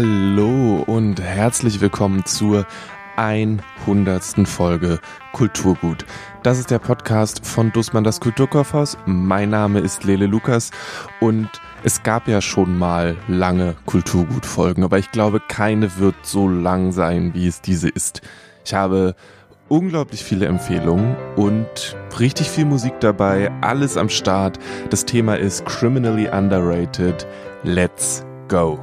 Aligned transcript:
Hallo 0.00 0.84
und 0.86 1.20
herzlich 1.20 1.80
willkommen 1.80 2.24
zur 2.24 2.68
100. 3.16 4.46
Folge 4.46 5.00
Kulturgut. 5.32 6.06
Das 6.44 6.60
ist 6.60 6.70
der 6.70 6.78
Podcast 6.78 7.44
von 7.44 7.72
Dussmann 7.72 8.04
das 8.04 8.20
Kulturkaufhaus. 8.20 8.96
Mein 9.06 9.50
Name 9.50 9.80
ist 9.80 10.04
Lele 10.04 10.26
Lukas 10.26 10.70
und 11.18 11.48
es 11.82 12.04
gab 12.04 12.28
ja 12.28 12.40
schon 12.40 12.78
mal 12.78 13.16
lange 13.26 13.74
Kulturgut-Folgen, 13.86 14.84
aber 14.84 15.00
ich 15.00 15.10
glaube, 15.10 15.40
keine 15.40 15.98
wird 15.98 16.14
so 16.22 16.48
lang 16.48 16.92
sein, 16.92 17.34
wie 17.34 17.48
es 17.48 17.60
diese 17.60 17.88
ist. 17.88 18.22
Ich 18.64 18.74
habe 18.74 19.16
unglaublich 19.66 20.22
viele 20.22 20.46
Empfehlungen 20.46 21.16
und 21.34 21.96
richtig 22.20 22.48
viel 22.48 22.66
Musik 22.66 23.00
dabei, 23.00 23.50
alles 23.62 23.96
am 23.96 24.10
Start. 24.10 24.60
Das 24.90 25.06
Thema 25.06 25.34
ist 25.34 25.66
Criminally 25.66 26.28
Underrated. 26.28 27.26
Let's 27.64 28.24
go. 28.46 28.78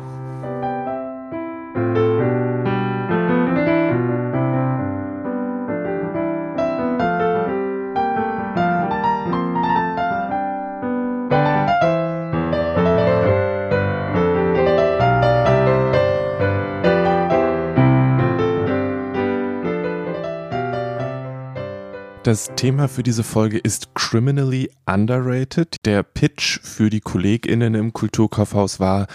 Das 22.25 22.49
Thema 22.55 22.87
für 22.87 23.03
diese 23.03 23.23
Folge 23.23 23.59
ist 23.59 23.93
Criminally 23.93 24.71
Underrated. 24.87 25.75
Der 25.85 26.01
Pitch 26.01 26.59
für 26.63 26.89
die 26.89 26.99
KollegInnen 26.99 27.75
im 27.75 27.93
Kulturkaufhaus 27.93 28.79
war, 28.79 29.05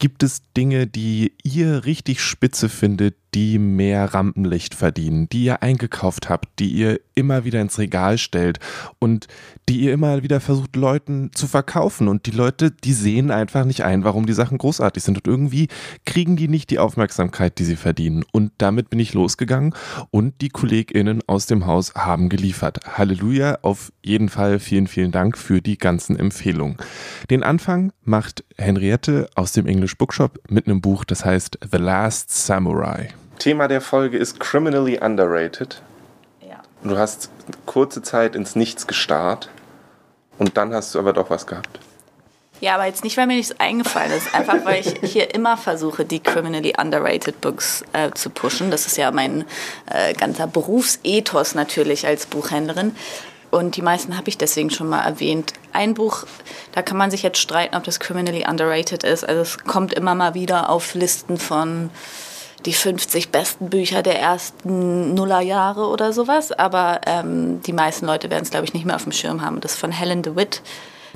gibt 0.00 0.24
es 0.24 0.42
Dinge, 0.56 0.88
die 0.88 1.34
ihr 1.44 1.84
richtig 1.84 2.20
spitze 2.20 2.68
findet, 2.68 3.14
die 3.34 3.58
mehr 3.58 4.12
Rampenlicht 4.12 4.74
verdienen, 4.74 5.28
die 5.28 5.44
ihr 5.44 5.62
eingekauft 5.62 6.28
habt, 6.28 6.48
die 6.58 6.70
ihr 6.70 7.00
immer 7.14 7.44
wieder 7.44 7.60
ins 7.60 7.78
Regal 7.78 8.18
stellt 8.18 8.58
und 8.98 9.28
die 9.68 9.80
ihr 9.82 9.92
immer 9.92 10.22
wieder 10.22 10.40
versucht, 10.40 10.74
Leuten 10.74 11.30
zu 11.32 11.46
verkaufen. 11.46 12.08
Und 12.08 12.26
die 12.26 12.32
Leute, 12.32 12.72
die 12.72 12.92
sehen 12.92 13.30
einfach 13.30 13.64
nicht 13.64 13.84
ein, 13.84 14.02
warum 14.02 14.26
die 14.26 14.32
Sachen 14.32 14.58
großartig 14.58 15.02
sind. 15.02 15.18
Und 15.18 15.28
irgendwie 15.28 15.68
kriegen 16.04 16.36
die 16.36 16.48
nicht 16.48 16.70
die 16.70 16.80
Aufmerksamkeit, 16.80 17.58
die 17.58 17.64
sie 17.64 17.76
verdienen. 17.76 18.24
Und 18.32 18.52
damit 18.58 18.90
bin 18.90 18.98
ich 18.98 19.14
losgegangen 19.14 19.74
und 20.10 20.40
die 20.40 20.48
KollegInnen 20.48 21.22
aus 21.28 21.46
dem 21.46 21.66
Haus 21.66 21.94
haben 21.94 22.30
geliefert. 22.30 22.80
Halleluja, 22.98 23.58
auf 23.62 23.92
jeden 24.02 24.28
Fall 24.28 24.58
vielen, 24.58 24.88
vielen 24.88 25.12
Dank 25.12 25.38
für 25.38 25.60
die 25.60 25.78
ganzen 25.78 26.18
Empfehlungen. 26.18 26.76
Den 27.30 27.44
Anfang 27.44 27.92
macht 28.02 28.44
Henriette 28.56 29.28
aus 29.36 29.52
dem 29.52 29.66
English 29.90 29.98
Bookshop 29.98 30.38
mit 30.48 30.66
einem 30.66 30.80
Buch, 30.80 31.04
das 31.04 31.24
heißt 31.24 31.58
The 31.70 31.78
Last 31.78 32.30
Samurai. 32.30 33.08
Thema 33.38 33.66
der 33.66 33.80
Folge 33.80 34.18
ist 34.18 34.38
Criminally 34.38 35.00
Underrated. 35.00 35.82
Ja. 36.48 36.60
Du 36.84 36.96
hast 36.96 37.30
kurze 37.66 38.00
Zeit 38.02 38.36
ins 38.36 38.54
Nichts 38.54 38.86
gestarrt 38.86 39.48
und 40.38 40.56
dann 40.56 40.72
hast 40.72 40.94
du 40.94 41.00
aber 41.00 41.12
doch 41.12 41.28
was 41.30 41.46
gehabt. 41.46 41.80
Ja, 42.60 42.74
aber 42.74 42.84
jetzt 42.84 43.02
nicht, 43.02 43.16
weil 43.16 43.26
mir 43.26 43.36
nichts 43.36 43.58
eingefallen 43.58 44.12
ist, 44.12 44.32
einfach 44.34 44.64
weil 44.64 44.80
ich 44.80 45.10
hier 45.10 45.34
immer 45.34 45.56
versuche, 45.56 46.04
die 46.04 46.20
criminally 46.20 46.74
underrated 46.78 47.40
Books 47.40 47.82
äh, 47.92 48.10
zu 48.12 48.30
pushen. 48.30 48.70
Das 48.70 48.86
ist 48.86 48.96
ja 48.96 49.10
mein 49.10 49.44
äh, 49.90 50.12
ganzer 50.12 50.46
Berufsethos 50.46 51.54
natürlich 51.54 52.06
als 52.06 52.26
Buchhändlerin. 52.26 52.94
Und 53.50 53.76
die 53.76 53.82
meisten 53.82 54.16
habe 54.16 54.28
ich 54.28 54.38
deswegen 54.38 54.70
schon 54.70 54.88
mal 54.88 55.02
erwähnt. 55.02 55.52
Ein 55.72 55.94
Buch, 55.94 56.24
da 56.72 56.82
kann 56.82 56.96
man 56.96 57.10
sich 57.10 57.22
jetzt 57.22 57.38
streiten, 57.38 57.74
ob 57.76 57.84
das 57.84 57.98
criminally 57.98 58.44
underrated 58.48 59.02
ist. 59.02 59.28
Also 59.28 59.42
es 59.42 59.58
kommt 59.58 59.92
immer 59.92 60.14
mal 60.14 60.34
wieder 60.34 60.70
auf 60.70 60.94
Listen 60.94 61.36
von 61.36 61.90
die 62.66 62.72
50 62.72 63.30
besten 63.30 63.70
Bücher 63.70 64.02
der 64.02 64.20
ersten 64.20 65.14
Nullerjahre 65.14 65.86
oder 65.88 66.12
sowas. 66.12 66.52
Aber 66.52 67.00
ähm, 67.06 67.60
die 67.62 67.72
meisten 67.72 68.06
Leute 68.06 68.30
werden 68.30 68.44
es, 68.44 68.50
glaube 68.50 68.66
ich, 68.66 68.74
nicht 68.74 68.86
mehr 68.86 68.96
auf 68.96 69.04
dem 69.04 69.12
Schirm 69.12 69.42
haben. 69.42 69.60
Das 69.60 69.72
ist 69.72 69.80
von 69.80 69.92
Helen 69.92 70.22
DeWitt, 70.22 70.62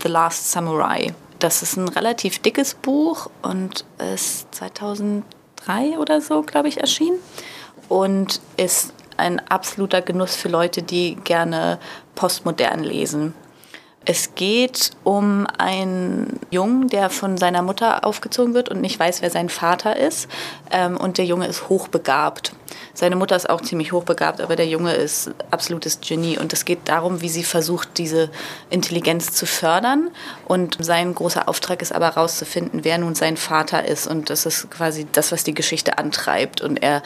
The 0.03 0.09
Last 0.09 0.51
Samurai. 0.51 1.13
Das 1.39 1.63
ist 1.63 1.77
ein 1.77 1.89
relativ 1.89 2.41
dickes 2.41 2.75
Buch 2.75 3.31
und 3.43 3.85
ist 4.13 4.53
2003 4.55 5.99
oder 5.99 6.21
so, 6.21 6.43
glaube 6.43 6.69
ich, 6.69 6.79
erschienen. 6.79 7.19
Und 7.89 8.41
ist 8.57 8.95
ein 9.17 9.41
absoluter 9.49 10.03
Genuss 10.03 10.37
für 10.37 10.49
Leute, 10.49 10.83
die 10.83 11.17
gerne 11.17 11.79
postmodern 12.15 12.83
lesen. 12.83 13.35
Es 14.07 14.35
geht 14.35 14.91
um 15.03 15.47
einen 15.57 16.39
Jungen, 16.51 16.89
der 16.89 17.09
von 17.09 17.39
seiner 17.39 17.63
Mutter 17.63 18.05
aufgezogen 18.05 18.53
wird 18.53 18.69
und 18.69 18.83
nicht 18.83 19.01
weiß, 19.01 19.23
wer 19.23 19.31
sein 19.31 19.49
Vater 19.49 19.97
ist. 19.97 20.29
Ähm, 20.71 20.99
und 20.99 21.17
der 21.17 21.25
Junge 21.25 21.47
ist 21.47 21.71
hochbegabt. 21.71 22.53
Seine 22.93 23.17
Mutter 23.17 23.35
ist 23.35 23.49
auch 23.49 23.63
ziemlich 23.63 23.93
hochbegabt, 23.93 24.41
aber 24.41 24.57
der 24.57 24.67
Junge 24.67 24.93
ist 24.93 25.31
absolutes 25.51 26.01
Genie. 26.01 26.39
Und 26.39 26.53
es 26.53 26.67
geht 26.67 26.81
darum, 26.85 27.23
wie 27.23 27.29
sie 27.31 27.45
versucht, 27.45 27.97
diese 27.97 28.31
Intelligenz 28.69 29.33
zu 29.33 29.47
fördern. 29.47 30.11
Und 30.45 30.77
sein 30.81 31.15
großer 31.15 31.49
Auftrag 31.49 31.81
ist 31.81 31.93
aber 31.93 32.07
herauszufinden, 32.07 32.85
wer 32.85 32.99
nun 32.99 33.15
sein 33.15 33.39
Vater 33.39 33.87
ist. 33.87 34.07
Und 34.07 34.29
das 34.29 34.45
ist 34.45 34.71
quasi 34.71 35.07
das, 35.13 35.33
was 35.33 35.45
die 35.45 35.55
Geschichte 35.55 35.97
antreibt. 35.97 36.61
Und 36.61 36.83
er 36.83 37.03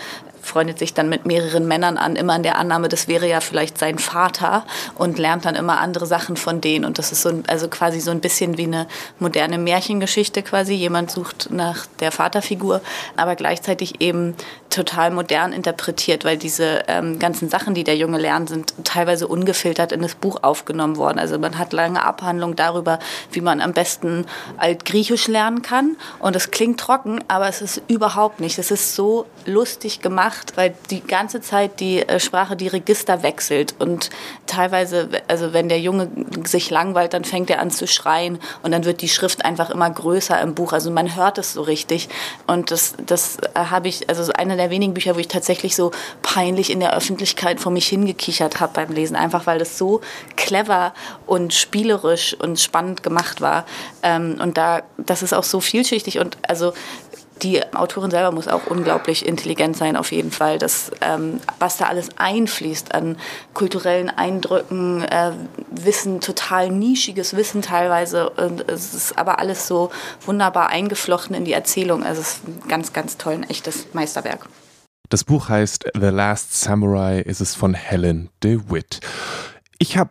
freundet 0.49 0.79
sich 0.79 0.95
dann 0.95 1.09
mit 1.09 1.27
mehreren 1.27 1.69
Männern 1.69 1.97
an, 1.97 2.17
immer 2.17 2.35
in 2.37 2.43
der 2.43 2.59
Annahme, 2.59 2.89
das 2.89 3.07
wäre 3.07 3.29
ja 3.29 3.41
vielleicht 3.41 3.79
sein 3.79 3.99
Vater 3.99 4.65
und 4.97 5.19
lernt 5.19 5.45
dann 5.45 5.55
immer 5.55 5.81
andere 5.81 6.07
Sachen 6.07 6.37
von 6.37 6.61
denen. 6.61 6.85
Und 6.85 6.99
das 6.99 7.13
ist 7.13 7.23
so, 7.23 7.43
also 7.47 7.69
quasi 7.69 8.01
so 8.01 8.11
ein 8.11 8.21
bisschen 8.21 8.59
wie 8.59 8.65
eine 8.65 8.87
moderne 9.19 9.59
Märchengeschichte 9.59 10.43
quasi. 10.43 10.75
Jemand 10.75 11.11
sucht 11.11 11.51
nach 11.51 11.87
der 12.01 12.13
Vaterfigur, 12.13 12.81
aber 13.17 13.37
gleichzeitig 13.37 14.01
eben 14.01 14.35
total 14.71 15.11
modern 15.11 15.53
interpretiert, 15.53 16.25
weil 16.25 16.37
diese 16.37 16.83
ähm, 16.89 17.19
ganzen 17.19 17.49
Sachen, 17.49 17.75
die 17.75 17.85
der 17.85 17.97
Junge 17.97 18.19
lernt, 18.19 18.49
sind 18.49 18.75
teilweise 18.85 19.27
ungefiltert 19.27 19.93
in 19.93 20.03
das 20.03 20.15
Buch 20.15 20.43
aufgenommen 20.43 20.97
worden. 20.97 21.19
Also 21.19 21.39
man 21.39 21.59
hat 21.59 21.73
lange 21.73 22.03
Abhandlungen 22.03 22.57
darüber, 22.57 22.99
wie 23.33 23.41
man 23.41 23.61
am 23.61 23.73
besten 23.73 24.27
Altgriechisch 24.57 25.29
lernen 25.29 25.63
kann. 25.63 25.97
Und 26.19 26.37
es 26.37 26.51
klingt 26.51 26.81
trocken, 26.81 27.25
aber 27.29 27.49
es 27.49 27.63
ist 27.63 27.83
überhaupt 27.89 28.41
nicht. 28.41 28.59
Es 28.59 28.71
ist 28.71 28.95
so 28.95 29.27
lustig 29.47 30.01
gemacht, 30.01 30.38
weil 30.57 30.75
die 30.91 31.01
ganze 31.01 31.41
Zeit 31.41 31.81
die 31.81 32.07
äh, 32.07 32.21
Sprache, 32.21 32.57
die 32.57 32.69
Register 32.69 33.23
wechselt. 33.23 33.75
Und 33.79 34.11
teilweise, 34.47 35.09
also 35.29 35.53
wenn 35.53 35.69
der 35.69 35.81
Junge 35.81 36.11
sich 36.45 36.71
langweilt, 36.71 37.15
dann 37.15 37.25
fängt 37.25 37.51
er 37.51 37.61
an 37.61 37.71
zu 37.71 37.87
schreien 37.87 38.39
und 38.63 38.73
dann 38.73 38.85
wird 38.85 39.01
die 39.03 39.09
Schrift 39.09 39.45
einfach 39.45 39.71
immer 39.71 39.91
größer 39.91 40.41
im 40.41 40.55
Buch. 40.55 40.73
Also 40.73 40.91
man 40.91 41.15
hört 41.17 41.39
es 41.39 41.53
so 41.53 41.63
richtig. 41.63 42.09
Und 42.47 42.71
das, 42.71 42.95
das 43.07 43.39
äh, 43.39 43.49
habe 43.55 43.89
ich, 43.89 44.09
also 44.09 44.33
eine 44.33 44.57
der 44.57 44.71
wenigen 44.71 44.95
Bücher, 44.95 45.15
wo 45.15 45.21
ich 45.21 45.29
tatsächlich 45.29 45.77
so 45.77 45.93
peinlich 46.23 46.71
in 46.71 46.81
der 46.81 46.95
Öffentlichkeit 46.95 47.61
vor 47.61 47.73
mich 47.73 47.89
hingekichert 47.89 48.61
habe 48.61 48.73
beim 48.75 48.93
Lesen, 48.93 49.17
einfach 49.17 49.47
weil 49.47 49.59
das 49.59 49.79
so 49.79 50.01
clever 50.37 50.95
und 51.27 51.55
spielerisch 51.55 52.35
und 52.35 52.59
spannend 52.61 53.03
gemacht 53.03 53.41
war. 53.41 53.65
Ähm, 54.03 54.39
und 54.41 54.57
da, 54.57 54.83
das 54.97 55.23
ist 55.23 55.35
auch 55.35 55.45
so 55.45 55.61
vielschichtig 55.61 56.19
und 56.19 56.37
also 56.49 56.73
die 57.43 57.63
Autorin 57.75 58.11
selber 58.11 58.33
muss 58.33 58.49
auch 58.49 58.67
unglaublich 58.67 59.27
intelligent 59.27 59.77
sein, 59.77 59.97
auf 59.97 60.13
jeden 60.13 60.31
Fall. 60.31 60.59
Das, 60.59 60.91
ähm, 61.01 61.41
was 61.59 61.77
da 61.77 61.87
alles 61.87 62.11
einfließt 62.17 62.95
an 62.95 63.17
kulturellen 63.55 64.11
Eindrücken, 64.11 65.03
äh, 65.03 65.33
Wissen, 65.71 66.21
total 66.21 66.71
nischiges 66.71 67.37
Wissen 67.37 67.63
teilweise. 67.63 68.31
Und 68.31 68.69
es 68.69 68.95
ist 68.95 69.19
aber 69.19 69.39
alles 69.39 69.67
so 69.67 69.91
wunderbar 70.25 70.69
eingeflochten 70.69 71.35
in 71.35 71.45
die 71.45 71.53
Erzählung. 71.53 72.05
Also 72.05 72.21
es 72.21 72.35
ist 72.35 72.49
ein 72.49 72.69
ganz, 72.69 72.93
ganz 72.93 73.17
toll, 73.17 73.35
ein 73.35 73.45
echtes 73.45 73.87
Meisterwerk. 73.93 74.49
Das 75.09 75.25
Buch 75.25 75.49
heißt 75.49 75.91
The 75.95 76.09
Last 76.09 76.61
Samurai. 76.61 77.23
Es 77.27 77.41
ist 77.41 77.55
von 77.55 77.75
Helen 77.75 78.29
DeWitt. 78.43 79.01
Ich 79.79 79.97
habe, 79.97 80.11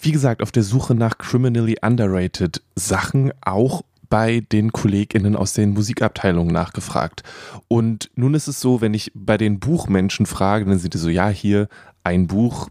wie 0.00 0.12
gesagt, 0.12 0.42
auf 0.42 0.52
der 0.52 0.62
Suche 0.62 0.94
nach 0.94 1.18
criminally 1.18 1.78
underrated 1.82 2.62
Sachen 2.76 3.32
auch 3.40 3.82
bei 4.08 4.40
den 4.40 4.72
KollegInnen 4.72 5.36
aus 5.36 5.52
den 5.52 5.72
Musikabteilungen 5.72 6.52
nachgefragt. 6.52 7.22
Und 7.68 8.10
nun 8.14 8.34
ist 8.34 8.48
es 8.48 8.60
so, 8.60 8.80
wenn 8.80 8.94
ich 8.94 9.12
bei 9.14 9.36
den 9.36 9.60
Buchmenschen 9.60 10.26
frage, 10.26 10.64
dann 10.64 10.78
sind 10.78 10.94
die 10.94 10.98
so, 10.98 11.08
ja, 11.08 11.28
hier 11.28 11.68
ein 12.04 12.26
Buch, 12.26 12.68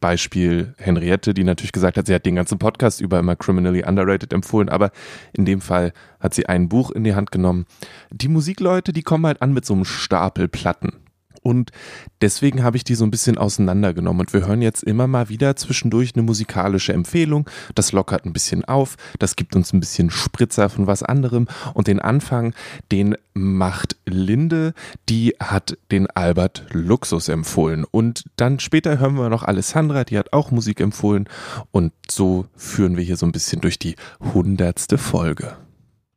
Beispiel 0.00 0.74
Henriette, 0.78 1.34
die 1.34 1.44
natürlich 1.44 1.72
gesagt 1.72 1.96
hat, 1.96 2.06
sie 2.06 2.14
hat 2.14 2.26
den 2.26 2.36
ganzen 2.36 2.58
Podcast 2.58 3.00
über 3.00 3.18
immer 3.18 3.36
Criminally 3.36 3.82
Underrated 3.84 4.32
empfohlen, 4.32 4.68
aber 4.68 4.90
in 5.32 5.44
dem 5.44 5.60
Fall 5.60 5.92
hat 6.20 6.34
sie 6.34 6.46
ein 6.46 6.68
Buch 6.68 6.90
in 6.90 7.04
die 7.04 7.14
Hand 7.14 7.32
genommen. 7.32 7.66
Die 8.10 8.28
Musikleute, 8.28 8.92
die 8.92 9.02
kommen 9.02 9.26
halt 9.26 9.42
an 9.42 9.52
mit 9.52 9.64
so 9.64 9.74
einem 9.74 9.84
Stapel 9.84 10.48
Platten. 10.48 10.92
Und 11.46 11.70
deswegen 12.22 12.64
habe 12.64 12.76
ich 12.76 12.82
die 12.82 12.96
so 12.96 13.04
ein 13.04 13.12
bisschen 13.12 13.38
auseinandergenommen. 13.38 14.22
Und 14.22 14.32
wir 14.32 14.48
hören 14.48 14.62
jetzt 14.62 14.82
immer 14.82 15.06
mal 15.06 15.28
wieder 15.28 15.54
zwischendurch 15.54 16.16
eine 16.16 16.24
musikalische 16.24 16.92
Empfehlung. 16.92 17.48
Das 17.76 17.92
lockert 17.92 18.24
ein 18.24 18.32
bisschen 18.32 18.64
auf. 18.64 18.96
Das 19.20 19.36
gibt 19.36 19.54
uns 19.54 19.72
ein 19.72 19.78
bisschen 19.78 20.10
Spritzer 20.10 20.68
von 20.68 20.88
was 20.88 21.04
anderem. 21.04 21.46
Und 21.72 21.86
den 21.86 22.00
Anfang, 22.00 22.52
den 22.90 23.14
macht 23.32 23.94
Linde. 24.06 24.74
Die 25.08 25.36
hat 25.38 25.78
den 25.92 26.10
Albert 26.10 26.66
Luxus 26.70 27.28
empfohlen. 27.28 27.84
Und 27.88 28.24
dann 28.34 28.58
später 28.58 28.98
hören 28.98 29.14
wir 29.14 29.28
noch 29.28 29.44
Alessandra, 29.44 30.02
die 30.02 30.18
hat 30.18 30.32
auch 30.32 30.50
Musik 30.50 30.80
empfohlen. 30.80 31.28
Und 31.70 31.92
so 32.10 32.46
führen 32.56 32.96
wir 32.96 33.04
hier 33.04 33.16
so 33.16 33.24
ein 33.24 33.30
bisschen 33.30 33.60
durch 33.60 33.78
die 33.78 33.94
hundertste 34.34 34.98
Folge. 34.98 35.56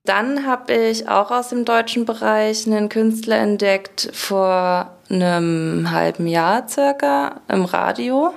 Dann 0.10 0.48
habe 0.48 0.74
ich 0.74 1.08
auch 1.08 1.30
aus 1.30 1.50
dem 1.50 1.66
deutschen 1.66 2.04
Bereich 2.06 2.66
einen 2.66 2.90
Künstler 2.90 3.38
entdeckt 3.38 4.10
vor 4.12 4.90
einem 5.08 5.92
halben 5.92 6.26
Jahr 6.26 6.68
circa 6.68 7.42
im 7.48 7.64
Radio, 7.64 8.34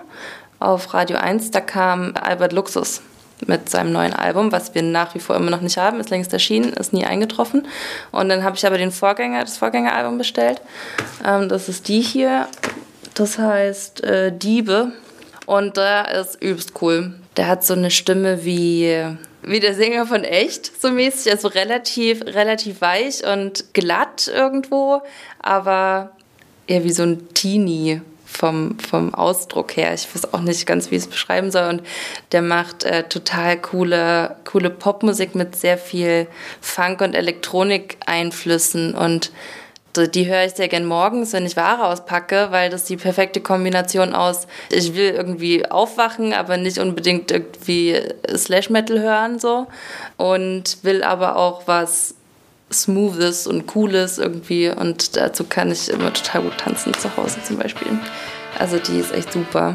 auf 0.58 0.92
Radio 0.92 1.16
1. 1.16 1.50
Da 1.50 1.62
kam 1.62 2.12
Albert 2.20 2.52
Luxus 2.52 3.00
mit 3.46 3.70
seinem 3.70 3.90
neuen 3.90 4.12
Album, 4.12 4.52
was 4.52 4.74
wir 4.74 4.82
nach 4.82 5.14
wie 5.14 5.18
vor 5.18 5.34
immer 5.34 5.48
noch 5.48 5.62
nicht 5.62 5.78
haben, 5.78 5.98
ist 5.98 6.10
längst 6.10 6.34
erschienen, 6.34 6.74
ist 6.74 6.92
nie 6.92 7.06
eingetroffen. 7.06 7.66
Und 8.10 8.28
dann 8.28 8.44
habe 8.44 8.54
ich 8.54 8.66
aber 8.66 8.76
den 8.76 8.92
Vorgänger, 8.92 9.40
das 9.40 9.56
Vorgängeralbum 9.56 10.18
bestellt. 10.18 10.60
Ähm, 11.24 11.48
das 11.48 11.70
ist 11.70 11.88
die 11.88 12.02
hier. 12.02 12.48
Das 13.14 13.38
heißt 13.38 14.04
äh, 14.04 14.30
Diebe. 14.30 14.92
Und 15.46 15.78
der 15.78 16.20
ist 16.20 16.34
übelst 16.42 16.82
cool. 16.82 17.14
Der 17.38 17.48
hat 17.48 17.64
so 17.64 17.72
eine 17.72 17.90
Stimme 17.90 18.44
wie 18.44 19.16
wie 19.42 19.60
der 19.60 19.74
Sänger 19.74 20.06
von 20.06 20.24
Echt, 20.24 20.80
so 20.80 20.90
mäßig, 20.90 21.32
also 21.32 21.48
relativ, 21.48 22.22
relativ 22.22 22.80
weich 22.80 23.26
und 23.26 23.74
glatt 23.74 24.28
irgendwo, 24.28 25.02
aber 25.40 26.12
eher 26.66 26.84
wie 26.84 26.92
so 26.92 27.02
ein 27.02 27.28
Teenie 27.34 28.00
vom, 28.24 28.78
vom 28.78 29.14
Ausdruck 29.14 29.76
her. 29.76 29.92
Ich 29.92 30.08
weiß 30.14 30.32
auch 30.32 30.40
nicht 30.40 30.66
ganz, 30.66 30.90
wie 30.90 30.96
ich 30.96 31.02
es 31.02 31.08
beschreiben 31.08 31.50
soll. 31.50 31.68
Und 31.68 31.82
der 32.32 32.42
macht 32.42 32.84
äh, 32.84 33.04
total 33.04 33.60
coole, 33.60 34.36
coole 34.44 34.70
Popmusik 34.70 35.34
mit 35.34 35.54
sehr 35.54 35.76
viel 35.76 36.26
Funk- 36.60 37.02
und 37.02 37.14
Elektronik-Einflüssen 37.14 38.94
und 38.94 39.32
die 39.96 40.26
höre 40.26 40.44
ich 40.44 40.52
sehr 40.52 40.68
gern 40.68 40.86
morgens, 40.86 41.32
wenn 41.32 41.46
ich 41.46 41.56
Ware 41.56 41.84
auspacke, 41.84 42.48
weil 42.50 42.70
das 42.70 42.84
die 42.84 42.96
perfekte 42.96 43.40
Kombination 43.40 44.14
aus, 44.14 44.46
ich 44.70 44.94
will 44.94 45.10
irgendwie 45.10 45.70
aufwachen, 45.70 46.32
aber 46.32 46.56
nicht 46.56 46.78
unbedingt 46.78 47.30
irgendwie 47.30 48.00
Slash 48.34 48.70
Metal 48.70 49.00
hören 49.00 49.38
so 49.38 49.66
und 50.16 50.78
will 50.82 51.02
aber 51.02 51.36
auch 51.36 51.62
was 51.66 52.14
Smoothes 52.72 53.46
und 53.46 53.66
Cooles 53.66 54.18
irgendwie 54.18 54.70
und 54.70 55.16
dazu 55.16 55.44
kann 55.44 55.70
ich 55.70 55.88
immer 55.90 56.12
total 56.12 56.42
gut 56.42 56.58
tanzen 56.58 56.94
zu 56.94 57.14
Hause 57.16 57.38
zum 57.44 57.58
Beispiel. 57.58 57.88
Also 58.58 58.78
die 58.78 58.98
ist 58.98 59.12
echt 59.12 59.32
super. 59.32 59.74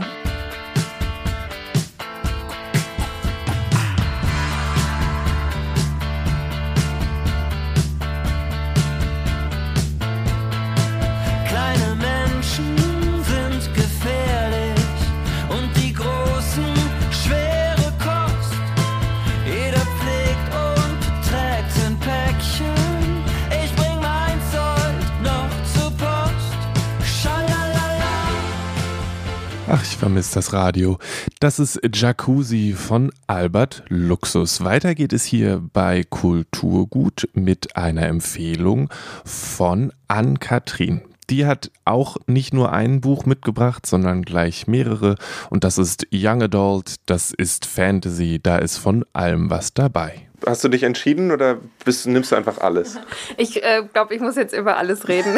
Vermisst 29.75 30.35
das 30.35 30.53
Radio. 30.53 30.97
Das 31.41 31.59
ist 31.59 31.79
Jacuzzi 31.93 32.73
von 32.73 33.11
Albert 33.27 33.83
Luxus. 33.89 34.63
Weiter 34.63 34.95
geht 34.95 35.11
es 35.11 35.25
hier 35.25 35.61
bei 35.73 36.03
Kulturgut 36.03 37.27
mit 37.33 37.75
einer 37.75 38.03
Empfehlung 38.03 38.89
von 39.25 39.91
Ann-Kathrin. 40.07 41.01
Die 41.29 41.45
hat 41.45 41.71
auch 41.85 42.17
nicht 42.25 42.53
nur 42.53 42.71
ein 42.71 43.01
Buch 43.01 43.25
mitgebracht, 43.25 43.85
sondern 43.85 44.23
gleich 44.23 44.67
mehrere. 44.67 45.15
Und 45.49 45.63
das 45.63 45.77
ist 45.77 46.07
Young 46.13 46.41
Adult, 46.41 46.95
das 47.05 47.31
ist 47.31 47.65
Fantasy, 47.65 48.39
da 48.41 48.57
ist 48.57 48.77
von 48.77 49.05
allem 49.13 49.49
was 49.49 49.73
dabei. 49.73 50.27
Hast 50.45 50.63
du 50.63 50.69
dich 50.69 50.83
entschieden 50.83 51.31
oder 51.31 51.57
bist, 51.83 52.05
nimmst 52.05 52.31
du 52.31 52.35
einfach 52.35 52.59
alles? 52.59 52.99
Ich 53.37 53.63
äh, 53.63 53.83
glaube, 53.91 54.15
ich 54.15 54.21
muss 54.21 54.35
jetzt 54.35 54.53
über 54.53 54.77
alles 54.77 55.07
reden. 55.07 55.37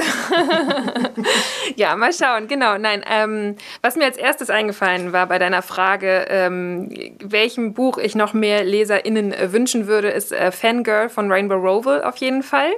ja, 1.75 1.95
mal 1.95 2.13
schauen. 2.13 2.47
Genau, 2.47 2.77
nein. 2.77 3.03
Ähm, 3.09 3.56
was 3.81 3.95
mir 3.95 4.06
als 4.06 4.18
erstes 4.18 4.50
eingefallen 4.50 5.12
war 5.12 5.27
bei 5.27 5.38
deiner 5.38 5.62
Frage, 5.62 6.25
ähm, 6.30 6.89
welchem 7.19 7.74
Buch 7.74 7.97
ich 7.97 8.15
noch 8.15 8.33
mehr 8.33 8.63
LeserInnen 8.63 9.33
äh, 9.33 9.51
wünschen 9.51 9.88
würde, 9.88 10.09
ist 10.09 10.31
äh, 10.31 10.51
Fangirl 10.51 11.09
von 11.09 11.31
Rainbow 11.31 11.56
Rowell 11.56 12.03
auf 12.03 12.18
jeden 12.18 12.44
Fall. 12.44 12.71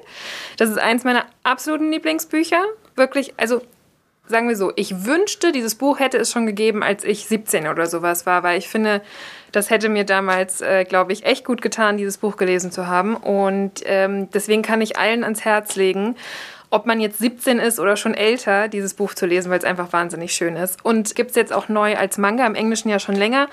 Das 0.58 0.70
ist 0.70 0.80
eins 0.80 1.04
meiner 1.04 1.26
absoluten 1.44 1.92
Lieblingsbücher. 1.92 2.64
Wirklich, 2.96 3.34
also 3.38 3.62
sagen 4.28 4.48
wir 4.48 4.56
so, 4.56 4.72
ich 4.76 5.06
wünschte, 5.06 5.52
dieses 5.52 5.76
Buch 5.76 6.00
hätte 6.00 6.18
es 6.18 6.32
schon 6.32 6.46
gegeben, 6.46 6.84
als 6.84 7.04
ich 7.04 7.28
17 7.28 7.68
oder 7.68 7.86
sowas 7.86 8.26
war, 8.26 8.44
weil 8.44 8.58
ich 8.58 8.68
finde, 8.70 9.02
das 9.52 9.70
hätte 9.70 9.90
mir 9.90 10.06
damals, 10.06 10.62
äh, 10.62 10.86
glaube 10.86 11.14
ich, 11.14 11.26
echt 11.26 11.46
gut 11.46 11.62
getan, 11.62 11.98
dieses 11.98 12.18
Buch 12.18 12.38
gelesen 12.38 12.72
zu 12.72 12.88
haben. 12.88 13.16
Und 13.16 13.82
ähm, 13.86 14.30
deswegen 14.32 14.62
kann 14.62 14.82
ich 14.82 14.98
allen 14.98 15.24
ans 15.24 15.44
Herz 15.46 15.76
legen, 15.76 16.16
ob 16.70 16.86
man 16.86 17.02
jetzt 17.02 17.20
17 17.20 17.60
ist 17.60 17.80
oder 17.80 17.98
schon 17.98 18.14
älter, 18.14 18.70
dieses 18.70 18.94
Buch 18.94 19.14
zu 19.14 19.26
lesen, 19.26 19.52
weil 19.52 19.60
es 19.60 19.66
einfach 19.66 19.92
wahnsinnig 19.92 20.34
schön 20.34 20.56
ist. 20.56 20.84
Und 20.86 21.16
gibt 21.16 21.32
es 21.32 21.36
jetzt 21.36 21.52
auch 21.52 21.68
neu 21.68 21.98
als 21.98 22.18
Manga, 22.18 22.48
im 22.48 22.56
Englischen 22.56 22.88
ja 22.88 22.98
schon 22.98 23.16
länger. 23.16 23.50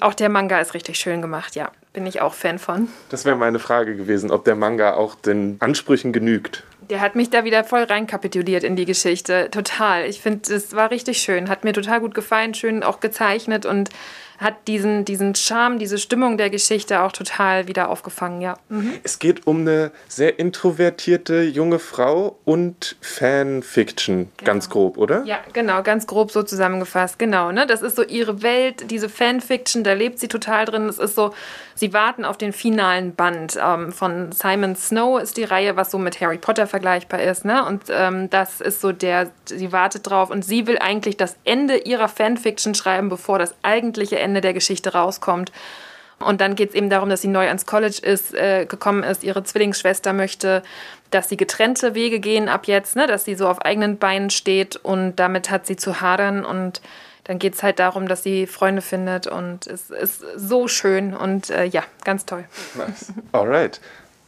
Auch 0.00 0.14
der 0.14 0.30
Manga 0.30 0.58
ist 0.58 0.72
richtig 0.72 0.98
schön 0.98 1.20
gemacht, 1.20 1.54
ja. 1.54 1.70
Bin 1.92 2.06
ich 2.06 2.22
auch 2.22 2.32
Fan 2.32 2.58
von. 2.58 2.88
Das 3.10 3.24
wäre 3.26 3.36
meine 3.36 3.58
Frage 3.58 3.94
gewesen, 3.96 4.30
ob 4.30 4.44
der 4.46 4.56
Manga 4.56 4.94
auch 4.94 5.14
den 5.14 5.58
Ansprüchen 5.60 6.12
genügt. 6.12 6.64
Der 6.90 7.00
hat 7.00 7.14
mich 7.14 7.30
da 7.30 7.44
wieder 7.44 7.64
voll 7.64 7.82
reinkapituliert 7.82 8.64
in 8.64 8.76
die 8.76 8.84
Geschichte. 8.84 9.48
Total. 9.50 10.04
Ich 10.06 10.20
finde, 10.20 10.52
es 10.52 10.74
war 10.74 10.90
richtig 10.90 11.18
schön. 11.18 11.48
Hat 11.48 11.64
mir 11.64 11.72
total 11.72 12.00
gut 12.00 12.14
gefallen, 12.14 12.54
schön 12.54 12.82
auch 12.82 13.00
gezeichnet 13.00 13.66
und 13.66 13.90
hat 14.38 14.68
diesen, 14.68 15.04
diesen 15.04 15.34
Charme, 15.34 15.78
diese 15.78 15.98
Stimmung 15.98 16.36
der 16.36 16.50
Geschichte 16.50 17.02
auch 17.02 17.12
total 17.12 17.68
wieder 17.68 17.88
aufgefangen, 17.88 18.40
ja. 18.40 18.58
Mhm. 18.68 18.94
Es 19.02 19.18
geht 19.18 19.46
um 19.46 19.60
eine 19.60 19.92
sehr 20.08 20.38
introvertierte 20.38 21.42
junge 21.42 21.78
Frau 21.78 22.38
und 22.44 22.96
Fanfiction, 23.00 24.28
genau. 24.36 24.46
ganz 24.46 24.68
grob, 24.68 24.98
oder? 24.98 25.24
Ja, 25.24 25.38
genau, 25.52 25.82
ganz 25.82 26.06
grob 26.06 26.30
so 26.30 26.42
zusammengefasst, 26.42 27.18
genau. 27.18 27.52
Ne? 27.52 27.66
Das 27.66 27.82
ist 27.82 27.96
so 27.96 28.02
ihre 28.02 28.42
Welt, 28.42 28.90
diese 28.90 29.08
Fanfiction, 29.08 29.84
da 29.84 29.92
lebt 29.92 30.18
sie 30.18 30.28
total 30.28 30.64
drin. 30.64 30.88
Es 30.88 30.98
ist 30.98 31.14
so, 31.14 31.32
sie 31.74 31.92
warten 31.92 32.24
auf 32.24 32.36
den 32.36 32.52
finalen 32.52 33.14
Band 33.14 33.58
ähm, 33.62 33.92
von 33.92 34.32
Simon 34.32 34.76
Snow 34.76 35.20
ist 35.20 35.36
die 35.36 35.44
Reihe, 35.44 35.76
was 35.76 35.90
so 35.90 35.98
mit 35.98 36.20
Harry 36.20 36.38
Potter 36.38 36.66
vergleichbar 36.66 37.22
ist, 37.22 37.44
ne? 37.44 37.64
Und 37.64 37.84
ähm, 37.90 38.30
das 38.30 38.60
ist 38.60 38.80
so 38.80 38.92
der, 38.92 39.30
sie 39.46 39.72
wartet 39.72 40.08
drauf 40.08 40.30
und 40.30 40.44
sie 40.44 40.66
will 40.66 40.78
eigentlich 40.78 41.16
das 41.16 41.36
Ende 41.44 41.76
ihrer 41.76 42.08
Fanfiction 42.08 42.74
schreiben, 42.74 43.08
bevor 43.08 43.38
das 43.38 43.54
eigentliche 43.62 44.18
Ende 44.18 44.40
der 44.40 44.54
Geschichte 44.54 44.92
rauskommt. 44.92 45.52
Und 46.20 46.40
dann 46.40 46.54
geht 46.54 46.70
es 46.70 46.74
eben 46.74 46.90
darum, 46.90 47.08
dass 47.08 47.22
sie 47.22 47.28
neu 47.28 47.46
ans 47.48 47.66
College 47.66 47.98
ist, 48.02 48.34
äh, 48.34 48.66
gekommen 48.66 49.02
ist. 49.02 49.24
Ihre 49.24 49.42
Zwillingsschwester 49.42 50.12
möchte, 50.12 50.62
dass 51.10 51.28
sie 51.28 51.36
getrennte 51.36 51.94
Wege 51.94 52.20
gehen 52.20 52.48
ab 52.48 52.66
jetzt, 52.66 52.96
ne? 52.96 53.06
dass 53.06 53.24
sie 53.24 53.34
so 53.34 53.48
auf 53.48 53.62
eigenen 53.62 53.98
Beinen 53.98 54.30
steht 54.30 54.76
und 54.76 55.16
damit 55.16 55.50
hat 55.50 55.66
sie 55.66 55.76
zu 55.76 56.00
hadern. 56.00 56.44
Und 56.44 56.80
dann 57.24 57.38
geht 57.38 57.54
es 57.54 57.62
halt 57.62 57.78
darum, 57.78 58.06
dass 58.06 58.22
sie 58.22 58.46
Freunde 58.46 58.82
findet 58.82 59.26
und 59.26 59.66
es 59.66 59.90
ist 59.90 60.24
so 60.36 60.68
schön 60.68 61.14
und 61.14 61.50
äh, 61.50 61.64
ja, 61.64 61.82
ganz 62.04 62.26
toll. 62.26 62.44
Nice. 62.74 63.12
Alright. 63.32 63.80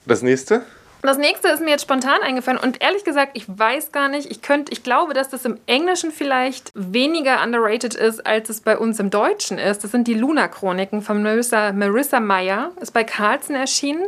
Das 0.06 0.22
nächste? 0.22 0.62
Das 1.02 1.18
nächste 1.18 1.48
ist 1.48 1.60
mir 1.60 1.70
jetzt 1.70 1.82
spontan 1.82 2.22
eingefallen 2.22 2.58
und 2.58 2.82
ehrlich 2.82 3.04
gesagt, 3.04 3.32
ich 3.34 3.44
weiß 3.46 3.92
gar 3.92 4.08
nicht, 4.08 4.30
ich 4.30 4.42
könnte, 4.42 4.72
ich 4.72 4.82
glaube, 4.82 5.14
dass 5.14 5.28
das 5.28 5.44
im 5.44 5.58
Englischen 5.66 6.10
vielleicht 6.10 6.72
weniger 6.74 7.42
underrated 7.44 7.94
ist, 7.94 8.26
als 8.26 8.48
es 8.48 8.60
bei 8.60 8.76
uns 8.76 8.98
im 8.98 9.10
Deutschen 9.10 9.58
ist. 9.58 9.84
Das 9.84 9.92
sind 9.92 10.08
die 10.08 10.14
Luna-Chroniken 10.14 11.02
von 11.02 11.22
Marissa, 11.22 11.72
Marissa 11.72 12.18
Meyer, 12.18 12.72
ist 12.80 12.92
bei 12.92 13.04
Carlsen 13.04 13.54
erschienen. 13.54 14.06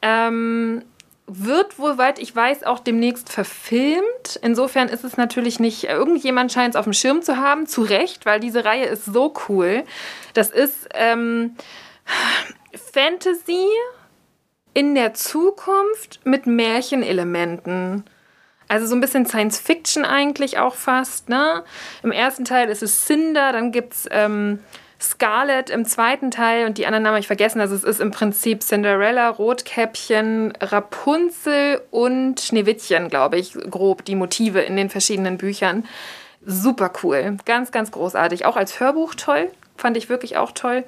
Ähm, 0.00 0.82
wird 1.26 1.78
wohl, 1.78 1.96
weit 1.96 2.18
ich 2.18 2.34
weiß, 2.34 2.64
auch 2.64 2.80
demnächst 2.80 3.32
verfilmt. 3.32 4.38
Insofern 4.42 4.88
ist 4.88 5.04
es 5.04 5.16
natürlich 5.16 5.58
nicht, 5.58 5.84
irgendjemand 5.84 6.52
scheint 6.52 6.74
es 6.74 6.78
auf 6.78 6.84
dem 6.84 6.92
Schirm 6.92 7.22
zu 7.22 7.38
haben, 7.38 7.66
zu 7.66 7.82
Recht, 7.82 8.26
weil 8.26 8.40
diese 8.40 8.64
Reihe 8.64 8.86
ist 8.86 9.06
so 9.06 9.32
cool. 9.48 9.84
Das 10.34 10.50
ist 10.50 10.88
ähm, 10.94 11.56
Fantasy 12.92 13.66
in 14.74 14.94
der 14.94 15.14
Zukunft 15.14 16.20
mit 16.24 16.46
Märchenelementen. 16.46 18.04
Also 18.68 18.86
so 18.86 18.94
ein 18.94 19.00
bisschen 19.00 19.24
Science 19.26 19.58
Fiction 19.58 20.04
eigentlich 20.04 20.58
auch 20.58 20.74
fast. 20.74 21.28
Ne? 21.28 21.64
Im 22.02 22.12
ersten 22.12 22.44
Teil 22.44 22.68
ist 22.68 22.82
es 22.82 23.06
Cinder, 23.06 23.52
dann 23.52 23.72
gibt 23.72 23.94
es 23.94 24.08
ähm, 24.10 24.58
Scarlet 25.10 25.70
im 25.70 25.84
zweiten 25.84 26.30
Teil 26.30 26.66
und 26.66 26.78
die 26.78 26.86
anderen 26.86 27.02
Namen 27.02 27.14
habe 27.14 27.20
ich 27.20 27.26
vergessen. 27.26 27.60
Also 27.60 27.74
es 27.74 27.84
ist 27.84 28.00
im 28.00 28.10
Prinzip 28.10 28.62
Cinderella, 28.62 29.28
Rotkäppchen, 29.28 30.52
Rapunzel 30.60 31.82
und 31.90 32.40
Schneewittchen, 32.40 33.08
glaube 33.08 33.38
ich, 33.38 33.54
grob 33.70 34.04
die 34.04 34.16
Motive 34.16 34.60
in 34.60 34.76
den 34.76 34.90
verschiedenen 34.90 35.38
Büchern. 35.38 35.84
Super 36.44 36.92
cool, 37.02 37.36
ganz, 37.44 37.70
ganz 37.70 37.90
großartig. 37.90 38.44
Auch 38.46 38.56
als 38.56 38.80
Hörbuch 38.80 39.14
toll, 39.14 39.50
fand 39.76 39.96
ich 39.96 40.08
wirklich 40.08 40.36
auch 40.36 40.52
toll 40.52 40.84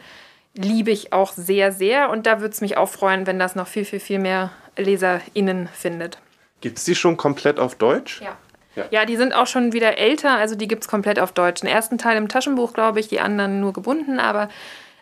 liebe 0.57 0.91
ich 0.91 1.13
auch 1.13 1.33
sehr, 1.33 1.73
sehr. 1.73 2.11
Und 2.11 2.27
da 2.27 2.41
würde 2.41 2.53
es 2.53 2.61
mich 2.61 2.77
auch 2.77 2.89
freuen, 2.89 3.27
wenn 3.27 3.39
das 3.39 3.55
noch 3.55 3.67
viel, 3.67 3.85
viel, 3.85 4.01
viel 4.01 4.19
mehr 4.19 4.51
LeserInnen 4.77 5.69
findet. 5.73 6.19
Gibt 6.61 6.79
es 6.79 6.85
die 6.85 6.95
schon 6.95 7.17
komplett 7.17 7.59
auf 7.59 7.75
Deutsch? 7.75 8.21
Ja. 8.23 8.37
Ja. 8.77 8.85
Ja, 8.91 9.05
die 9.05 9.17
sind 9.17 9.35
auch 9.35 9.47
schon 9.47 9.73
wieder 9.73 9.99
älter, 9.99 10.37
also 10.37 10.55
die 10.55 10.69
gibt 10.69 10.85
es 10.85 10.89
komplett 10.89 11.19
auf 11.19 11.33
Deutsch. 11.33 11.63
Den 11.63 11.71
ersten 11.71 11.99
Teil 11.99 12.17
im 12.17 12.29
Taschenbuch, 12.29 12.73
glaube 12.73 13.01
ich, 13.01 13.09
die 13.09 13.21
anderen 13.21 13.61
nur 13.61 13.73
gebunden, 13.73 14.21
aber 14.21 14.49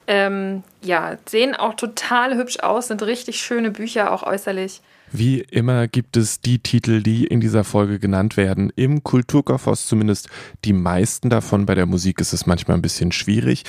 ähm, 0.07 0.63
ja, 0.83 1.17
sehen 1.27 1.55
auch 1.55 1.75
total 1.75 2.37
hübsch 2.37 2.61
aus, 2.61 2.89
sind 2.89 3.03
richtig 3.03 3.41
schöne 3.41 3.71
Bücher, 3.71 4.13
auch 4.13 4.23
äußerlich. 4.23 4.81
Wie 5.17 5.41
immer 5.41 5.87
gibt 5.87 6.17
es 6.17 6.41
die 6.41 6.59
Titel, 6.59 7.01
die 7.01 7.27
in 7.27 7.41
dieser 7.41 7.63
Folge 7.63 8.01
genannt 8.01 8.37
werden, 8.37 8.73
im 8.75 9.05
Kulturkaufhaus 9.05 9.87
zumindest 9.87 10.29
die 10.65 10.73
meisten 10.73 11.31
davon. 11.31 11.67
Bei 11.67 11.77
der 11.77 11.87
Musik 11.87 12.21
ist 12.21 12.33
es 12.33 12.47
manchmal 12.47 12.77
ein 12.77 12.83
bisschen 12.83 13.13
schwierig. 13.13 13.63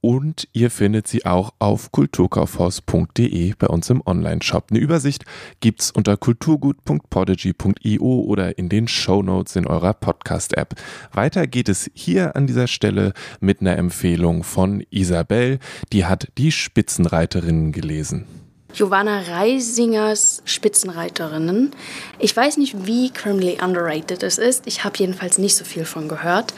Und 0.00 0.48
ihr 0.52 0.70
findet 0.70 1.08
sie 1.08 1.26
auch 1.26 1.52
auf 1.58 1.92
kulturkaufhaus.de 1.92 3.52
bei 3.58 3.66
uns 3.66 3.90
im 3.90 4.02
Online-Shop. 4.04 4.68
Eine 4.70 4.78
Übersicht 4.78 5.26
gibt 5.60 5.82
es 5.82 5.90
unter 5.90 6.16
kulturgut.podigy.io 6.16 8.20
oder 8.22 8.56
in 8.56 8.70
den 8.70 8.88
Show 8.88 9.22
Notes 9.22 9.56
in 9.56 9.66
eurer 9.66 9.92
Podcast-App. 9.92 10.74
Weiter 11.12 11.46
geht 11.46 11.68
es 11.68 11.90
hier 11.92 12.34
an 12.34 12.46
dieser 12.46 12.66
Stelle 12.66 13.12
mit 13.40 13.60
einer 13.60 13.76
Empfehlung 13.76 14.42
von 14.42 14.82
Isabel. 14.88 15.58
Die 15.92 16.06
hat 16.06 16.28
die 16.38 16.50
Spitzenreiterinnen 16.50 17.72
gelesen. 17.72 18.24
Giovanna 18.72 19.20
Reisingers 19.20 20.42
Spitzenreiterinnen. 20.46 21.72
Ich 22.18 22.34
weiß 22.34 22.56
nicht, 22.56 22.86
wie 22.86 23.10
criminally 23.10 23.58
underrated 23.62 24.22
es 24.22 24.38
ist. 24.38 24.66
Ich 24.66 24.84
habe 24.84 24.96
jedenfalls 24.96 25.38
nicht 25.38 25.56
so 25.56 25.64
viel 25.64 25.84
von 25.84 26.08
gehört. 26.08 26.54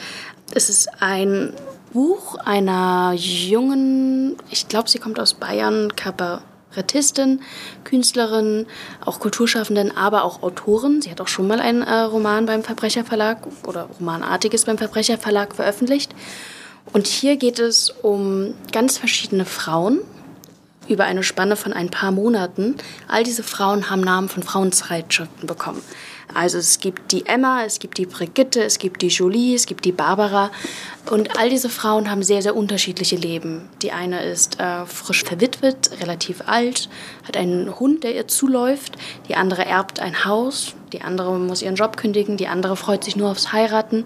Es 0.55 0.69
ist 0.69 1.03
ein 1.03 1.55
Buch 1.93 2.37
einer 2.37 3.13
jungen, 3.15 4.37
ich 4.51 4.69
glaube, 4.69 4.89
sie 4.89 4.99
kommt 4.99 5.21
aus 5.21 5.35
Bayern, 5.35 5.95
Kabarettistin, 5.95 7.41
Künstlerin, 7.85 8.67
auch 9.05 9.21
Kulturschaffenden, 9.21 9.95
aber 9.97 10.25
auch 10.25 10.43
Autorin. 10.43 11.03
Sie 11.03 11.11
hat 11.11 11.21
auch 11.21 11.29
schon 11.29 11.47
mal 11.47 11.61
einen 11.61 11.83
äh, 11.83 12.01
Roman 12.01 12.47
beim 12.47 12.63
Verbrecherverlag 12.63 13.47
oder 13.67 13.89
Romanartiges 13.99 14.65
beim 14.65 14.79
Verbrecherverlag 14.79 15.55
veröffentlicht. 15.55 16.15
Und 16.93 17.07
hier 17.07 17.37
geht 17.37 17.59
es 17.59 17.91
um 17.91 18.55
ganz 18.73 18.97
verschiedene 18.97 19.45
Frauen, 19.45 20.01
über 20.89 21.05
eine 21.05 21.23
Spanne 21.23 21.57
von 21.57 21.73
ein 21.73 21.91
paar 21.91 22.11
Monaten. 22.11 22.77
All 23.07 23.23
diese 23.23 23.43
Frauen 23.43 23.91
haben 23.91 24.01
Namen 24.01 24.29
von 24.29 24.43
Frauenzeitschriften 24.43 25.47
bekommen. 25.47 25.83
Also 26.35 26.59
es 26.59 26.79
gibt 26.81 27.13
die 27.13 27.27
Emma, 27.27 27.65
es 27.65 27.79
gibt 27.79 27.99
die 27.99 28.07
Brigitte, 28.07 28.63
es 28.63 28.79
gibt 28.79 29.03
die 29.03 29.09
Jolie, 29.09 29.55
es 29.55 29.67
gibt 29.67 29.85
die 29.85 29.93
Barbara. 29.93 30.51
Und 31.11 31.39
all 31.39 31.51
diese 31.51 31.69
Frauen 31.69 32.11
haben 32.11 32.23
sehr, 32.23 32.43
sehr 32.43 32.57
unterschiedliche 32.57 33.17
Leben. 33.17 33.69
Die 33.83 33.93
eine 33.93 34.23
ist 34.25 34.61
äh, 34.61 34.87
frisch 34.87 35.25
verwitwet, 35.25 35.91
relativ 36.01 36.43
alt, 36.47 36.89
hat 37.25 37.37
einen 37.37 37.79
Hund, 37.79 38.05
der 38.05 38.15
ihr 38.15 38.29
zuläuft. 38.29 38.97
Die 39.29 39.35
andere 39.35 39.67
erbt 39.67 40.01
ein 40.01 40.25
Haus. 40.25 40.75
Die 40.93 41.03
andere 41.03 41.39
muss 41.39 41.63
ihren 41.63 41.77
Job 41.77 41.97
kündigen. 41.97 42.37
Die 42.37 42.49
andere 42.49 42.77
freut 42.77 43.05
sich 43.05 43.17
nur 43.17 43.31
aufs 43.31 43.53
Heiraten. 43.53 44.05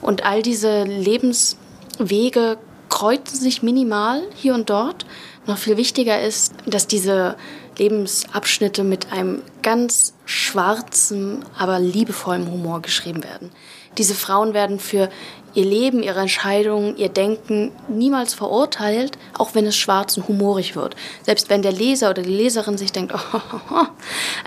Und 0.00 0.24
all 0.24 0.42
diese 0.42 0.84
Lebenswege 0.84 2.58
kreuzen 2.88 3.38
sich 3.38 3.62
minimal 3.62 4.22
hier 4.34 4.54
und 4.54 4.70
dort. 4.70 5.06
Noch 5.46 5.58
viel 5.58 5.76
wichtiger 5.76 6.20
ist, 6.22 6.54
dass 6.66 6.86
diese 6.86 7.36
Lebensabschnitte 7.78 8.84
mit 8.84 9.12
einem 9.12 9.42
ganz 9.62 10.13
schwarzen, 10.24 11.44
aber 11.56 11.78
liebevollen 11.78 12.50
Humor 12.50 12.82
geschrieben 12.82 13.22
werden. 13.24 13.50
Diese 13.98 14.14
Frauen 14.14 14.54
werden 14.54 14.80
für 14.80 15.08
ihr 15.54 15.64
Leben, 15.64 16.02
ihre 16.02 16.20
Entscheidungen, 16.20 16.96
ihr 16.96 17.08
Denken 17.08 17.70
niemals 17.88 18.34
verurteilt, 18.34 19.16
auch 19.34 19.54
wenn 19.54 19.66
es 19.66 19.76
schwarz 19.76 20.16
und 20.16 20.26
humorig 20.26 20.74
wird. 20.74 20.96
Selbst 21.22 21.48
wenn 21.48 21.62
der 21.62 21.72
Leser 21.72 22.10
oder 22.10 22.22
die 22.22 22.34
Leserin 22.34 22.76
sich 22.76 22.92
denkt, 22.92 23.14
oh, 23.70 23.86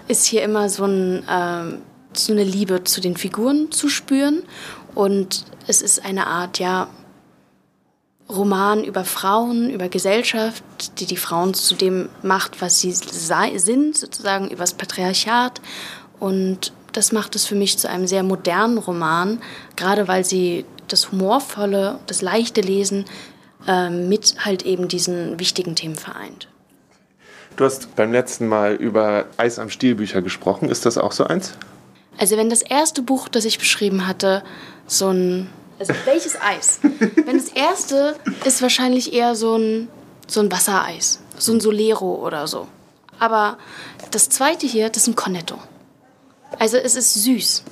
ist 0.08 0.26
hier 0.26 0.44
immer 0.44 0.70
so, 0.70 0.86
ein, 0.86 1.28
äh, 1.28 1.78
so 2.14 2.34
eine 2.34 2.44
Liebe 2.44 2.84
zu 2.84 3.00
den 3.00 3.16
Figuren 3.16 3.72
zu 3.72 3.88
spüren. 3.88 4.44
Und 4.96 5.46
es 5.68 5.82
ist 5.82 6.04
eine 6.04 6.28
Art, 6.28 6.60
ja, 6.60 6.90
Roman 8.30 8.84
über 8.84 9.06
Frauen, 9.06 9.70
über 9.70 9.88
Gesellschaft, 9.88 10.64
die 11.00 11.06
die 11.06 11.18
Frauen 11.18 11.54
zu 11.54 11.76
dem 11.76 12.10
macht, 12.24 12.62
was 12.62 12.82
sie 12.82 12.92
sind, 12.92 13.98
sozusagen 13.98 14.50
über 14.50 14.64
das 14.64 14.74
Patriarchat. 14.74 15.62
Und 16.20 16.74
das 16.92 17.12
macht 17.12 17.36
es 17.36 17.46
für 17.46 17.56
mich 17.56 17.78
zu 17.78 17.90
einem 17.90 18.08
sehr 18.08 18.24
modernen 18.24 18.78
Roman, 18.78 19.40
gerade 19.76 20.08
weil 20.08 20.26
sie 20.26 20.66
das 20.88 21.12
humorvolle, 21.12 22.00
das 22.08 22.22
leichte 22.22 22.62
Lesen 22.62 23.06
äh, 23.68 23.90
mit 23.90 24.46
halt 24.46 24.64
eben 24.64 24.88
diesen 24.88 25.40
wichtigen 25.40 25.76
Themen 25.76 25.96
vereint. 25.96 26.48
Du 27.56 27.66
hast 27.66 27.96
beim 27.96 28.12
letzten 28.12 28.48
Mal 28.48 28.76
über 28.76 29.26
Eis 29.38 29.58
am 29.58 29.70
Stielbücher 29.70 30.22
gesprochen. 30.22 30.70
Ist 30.70 30.86
das 30.86 30.98
auch 30.98 31.12
so 31.12 31.24
eins? 31.24 31.54
Also 32.18 32.38
wenn 32.38 32.50
das 32.50 32.62
erste 32.62 33.02
Buch, 33.02 33.30
das 33.30 33.46
ich 33.46 33.58
beschrieben 33.58 34.08
hatte, 34.08 34.44
so 34.86 35.10
ein 35.10 35.50
also 35.80 35.94
welches 36.06 36.40
Eis? 36.42 36.80
Wenn 36.82 37.38
das 37.38 37.50
erste 37.50 38.16
ist 38.46 38.62
wahrscheinlich 38.62 39.14
eher 39.14 39.36
so 39.36 39.56
ein, 39.56 39.88
so 40.28 40.40
ein 40.40 40.52
Wassereis, 40.52 41.20
so 41.38 41.54
ein 41.54 41.60
Solero 41.60 42.16
oder 42.16 42.48
so. 42.48 42.68
Aber 43.20 43.58
das 44.12 44.30
zweite 44.30 44.68
hier, 44.68 44.90
das 44.90 45.04
ist 45.04 45.08
ein 45.08 45.16
Cornetto. 45.16 45.58
Also 46.60 46.78
es 46.78 46.96
ist 46.96 47.14
süß. 47.14 47.64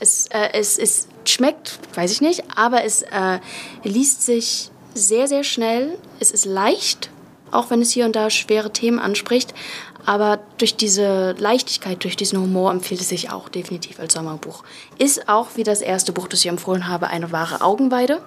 Es, 0.00 0.26
äh, 0.28 0.50
es, 0.52 0.78
es 0.78 1.08
schmeckt, 1.24 1.78
weiß 1.94 2.12
ich 2.12 2.20
nicht, 2.20 2.44
aber 2.56 2.84
es 2.84 3.02
äh, 3.02 3.40
liest 3.82 4.22
sich 4.22 4.70
sehr, 4.94 5.28
sehr 5.28 5.44
schnell. 5.44 5.98
Es 6.20 6.30
ist 6.30 6.44
leicht, 6.44 7.10
auch 7.50 7.70
wenn 7.70 7.82
es 7.82 7.90
hier 7.90 8.04
und 8.04 8.14
da 8.14 8.30
schwere 8.30 8.72
Themen 8.72 8.98
anspricht. 8.98 9.54
Aber 10.06 10.38
durch 10.58 10.76
diese 10.76 11.32
Leichtigkeit, 11.38 12.02
durch 12.04 12.16
diesen 12.16 12.40
Humor 12.40 12.70
empfiehlt 12.70 13.00
es 13.00 13.08
sich 13.08 13.30
auch 13.30 13.48
definitiv 13.48 14.00
als 14.00 14.14
Sommerbuch. 14.14 14.64
Ist 14.98 15.28
auch 15.28 15.48
wie 15.56 15.64
das 15.64 15.80
erste 15.80 16.12
Buch, 16.12 16.28
das 16.28 16.40
ich 16.40 16.46
empfohlen 16.46 16.88
habe, 16.88 17.08
eine 17.08 17.32
wahre 17.32 17.60
Augenweide. 17.60 18.20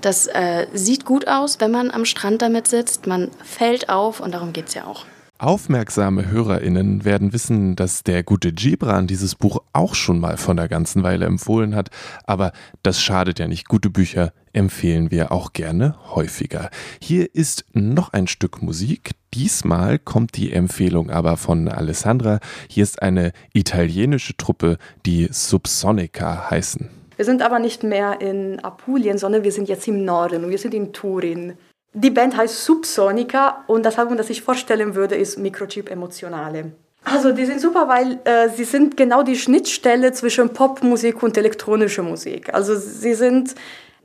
Das 0.00 0.26
äh, 0.26 0.66
sieht 0.74 1.04
gut 1.04 1.28
aus, 1.28 1.60
wenn 1.60 1.70
man 1.70 1.90
am 1.90 2.04
Strand 2.04 2.42
damit 2.42 2.66
sitzt. 2.66 3.06
Man 3.06 3.30
fällt 3.42 3.88
auf 3.88 4.20
und 4.20 4.32
darum 4.32 4.52
geht 4.52 4.68
es 4.68 4.74
ja 4.74 4.86
auch. 4.86 5.06
Aufmerksame 5.38 6.30
HörerInnen 6.30 7.04
werden 7.04 7.32
wissen, 7.32 7.74
dass 7.74 8.02
der 8.02 8.22
gute 8.22 8.52
Gibran 8.52 9.06
dieses 9.06 9.34
Buch 9.34 9.62
auch 9.72 9.94
schon 9.94 10.20
mal 10.20 10.36
von 10.36 10.56
der 10.56 10.68
ganzen 10.68 11.02
Weile 11.02 11.26
empfohlen 11.26 11.74
hat, 11.74 11.90
aber 12.24 12.52
das 12.82 13.02
schadet 13.02 13.40
ja 13.40 13.48
nicht. 13.48 13.68
Gute 13.68 13.90
Bücher 13.90 14.32
empfehlen 14.54 15.10
wir 15.10 15.32
auch 15.32 15.52
gerne 15.52 15.96
häufiger. 16.14 16.70
Hier 17.00 17.34
ist 17.34 17.64
noch 17.72 18.12
ein 18.12 18.26
Stück 18.26 18.62
Musik, 18.62 19.10
Diesmal 19.34 19.98
kommt 19.98 20.36
die 20.36 20.52
Empfehlung 20.52 21.10
aber 21.10 21.36
von 21.36 21.66
Alessandra. 21.66 22.38
Hier 22.68 22.84
ist 22.84 23.02
eine 23.02 23.32
italienische 23.52 24.36
Truppe, 24.36 24.78
die 25.06 25.28
Subsonica 25.28 26.50
heißen. 26.50 26.88
Wir 27.16 27.24
sind 27.24 27.42
aber 27.42 27.58
nicht 27.58 27.82
mehr 27.82 28.20
in 28.20 28.60
Apulien, 28.60 29.18
sondern 29.18 29.42
wir 29.42 29.50
sind 29.50 29.68
jetzt 29.68 29.88
im 29.88 30.04
Norden 30.04 30.44
und 30.44 30.50
wir 30.50 30.58
sind 30.58 30.72
in 30.72 30.92
Turin. 30.92 31.54
Die 31.92 32.10
Band 32.10 32.36
heißt 32.36 32.64
Subsonica 32.64 33.64
und 33.66 33.84
das 33.84 33.98
Album, 33.98 34.16
das 34.16 34.30
ich 34.30 34.42
vorstellen 34.42 34.94
würde, 34.94 35.16
ist 35.16 35.36
Microchip 35.36 35.90
Emotionale. 35.90 36.72
Also 37.04 37.32
die 37.32 37.44
sind 37.44 37.60
super, 37.60 37.88
weil 37.88 38.20
äh, 38.24 38.48
sie 38.48 38.64
sind 38.64 38.96
genau 38.96 39.22
die 39.22 39.36
Schnittstelle 39.36 40.12
zwischen 40.12 40.50
Popmusik 40.50 41.22
und 41.22 41.36
elektronischer 41.36 42.02
Musik. 42.02 42.54
Also 42.54 42.76
sie 42.76 43.14
sind 43.14 43.54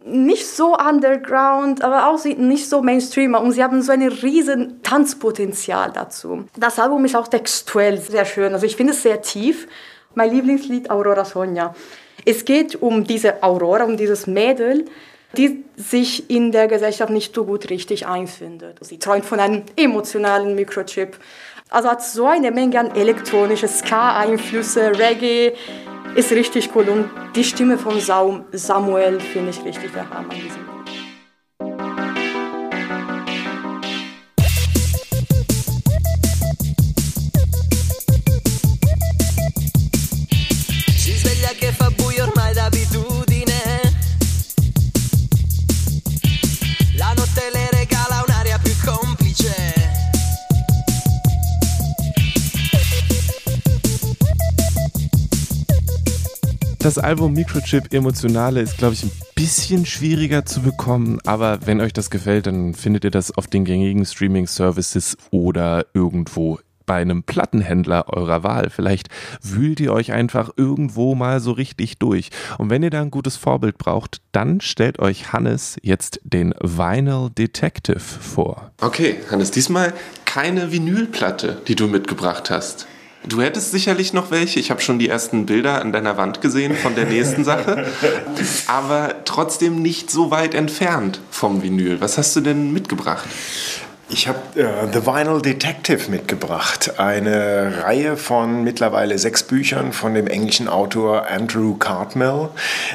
nicht 0.05 0.47
so 0.47 0.77
underground, 0.77 1.83
aber 1.83 2.07
auch 2.07 2.23
nicht 2.23 2.69
so 2.69 2.81
Mainstream. 2.81 3.35
Und 3.35 3.51
sie 3.51 3.63
haben 3.63 3.81
so 3.81 3.91
ein 3.91 4.01
riesen 4.01 4.81
Tanzpotenzial 4.83 5.91
dazu. 5.91 6.45
Das 6.57 6.79
Album 6.79 7.05
ist 7.05 7.15
auch 7.15 7.27
textuell 7.27 7.99
sehr 7.99 8.25
schön. 8.25 8.53
Also 8.53 8.65
ich 8.65 8.75
finde 8.75 8.93
es 8.93 9.03
sehr 9.03 9.21
tief. 9.21 9.67
Mein 10.15 10.31
Lieblingslied 10.31 10.89
Aurora 10.89 11.25
Sonja. 11.25 11.75
Es 12.25 12.45
geht 12.45 12.81
um 12.81 13.03
diese 13.03 13.43
Aurora, 13.43 13.83
um 13.83 13.97
dieses 13.97 14.27
Mädel, 14.27 14.85
die 15.37 15.63
sich 15.75 16.29
in 16.29 16.51
der 16.51 16.67
Gesellschaft 16.67 17.11
nicht 17.11 17.35
so 17.35 17.45
gut 17.45 17.69
richtig 17.69 18.07
einfindet. 18.07 18.77
Sie 18.81 18.97
träumt 18.97 19.25
von 19.25 19.39
einem 19.39 19.63
emotionalen 19.75 20.55
Mikrochip. 20.55 21.17
Also 21.71 21.88
hat 21.88 22.03
so 22.03 22.25
eine 22.25 22.49
Menge 22.49 22.79
an 22.79 22.95
elektronische 22.95 23.67
Ska-Einflüsse, 23.67 24.97
Reggae, 24.97 25.53
ist 26.15 26.31
richtig 26.31 26.71
cool. 26.73 26.89
Und 26.89 27.09
die 27.35 27.43
Stimme 27.43 27.77
von 27.77 27.99
Samuel 27.99 29.19
finde 29.19 29.51
ich 29.51 29.63
richtig 29.63 29.93
der 29.93 30.09
Hammer 30.09 30.33
Das 56.89 56.98
Album 56.98 57.34
Microchip 57.34 57.93
Emotionale 57.93 58.62
ist, 58.62 58.79
glaube 58.79 58.96
ich, 58.96 59.03
ein 59.03 59.12
bisschen 59.36 59.86
schwieriger 59.86 60.43
zu 60.43 60.63
bekommen, 60.63 61.19
aber 61.24 61.60
wenn 61.67 61.81
euch 61.81 61.93
das 61.93 62.10
gefällt, 62.10 62.48
dann 62.48 62.74
findet 62.74 63.03
ihr 63.03 63.12
das 63.12 63.29
auf 63.29 63.46
den 63.46 63.63
gängigen 63.63 64.08
Streaming-Services 64.08 65.15
oder 65.29 65.86
irgendwo 65.93 66.58
bei 66.88 66.96
einem 66.96 67.22
Plattenhändler 67.22 68.05
eurer 68.08 68.41
Wahl. 68.41 68.72
Vielleicht 68.72 69.10
wühlt 69.43 69.79
ihr 69.79 69.93
euch 69.93 70.13
einfach 70.13 70.50
irgendwo 70.58 71.13
mal 71.13 71.41
so 71.41 71.51
richtig 71.51 72.00
durch. 72.00 72.31
Und 72.58 72.72
wenn 72.72 72.81
ihr 72.81 72.89
da 72.89 73.03
ein 73.03 73.12
gutes 73.12 73.38
Vorbild 73.38 73.77
braucht, 73.77 74.22
dann 74.31 74.60
stellt 74.60 74.98
euch 74.98 75.31
Hannes 75.31 75.77
jetzt 75.84 76.19
den 76.24 76.55
Vinyl 76.60 77.29
Detective 77.29 78.00
vor. 78.00 78.72
Okay, 78.81 79.17
Hannes, 79.29 79.51
diesmal 79.51 79.93
keine 80.25 80.72
Vinylplatte, 80.72 81.62
die 81.67 81.75
du 81.75 81.86
mitgebracht 81.86 82.50
hast. 82.50 82.88
Du 83.27 83.41
hättest 83.41 83.71
sicherlich 83.71 84.13
noch 84.13 84.31
welche. 84.31 84.59
Ich 84.59 84.71
habe 84.71 84.81
schon 84.81 84.97
die 84.97 85.09
ersten 85.09 85.45
Bilder 85.45 85.81
an 85.81 85.91
deiner 85.91 86.17
Wand 86.17 86.41
gesehen 86.41 86.75
von 86.75 86.95
der 86.95 87.05
nächsten 87.05 87.43
Sache. 87.43 87.85
Aber 88.67 89.15
trotzdem 89.25 89.81
nicht 89.81 90.09
so 90.09 90.31
weit 90.31 90.53
entfernt 90.53 91.19
vom 91.29 91.61
Vinyl. 91.61 91.99
Was 91.99 92.17
hast 92.17 92.35
du 92.35 92.41
denn 92.41 92.71
mitgebracht? 92.71 93.27
Ich 94.11 94.27
habe 94.27 94.39
äh, 94.59 94.91
The 94.91 95.05
Vinyl 95.05 95.39
Detective 95.39 96.09
mitgebracht, 96.09 96.99
eine 96.99 97.83
Reihe 97.83 98.17
von 98.17 98.63
mittlerweile 98.63 99.19
sechs 99.19 99.43
Büchern 99.43 99.93
von 99.93 100.15
dem 100.15 100.25
englischen 100.25 100.67
Autor 100.67 101.27
Andrew 101.29 101.75
Cartmel, 101.75 102.49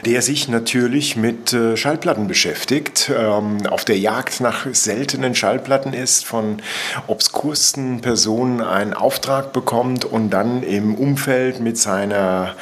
der 0.05 0.23
sich 0.23 0.49
natürlich 0.49 1.15
mit 1.15 1.53
äh, 1.53 1.77
Schallplatten 1.77 2.27
beschäftigt, 2.27 3.13
ähm, 3.17 3.65
auf 3.69 3.85
der 3.85 3.97
Jagd 3.97 4.41
nach 4.41 4.67
seltenen 4.73 5.37
Schallplatten 5.37 5.93
ist, 5.93 6.27
von 6.27 6.61
obskursten 7.07 8.01
Personen 8.01 8.61
einen 8.61 8.93
Auftrag 8.93 9.53
bekommt 9.53 10.05
und 10.05 10.31
dann 10.31 10.65
im 10.65 10.97
Umfeld 10.97 11.61
mit 11.61 11.79
seiner 11.79 12.57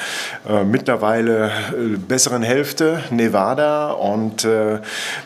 äh, 0.47 0.63
mittlerweile 0.63 1.47
äh, 1.47 1.97
besseren 1.97 2.43
Hälfte, 2.43 3.03
Nevada, 3.09 3.93
und 3.93 4.45
äh, 4.45 4.81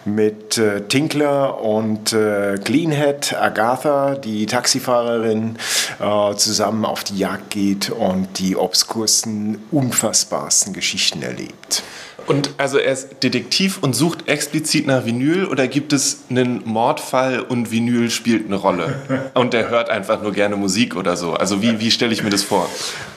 mit 0.05 0.59
äh, 0.59 0.83
Tinkler 0.83 1.61
und 1.61 2.15
Cleanhead 2.65 3.16
mit 3.17 3.35
Agatha, 3.35 4.15
die 4.15 4.47
Taxifahrerin, 4.47 5.57
äh, 6.01 6.35
zusammen 6.35 6.85
auf 6.85 7.03
die 7.03 7.17
Jagd 7.17 7.51
geht 7.51 7.91
und 7.91 8.39
die 8.39 8.57
obskursten, 8.57 9.65
unfassbarsten 9.71 10.75
Geschichten 10.75 11.23
erlebt. 11.23 11.83
Und 12.27 12.51
also 12.59 12.79
er 12.79 12.93
ist 12.93 13.23
Detektiv 13.23 13.79
und 13.81 13.95
sucht 13.95 14.29
explizit 14.29 14.87
nach 14.87 15.05
Vinyl 15.05 15.47
oder 15.47 15.69
gibt 15.69 15.93
es 15.93 16.25
einen 16.29 16.61
Mordfall 16.65 17.41
und 17.41 17.71
Vinyl 17.71 18.11
spielt 18.11 18.47
eine 18.47 18.57
Rolle? 18.57 18.97
Und 19.35 19.55
er 19.55 19.69
hört 19.69 19.91
einfach 19.91 20.23
nur 20.23 20.33
gerne 20.33 20.57
Musik 20.57 20.97
oder 20.97 21.17
so. 21.17 21.35
Also 21.35 21.63
wie, 21.63 21.79
wie 21.79 21.91
stelle 21.91 22.13
ich 22.13 22.25
mir 22.25 22.31
das 22.31 22.43
vor? 22.43 22.69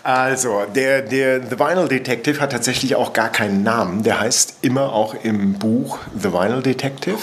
Also, 0.04 0.64
der, 0.76 1.02
der 1.02 1.42
The 1.42 1.58
Vinyl 1.58 1.88
Detective 1.88 2.40
hat 2.40 2.52
tatsächlich 2.52 2.96
auch 2.96 3.14
gar 3.14 3.30
keinen 3.30 3.64
Namen. 3.64 4.04
Der 4.04 4.20
heißt 4.20 4.58
immer 4.62 4.94
auch 4.94 5.16
im 5.24 5.54
Buch 5.54 5.98
The 6.16 6.32
Vinyl 6.32 6.62
Detective 6.62 7.18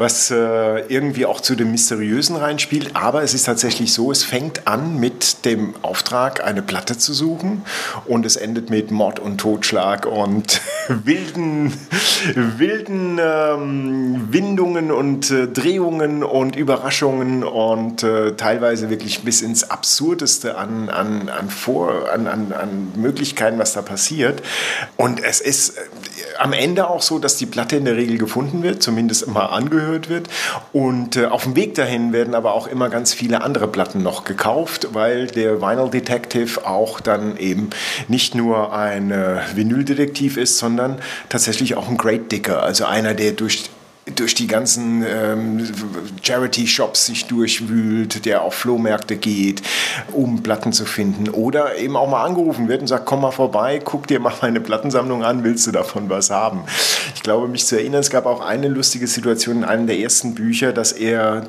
was 0.00 0.30
äh, 0.30 0.80
irgendwie 0.88 1.26
auch 1.26 1.40
zu 1.40 1.54
dem 1.54 1.70
Mysteriösen 1.70 2.34
reinspielt. 2.34 2.92
Aber 2.94 3.22
es 3.22 3.34
ist 3.34 3.44
tatsächlich 3.44 3.92
so, 3.92 4.10
es 4.10 4.24
fängt 4.24 4.66
an 4.66 4.98
mit 4.98 5.44
dem 5.44 5.74
Auftrag, 5.82 6.42
eine 6.42 6.62
Platte 6.62 6.96
zu 6.96 7.12
suchen 7.12 7.62
und 8.06 8.24
es 8.24 8.36
endet 8.36 8.70
mit 8.70 8.90
Mord 8.90 9.20
und 9.20 9.38
Totschlag 9.38 10.06
und 10.06 10.62
wilden, 10.88 11.74
wilden 12.34 13.18
ähm, 13.22 14.28
Windungen 14.30 14.90
und 14.90 15.30
äh, 15.30 15.46
Drehungen 15.48 16.24
und 16.24 16.56
Überraschungen 16.56 17.44
und 17.44 18.02
äh, 18.02 18.32
teilweise 18.32 18.88
wirklich 18.88 19.22
bis 19.22 19.42
ins 19.42 19.70
Absurdeste 19.70 20.56
an, 20.56 20.88
an, 20.88 21.28
an, 21.28 21.50
Vor, 21.50 22.10
an, 22.10 22.26
an, 22.26 22.52
an 22.52 22.92
Möglichkeiten, 22.96 23.58
was 23.58 23.74
da 23.74 23.82
passiert. 23.82 24.42
Und 24.96 25.22
es 25.22 25.40
ist 25.40 25.76
äh, 25.76 25.80
am 26.38 26.54
Ende 26.54 26.88
auch 26.88 27.02
so, 27.02 27.18
dass 27.18 27.36
die 27.36 27.46
Platte 27.46 27.76
in 27.76 27.84
der 27.84 27.96
Regel 27.96 28.16
gefunden 28.16 28.62
wird, 28.62 28.82
zumindest 28.82 29.24
immer 29.24 29.52
angehört 29.52 29.89
wird. 29.90 30.28
Und 30.72 31.16
äh, 31.16 31.26
auf 31.26 31.44
dem 31.44 31.56
Weg 31.56 31.74
dahin 31.74 32.12
werden 32.12 32.34
aber 32.34 32.54
auch 32.54 32.66
immer 32.66 32.88
ganz 32.88 33.12
viele 33.12 33.42
andere 33.42 33.68
Platten 33.68 34.02
noch 34.02 34.24
gekauft, 34.24 34.88
weil 34.92 35.26
der 35.26 35.60
Vinyl 35.60 35.90
Detective 35.90 36.66
auch 36.66 37.00
dann 37.00 37.36
eben 37.36 37.70
nicht 38.08 38.34
nur 38.34 38.72
ein 38.72 39.10
äh, 39.10 39.40
Vinyldetektiv 39.54 40.36
ist, 40.36 40.58
sondern 40.58 40.98
tatsächlich 41.28 41.76
auch 41.76 41.88
ein 41.88 41.96
Great 41.96 42.32
Digger, 42.32 42.62
also 42.62 42.84
einer, 42.84 43.14
der 43.14 43.32
durch 43.32 43.70
durch 44.16 44.34
die 44.34 44.46
ganzen 44.46 45.04
ähm, 45.06 45.66
Charity-Shops 46.22 47.06
sich 47.06 47.26
durchwühlt, 47.26 48.24
der 48.24 48.42
auf 48.42 48.54
Flohmärkte 48.54 49.16
geht, 49.16 49.62
um 50.12 50.42
Platten 50.42 50.72
zu 50.72 50.84
finden. 50.86 51.28
Oder 51.28 51.76
eben 51.76 51.96
auch 51.96 52.08
mal 52.08 52.24
angerufen 52.24 52.68
wird 52.68 52.80
und 52.80 52.86
sagt, 52.86 53.06
komm 53.06 53.20
mal 53.20 53.30
vorbei, 53.30 53.80
guck 53.82 54.06
dir 54.06 54.20
mal 54.20 54.32
meine 54.42 54.60
Plattensammlung 54.60 55.22
an, 55.22 55.44
willst 55.44 55.66
du 55.66 55.70
davon 55.70 56.08
was 56.08 56.30
haben? 56.30 56.64
Ich 57.14 57.22
glaube, 57.22 57.46
mich 57.48 57.66
zu 57.66 57.76
erinnern, 57.76 58.00
es 58.00 58.10
gab 58.10 58.26
auch 58.26 58.40
eine 58.40 58.68
lustige 58.68 59.06
Situation 59.06 59.58
in 59.58 59.64
einem 59.64 59.86
der 59.86 59.98
ersten 59.98 60.34
Bücher, 60.34 60.72
dass 60.72 60.92
er 60.92 61.46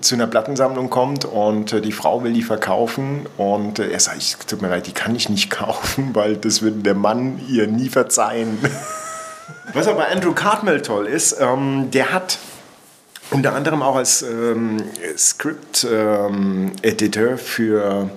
zu 0.00 0.14
einer 0.14 0.28
Plattensammlung 0.28 0.88
kommt 0.88 1.24
und 1.24 1.72
äh, 1.72 1.80
die 1.80 1.90
Frau 1.90 2.22
will 2.22 2.32
die 2.32 2.42
verkaufen 2.42 3.26
und 3.36 3.80
äh, 3.80 3.90
er 3.90 3.98
sagt, 3.98 4.48
tut 4.48 4.62
mir 4.62 4.68
leid, 4.68 4.86
die 4.86 4.92
kann 4.92 5.16
ich 5.16 5.28
nicht 5.28 5.50
kaufen, 5.50 6.14
weil 6.14 6.36
das 6.36 6.62
würde 6.62 6.78
der 6.78 6.94
Mann 6.94 7.40
ihr 7.48 7.66
nie 7.66 7.88
verzeihen. 7.88 8.58
Was 9.72 9.88
aber 9.88 10.08
Andrew 10.08 10.32
Cartmel 10.32 10.82
toll 10.82 11.06
ist, 11.06 11.36
ähm, 11.40 11.90
der 11.90 12.12
hat 12.12 12.38
unter 13.30 13.54
anderem 13.54 13.82
auch 13.82 13.96
als 13.96 14.22
ähm, 14.22 14.76
Script-Editor 15.16 17.30
ähm, 17.30 17.38
für 17.38 18.10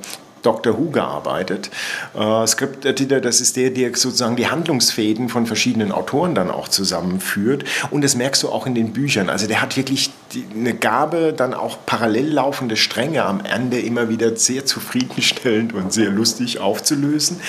Doctor 0.43 0.77
Who 0.77 0.91
gearbeitet. 0.91 1.71
Äh, 2.13 2.45
Script 2.45 2.86
Editor, 2.86 3.19
das 3.19 3.41
ist 3.41 3.56
der, 3.56 3.71
der 3.71 3.95
sozusagen 3.95 4.36
die 4.36 4.47
Handlungsfäden 4.47 5.29
von 5.29 5.45
verschiedenen 5.45 5.91
Autoren 5.91 6.36
dann 6.36 6.51
auch 6.51 6.67
zusammenführt. 6.67 7.63
Und 7.89 8.03
das 8.03 8.15
merkst 8.15 8.43
du 8.43 8.49
auch 8.49 8.67
in 8.67 8.75
den 8.75 8.93
Büchern. 8.93 9.29
Also 9.29 9.47
der 9.47 9.62
hat 9.62 9.75
wirklich 9.77 10.12
die, 10.34 10.45
eine 10.56 10.73
Gabe, 10.73 11.34
dann 11.36 11.53
auch 11.53 11.77
parallel 11.86 12.32
laufende 12.32 12.77
Stränge 12.77 13.23
am 13.23 13.41
Ende 13.41 13.79
immer 13.79 14.10
wieder 14.10 14.36
sehr 14.36 14.65
zufriedenstellend 14.65 15.73
und 15.73 15.93
sehr 15.93 16.10
lustig 16.10 16.60
aufzulösen. 16.60 17.39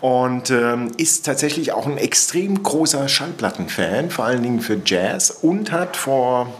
Und 0.00 0.50
ähm, 0.50 0.90
ist 0.96 1.26
tatsächlich 1.26 1.72
auch 1.72 1.86
ein 1.86 1.98
extrem 1.98 2.62
großer 2.62 3.08
Schallplattenfan, 3.08 4.10
vor 4.10 4.24
allen 4.24 4.42
Dingen 4.42 4.60
für 4.60 4.80
Jazz 4.84 5.30
und 5.42 5.72
hat 5.72 5.96
vor 5.96 6.52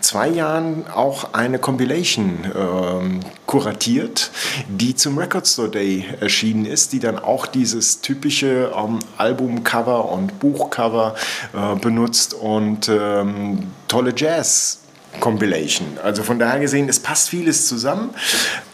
zwei 0.00 0.28
Jahren 0.28 0.86
auch 0.88 1.34
eine 1.34 1.58
Compilation 1.58 2.50
ähm, 2.54 3.20
kuratiert, 3.46 4.30
die 4.68 4.94
zum 4.94 5.18
Record 5.18 5.46
Store 5.46 5.68
Day 5.68 6.04
erschienen 6.20 6.66
ist, 6.66 6.92
die 6.92 7.00
dann 7.00 7.18
auch 7.18 7.46
dieses 7.46 8.00
typische 8.00 8.72
ähm, 8.76 8.98
Albumcover 9.18 10.10
und 10.10 10.38
Buchcover 10.38 11.14
äh, 11.52 11.76
benutzt 11.76 12.34
und 12.34 12.88
ähm, 12.88 13.72
tolle 13.88 14.12
Jazz 14.16 14.80
Compilation. 15.20 15.98
Also 16.02 16.22
von 16.22 16.38
daher 16.38 16.60
gesehen, 16.60 16.88
es 16.88 17.00
passt 17.00 17.28
vieles 17.28 17.66
zusammen. 17.66 18.10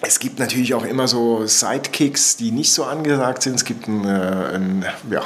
Es 0.03 0.19
gibt 0.19 0.39
natürlich 0.39 0.75
auch 0.75 0.85
immer 0.85 1.09
so 1.09 1.47
Sidekicks, 1.47 2.37
die 2.37 2.51
nicht 2.51 2.73
so 2.73 2.85
angesagt 2.85 3.43
sind. 3.43 3.55
Es 3.57 3.65
gibt 3.65 3.89
einen, 3.89 4.05
äh, 4.05 4.55
einen 4.55 4.85
ja, 5.11 5.23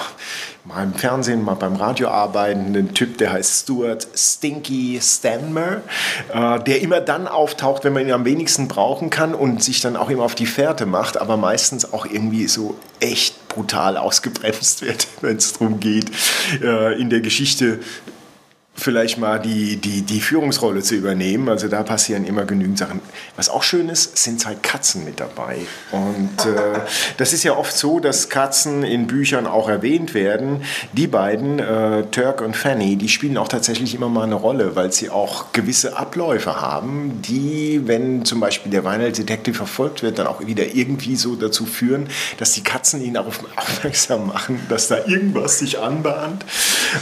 mal 0.66 0.82
im 0.82 0.94
Fernsehen, 0.94 1.44
mal 1.44 1.54
beim 1.54 1.76
Radio 1.76 2.08
arbeitenden 2.08 2.92
Typ, 2.92 3.18
der 3.18 3.32
heißt 3.32 3.62
Stuart 3.62 4.06
Stinky 4.14 4.98
Stanmer, 5.00 5.82
äh, 6.32 6.60
der 6.64 6.80
immer 6.80 7.00
dann 7.00 7.28
auftaucht, 7.28 7.84
wenn 7.84 7.92
man 7.92 8.06
ihn 8.06 8.12
am 8.12 8.24
wenigsten 8.24 8.66
brauchen 8.66 9.10
kann 9.10 9.34
und 9.34 9.62
sich 9.62 9.80
dann 9.80 9.96
auch 9.96 10.10
immer 10.10 10.24
auf 10.24 10.34
die 10.34 10.46
Fährte 10.46 10.86
macht, 10.86 11.18
aber 11.18 11.36
meistens 11.36 11.92
auch 11.92 12.06
irgendwie 12.06 12.48
so 12.48 12.76
echt 13.00 13.48
brutal 13.48 13.96
ausgebremst 13.96 14.82
wird, 14.82 15.06
wenn 15.20 15.36
es 15.36 15.52
darum 15.52 15.78
geht, 15.78 16.10
äh, 16.62 17.00
in 17.00 17.10
der 17.10 17.20
Geschichte 17.20 17.80
vielleicht 18.76 19.18
mal 19.18 19.40
die, 19.40 19.76
die, 19.76 20.02
die 20.02 20.20
Führungsrolle 20.20 20.82
zu 20.82 20.94
übernehmen. 20.94 21.48
Also 21.48 21.68
da 21.68 21.82
passieren 21.82 22.24
immer 22.24 22.44
genügend 22.44 22.78
Sachen. 22.78 23.00
Was 23.36 23.48
auch 23.48 23.62
schön 23.62 23.88
ist, 23.88 24.18
sind 24.18 24.44
halt 24.46 24.62
Katzen 24.62 25.04
mit 25.04 25.20
dabei. 25.20 25.58
Und 25.90 26.46
äh, 26.46 26.80
das 27.16 27.32
ist 27.32 27.42
ja 27.42 27.56
oft 27.56 27.76
so, 27.76 28.00
dass 28.00 28.28
Katzen 28.28 28.82
in 28.82 29.06
Büchern 29.06 29.46
auch 29.46 29.68
erwähnt 29.68 30.14
werden. 30.14 30.62
Die 30.92 31.06
beiden, 31.06 31.58
äh, 31.58 32.04
Turk 32.10 32.42
und 32.42 32.56
Fanny, 32.56 32.96
die 32.96 33.08
spielen 33.08 33.38
auch 33.38 33.48
tatsächlich 33.48 33.94
immer 33.94 34.08
mal 34.08 34.24
eine 34.24 34.34
Rolle, 34.34 34.76
weil 34.76 34.92
sie 34.92 35.10
auch 35.10 35.52
gewisse 35.52 35.96
Abläufe 35.96 36.60
haben, 36.60 37.22
die, 37.22 37.82
wenn 37.86 38.24
zum 38.24 38.40
Beispiel 38.40 38.70
der 38.70 38.84
Vinyl 38.84 39.12
Detective 39.12 39.54
verfolgt 39.54 40.02
wird, 40.02 40.18
dann 40.18 40.26
auch 40.26 40.46
wieder 40.46 40.74
irgendwie 40.74 41.16
so 41.16 41.34
dazu 41.34 41.64
führen, 41.64 42.08
dass 42.38 42.52
die 42.52 42.62
Katzen 42.62 43.02
ihn 43.02 43.14
darauf 43.14 43.40
aufmerksam 43.56 44.28
machen, 44.28 44.60
dass 44.68 44.88
da 44.88 44.98
irgendwas 45.06 45.58
sich 45.58 45.78
anbahnt. 45.78 46.44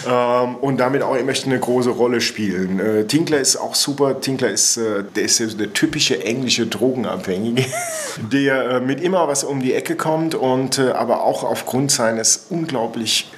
Ähm, 0.08 0.56
und 0.56 0.78
damit 0.78 1.02
auch 1.02 1.16
immer 1.16 1.34
eine 1.44 1.58
große 1.64 1.90
Rolle 1.90 2.20
spielen. 2.20 2.78
Äh, 2.78 3.06
Tinkler 3.06 3.38
ist 3.38 3.56
auch 3.56 3.74
super. 3.74 4.20
Tinkler 4.20 4.50
ist, 4.50 4.76
äh, 4.76 5.02
der 5.02 5.24
ist 5.24 5.40
der 5.58 5.72
typische 5.72 6.22
englische 6.22 6.66
Drogenabhängige, 6.66 7.64
der 8.32 8.70
äh, 8.70 8.80
mit 8.80 9.00
immer 9.00 9.26
was 9.28 9.44
um 9.44 9.60
die 9.60 9.72
Ecke 9.72 9.96
kommt 9.96 10.34
und 10.34 10.78
äh, 10.78 10.90
aber 10.90 11.24
auch 11.24 11.42
aufgrund 11.42 11.90
seines 11.90 12.46
unglaublich 12.50 13.32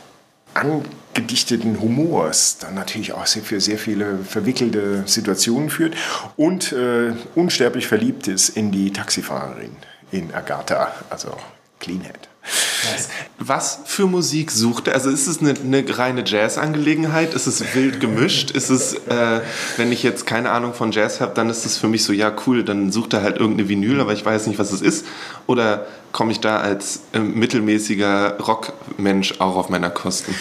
angedichteten 0.54 1.80
Humors 1.80 2.58
dann 2.58 2.74
natürlich 2.74 3.12
auch 3.12 3.26
sehr, 3.26 3.42
für 3.42 3.60
sehr 3.60 3.78
viele 3.78 4.18
verwickelte 4.18 5.04
Situationen 5.06 5.70
führt 5.70 5.94
und 6.36 6.72
äh, 6.72 7.12
unsterblich 7.34 7.86
verliebt 7.86 8.26
ist 8.26 8.50
in 8.50 8.72
die 8.72 8.92
Taxifahrerin, 8.92 9.76
in 10.10 10.34
Agatha, 10.34 10.92
also 11.10 11.28
Cleanhead. 11.78 12.28
Was 13.38 13.80
für 13.84 14.06
Musik 14.06 14.50
sucht 14.50 14.88
er? 14.88 14.94
Also 14.94 15.10
ist 15.10 15.26
es 15.26 15.40
eine, 15.40 15.54
eine 15.54 15.98
reine 15.98 16.24
Jazz-Angelegenheit? 16.24 17.34
Ist 17.34 17.46
es 17.46 17.74
wild 17.74 18.00
gemischt? 18.00 18.50
Ist 18.50 18.70
es, 18.70 18.94
äh, 18.94 19.40
wenn 19.76 19.92
ich 19.92 20.02
jetzt 20.02 20.26
keine 20.26 20.50
Ahnung 20.50 20.72
von 20.74 20.92
Jazz 20.92 21.20
habe, 21.20 21.34
dann 21.34 21.50
ist 21.50 21.66
es 21.66 21.76
für 21.76 21.88
mich 21.88 22.04
so, 22.04 22.12
ja 22.12 22.32
cool, 22.46 22.64
dann 22.64 22.92
sucht 22.92 23.12
er 23.12 23.22
halt 23.22 23.36
irgendeine 23.38 23.68
Vinyl, 23.68 24.00
aber 24.00 24.12
ich 24.12 24.24
weiß 24.24 24.46
nicht, 24.46 24.58
was 24.58 24.72
es 24.72 24.80
ist. 24.80 25.06
Oder 25.46 25.86
komme 26.12 26.32
ich 26.32 26.40
da 26.40 26.58
als 26.58 27.00
äh, 27.12 27.18
mittelmäßiger 27.18 28.38
Rockmensch 28.38 29.34
auch 29.38 29.56
auf 29.56 29.68
meiner 29.68 29.90
Kosten? 29.90 30.34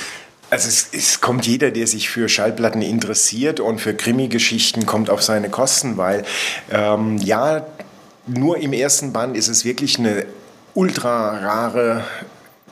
Also 0.49 0.69
es, 0.69 0.89
es, 0.93 1.21
kommt 1.21 1.47
jeder, 1.47 1.71
der 1.71 1.87
sich 1.87 2.09
für 2.09 2.29
Schallplatten 2.29 2.81
interessiert 2.81 3.59
und 3.59 3.81
für 3.81 3.93
Krimi-Geschichten, 3.93 4.85
kommt 4.85 5.09
auf 5.09 5.21
seine 5.21 5.49
Kosten, 5.49 5.97
weil 5.97 6.23
ähm, 6.71 7.17
ja, 7.17 7.65
nur 8.27 8.57
im 8.57 8.73
ersten 8.73 9.11
Band 9.11 9.35
ist 9.35 9.47
es 9.47 9.65
wirklich 9.65 9.99
eine 9.99 10.25
ultra 10.75 11.39
rare 11.39 12.03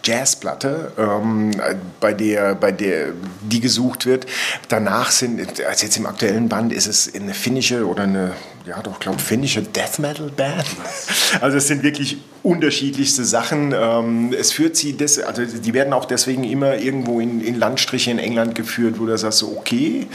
Jazzplatte, 0.06 0.92
ähm, 0.98 1.52
bei 2.02 2.14
der, 2.14 2.56
bei 2.56 2.72
der 2.72 3.14
die 3.42 3.62
gesucht 3.62 4.06
wird. 4.06 4.26
Danach 4.68 5.12
sind, 5.12 5.64
also 5.64 5.86
jetzt 5.86 5.98
im 5.98 6.06
aktuellen 6.06 6.50
Band 6.50 6.74
ist 6.74 6.88
es 6.88 7.14
eine 7.16 7.34
finnische 7.34 7.88
oder 7.88 8.04
eine 8.04 8.34
ja 8.66 8.82
doch, 8.82 9.00
glaube 9.00 9.20
finnische 9.20 9.62
Death 9.62 10.00
Metal 10.00 10.30
Band. 10.30 10.66
Also 11.42 11.58
es 11.58 11.68
sind 11.68 11.84
wirklich 11.84 12.18
unterschiedlichste 12.44 13.24
Sachen. 13.24 13.74
Ähm, 13.74 14.34
es 14.38 14.52
führt 14.52 14.76
sie, 14.76 14.94
des, 14.98 15.20
also 15.20 15.44
die 15.46 15.74
werden 15.74 15.94
auch 15.94 16.04
deswegen 16.04 16.44
immer 16.44 16.76
irgendwo 16.76 17.22
in, 17.22 17.40
in 17.40 17.58
Landstriche 17.58 18.12
in 18.12 18.20
England 18.20 18.54
geführt, 18.54 19.00
wo 19.00 19.06
du 19.06 19.18
sagst, 19.18 19.44
okay, 19.44 20.08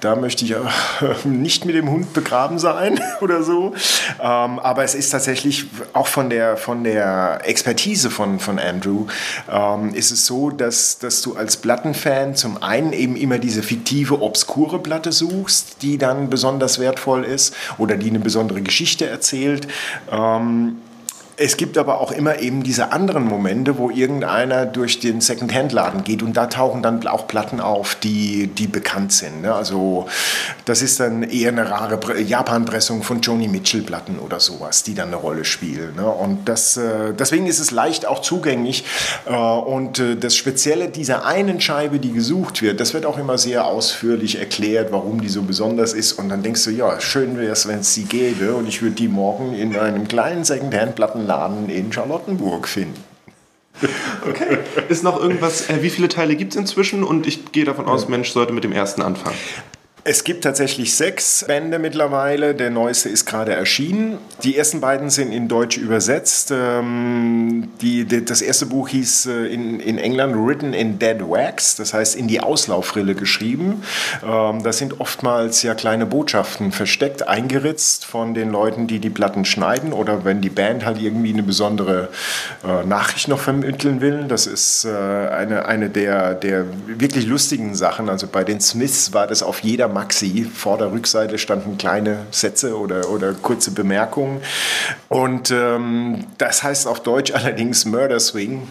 da 0.00 0.16
möchte 0.16 0.46
ich 0.46 0.54
nicht 1.24 1.66
mit 1.66 1.74
dem 1.74 1.90
Hund 1.90 2.14
begraben 2.14 2.58
sein 2.58 2.98
oder 3.20 3.42
so. 3.42 3.74
Ähm, 4.18 4.58
aber 4.58 4.84
es 4.84 4.94
ist 4.94 5.10
tatsächlich 5.10 5.66
auch 5.92 6.06
von 6.06 6.30
der, 6.30 6.56
von 6.56 6.82
der 6.82 7.40
Expertise 7.44 8.10
von, 8.10 8.40
von 8.40 8.58
Andrew, 8.58 9.06
ähm, 9.52 9.94
ist 9.94 10.10
es 10.10 10.24
so, 10.24 10.50
dass, 10.50 10.98
dass 10.98 11.20
du 11.20 11.36
als 11.36 11.58
Plattenfan 11.58 12.34
zum 12.34 12.62
einen 12.62 12.94
eben 12.94 13.16
immer 13.16 13.38
diese 13.38 13.62
fiktive, 13.62 14.22
obskure 14.22 14.78
Platte 14.78 15.12
suchst, 15.12 15.82
die 15.82 15.98
dann 15.98 16.30
besonders 16.30 16.78
wertvoll 16.78 17.24
ist 17.24 17.54
oder 17.76 17.96
die 17.96 18.08
eine 18.08 18.20
besondere 18.20 18.62
Geschichte 18.62 19.06
erzählt. 19.06 19.68
Ähm, 20.10 20.76
es 21.38 21.58
gibt 21.58 21.76
aber 21.76 22.00
auch 22.00 22.12
immer 22.12 22.38
eben 22.40 22.62
diese 22.62 22.92
anderen 22.92 23.24
Momente, 23.24 23.76
wo 23.76 23.90
irgendeiner 23.90 24.64
durch 24.64 25.00
den 25.00 25.20
Second-Hand-Laden 25.20 26.02
geht 26.02 26.22
und 26.22 26.34
da 26.34 26.46
tauchen 26.46 26.82
dann 26.82 27.06
auch 27.06 27.26
Platten 27.26 27.60
auf, 27.60 27.94
die, 27.94 28.46
die 28.46 28.66
bekannt 28.66 29.12
sind. 29.12 29.42
Ne? 29.42 29.54
Also 29.54 30.06
das 30.64 30.80
ist 30.80 30.98
dann 30.98 31.22
eher 31.22 31.50
eine 31.50 31.70
rare 31.70 32.20
Japan-Pressung 32.20 33.02
von 33.02 33.20
Joni 33.20 33.48
Mitchell-Platten 33.48 34.18
oder 34.18 34.40
sowas, 34.40 34.82
die 34.82 34.94
dann 34.94 35.08
eine 35.08 35.16
Rolle 35.16 35.44
spielen. 35.44 35.96
Ne? 35.96 36.06
Und 36.08 36.48
das, 36.48 36.78
äh, 36.78 37.12
deswegen 37.12 37.46
ist 37.46 37.58
es 37.58 37.70
leicht 37.70 38.06
auch 38.06 38.22
zugänglich. 38.22 38.84
Äh, 39.26 39.34
und 39.34 39.98
äh, 39.98 40.16
das 40.16 40.36
Spezielle 40.36 40.88
dieser 40.88 41.26
einen 41.26 41.60
Scheibe, 41.60 41.98
die 41.98 42.12
gesucht 42.12 42.62
wird, 42.62 42.80
das 42.80 42.94
wird 42.94 43.04
auch 43.04 43.18
immer 43.18 43.36
sehr 43.36 43.66
ausführlich 43.66 44.38
erklärt, 44.38 44.90
warum 44.90 45.20
die 45.20 45.28
so 45.28 45.42
besonders 45.42 45.92
ist. 45.92 46.12
Und 46.14 46.30
dann 46.30 46.42
denkst 46.42 46.64
du, 46.64 46.70
ja, 46.70 46.98
schön 46.98 47.36
wäre 47.36 47.52
es, 47.52 47.68
wenn 47.68 47.80
es 47.80 47.92
sie 47.92 48.04
gäbe 48.04 48.54
und 48.54 48.66
ich 48.66 48.80
würde 48.80 48.94
die 48.94 49.08
morgen 49.08 49.54
in 49.54 49.76
einem 49.76 50.08
kleinen 50.08 50.42
Second-Hand-Platten 50.42 51.25
Laden 51.26 51.68
in 51.68 51.92
Charlottenburg 51.92 52.68
finden. 52.68 53.04
Okay. 54.28 54.58
Ist 54.88 55.04
noch 55.04 55.20
irgendwas, 55.20 55.68
äh, 55.70 55.82
wie 55.82 55.90
viele 55.90 56.08
Teile 56.08 56.34
gibt 56.34 56.52
es 56.52 56.58
inzwischen? 56.58 57.04
Und 57.04 57.26
ich 57.26 57.52
gehe 57.52 57.64
davon 57.64 57.86
aus, 57.86 58.08
Mensch 58.08 58.30
sollte 58.30 58.52
mit 58.52 58.64
dem 58.64 58.72
ersten 58.72 59.02
anfangen. 59.02 59.36
Es 60.08 60.22
gibt 60.22 60.44
tatsächlich 60.44 60.94
sechs 60.94 61.44
Bände 61.48 61.80
mittlerweile. 61.80 62.54
Der 62.54 62.70
neueste 62.70 63.08
ist 63.08 63.26
gerade 63.26 63.54
erschienen. 63.54 64.18
Die 64.44 64.56
ersten 64.56 64.80
beiden 64.80 65.10
sind 65.10 65.32
in 65.32 65.48
Deutsch 65.48 65.76
übersetzt. 65.76 66.52
Ähm, 66.52 67.70
die, 67.80 68.06
das 68.06 68.40
erste 68.40 68.66
Buch 68.66 68.86
hieß 68.86 69.26
äh, 69.26 69.46
in, 69.46 69.80
in 69.80 69.98
England 69.98 70.36
Written 70.36 70.74
in 70.74 71.00
Dead 71.00 71.20
Wax, 71.22 71.74
das 71.74 71.92
heißt 71.92 72.14
in 72.14 72.28
die 72.28 72.38
Auslaufrille 72.38 73.16
geschrieben. 73.16 73.82
Ähm, 74.24 74.62
da 74.62 74.72
sind 74.72 75.00
oftmals 75.00 75.62
ja 75.62 75.74
kleine 75.74 76.06
Botschaften 76.06 76.70
versteckt, 76.70 77.26
eingeritzt 77.26 78.04
von 78.04 78.32
den 78.32 78.52
Leuten, 78.52 78.86
die 78.86 79.00
die 79.00 79.10
Platten 79.10 79.44
schneiden 79.44 79.92
oder 79.92 80.24
wenn 80.24 80.40
die 80.40 80.50
Band 80.50 80.84
halt 80.84 81.02
irgendwie 81.02 81.32
eine 81.32 81.42
besondere 81.42 82.10
äh, 82.64 82.86
Nachricht 82.86 83.26
noch 83.26 83.40
vermitteln 83.40 84.00
will. 84.00 84.26
Das 84.28 84.46
ist 84.46 84.84
äh, 84.84 84.88
eine, 84.88 85.66
eine 85.66 85.90
der, 85.90 86.34
der 86.34 86.64
wirklich 86.86 87.26
lustigen 87.26 87.74
Sachen. 87.74 88.08
Also 88.08 88.28
bei 88.28 88.44
den 88.44 88.60
Smiths 88.60 89.12
war 89.12 89.26
das 89.26 89.42
auf 89.42 89.64
jeder 89.64 89.95
Maxi. 89.96 90.44
Vor 90.44 90.76
der 90.76 90.92
Rückseite 90.92 91.38
standen 91.38 91.78
kleine 91.78 92.26
Sätze 92.30 92.78
oder, 92.78 93.08
oder 93.08 93.32
kurze 93.32 93.70
Bemerkungen. 93.70 94.42
Und 95.08 95.50
ähm, 95.50 96.26
das 96.36 96.62
heißt 96.62 96.86
auf 96.86 97.00
Deutsch 97.00 97.32
allerdings 97.32 97.86
Murder 97.86 98.20
Swing 98.20 98.68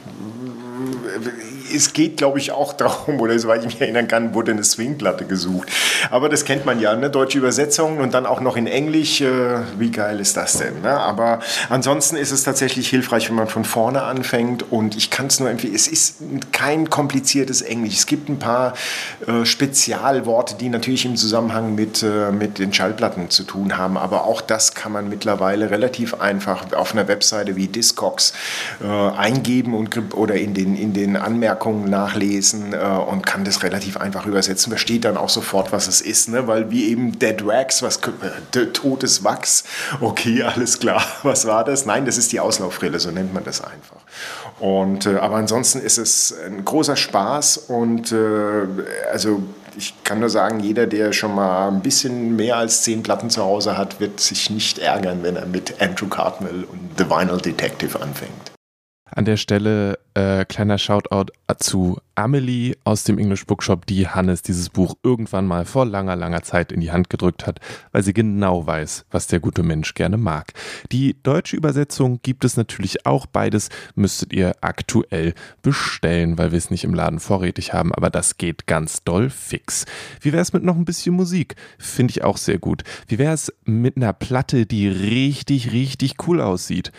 es 1.76 1.94
geht, 1.94 2.18
glaube 2.18 2.40
ich, 2.40 2.52
auch 2.52 2.74
darum, 2.74 3.20
oder 3.20 3.38
soweit 3.38 3.62
ich 3.62 3.66
mich 3.66 3.82
erinnern 3.82 4.08
kann, 4.08 4.34
wurde 4.34 4.52
eine 4.52 4.64
Swingplatte 4.64 5.26
gesucht. 5.26 5.70
Aber 6.10 6.30
das 6.30 6.46
kennt 6.46 6.66
man 6.66 6.80
ja, 6.80 6.96
ne? 6.96 7.10
deutsche 7.10 7.38
Übersetzungen 7.38 8.00
und 8.00 8.14
dann 8.14 8.26
auch 8.26 8.42
noch 8.42 8.58
in 8.58 8.68
Englisch. 8.68 9.22
Äh, 9.22 9.60
wie 9.78 9.92
geil 9.92 10.20
ist 10.20 10.38
das 10.38 10.58
denn? 10.58 10.82
Ne? 10.82 10.92
Aber 10.92 11.40
ansonsten 11.70 12.16
ist 12.16 12.32
es 12.32 12.44
tatsächlich 12.44 12.90
hilfreich, 12.90 13.30
wenn 13.30 13.36
man 13.36 13.48
von 13.48 13.66
vorne 13.66 14.04
anfängt. 14.04 14.72
Und 14.72 14.96
ich 14.96 15.10
kann 15.10 15.28
es 15.28 15.40
nur 15.40 15.50
empfehlen, 15.50 15.76
es 15.76 15.88
ist 15.88 16.18
kein 16.52 16.90
kompliziertes 16.90 17.62
Englisch. 17.62 17.96
Es 17.96 18.06
gibt 18.06 18.30
ein 18.30 18.40
paar 18.40 18.74
äh, 19.28 19.46
Spezialworte, 19.46 20.56
die 20.56 20.70
natürlich 20.70 21.06
im 21.06 21.16
Zusammenhang 21.16 21.76
mit, 21.76 22.04
äh, 22.04 22.32
mit 22.32 22.60
den 22.60 22.74
Schallplatten 22.74 23.30
zu 23.30 23.44
tun 23.44 23.78
haben. 23.78 23.98
Aber 23.98 24.26
auch 24.26 24.42
das 24.42 24.74
kann 24.74 24.92
man 24.92 25.10
mittlerweile 25.10 25.70
relativ 25.70 26.16
einfach 26.16 26.74
auf 26.74 26.94
einer 26.94 27.08
Webseite 27.08 27.56
wie 27.56 27.68
Discogs 27.68 28.34
äh, 28.84 28.88
eingeben 28.88 29.74
und, 29.74 30.16
oder 30.16 30.36
in 30.36 30.54
den, 30.54 30.76
in 30.76 30.94
den 30.94 31.16
Anmerkungen 31.16 31.65
Verpackungen 31.66 31.90
nachlesen 31.90 32.74
äh, 32.74 32.78
und 32.78 33.26
kann 33.26 33.44
das 33.44 33.64
relativ 33.64 33.98
einfach 33.98 34.26
übersetzen. 34.26 34.70
Versteht 34.70 35.06
dann 35.06 35.18
auch 35.18 35.30
sofort, 35.30 35.72
was 35.72 35.88
es 35.88 36.02
ist, 36.02 36.30
ne? 36.30 36.48
weil 36.48 36.70
wie 36.70 36.90
eben 36.90 37.18
Dead 37.18 37.46
Wax, 37.46 37.82
was 37.82 37.98
äh, 37.98 38.66
totes 38.68 39.24
Wachs, 39.24 39.64
okay, 40.00 40.44
alles 40.56 40.80
klar, 40.80 41.04
was 41.24 41.48
war 41.48 41.64
das? 41.64 41.86
Nein, 41.86 42.06
das 42.06 42.18
ist 42.18 42.32
die 42.32 42.40
Auslaufrille, 42.40 43.00
so 43.00 43.12
nennt 43.12 43.34
man 43.34 43.44
das 43.44 43.62
einfach. 43.62 44.02
Und, 44.60 45.06
äh, 45.08 45.18
aber 45.18 45.38
ansonsten 45.38 45.80
ist 45.80 45.98
es 45.98 46.34
ein 46.46 46.64
großer 46.64 46.96
Spaß 46.96 47.58
und 47.58 48.12
äh, 48.12 48.68
also 49.12 49.42
ich 49.78 49.94
kann 50.06 50.22
nur 50.22 50.30
sagen, 50.30 50.62
jeder, 50.62 50.88
der 50.88 51.12
schon 51.12 51.36
mal 51.36 51.68
ein 51.68 51.82
bisschen 51.82 52.38
mehr 52.38 52.58
als 52.58 52.84
zehn 52.84 53.04
Platten 53.04 53.30
zu 53.30 53.44
Hause 53.44 53.78
hat, 53.78 54.00
wird 54.00 54.22
sich 54.22 54.50
nicht 54.50 54.80
ärgern, 54.80 55.24
wenn 55.24 55.36
er 55.36 55.48
mit 55.48 55.82
Andrew 55.82 56.08
Cartmel 56.08 56.64
und 56.64 56.92
The 56.98 57.10
Vinyl 57.10 57.42
Detective 57.42 58.00
anfängt. 58.00 58.55
An 59.12 59.24
der 59.24 59.38
Stelle 59.38 60.00
äh, 60.16 60.46
kleiner 60.46 60.80
Shoutout 60.80 61.32
zu 61.60 62.00
Amelie 62.16 62.76
aus 62.86 63.04
dem 63.04 63.20
English 63.20 63.46
Bookshop, 63.46 63.86
die 63.86 64.08
Hannes 64.08 64.42
dieses 64.42 64.70
Buch 64.70 64.96
irgendwann 65.04 65.46
mal 65.46 65.64
vor 65.66 65.86
langer, 65.86 66.16
langer 66.16 66.42
Zeit 66.42 66.72
in 66.72 66.82
die 66.82 66.92
Hand 66.92 67.12
gedrückt 67.12 67.46
hat, 67.46 67.60
weil 67.92 68.02
sie 68.02 68.14
genau 68.14 68.66
weiß, 68.66 69.06
was 69.12 69.28
der 69.28 69.40
gute 69.40 69.62
Mensch 69.62 69.94
gerne 69.94 70.18
mag. 70.18 70.54
Die 70.92 71.16
deutsche 71.22 71.56
Übersetzung 71.56 72.20
gibt 72.24 72.44
es 72.46 72.58
natürlich 72.58 73.06
auch. 73.06 73.28
Beides 73.28 73.70
müsstet 73.94 74.34
ihr 74.34 74.56
aktuell 74.62 75.36
bestellen, 75.62 76.40
weil 76.40 76.52
wir 76.52 76.58
es 76.58 76.72
nicht 76.72 76.84
im 76.84 76.96
Laden 76.96 77.20
vorrätig 77.20 77.74
haben, 77.74 77.94
aber 77.94 78.10
das 78.10 78.38
geht 78.38 78.66
ganz 78.66 79.04
doll 79.04 79.30
fix. 79.30 79.86
Wie 80.20 80.34
wäre 80.34 80.42
es 80.42 80.52
mit 80.52 80.64
noch 80.64 80.76
ein 80.76 80.86
bisschen 80.86 81.16
Musik? 81.16 81.56
Finde 81.78 82.10
ich 82.10 82.24
auch 82.24 82.38
sehr 82.38 82.58
gut. 82.58 82.84
Wie 83.08 83.20
wäre 83.20 83.36
es 83.36 83.54
mit 83.66 83.98
einer 83.98 84.14
Platte, 84.14 84.66
die 84.66 84.88
richtig, 84.88 85.72
richtig 85.72 86.28
cool 86.28 86.42
aussieht? 86.42 86.92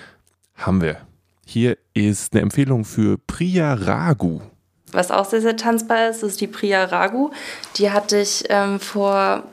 Haben 0.55 0.81
wir. 0.81 0.99
Hier 1.49 1.79
ist 1.95 2.33
eine 2.33 2.43
Empfehlung 2.43 2.85
für 2.85 3.19
Priya 3.19 3.75
Ragu. 3.75 4.41
Was 4.91 5.13
auch 5.13 5.25
sehr, 5.25 5.41
sehr 5.41 5.57
tanzbar 5.57 6.11
ist, 6.11 6.25
ist 6.25 6.41
die 6.41 6.49
Priya 6.49 6.85
Ragu. 6.85 7.31
Die 7.77 7.93
hatte 7.93 8.19
ich 8.19 8.45
ähm, 8.49 8.81
vor 8.81 9.45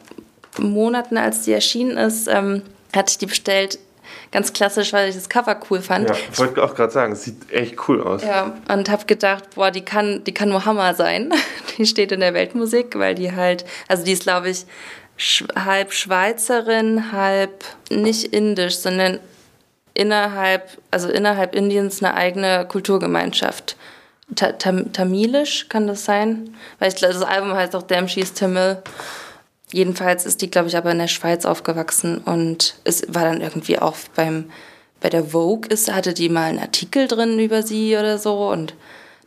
Monaten, 0.57 1.17
als 1.17 1.43
die 1.43 1.51
erschienen 1.51 1.97
ist, 1.97 2.27
ähm, 2.27 2.63
hatte 2.95 3.11
ich 3.11 3.19
die 3.19 3.27
bestellt. 3.27 3.77
Ganz 4.31 4.53
klassisch, 4.53 4.91
weil 4.91 5.09
ich 5.09 5.15
das 5.15 5.29
Cover 5.29 5.59
cool 5.69 5.81
fand. 5.81 6.09
Ja, 6.09 6.15
ich 6.31 6.39
wollte 6.39 6.63
auch 6.63 6.73
gerade 6.73 6.91
sagen, 6.91 7.13
es 7.13 7.23
sieht 7.23 7.51
echt 7.51 7.87
cool 7.87 8.01
aus. 8.01 8.23
Ja, 8.23 8.55
und 8.67 8.89
habe 8.89 9.05
gedacht, 9.05 9.53
boah, 9.53 9.69
die 9.69 9.85
kann, 9.85 10.23
die 10.23 10.33
kann 10.33 10.49
nur 10.49 10.65
Hammer 10.65 10.95
sein. 10.95 11.31
Die 11.77 11.87
steht 11.87 12.11
in 12.11 12.19
der 12.19 12.35
Weltmusik, 12.35 12.99
weil 12.99 13.15
die 13.15 13.31
halt, 13.31 13.65
also 13.87 14.03
die 14.03 14.11
ist, 14.11 14.21
glaube 14.21 14.49
ich, 14.49 14.67
halb 15.55 15.91
Schweizerin, 15.91 17.11
halb 17.11 17.63
nicht 17.89 18.25
indisch, 18.25 18.77
sondern 18.77 19.19
innerhalb, 19.93 20.77
also 20.91 21.09
innerhalb 21.09 21.55
Indiens 21.55 22.03
eine 22.03 22.13
eigene 22.15 22.65
Kulturgemeinschaft. 22.67 23.75
Ta 24.35 24.53
Tam 24.53 24.93
Tamilisch 24.93 25.67
kann 25.69 25.87
das 25.87 26.05
sein? 26.05 26.55
Weil 26.79 26.89
ich 26.89 26.95
glaube, 26.95 27.13
das 27.13 27.23
Album 27.23 27.53
heißt 27.53 27.75
auch 27.75 27.83
Damn 27.83 28.07
She's 28.07 28.33
Tamil. 28.33 28.77
Jedenfalls 29.71 30.25
ist 30.25 30.41
die, 30.41 30.51
glaube 30.51 30.67
ich, 30.67 30.77
aber 30.77 30.91
in 30.91 30.99
der 30.99 31.07
Schweiz 31.07 31.45
aufgewachsen 31.45 32.19
und 32.19 32.75
es 32.83 33.03
war 33.07 33.23
dann 33.23 33.41
irgendwie 33.41 33.79
auch 33.79 33.95
beim, 34.15 34.51
bei 35.01 35.09
der 35.09 35.25
Vogue 35.25 35.67
ist, 35.69 35.91
hatte 35.91 36.13
die 36.13 36.29
mal 36.29 36.49
einen 36.49 36.59
Artikel 36.59 37.07
drin 37.07 37.39
über 37.39 37.63
sie 37.63 37.97
oder 37.97 38.19
so 38.19 38.49
und 38.49 38.75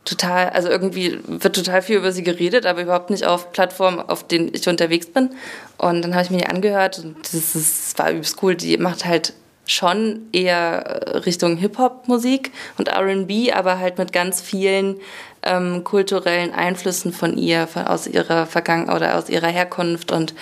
total, 0.05 0.49
also 0.49 0.69
irgendwie 0.69 1.19
wird 1.27 1.55
total 1.55 1.81
viel 1.81 1.97
über 1.97 2.13
sie 2.13 2.23
geredet, 2.23 2.65
aber 2.65 2.81
überhaupt 2.81 3.09
nicht 3.09 3.25
auf 3.25 3.51
Plattformen, 3.51 3.99
auf 3.99 4.25
denen 4.25 4.51
ich 4.53 4.67
unterwegs 4.69 5.07
bin. 5.07 5.31
Und 5.77 6.01
dann 6.01 6.13
habe 6.13 6.23
ich 6.23 6.29
mir 6.29 6.37
die 6.37 6.47
angehört 6.47 6.99
und 6.99 7.17
das, 7.21 7.33
ist, 7.33 7.55
das 7.55 7.93
war 7.97 8.11
übelst 8.11 8.41
cool. 8.41 8.55
Die 8.55 8.77
macht 8.77 9.05
halt 9.05 9.33
schon 9.67 10.21
eher 10.31 11.23
Richtung 11.25 11.57
Hip-Hop-Musik 11.57 12.51
und 12.77 12.89
RB, 12.89 13.53
aber 13.53 13.79
halt 13.79 13.97
mit 13.97 14.13
ganz 14.13 14.41
vielen 14.41 14.99
ähm, 15.43 15.83
kulturellen 15.83 16.53
Einflüssen 16.53 17.13
von 17.13 17.37
ihr, 17.37 17.67
von, 17.67 17.85
aus 17.85 18.07
ihrer 18.07 18.45
Vergangenheit 18.45 18.95
oder 18.95 19.17
aus 19.17 19.29
ihrer 19.29 19.47
Herkunft 19.47 20.11
und 20.11 20.33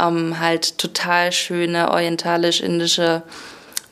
ähm, 0.00 0.40
halt 0.40 0.78
total 0.78 1.32
schöne 1.32 1.90
orientalisch-indische 1.90 3.22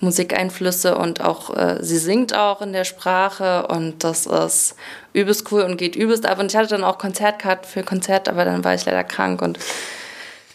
Musikeinflüsse 0.01 0.97
und 0.97 1.21
auch 1.23 1.57
äh, 1.57 1.79
sie 1.81 1.99
singt 1.99 2.35
auch 2.35 2.63
in 2.63 2.73
der 2.73 2.85
Sprache 2.85 3.67
und 3.67 4.05
das 4.05 4.27
ist 4.27 4.77
übelst 5.13 5.51
cool 5.51 5.63
und 5.63 5.77
geht 5.77 5.97
übelst 5.97 6.25
ab. 6.25 6.39
Und 6.39 6.53
ich 6.53 6.57
hatte 6.57 6.69
dann 6.69 6.85
auch 6.85 6.99
Konzertkarten 6.99 7.69
für 7.69 7.83
Konzert, 7.83 8.29
aber 8.29 8.45
dann 8.45 8.63
war 8.63 8.75
ich 8.75 8.85
leider 8.85 9.03
krank 9.03 9.43
und 9.43 9.59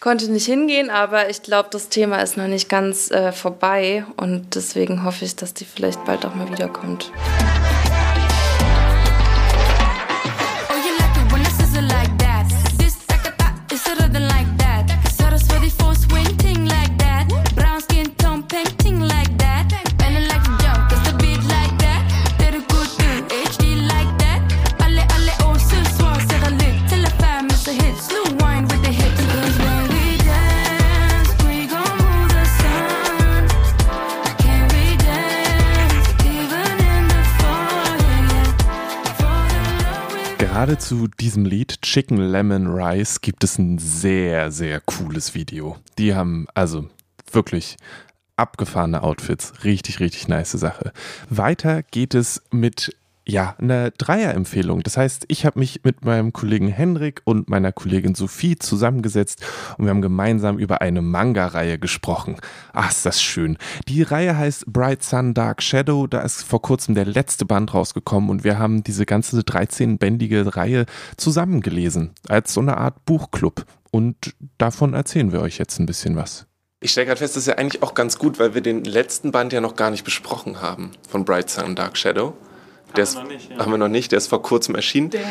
konnte 0.04 0.30
nicht 0.30 0.44
hingehen, 0.44 0.90
aber 0.90 1.30
ich 1.30 1.40
glaube, 1.40 1.70
das 1.72 1.88
Thema 1.88 2.18
ist 2.18 2.36
noch 2.36 2.46
nicht 2.46 2.68
ganz 2.68 3.10
äh, 3.10 3.32
vorbei 3.32 4.04
und 4.18 4.54
deswegen 4.54 5.02
hoffe 5.02 5.24
ich, 5.24 5.34
dass 5.34 5.54
die 5.54 5.64
vielleicht 5.64 6.04
bald 6.04 6.26
auch 6.26 6.34
mal 6.34 6.50
wiederkommt. 6.52 7.10
Gerade 40.64 40.78
zu 40.78 41.08
diesem 41.08 41.44
Lied 41.44 41.82
Chicken 41.82 42.16
Lemon 42.16 42.68
Rice 42.68 43.20
gibt 43.20 43.44
es 43.44 43.58
ein 43.58 43.76
sehr, 43.76 44.50
sehr 44.50 44.80
cooles 44.80 45.34
Video. 45.34 45.76
Die 45.98 46.14
haben 46.14 46.46
also 46.54 46.88
wirklich 47.30 47.76
abgefahrene 48.36 49.02
Outfits. 49.02 49.62
Richtig, 49.64 50.00
richtig 50.00 50.26
nice 50.26 50.52
Sache. 50.52 50.94
Weiter 51.28 51.82
geht 51.82 52.14
es 52.14 52.40
mit 52.50 52.96
ja, 53.26 53.54
eine 53.58 53.90
Dreierempfehlung. 53.92 54.82
Das 54.82 54.96
heißt, 54.96 55.24
ich 55.28 55.46
habe 55.46 55.58
mich 55.58 55.82
mit 55.82 56.04
meinem 56.04 56.32
Kollegen 56.32 56.68
Henrik 56.68 57.22
und 57.24 57.48
meiner 57.48 57.72
Kollegin 57.72 58.14
Sophie 58.14 58.58
zusammengesetzt 58.58 59.44
und 59.78 59.86
wir 59.86 59.90
haben 59.90 60.02
gemeinsam 60.02 60.58
über 60.58 60.82
eine 60.82 61.00
Manga-Reihe 61.00 61.78
gesprochen. 61.78 62.36
Ach, 62.72 62.90
ist 62.90 63.06
das 63.06 63.22
schön. 63.22 63.56
Die 63.88 64.02
Reihe 64.02 64.36
heißt 64.36 64.66
Bright 64.66 65.02
Sun 65.02 65.32
Dark 65.32 65.62
Shadow. 65.62 66.06
Da 66.06 66.20
ist 66.20 66.42
vor 66.42 66.60
kurzem 66.60 66.94
der 66.94 67.06
letzte 67.06 67.46
Band 67.46 67.72
rausgekommen 67.72 68.28
und 68.28 68.44
wir 68.44 68.58
haben 68.58 68.84
diese 68.84 69.06
ganze 69.06 69.40
13-bändige 69.40 70.56
Reihe 70.56 70.84
zusammengelesen 71.16 72.10
als 72.28 72.52
so 72.52 72.60
eine 72.60 72.76
Art 72.76 73.06
Buchclub. 73.06 73.64
Und 73.90 74.34
davon 74.58 74.92
erzählen 74.92 75.32
wir 75.32 75.40
euch 75.40 75.56
jetzt 75.56 75.78
ein 75.78 75.86
bisschen 75.86 76.16
was. 76.16 76.46
Ich 76.80 76.90
stelle 76.90 77.06
gerade 77.06 77.20
fest, 77.20 77.36
das 77.36 77.44
ist 77.44 77.46
ja 77.46 77.54
eigentlich 77.54 77.82
auch 77.82 77.94
ganz 77.94 78.18
gut, 78.18 78.38
weil 78.38 78.52
wir 78.52 78.60
den 78.60 78.84
letzten 78.84 79.32
Band 79.32 79.54
ja 79.54 79.62
noch 79.62 79.76
gar 79.76 79.90
nicht 79.90 80.04
besprochen 80.04 80.60
haben 80.60 80.90
von 81.08 81.24
Bright 81.24 81.48
Sun 81.48 81.74
Dark 81.74 81.96
Shadow. 81.96 82.36
Der 82.96 83.04
ist, 83.04 83.16
haben, 83.16 83.28
wir 83.28 83.36
nicht, 83.36 83.50
ja. 83.50 83.58
haben 83.58 83.70
wir 83.70 83.78
noch 83.78 83.88
nicht, 83.88 84.12
der 84.12 84.18
ist 84.18 84.28
vor 84.28 84.42
kurzem 84.42 84.74
erschienen. 84.74 85.10
Dang. 85.10 85.22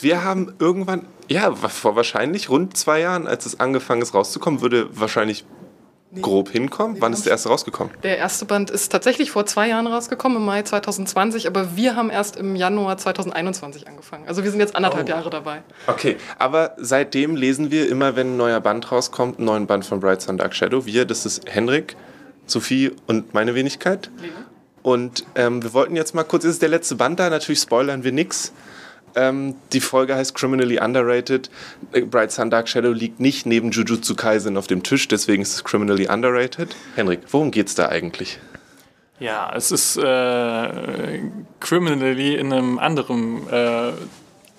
Wir 0.00 0.24
haben 0.24 0.54
irgendwann, 0.58 1.06
ja, 1.28 1.54
vor 1.54 1.96
wahrscheinlich 1.96 2.48
rund 2.48 2.76
zwei 2.76 3.00
Jahren, 3.00 3.26
als 3.26 3.46
es 3.46 3.58
angefangen 3.58 4.02
ist 4.02 4.14
rauszukommen, 4.14 4.60
würde 4.60 4.88
wahrscheinlich 4.92 5.44
nee. 6.10 6.20
grob 6.20 6.50
hinkommen. 6.50 6.94
Nee, 6.94 7.00
Wann 7.00 7.12
ist 7.12 7.24
der 7.24 7.32
erste 7.32 7.48
rausgekommen? 7.48 7.92
Der 8.02 8.18
erste 8.18 8.44
Band 8.44 8.70
ist 8.70 8.90
tatsächlich 8.90 9.30
vor 9.30 9.46
zwei 9.46 9.68
Jahren 9.68 9.86
rausgekommen, 9.86 10.38
im 10.38 10.44
Mai 10.44 10.62
2020, 10.62 11.46
aber 11.46 11.76
wir 11.76 11.96
haben 11.96 12.10
erst 12.10 12.36
im 12.36 12.54
Januar 12.56 12.96
2021 12.96 13.88
angefangen. 13.88 14.26
Also 14.28 14.44
wir 14.44 14.50
sind 14.50 14.60
jetzt 14.60 14.76
anderthalb 14.76 15.06
oh. 15.06 15.10
Jahre 15.10 15.30
dabei. 15.30 15.62
Okay, 15.86 16.16
aber 16.38 16.74
seitdem 16.78 17.36
lesen 17.36 17.70
wir 17.70 17.88
immer, 17.88 18.16
wenn 18.16 18.34
ein 18.34 18.36
neuer 18.36 18.60
Band 18.60 18.90
rauskommt, 18.90 19.38
einen 19.38 19.46
neuen 19.46 19.66
Band 19.66 19.84
von 19.84 20.00
Bright 20.00 20.22
Sun 20.22 20.36
Dark 20.36 20.54
Shadow. 20.54 20.86
Wir, 20.86 21.04
das 21.04 21.26
ist 21.26 21.42
Henrik, 21.48 21.96
Sophie 22.46 22.92
und 23.06 23.34
meine 23.34 23.54
Wenigkeit. 23.54 24.10
Lena. 24.20 24.47
Und 24.88 25.26
ähm, 25.34 25.62
wir 25.62 25.74
wollten 25.74 25.96
jetzt 25.96 26.14
mal 26.14 26.24
kurz, 26.24 26.44
ist 26.44 26.62
der 26.62 26.70
letzte 26.70 26.94
Band 26.94 27.20
da, 27.20 27.28
natürlich 27.28 27.60
spoilern 27.60 28.04
wir 28.04 28.12
nichts. 28.12 28.54
Ähm, 29.14 29.54
die 29.74 29.80
Folge 29.80 30.14
heißt 30.14 30.34
Criminally 30.34 30.80
Underrated. 30.80 31.50
Äh, 31.92 32.00
Bright 32.06 32.32
Sun 32.32 32.48
Dark 32.48 32.70
Shadow 32.70 32.90
liegt 32.90 33.20
nicht 33.20 33.44
neben 33.44 33.70
Jujutsu 33.70 34.14
Kaisen 34.14 34.56
auf 34.56 34.66
dem 34.66 34.82
Tisch, 34.82 35.06
deswegen 35.06 35.42
ist 35.42 35.52
es 35.56 35.64
Criminally 35.64 36.08
Underrated. 36.08 36.74
Henrik, 36.94 37.20
worum 37.32 37.50
geht's 37.50 37.74
da 37.74 37.90
eigentlich? 37.90 38.40
Ja, 39.20 39.52
es 39.54 39.72
ist 39.72 39.98
äh, 39.98 41.20
Criminally 41.60 42.36
in 42.36 42.50
einem 42.50 42.78
anderen 42.78 43.46
äh, 43.50 43.92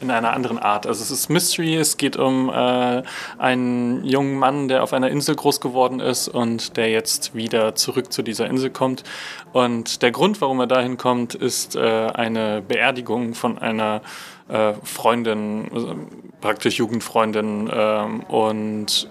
in 0.01 0.11
einer 0.11 0.33
anderen 0.33 0.59
Art. 0.59 0.87
Also 0.87 1.01
es 1.01 1.11
ist 1.11 1.29
Mystery, 1.29 1.75
es 1.75 1.97
geht 1.97 2.17
um 2.17 2.49
äh, 2.49 3.03
einen 3.37 4.03
jungen 4.05 4.37
Mann, 4.37 4.67
der 4.67 4.83
auf 4.83 4.93
einer 4.93 5.09
Insel 5.09 5.35
groß 5.35 5.61
geworden 5.61 5.99
ist 5.99 6.27
und 6.27 6.77
der 6.77 6.89
jetzt 6.89 7.35
wieder 7.35 7.75
zurück 7.75 8.11
zu 8.11 8.21
dieser 8.21 8.47
Insel 8.47 8.69
kommt. 8.69 9.03
Und 9.51 10.01
der 10.01 10.11
Grund, 10.11 10.41
warum 10.41 10.59
er 10.59 10.67
dahin 10.67 10.97
kommt, 10.97 11.35
ist 11.35 11.75
äh, 11.75 11.79
eine 11.79 12.61
Beerdigung 12.61 13.33
von 13.33 13.57
einer 13.57 14.01
äh, 14.47 14.73
Freundin, 14.83 15.69
also 15.73 15.95
praktisch 16.41 16.77
Jugendfreundin. 16.77 17.69
Ähm, 17.71 18.21
und 18.21 19.09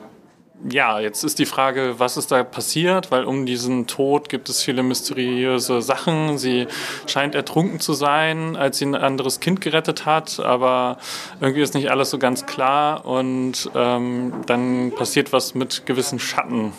ja, 0.68 0.98
jetzt 0.98 1.22
ist 1.22 1.38
die 1.38 1.46
Frage, 1.46 1.94
was 1.98 2.16
ist 2.16 2.32
da 2.32 2.42
passiert, 2.42 3.10
weil 3.10 3.24
um 3.24 3.46
diesen 3.46 3.86
Tod 3.86 4.28
gibt 4.28 4.48
es 4.48 4.62
viele 4.62 4.82
mysteriöse 4.82 5.82
Sachen. 5.82 6.36
Sie 6.36 6.66
scheint 7.06 7.34
ertrunken 7.34 7.78
zu 7.80 7.92
sein, 7.92 8.56
als 8.56 8.78
sie 8.78 8.86
ein 8.86 8.94
anderes 8.94 9.40
Kind 9.40 9.60
gerettet 9.60 10.04
hat, 10.04 10.40
aber 10.40 10.98
irgendwie 11.40 11.62
ist 11.62 11.74
nicht 11.74 11.90
alles 11.90 12.10
so 12.10 12.18
ganz 12.18 12.46
klar 12.46 13.06
und 13.06 13.70
ähm, 13.74 14.32
dann 14.46 14.92
passiert 14.96 15.32
was 15.32 15.54
mit 15.54 15.86
gewissen 15.86 16.18
Schatten. 16.18 16.72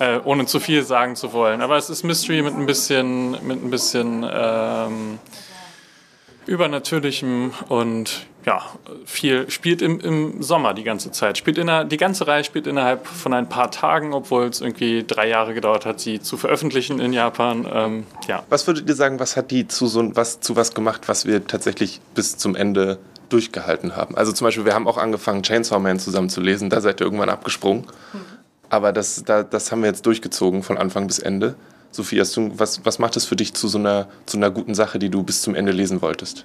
Äh, 0.00 0.20
ohne 0.24 0.46
zu 0.46 0.60
viel 0.60 0.84
sagen 0.84 1.16
zu 1.16 1.32
wollen. 1.32 1.60
Aber 1.60 1.76
es 1.76 1.90
ist 1.90 2.04
Mystery 2.04 2.42
mit 2.42 2.54
ein 2.54 2.66
bisschen, 2.66 3.32
mit 3.44 3.64
ein 3.64 3.70
bisschen 3.70 4.24
ähm, 4.30 5.18
Übernatürlichem 6.48 7.52
und 7.68 8.26
ja, 8.44 8.62
viel 9.04 9.50
spielt 9.50 9.82
im, 9.82 10.00
im 10.00 10.42
Sommer 10.42 10.72
die 10.72 10.82
ganze 10.82 11.10
Zeit. 11.10 11.36
Spielt 11.36 11.58
in 11.58 11.66
der, 11.66 11.84
die 11.84 11.98
ganze 11.98 12.26
Reihe 12.26 12.44
spielt 12.44 12.66
innerhalb 12.66 13.06
von 13.06 13.34
ein 13.34 13.48
paar 13.48 13.70
Tagen, 13.70 14.14
obwohl 14.14 14.44
es 14.44 14.60
irgendwie 14.60 15.04
drei 15.06 15.28
Jahre 15.28 15.52
gedauert 15.52 15.84
hat, 15.84 16.00
sie 16.00 16.20
zu 16.20 16.38
veröffentlichen 16.38 16.98
in 16.98 17.12
Japan. 17.12 17.68
Ähm, 17.70 18.06
ja. 18.26 18.42
Was 18.48 18.66
würdet 18.66 18.88
ihr 18.88 18.94
sagen, 18.94 19.20
was 19.20 19.36
hat 19.36 19.50
die 19.50 19.68
zu 19.68 19.86
so 19.86 20.16
was 20.16 20.40
zu 20.40 20.56
was 20.56 20.72
gemacht, 20.72 21.08
was 21.08 21.26
wir 21.26 21.46
tatsächlich 21.46 22.00
bis 22.14 22.38
zum 22.38 22.56
Ende 22.56 22.98
durchgehalten 23.28 23.96
haben? 23.96 24.16
Also 24.16 24.32
zum 24.32 24.46
Beispiel, 24.46 24.64
wir 24.64 24.74
haben 24.74 24.88
auch 24.88 24.96
angefangen, 24.96 25.42
Chainsaw 25.42 25.78
Man 25.78 25.98
zusammen 25.98 26.30
zu 26.30 26.40
lesen, 26.40 26.70
da 26.70 26.80
seid 26.80 27.00
ihr 27.00 27.04
irgendwann 27.04 27.28
abgesprungen. 27.28 27.84
Mhm. 28.12 28.20
Aber 28.70 28.92
das, 28.92 29.24
da, 29.24 29.42
das 29.42 29.72
haben 29.72 29.82
wir 29.82 29.88
jetzt 29.88 30.06
durchgezogen 30.06 30.62
von 30.62 30.78
Anfang 30.78 31.06
bis 31.06 31.18
Ende. 31.18 31.54
Sophie, 31.90 32.16
du, 32.16 32.52
was, 32.58 32.84
was 32.84 32.98
macht 32.98 33.16
es 33.16 33.24
für 33.24 33.36
dich 33.36 33.54
zu 33.54 33.68
so, 33.68 33.78
einer, 33.78 34.08
zu 34.26 34.36
einer 34.36 34.50
guten 34.50 34.74
Sache, 34.74 34.98
die 34.98 35.08
du 35.08 35.22
bis 35.22 35.42
zum 35.42 35.54
Ende 35.54 35.72
lesen 35.72 36.02
wolltest? 36.02 36.44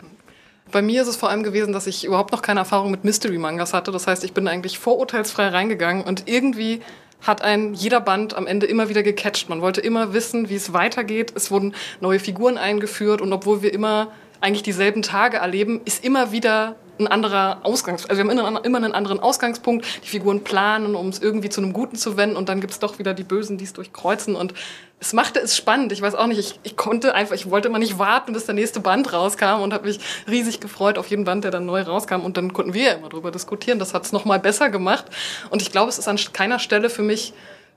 Bei 0.72 0.82
mir 0.82 1.04
ist 1.04 1.08
es 1.08 1.16
vor 1.16 1.30
allem 1.30 1.44
gewesen, 1.44 1.74
dass 1.74 1.86
ich 1.86 2.06
überhaupt 2.06 2.32
noch 2.32 2.42
keine 2.42 2.62
Erfahrung 2.62 2.90
mit 2.90 3.04
Mystery-Mangas 3.04 3.74
hatte. 3.74 3.92
Das 3.92 4.08
heißt, 4.08 4.24
ich 4.24 4.34
bin 4.34 4.48
eigentlich 4.48 4.80
vorurteilsfrei 4.80 5.50
reingegangen 5.50 6.04
und 6.04 6.28
irgendwie 6.28 6.82
hat 7.22 7.42
ein 7.42 7.74
jeder 7.74 8.02
Band 8.02 8.34
am 8.36 8.48
Ende 8.48 8.66
immer 8.66 8.90
wieder 8.90 9.04
gecatcht. 9.04 9.50
Man 9.50 9.62
wollte 9.62 9.82
immer 9.82 10.14
wissen, 10.14 10.50
wie 10.50 10.56
es 10.56 10.74
weitergeht. 10.74 11.34
Es 11.36 11.52
wurden 11.52 11.74
neue 12.02 12.20
Figuren 12.20 12.58
eingeführt 12.58 13.22
und 13.22 13.32
obwohl 13.32 13.62
wir 13.62 13.74
immer 13.74 14.12
eigentlich 14.42 14.64
dieselben 14.64 15.04
Tage 15.04 15.38
erleben, 15.38 15.82
ist 15.86 16.04
immer 16.04 16.32
wieder 16.32 16.76
ein 17.00 17.08
anderer 17.08 17.60
Ausgangs, 17.64 18.06
also 18.06 18.24
wir 18.24 18.30
haben 18.30 18.58
immer 18.64 18.78
einen 18.78 18.94
anderen 18.94 19.20
Ausgangspunkt. 19.20 19.86
Die 20.04 20.08
Figuren 20.08 20.44
planen, 20.44 20.96
um 20.96 21.10
es 21.10 21.20
irgendwie 21.20 21.50
zu 21.50 21.62
einem 21.62 21.74
Guten 21.74 21.96
zu 21.96 22.18
wenden 22.18 22.36
und 22.36 22.50
dann 22.50 22.62
gibt 22.62 22.74
es 22.74 22.80
doch 22.80 23.00
wieder 23.00 23.14
die 23.14 23.24
Bösen, 23.24 23.58
die 23.58 23.66
es 23.66 23.74
durchkreuzen 23.74 24.36
und 24.36 24.54
es 25.00 25.12
machte 25.12 25.40
es 25.40 25.58
spannend. 25.58 25.92
Ich 25.92 26.02
weiß 26.02 26.16
auch 26.16 26.28
nicht, 26.28 26.40
ich, 26.40 26.60
ich 26.64 26.78
konnte 26.78 27.14
einfach, 27.14 27.36
ich 27.36 27.50
wollte 27.50 27.68
immer 27.68 27.80
nicht 27.80 28.00
warten, 28.00 28.34
bis 28.34 28.46
der 28.46 28.56
nächste 28.56 28.80
Band 28.80 29.12
rauskam 29.12 29.62
und 29.62 29.74
habe 29.74 29.88
mich 29.88 30.00
riesig 30.30 30.60
gefreut 30.62 30.98
auf 30.98 31.08
jeden 31.08 31.26
Band, 31.26 31.44
der 31.44 31.52
dann 31.52 31.66
neu 31.66 31.82
rauskam 31.82 32.22
und 32.22 32.38
dann 32.38 32.54
konnten 32.54 32.74
wir 32.74 32.84
ja 32.84 32.94
immer 32.94 33.10
drüber 33.10 33.32
diskutieren. 33.32 33.80
Das 33.80 33.94
hat 33.94 34.06
es 34.06 34.12
nochmal 34.12 34.40
besser 34.40 34.70
gemacht 34.70 35.06
und 35.50 35.62
ich 35.62 35.72
glaube, 35.72 35.90
es 35.90 35.98
ist 35.98 36.08
an 36.08 36.18
keiner 36.32 36.60
Stelle 36.60 36.90
für 36.90 37.02
mich 37.02 37.34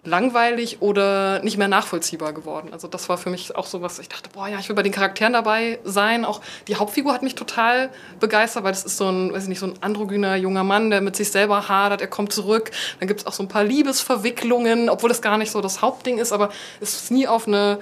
langweilig 0.07 0.81
oder 0.81 1.43
nicht 1.43 1.59
mehr 1.59 1.69
nachvollziehbar 1.69 2.33
geworden. 2.33 2.69
Also 2.73 2.89
das 2.89 3.09
war 3.09 3.19
für 3.19 3.31
mich 3.31 3.55
auch 3.57 3.67
so 3.67 3.83
was, 3.83 3.99
ich 3.99 4.09
dachte, 4.09 4.31
boah, 4.33 4.49
ja, 4.49 4.59
ich 4.59 4.69
will 4.69 4.77
bei 4.77 4.83
den 4.83 4.93
Charakteren 4.93 5.33
dabei 5.33 5.79
sein. 5.85 6.25
Auch 6.25 6.41
die 6.69 6.77
Hauptfigur 6.77 7.13
hat 7.13 7.23
mich 7.23 7.35
total 7.35 7.91
begeistert, 8.21 8.65
weil 8.65 8.73
das 8.73 8.85
ist 8.85 8.97
so 8.97 9.09
ein, 9.09 9.33
weiß 9.33 9.45
ich 9.45 9.49
nicht, 9.49 9.59
so 9.59 9.67
ein 9.67 9.75
androgyner 9.83 10.37
junger 10.37 10.65
Mann, 10.65 10.91
der 10.91 11.01
mit 11.01 11.17
sich 11.17 11.31
selber 11.31 11.69
hadert, 11.69 12.01
er 12.01 12.07
kommt 12.07 12.33
zurück. 12.33 12.71
Dann 13.01 13.09
gibt 13.09 13.21
es 13.21 13.27
auch 13.27 13.33
so 13.33 13.43
ein 13.43 13.49
paar 13.49 13.65
Liebesverwicklungen, 13.65 14.89
obwohl 14.89 15.09
das 15.09 15.23
gar 15.23 15.39
nicht 15.39 15.51
so 15.51 15.61
das 15.61 15.83
Hauptding 15.83 16.19
ist, 16.19 16.33
aber 16.33 16.51
es 16.81 16.95
ist 16.95 17.11
nie 17.11 17.27
auf 17.29 17.47
eine 17.47 17.79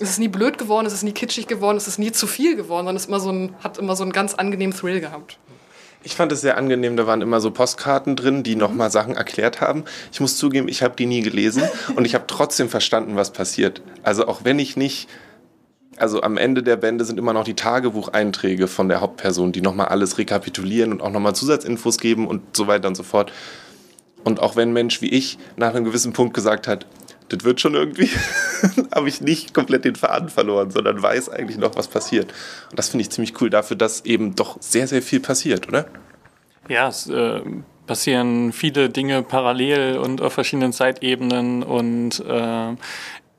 es 0.00 0.10
ist 0.10 0.20
nie 0.20 0.28
blöd 0.28 0.58
geworden, 0.58 0.86
es 0.86 0.92
ist 0.92 1.02
nie 1.02 1.12
kitschig 1.12 1.48
geworden, 1.48 1.76
es 1.76 1.88
ist 1.88 1.98
nie 1.98 2.12
zu 2.12 2.28
viel 2.28 2.54
geworden, 2.54 2.86
sondern 2.86 2.96
es 2.96 3.06
immer 3.06 3.18
so 3.18 3.30
ein, 3.30 3.56
hat 3.64 3.78
immer 3.78 3.96
so 3.96 4.04
einen 4.04 4.12
ganz 4.12 4.34
angenehmen 4.34 4.76
Thrill 4.76 5.00
gehabt 5.00 5.38
Ich 6.08 6.16
fand 6.16 6.32
es 6.32 6.40
sehr 6.40 6.56
angenehm, 6.56 6.96
da 6.96 7.06
waren 7.06 7.20
immer 7.20 7.38
so 7.38 7.50
Postkarten 7.50 8.16
drin, 8.16 8.42
die 8.42 8.56
nochmal 8.56 8.90
Sachen 8.90 9.14
erklärt 9.14 9.60
haben. 9.60 9.84
Ich 10.10 10.20
muss 10.20 10.38
zugeben, 10.38 10.66
ich 10.66 10.82
habe 10.82 10.96
die 10.96 11.04
nie 11.04 11.20
gelesen 11.20 11.64
und 11.96 12.06
ich 12.06 12.14
habe 12.14 12.24
trotzdem 12.26 12.70
verstanden, 12.70 13.14
was 13.14 13.30
passiert. 13.30 13.82
Also 14.02 14.26
auch 14.26 14.40
wenn 14.42 14.58
ich 14.58 14.74
nicht, 14.74 15.06
also 15.98 16.22
am 16.22 16.38
Ende 16.38 16.62
der 16.62 16.76
Bände 16.76 17.04
sind 17.04 17.18
immer 17.18 17.34
noch 17.34 17.44
die 17.44 17.52
Tagebucheinträge 17.52 18.68
von 18.68 18.88
der 18.88 19.02
Hauptperson, 19.02 19.52
die 19.52 19.60
nochmal 19.60 19.88
alles 19.88 20.16
rekapitulieren 20.16 20.92
und 20.92 21.02
auch 21.02 21.10
nochmal 21.10 21.34
Zusatzinfos 21.34 21.98
geben 21.98 22.26
und 22.26 22.56
so 22.56 22.66
weiter 22.68 22.88
und 22.88 22.94
so 22.94 23.02
fort. 23.02 23.30
Und 24.24 24.40
auch 24.40 24.56
wenn 24.56 24.70
ein 24.70 24.72
Mensch 24.72 25.02
wie 25.02 25.10
ich 25.10 25.36
nach 25.56 25.74
einem 25.74 25.84
gewissen 25.84 26.14
Punkt 26.14 26.32
gesagt 26.32 26.68
hat, 26.68 26.86
das 27.28 27.44
wird 27.44 27.60
schon 27.60 27.74
irgendwie, 27.74 28.10
habe 28.94 29.08
ich 29.08 29.20
nicht 29.20 29.54
komplett 29.54 29.84
den 29.84 29.96
Faden 29.96 30.28
verloren, 30.28 30.70
sondern 30.70 31.02
weiß 31.02 31.28
eigentlich 31.28 31.58
noch, 31.58 31.76
was 31.76 31.88
passiert. 31.88 32.32
Und 32.70 32.78
das 32.78 32.88
finde 32.88 33.02
ich 33.02 33.10
ziemlich 33.10 33.40
cool 33.40 33.50
dafür, 33.50 33.76
dass 33.76 34.04
eben 34.04 34.34
doch 34.34 34.56
sehr, 34.60 34.86
sehr 34.86 35.02
viel 35.02 35.20
passiert, 35.20 35.68
oder? 35.68 35.86
Ja, 36.68 36.88
es 36.88 37.08
äh, 37.08 37.40
passieren 37.86 38.52
viele 38.52 38.90
Dinge 38.90 39.22
parallel 39.22 39.98
und 39.98 40.20
auf 40.20 40.34
verschiedenen 40.34 40.72
Zeitebenen 40.72 41.62
und 41.62 42.20
äh, 42.20 42.74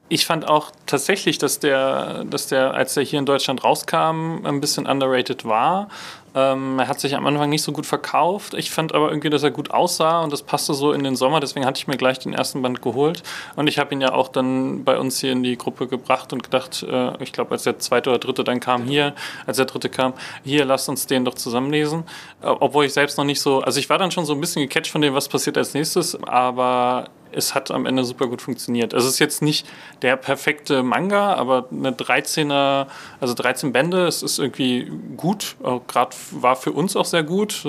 ich 0.09 0.25
fand 0.25 0.47
auch 0.47 0.71
tatsächlich, 0.87 1.37
dass 1.37 1.59
der, 1.59 2.25
dass 2.25 2.47
der, 2.47 2.73
als 2.73 2.95
der 2.95 3.03
hier 3.03 3.19
in 3.19 3.27
Deutschland 3.27 3.63
rauskam, 3.63 4.43
ein 4.43 4.59
bisschen 4.59 4.87
underrated 4.87 5.45
war. 5.45 5.87
Ähm, 6.35 6.79
er 6.79 6.87
hat 6.87 6.99
sich 6.99 7.15
am 7.15 7.25
Anfang 7.25 7.49
nicht 7.49 7.63
so 7.63 7.71
gut 7.71 7.85
verkauft. 7.85 8.53
Ich 8.53 8.71
fand 8.71 8.93
aber 8.93 9.09
irgendwie, 9.09 9.29
dass 9.29 9.43
er 9.43 9.51
gut 9.51 9.71
aussah 9.71 10.21
und 10.21 10.31
das 10.31 10.43
passte 10.43 10.73
so 10.73 10.91
in 10.91 11.03
den 11.03 11.15
Sommer. 11.15 11.39
Deswegen 11.39 11.65
hatte 11.65 11.79
ich 11.79 11.87
mir 11.87 11.97
gleich 11.97 12.19
den 12.19 12.33
ersten 12.33 12.61
Band 12.61 12.81
geholt. 12.81 13.23
Und 13.55 13.67
ich 13.67 13.79
habe 13.79 13.93
ihn 13.93 14.01
ja 14.01 14.13
auch 14.13 14.27
dann 14.27 14.83
bei 14.83 14.97
uns 14.97 15.19
hier 15.19 15.31
in 15.31 15.43
die 15.43 15.57
Gruppe 15.57 15.87
gebracht 15.87 16.33
und 16.33 16.43
gedacht, 16.43 16.83
äh, 16.83 17.21
ich 17.23 17.33
glaube, 17.33 17.51
als 17.51 17.63
der 17.63 17.79
zweite 17.79 18.09
oder 18.09 18.19
dritte 18.19 18.43
dann 18.43 18.59
kam 18.59 18.83
hier, 18.83 19.13
als 19.45 19.57
der 19.57 19.65
dritte 19.65 19.89
kam, 19.89 20.13
hier, 20.43 20.65
lasst 20.65 20.89
uns 20.89 21.07
den 21.07 21.25
doch 21.25 21.35
zusammenlesen. 21.35 22.03
Äh, 22.41 22.47
obwohl 22.47 22.85
ich 22.85 22.93
selbst 22.93 23.17
noch 23.17 23.25
nicht 23.25 23.41
so, 23.41 23.61
also 23.61 23.79
ich 23.79 23.89
war 23.89 23.97
dann 23.97 24.11
schon 24.11 24.25
so 24.25 24.33
ein 24.33 24.41
bisschen 24.41 24.61
gecatcht 24.61 24.91
von 24.91 25.01
dem, 25.01 25.13
was 25.13 25.27
passiert 25.27 25.57
als 25.57 25.73
nächstes, 25.73 26.21
aber 26.23 27.09
es 27.31 27.55
hat 27.55 27.71
am 27.71 27.85
Ende 27.85 28.03
super 28.03 28.27
gut 28.27 28.41
funktioniert. 28.41 28.93
Es 28.93 29.05
ist 29.05 29.19
jetzt 29.19 29.41
nicht 29.41 29.67
der 30.01 30.15
perfekte 30.15 30.83
Manga, 30.83 31.33
aber 31.33 31.67
eine 31.71 31.91
13er, 31.91 32.87
also 33.19 33.33
13 33.33 33.71
Bände, 33.71 34.07
es 34.07 34.23
ist 34.23 34.39
irgendwie 34.39 34.91
gut, 35.17 35.55
gerade 35.87 36.15
war 36.31 36.55
für 36.55 36.71
uns 36.71 36.95
auch 36.95 37.05
sehr 37.05 37.23
gut. 37.23 37.65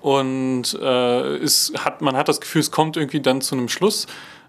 Und 0.00 0.78
äh, 0.80 1.36
es 1.36 1.72
hat, 1.76 2.02
man 2.02 2.16
hat 2.16 2.28
das 2.28 2.40
Gefühl, 2.40 2.60
es 2.60 2.70
kommt 2.70 2.96
irgendwie 2.96 3.20
dann 3.20 3.40
zu 3.40 3.56
einem 3.56 3.68
Schluss. 3.68 4.06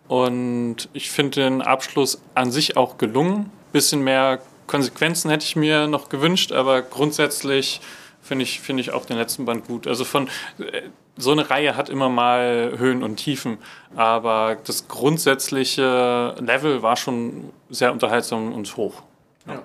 Und 0.07 0.89
ich 0.93 1.11
finde 1.11 1.41
den 1.41 1.61
Abschluss 1.61 2.21
an 2.33 2.51
sich 2.51 2.77
auch 2.77 2.97
gelungen. 2.97 3.51
Bisschen 3.71 4.03
mehr 4.03 4.39
Konsequenzen 4.67 5.29
hätte 5.29 5.45
ich 5.45 5.55
mir 5.55 5.87
noch 5.87 6.09
gewünscht, 6.09 6.51
aber 6.51 6.81
grundsätzlich 6.81 7.81
finde 8.21 8.43
ich, 8.43 8.59
find 8.59 8.79
ich 8.79 8.91
auch 8.91 9.05
den 9.05 9.17
letzten 9.17 9.45
Band 9.45 9.67
gut. 9.67 9.87
Also 9.87 10.05
von 10.05 10.27
äh, 10.59 10.83
so 11.19 11.31
eine 11.31 11.49
Reihe 11.49 11.75
hat 11.75 11.89
immer 11.89 12.09
mal 12.09 12.73
Höhen 12.77 13.03
und 13.03 13.17
Tiefen, 13.17 13.57
aber 13.95 14.57
das 14.65 14.87
grundsätzliche 14.87 16.35
Level 16.39 16.81
war 16.81 16.95
schon 16.95 17.51
sehr 17.69 17.91
unterhaltsam 17.91 18.53
und 18.53 18.75
hoch. 18.77 19.03
Ja. 19.45 19.61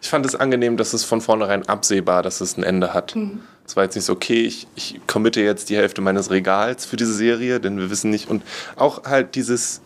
Ich 0.00 0.08
fand 0.08 0.26
es 0.26 0.34
angenehm, 0.34 0.76
dass 0.76 0.92
es 0.92 1.04
von 1.04 1.20
vornherein 1.20 1.68
absehbar, 1.68 2.22
dass 2.22 2.40
es 2.40 2.56
ein 2.56 2.64
Ende 2.64 2.92
hat. 2.92 3.14
Mhm. 3.14 3.40
Es 3.64 3.76
war 3.76 3.84
jetzt 3.84 3.94
nicht 3.94 4.04
so, 4.04 4.12
okay, 4.12 4.42
ich, 4.42 4.66
ich 4.74 5.00
committe 5.06 5.40
jetzt 5.40 5.70
die 5.70 5.76
Hälfte 5.76 6.00
meines 6.00 6.30
Regals 6.30 6.84
für 6.84 6.96
diese 6.96 7.14
Serie, 7.14 7.60
denn 7.60 7.78
wir 7.78 7.88
wissen 7.88 8.10
nicht. 8.10 8.28
Und 8.28 8.42
auch 8.74 9.04
halt 9.04 9.36
dieses, 9.36 9.80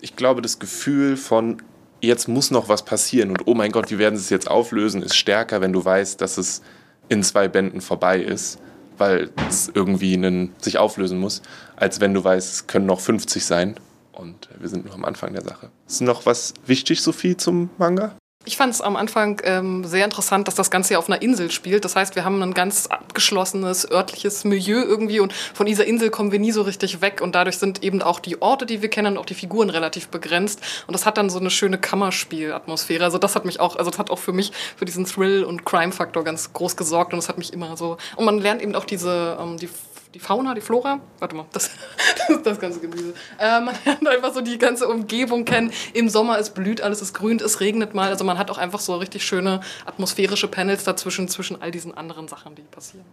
ich 0.00 0.16
glaube, 0.16 0.40
das 0.40 0.58
Gefühl 0.58 1.18
von, 1.18 1.60
jetzt 2.00 2.26
muss 2.26 2.50
noch 2.50 2.70
was 2.70 2.86
passieren 2.86 3.30
und 3.30 3.46
oh 3.46 3.54
mein 3.54 3.70
Gott, 3.70 3.90
wie 3.90 3.98
werden 3.98 4.16
sie 4.16 4.22
es 4.22 4.30
jetzt 4.30 4.50
auflösen, 4.50 5.02
ist 5.02 5.14
stärker, 5.14 5.60
wenn 5.60 5.74
du 5.74 5.84
weißt, 5.84 6.18
dass 6.20 6.38
es 6.38 6.62
in 7.10 7.22
zwei 7.22 7.48
Bänden 7.48 7.82
vorbei 7.82 8.18
ist 8.20 8.58
weil 8.98 9.30
es 9.48 9.70
irgendwie 9.74 10.14
einen, 10.14 10.52
sich 10.60 10.78
auflösen 10.78 11.18
muss, 11.18 11.42
als 11.76 12.00
wenn 12.00 12.14
du 12.14 12.22
weißt, 12.22 12.52
es 12.52 12.66
können 12.66 12.86
noch 12.86 13.00
50 13.00 13.44
sein 13.44 13.76
und 14.12 14.48
wir 14.58 14.68
sind 14.68 14.84
nur 14.84 14.94
am 14.94 15.04
Anfang 15.04 15.32
der 15.32 15.42
Sache. 15.42 15.70
Ist 15.86 16.02
noch 16.02 16.26
was 16.26 16.54
wichtig, 16.66 17.02
Sophie, 17.02 17.36
zum 17.36 17.70
Manga? 17.78 18.14
Ich 18.44 18.56
fand 18.56 18.74
es 18.74 18.80
am 18.80 18.96
Anfang 18.96 19.40
ähm, 19.44 19.84
sehr 19.84 20.04
interessant, 20.04 20.48
dass 20.48 20.56
das 20.56 20.70
Ganze 20.70 20.88
hier 20.88 20.98
auf 20.98 21.08
einer 21.08 21.22
Insel 21.22 21.52
spielt. 21.52 21.84
Das 21.84 21.94
heißt, 21.94 22.16
wir 22.16 22.24
haben 22.24 22.42
ein 22.42 22.54
ganz 22.54 22.88
abgeschlossenes 22.88 23.88
örtliches 23.88 24.42
Milieu 24.42 24.82
irgendwie 24.82 25.20
und 25.20 25.32
von 25.32 25.64
dieser 25.64 25.84
Insel 25.84 26.10
kommen 26.10 26.32
wir 26.32 26.40
nie 26.40 26.50
so 26.50 26.62
richtig 26.62 27.00
weg 27.00 27.20
und 27.20 27.36
dadurch 27.36 27.58
sind 27.58 27.84
eben 27.84 28.02
auch 28.02 28.18
die 28.18 28.42
Orte, 28.42 28.66
die 28.66 28.82
wir 28.82 28.90
kennen 28.90 29.16
auch 29.16 29.26
die 29.26 29.34
Figuren 29.34 29.70
relativ 29.70 30.08
begrenzt 30.08 30.60
und 30.88 30.92
das 30.92 31.06
hat 31.06 31.18
dann 31.18 31.30
so 31.30 31.38
eine 31.38 31.50
schöne 31.50 31.78
Kammerspiel-Atmosphäre. 31.78 33.04
Also 33.04 33.18
das 33.18 33.36
hat 33.36 33.44
mich 33.44 33.60
auch, 33.60 33.76
also 33.76 33.90
das 33.90 34.00
hat 34.00 34.10
auch 34.10 34.18
für 34.18 34.32
mich 34.32 34.50
für 34.76 34.86
diesen 34.86 35.04
Thrill- 35.04 35.44
und 35.44 35.64
Crime-Faktor 35.64 36.24
ganz 36.24 36.52
groß 36.52 36.76
gesorgt 36.76 37.12
und 37.12 37.18
das 37.18 37.28
hat 37.28 37.38
mich 37.38 37.52
immer 37.52 37.76
so 37.76 37.96
und 38.16 38.24
man 38.24 38.38
lernt 38.38 38.60
eben 38.60 38.74
auch 38.74 38.84
diese 38.84 39.38
ähm, 39.40 39.56
die 39.56 39.68
die 40.14 40.18
Fauna, 40.18 40.54
die 40.54 40.60
Flora, 40.60 41.00
warte 41.18 41.34
mal, 41.34 41.46
das, 41.52 41.70
das, 42.28 42.42
das 42.42 42.60
ganze 42.60 42.80
Gemüse. 42.80 43.14
Äh, 43.38 43.60
man 43.60 43.74
lernt 43.84 44.06
einfach 44.08 44.34
so 44.34 44.40
die 44.40 44.58
ganze 44.58 44.88
Umgebung 44.88 45.44
kennen. 45.44 45.72
Im 45.94 46.08
Sommer 46.08 46.38
es 46.38 46.50
blüht 46.50 46.80
alles, 46.80 47.00
es 47.00 47.14
grünt, 47.14 47.42
es 47.42 47.60
regnet 47.60 47.94
mal. 47.94 48.08
Also 48.10 48.24
man 48.24 48.38
hat 48.38 48.50
auch 48.50 48.58
einfach 48.58 48.80
so 48.80 48.96
richtig 48.96 49.24
schöne 49.24 49.60
atmosphärische 49.86 50.48
Panels 50.48 50.84
dazwischen, 50.84 51.28
zwischen 51.28 51.60
all 51.60 51.70
diesen 51.70 51.96
anderen 51.96 52.28
Sachen, 52.28 52.54
die 52.54 52.62
passieren. 52.62 53.06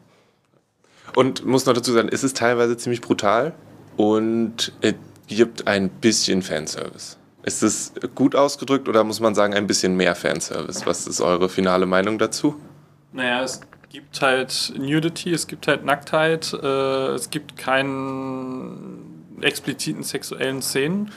Und 1.16 1.46
muss 1.46 1.66
noch 1.66 1.74
dazu 1.74 1.92
sagen, 1.92 2.10
es 2.12 2.24
ist 2.24 2.38
teilweise 2.38 2.78
ziemlich 2.78 3.02
brutal 3.02 3.54
und 3.98 4.74
es 4.82 4.96
gibt 5.28 5.68
ein 5.68 5.90
bisschen 5.90 6.42
Fanservice. 6.42 7.18
Ist 7.44 7.64
es 7.64 7.94
gut 8.16 8.36
ausgedrückt 8.36 8.88
oder 8.90 9.04
muss 9.04 9.20
man 9.20 9.34
sagen, 9.34 9.54
ein 9.54 9.66
bisschen 9.66 9.96
mehr 9.96 10.14
Fanservice? 10.14 10.86
Was 10.86 11.08
ist 11.08 11.22
eure 11.22 11.50
finale 11.50 11.86
Meinung 11.86 12.20
dazu? 12.20 12.56
Naja, 13.12 13.44
es 13.44 13.62
gibt 13.90 14.22
halt 14.22 14.74
Nudity, 14.78 15.34
es 15.34 15.48
gibt 15.48 15.68
halt 15.68 15.84
Nacktheit, 15.84 16.54
äh, 16.54 17.14
es 17.14 17.30
gibt 17.30 17.58
keinen 17.58 19.38
expliziten 19.42 20.04
sexuellen 20.04 20.62
Szenen. 20.62 21.12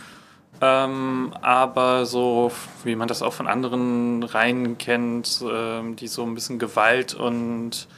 Ähm, 0.61 1.35
aber 1.42 2.06
so, 2.06 2.52
wie 2.85 2.94
man 2.94 3.08
das 3.08 3.20
auch 3.22 3.32
von 3.32 3.48
anderen 3.48 4.22
Reihen 4.22 4.78
kennt, 4.78 5.42
äh, 5.42 5.94
die 5.94 6.06
so 6.06 6.22
ein 6.22 6.35
bisschen 6.35 6.61
Gewalt 6.61 7.14
und, 7.14 7.88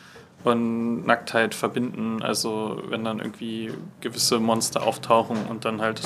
und 0.44 1.06
Nacktheit 1.06 1.54
verbinden. 1.54 2.22
Also 2.22 2.82
wenn 2.88 3.04
dann 3.04 3.18
irgendwie 3.18 3.70
gewisse 4.00 4.40
Monster 4.40 4.82
auftauchen 4.82 5.44
und 5.46 5.66
dann 5.66 5.82
halt 5.82 6.00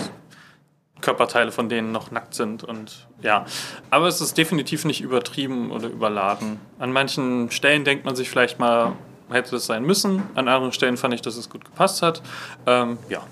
Körperteile 1.01 1.53
von 1.53 1.69
denen 1.69 1.93
noch 1.93 2.11
nackt 2.11 2.35
sind 2.35 2.65
und 2.65 3.07
ja. 3.23 3.47
Aber 3.91 4.07
es 4.07 4.21
ist 4.21 4.37
definitiv 4.37 4.85
nicht 4.85 5.01
übertrieben 5.01 5.71
oder 5.71 5.89
überladen. 5.89 6.61
An 6.79 6.93
manchen 6.93 7.51
Stellen 7.51 7.85
denkt 7.85 8.05
man 8.05 8.17
sich 8.17 8.29
vielleicht 8.29 8.59
mal, 8.59 8.93
hätte 9.31 9.57
es 9.57 9.67
sein 9.67 9.85
müssen. 9.85 10.23
An 10.35 10.49
anderen 10.49 10.73
Stellen 10.73 10.97
fand 10.97 11.15
ich, 11.15 11.23
dass 11.23 11.37
es 11.37 11.51
gut 11.51 11.65
gepasst 11.65 12.03
hat. 12.03 12.23
Ähm, 12.67 12.99
ja. 13.09 13.23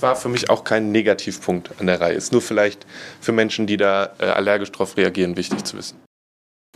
War 0.00 0.16
für 0.16 0.28
mich 0.28 0.48
auch 0.48 0.64
kein 0.64 0.90
Negativpunkt 0.90 1.78
an 1.78 1.86
der 1.86 2.00
Reihe. 2.00 2.14
Ist 2.14 2.32
nur 2.32 2.40
vielleicht 2.40 2.86
für 3.20 3.32
Menschen, 3.32 3.66
die 3.66 3.76
da 3.76 4.10
äh, 4.18 4.24
allergisch 4.24 4.72
drauf 4.72 4.96
reagieren, 4.96 5.36
wichtig 5.36 5.64
zu 5.64 5.76
wissen. 5.76 5.98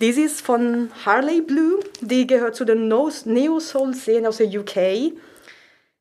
Dies 0.00 0.18
ist 0.18 0.42
von 0.42 0.90
Harley 1.06 1.40
Blue. 1.40 1.80
Die 2.02 2.26
gehört 2.26 2.54
zu 2.54 2.66
den 2.66 2.88
Neo-Soul-Szenen 2.88 4.26
aus 4.26 4.36
der 4.36 4.48
UK. 4.48 5.14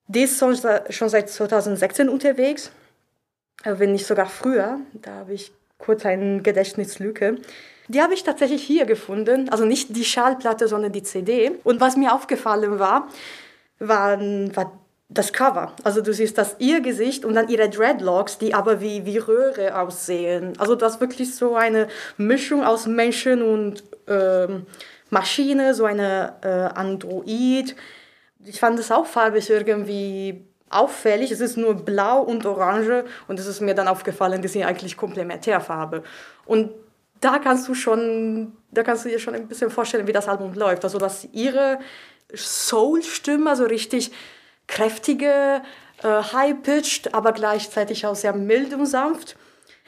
Die 0.07 0.21
ist 0.21 0.37
schon 0.37 1.09
seit 1.09 1.29
2016 1.29 2.09
unterwegs 2.09 2.71
wenn 3.65 3.91
nicht 3.91 4.06
sogar 4.06 4.28
früher. 4.28 4.80
Da 4.93 5.12
habe 5.12 5.34
ich 5.34 5.51
kurz 5.78 6.06
eine 6.06 6.41
Gedächtnislücke. 6.41 7.38
Die 7.88 8.01
habe 8.01 8.13
ich 8.13 8.23
tatsächlich 8.23 8.63
hier 8.63 8.86
gefunden, 8.86 9.49
also 9.49 9.65
nicht 9.65 9.95
die 9.95 10.06
Schallplatte, 10.06 10.67
sondern 10.67 10.91
die 10.91 11.04
CD. 11.04 11.51
Und 11.63 11.82
was 11.82 11.97
mir 11.97 12.13
aufgefallen 12.13 12.80
war, 12.80 13.10
war, 13.78 14.19
war 14.19 14.71
das 15.08 15.34
Cover. 15.34 15.73
Also 15.84 16.01
du 16.01 16.12
siehst 16.12 16.38
das 16.38 16.56
ihr 16.58 16.82
Gesicht 16.82 17.25
und 17.25 17.36
dann 17.36 17.47
ihre 17.47 17.69
Dreadlocks, 17.69 18.39
die 18.39 18.56
aber 18.56 18.82
wie, 18.82 19.06
wie 19.06 19.19
Röhre 19.19 19.80
aussehen. 19.80 20.54
Also 20.58 20.75
das 20.75 20.95
ist 20.95 21.01
wirklich 21.01 21.36
so 21.36 21.56
eine 21.56 21.88
Mischung 22.17 22.63
aus 22.63 22.88
Menschen 22.88 23.43
und 23.43 23.84
äh, 24.08 24.47
Maschine, 25.12 25.75
so 25.75 25.86
eine 25.86 26.34
äh, 26.41 26.47
Android. 26.47 27.75
Ich 28.43 28.60
fand 28.60 28.80
es 28.80 28.91
auch 28.91 29.06
farbig 29.06 29.49
irgendwie 29.49 30.43
auffällig. 30.69 31.32
Es 31.32 31.41
ist 31.41 31.58
nur 31.58 31.73
blau 31.75 32.21
und 32.21 32.45
orange 32.45 33.06
und 33.28 33.39
es 33.39 33.47
ist 33.47 33.62
mir 33.62 33.75
dann 33.75 33.88
aufgefallen, 33.88 34.41
die 34.41 34.47
sind 34.47 34.63
eigentlich 34.63 34.97
Komplementärfarbe. 34.97 36.04
Und 36.45 36.71
da 37.21 37.39
kannst 37.39 37.67
du 37.67 37.73
schon, 37.73 38.54
da 38.71 38.84
kannst 38.84 39.06
du 39.06 39.10
dir 39.10 39.19
schon 39.19 39.36
ein 39.36 39.47
bisschen 39.47 39.69
vorstellen, 39.69 40.08
wie 40.08 40.13
das 40.13 40.28
Album 40.28 40.54
läuft. 40.54 40.84
Also 40.84 40.97
dass 40.97 41.28
ihre 41.32 41.80
Soul-Stimme, 42.34 43.49
also 43.49 43.65
richtig 43.65 44.12
kräftige, 44.67 45.62
äh, 46.04 46.08
high-pitched, 46.08 47.13
aber 47.13 47.32
gleichzeitig 47.32 48.06
auch 48.06 48.15
sehr 48.15 48.34
mild 48.34 48.73
und 48.73 48.86
sanft. 48.86 49.37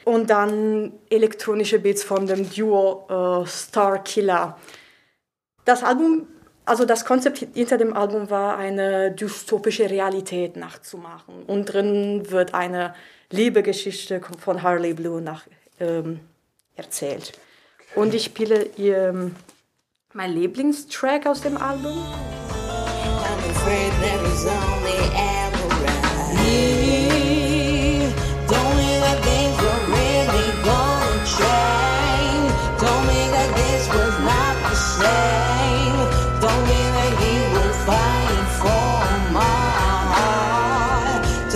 Und 0.04 0.30
dann 0.30 0.92
elektronische 1.10 1.80
Beats 1.80 2.02
von 2.02 2.26
dem 2.26 2.48
Duo 2.48 3.42
äh, 3.42 3.46
Star 3.46 4.02
Killer. 4.02 4.56
Das 5.64 5.82
Album 5.82 6.28
also 6.68 6.84
das 6.84 7.04
Konzept 7.04 7.46
hinter 7.54 7.78
dem 7.78 7.94
Album 7.94 8.30
war, 8.30 8.58
eine 8.58 9.10
dystopische 9.10 9.88
Realität 9.88 10.56
nachzumachen. 10.56 11.42
Und 11.46 11.66
drin 11.66 12.30
wird 12.30 12.54
eine 12.54 12.94
Liebesgeschichte 13.30 14.20
von 14.38 14.62
Harley 14.62 14.94
Blue 14.94 15.20
nach, 15.20 15.44
ähm, 15.80 16.20
erzählt. 16.76 17.32
Und 17.94 18.14
ich 18.14 18.24
spiele 18.24 18.66
ihr, 18.76 19.30
mein 20.12 20.32
Lieblingstrack 20.32 21.26
aus 21.26 21.40
dem 21.40 21.56
Album. 21.56 21.96
afraid 23.50 23.92
there 24.00 24.24
is 24.26 24.46
only 24.46 24.98
air 25.16 25.52
around. 25.54 26.77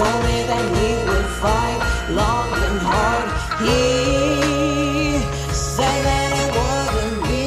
Told 0.02 0.24
me 0.24 0.42
that 0.50 0.64
would 1.06 1.28
fight 1.42 1.80
long 2.10 2.50
and 2.66 2.78
hard. 2.82 3.28
He 3.62 5.22
said 5.54 6.02
that 6.08 6.30
it 6.42 6.50
wouldn't 6.58 7.22
be 7.30 7.42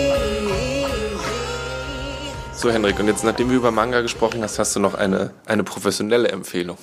easy. 0.87 2.31
So, 2.53 2.71
Henrik, 2.71 2.97
und 2.97 3.07
jetzt, 3.07 3.25
nachdem 3.25 3.49
du 3.49 3.55
über 3.55 3.71
Manga 3.71 3.99
gesprochen 3.99 4.41
hast, 4.41 4.57
hast 4.57 4.73
du 4.73 4.79
noch 4.79 4.93
eine, 4.93 5.31
eine 5.45 5.65
professionelle 5.65 6.29
Empfehlung. 6.29 6.77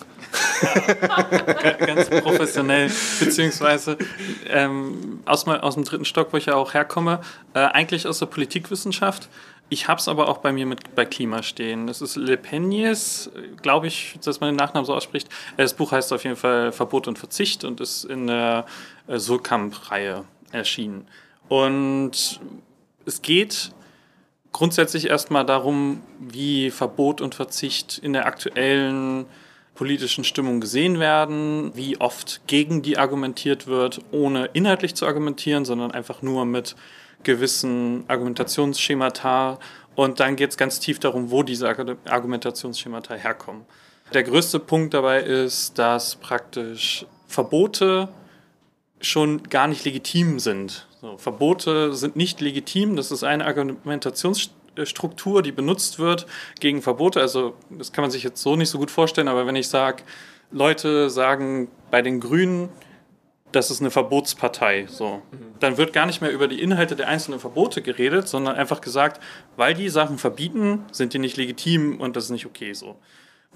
ganz 1.86 2.10
professionell, 2.20 2.90
beziehungsweise 3.18 3.96
ähm, 4.50 5.20
aus, 5.24 5.46
aus 5.46 5.74
dem 5.74 5.84
dritten 5.84 6.04
Stock, 6.04 6.34
wo 6.34 6.36
ich 6.36 6.46
ja 6.46 6.54
auch 6.54 6.74
herkomme, 6.74 7.20
äh, 7.54 7.60
eigentlich 7.60 8.06
aus 8.06 8.18
der 8.18 8.26
Politikwissenschaft. 8.26 9.30
Ich 9.72 9.88
habe 9.88 9.98
es 9.98 10.06
aber 10.06 10.28
auch 10.28 10.36
bei 10.36 10.52
mir 10.52 10.66
mit 10.66 10.94
bei 10.94 11.06
Klima 11.06 11.42
stehen. 11.42 11.86
Das 11.86 12.02
ist 12.02 12.16
Le 12.16 12.36
Peignes, 12.36 13.30
glaube 13.62 13.86
ich, 13.86 14.18
dass 14.22 14.38
man 14.38 14.50
den 14.50 14.56
Nachnamen 14.56 14.84
so 14.84 14.94
ausspricht. 14.94 15.30
Das 15.56 15.72
Buch 15.72 15.92
heißt 15.92 16.12
auf 16.12 16.24
jeden 16.24 16.36
Fall 16.36 16.72
Verbot 16.72 17.08
und 17.08 17.18
Verzicht 17.18 17.64
und 17.64 17.80
ist 17.80 18.04
in 18.04 18.26
der 18.26 18.66
äh, 19.06 19.18
Surkamp-Reihe 19.18 20.26
erschienen. 20.50 21.08
Und 21.48 22.38
es 23.06 23.22
geht 23.22 23.72
grundsätzlich 24.52 25.08
erstmal 25.08 25.46
darum, 25.46 26.02
wie 26.20 26.70
Verbot 26.70 27.22
und 27.22 27.34
Verzicht 27.34 27.96
in 27.96 28.12
der 28.12 28.26
aktuellen 28.26 29.24
politischen 29.74 30.24
Stimmung 30.24 30.60
gesehen 30.60 31.00
werden, 31.00 31.72
wie 31.74 31.98
oft 31.98 32.42
gegen 32.46 32.82
die 32.82 32.98
argumentiert 32.98 33.66
wird, 33.66 34.02
ohne 34.10 34.50
inhaltlich 34.52 34.94
zu 34.94 35.06
argumentieren, 35.06 35.64
sondern 35.64 35.92
einfach 35.92 36.20
nur 36.20 36.44
mit 36.44 36.76
gewissen 37.24 38.04
Argumentationsschemata. 38.08 39.58
Und 39.94 40.20
dann 40.20 40.36
geht 40.36 40.50
es 40.50 40.56
ganz 40.56 40.80
tief 40.80 40.98
darum, 40.98 41.30
wo 41.30 41.42
diese 41.42 41.68
Argu- 41.68 41.96
Argumentationsschemata 42.08 43.14
herkommen. 43.14 43.66
Der 44.14 44.22
größte 44.22 44.58
Punkt 44.58 44.94
dabei 44.94 45.22
ist, 45.22 45.78
dass 45.78 46.16
praktisch 46.16 47.06
Verbote 47.26 48.08
schon 49.00 49.42
gar 49.44 49.66
nicht 49.66 49.84
legitim 49.84 50.38
sind. 50.38 50.86
So, 51.00 51.18
Verbote 51.18 51.94
sind 51.94 52.14
nicht 52.14 52.40
legitim, 52.40 52.94
das 52.96 53.10
ist 53.10 53.24
eine 53.24 53.44
Argumentationsstruktur, 53.44 55.42
die 55.42 55.50
benutzt 55.52 55.98
wird 55.98 56.26
gegen 56.60 56.80
Verbote. 56.82 57.20
Also 57.20 57.54
das 57.70 57.92
kann 57.92 58.02
man 58.02 58.10
sich 58.10 58.22
jetzt 58.22 58.40
so 58.40 58.54
nicht 58.54 58.70
so 58.70 58.78
gut 58.78 58.90
vorstellen, 58.90 59.28
aber 59.28 59.46
wenn 59.46 59.56
ich 59.56 59.68
sage, 59.68 60.04
Leute 60.50 61.10
sagen 61.10 61.68
bei 61.90 62.02
den 62.02 62.20
Grünen, 62.20 62.68
das 63.52 63.70
ist 63.70 63.80
eine 63.80 63.90
Verbotspartei, 63.90 64.86
so, 64.88 65.22
dann 65.60 65.76
wird 65.76 65.92
gar 65.92 66.06
nicht 66.06 66.20
mehr 66.20 66.32
über 66.32 66.48
die 66.48 66.60
Inhalte 66.60 66.96
der 66.96 67.08
einzelnen 67.08 67.38
Verbote 67.38 67.82
geredet, 67.82 68.28
sondern 68.28 68.56
einfach 68.56 68.80
gesagt, 68.80 69.22
weil 69.56 69.74
die 69.74 69.88
Sachen 69.88 70.18
verbieten, 70.18 70.84
sind 70.90 71.12
die 71.12 71.18
nicht 71.18 71.36
legitim 71.36 72.00
und 72.00 72.16
das 72.16 72.24
ist 72.24 72.30
nicht 72.30 72.46
okay 72.46 72.72
so. 72.72 72.96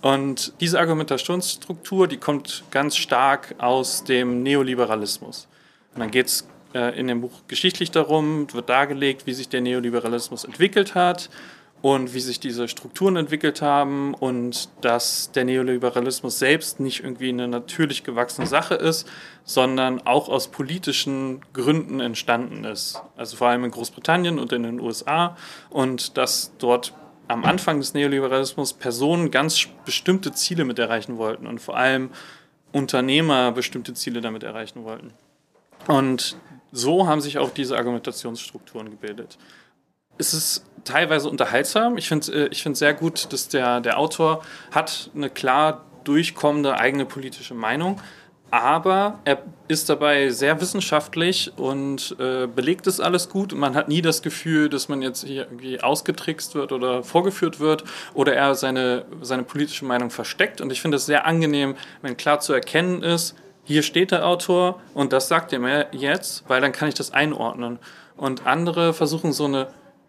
Und 0.02 0.52
diese 0.60 0.78
Argumentationsstruktur, 0.78 2.06
die 2.06 2.18
kommt 2.18 2.64
ganz 2.70 2.96
stark 2.96 3.54
aus 3.58 4.04
dem 4.04 4.42
Neoliberalismus. 4.42 5.48
Und 5.94 6.00
dann 6.00 6.10
geht 6.10 6.26
es 6.26 6.48
äh, 6.74 6.98
in 6.98 7.08
dem 7.08 7.22
Buch 7.22 7.32
geschichtlich 7.48 7.90
darum, 7.90 8.52
wird 8.52 8.68
dargelegt, 8.68 9.26
wie 9.26 9.32
sich 9.32 9.48
der 9.48 9.62
Neoliberalismus 9.62 10.44
entwickelt 10.44 10.94
hat 10.94 11.30
und 11.82 12.14
wie 12.14 12.20
sich 12.20 12.40
diese 12.40 12.68
Strukturen 12.68 13.16
entwickelt 13.16 13.62
haben 13.62 14.14
und 14.14 14.68
dass 14.80 15.30
der 15.32 15.44
Neoliberalismus 15.44 16.38
selbst 16.38 16.80
nicht 16.80 17.04
irgendwie 17.04 17.28
eine 17.28 17.48
natürlich 17.48 18.02
gewachsene 18.02 18.46
Sache 18.46 18.74
ist, 18.74 19.06
sondern 19.44 20.04
auch 20.06 20.28
aus 20.28 20.48
politischen 20.48 21.40
Gründen 21.52 22.00
entstanden 22.00 22.64
ist. 22.64 23.00
Also 23.16 23.36
vor 23.36 23.48
allem 23.48 23.64
in 23.64 23.70
Großbritannien 23.70 24.38
und 24.38 24.52
in 24.52 24.62
den 24.62 24.80
USA 24.80 25.36
und 25.70 26.16
dass 26.16 26.52
dort 26.58 26.94
am 27.28 27.44
Anfang 27.44 27.78
des 27.78 27.94
Neoliberalismus 27.94 28.72
Personen 28.72 29.30
ganz 29.30 29.66
bestimmte 29.84 30.32
Ziele 30.32 30.64
mit 30.64 30.78
erreichen 30.78 31.18
wollten 31.18 31.46
und 31.46 31.60
vor 31.60 31.76
allem 31.76 32.10
Unternehmer 32.72 33.52
bestimmte 33.52 33.94
Ziele 33.94 34.20
damit 34.20 34.42
erreichen 34.42 34.84
wollten. 34.84 35.12
Und 35.86 36.36
so 36.72 37.06
haben 37.06 37.20
sich 37.20 37.38
auch 37.38 37.50
diese 37.50 37.76
Argumentationsstrukturen 37.76 38.90
gebildet. 38.90 39.38
Es 40.18 40.34
ist 40.34 40.64
teilweise 40.86 41.28
unterhaltsam. 41.28 41.98
Ich 41.98 42.08
finde 42.08 42.48
es 42.50 42.66
ich 42.66 42.78
sehr 42.78 42.94
gut, 42.94 43.32
dass 43.32 43.48
der, 43.48 43.80
der 43.80 43.98
Autor 43.98 44.42
hat 44.70 45.10
eine 45.14 45.28
klar 45.28 45.84
durchkommende 46.04 46.78
eigene 46.78 47.04
politische 47.04 47.54
Meinung, 47.54 48.00
aber 48.50 49.18
er 49.24 49.42
ist 49.66 49.88
dabei 49.88 50.30
sehr 50.30 50.60
wissenschaftlich 50.60 51.52
und 51.56 52.16
äh, 52.20 52.46
belegt 52.46 52.86
es 52.86 53.00
alles 53.00 53.28
gut. 53.28 53.52
Man 53.52 53.74
hat 53.74 53.88
nie 53.88 54.02
das 54.02 54.22
Gefühl, 54.22 54.68
dass 54.68 54.88
man 54.88 55.02
jetzt 55.02 55.24
hier 55.24 55.42
irgendwie 55.42 55.80
ausgetrickst 55.80 56.54
wird 56.54 56.70
oder 56.70 57.02
vorgeführt 57.02 57.58
wird 57.58 57.82
oder 58.14 58.34
er 58.34 58.54
seine, 58.54 59.04
seine 59.20 59.42
politische 59.42 59.84
Meinung 59.84 60.10
versteckt. 60.10 60.60
Und 60.60 60.70
ich 60.70 60.80
finde 60.80 60.96
es 60.96 61.06
sehr 61.06 61.26
angenehm, 61.26 61.74
wenn 62.02 62.16
klar 62.16 62.38
zu 62.38 62.52
erkennen 62.52 63.02
ist, 63.02 63.34
hier 63.64 63.82
steht 63.82 64.12
der 64.12 64.24
Autor 64.24 64.80
und 64.94 65.12
das 65.12 65.26
sagt 65.26 65.52
er 65.52 65.58
mir 65.58 65.88
jetzt, 65.90 66.44
weil 66.46 66.60
dann 66.60 66.70
kann 66.70 66.88
ich 66.88 66.94
das 66.94 67.12
einordnen. 67.12 67.80
Und 68.16 68.46
andere 68.46 68.94
versuchen 68.94 69.32
so 69.32 69.46
eine 69.46 69.66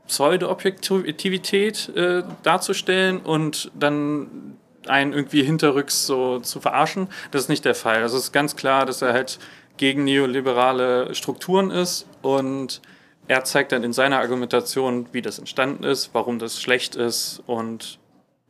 Pseudo-Objektivität 0.07 1.89
äh, 1.95 2.23
darzustellen 2.43 3.19
und 3.19 3.71
dann 3.77 4.57
einen 4.87 5.13
irgendwie 5.13 5.43
hinterrücks 5.43 6.05
so 6.05 6.39
zu 6.39 6.61
verarschen. 6.61 7.09
Das 7.31 7.43
ist 7.43 7.49
nicht 7.49 7.65
der 7.65 7.75
Fall. 7.75 8.01
Also 8.01 8.17
es 8.17 8.25
ist 8.25 8.31
ganz 8.31 8.55
klar, 8.55 8.85
dass 8.85 9.01
er 9.01 9.13
halt 9.13 9.39
gegen 9.77 10.03
neoliberale 10.03 11.13
Strukturen 11.13 11.71
ist 11.71 12.07
und 12.21 12.81
er 13.27 13.43
zeigt 13.43 13.71
dann 13.73 13.83
in 13.83 13.93
seiner 13.93 14.19
Argumentation, 14.19 15.07
wie 15.11 15.21
das 15.21 15.39
entstanden 15.39 15.83
ist, 15.83 16.11
warum 16.13 16.39
das 16.39 16.61
schlecht 16.61 16.95
ist 16.95 17.43
und 17.45 17.99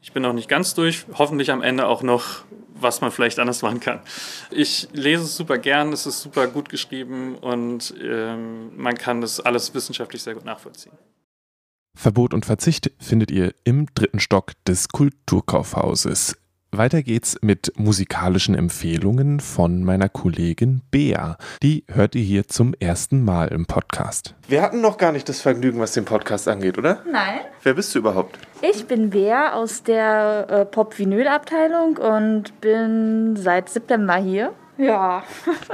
ich 0.01 0.13
bin 0.13 0.23
noch 0.23 0.33
nicht 0.33 0.47
ganz 0.47 0.73
durch, 0.73 1.05
hoffentlich 1.17 1.51
am 1.51 1.61
Ende 1.61 1.87
auch 1.87 2.01
noch, 2.01 2.45
was 2.75 3.01
man 3.01 3.11
vielleicht 3.11 3.39
anders 3.39 3.61
machen 3.61 3.79
kann. 3.79 3.99
Ich 4.51 4.87
lese 4.93 5.23
es 5.23 5.35
super 5.35 5.57
gern, 5.57 5.91
es 5.91 6.05
ist 6.05 6.21
super 6.21 6.47
gut 6.47 6.69
geschrieben 6.69 7.35
und 7.35 7.93
ähm, 8.01 8.71
man 8.77 8.95
kann 8.95 9.19
das 9.19 9.39
alles 9.39 9.73
wissenschaftlich 9.73 10.21
sehr 10.21 10.35
gut 10.35 10.45
nachvollziehen. 10.45 10.93
Verbot 11.97 12.35
und 12.35 12.45
Verzicht 12.45 12.91
findet 12.99 13.31
ihr 13.31 13.55
im 13.63 13.87
dritten 13.95 14.19
Stock 14.19 14.51
des 14.67 14.89
Kulturkaufhauses. 14.89 16.37
Weiter 16.71 17.01
geht's 17.01 17.39
mit 17.41 17.73
musikalischen 17.77 18.53
Empfehlungen 18.53 19.39
von 19.39 19.83
meiner 19.83 20.07
Kollegin 20.07 20.83
Bea. 20.91 21.37
Die 21.63 21.85
hört 21.87 22.13
ihr 22.13 22.21
hier 22.21 22.47
zum 22.47 22.75
ersten 22.79 23.25
Mal 23.25 23.47
im 23.47 23.65
Podcast. 23.65 24.35
Wir 24.47 24.61
hatten 24.61 24.79
noch 24.79 24.99
gar 24.99 25.11
nicht 25.11 25.27
das 25.27 25.41
Vergnügen, 25.41 25.79
was 25.79 25.93
den 25.93 26.05
Podcast 26.05 26.47
angeht, 26.47 26.77
oder? 26.77 27.01
Nein. 27.11 27.39
Wer 27.63 27.73
bist 27.73 27.95
du 27.95 27.99
überhaupt? 27.99 28.37
Ich 28.61 28.85
bin 28.85 29.09
Bea 29.09 29.53
aus 29.53 29.81
der 29.81 30.47
äh, 30.49 30.65
Pop-Vinyl-Abteilung 30.65 31.97
und 31.97 32.61
bin 32.61 33.35
seit 33.37 33.69
September 33.69 34.17
hier. 34.17 34.53
Ja. 34.77 35.23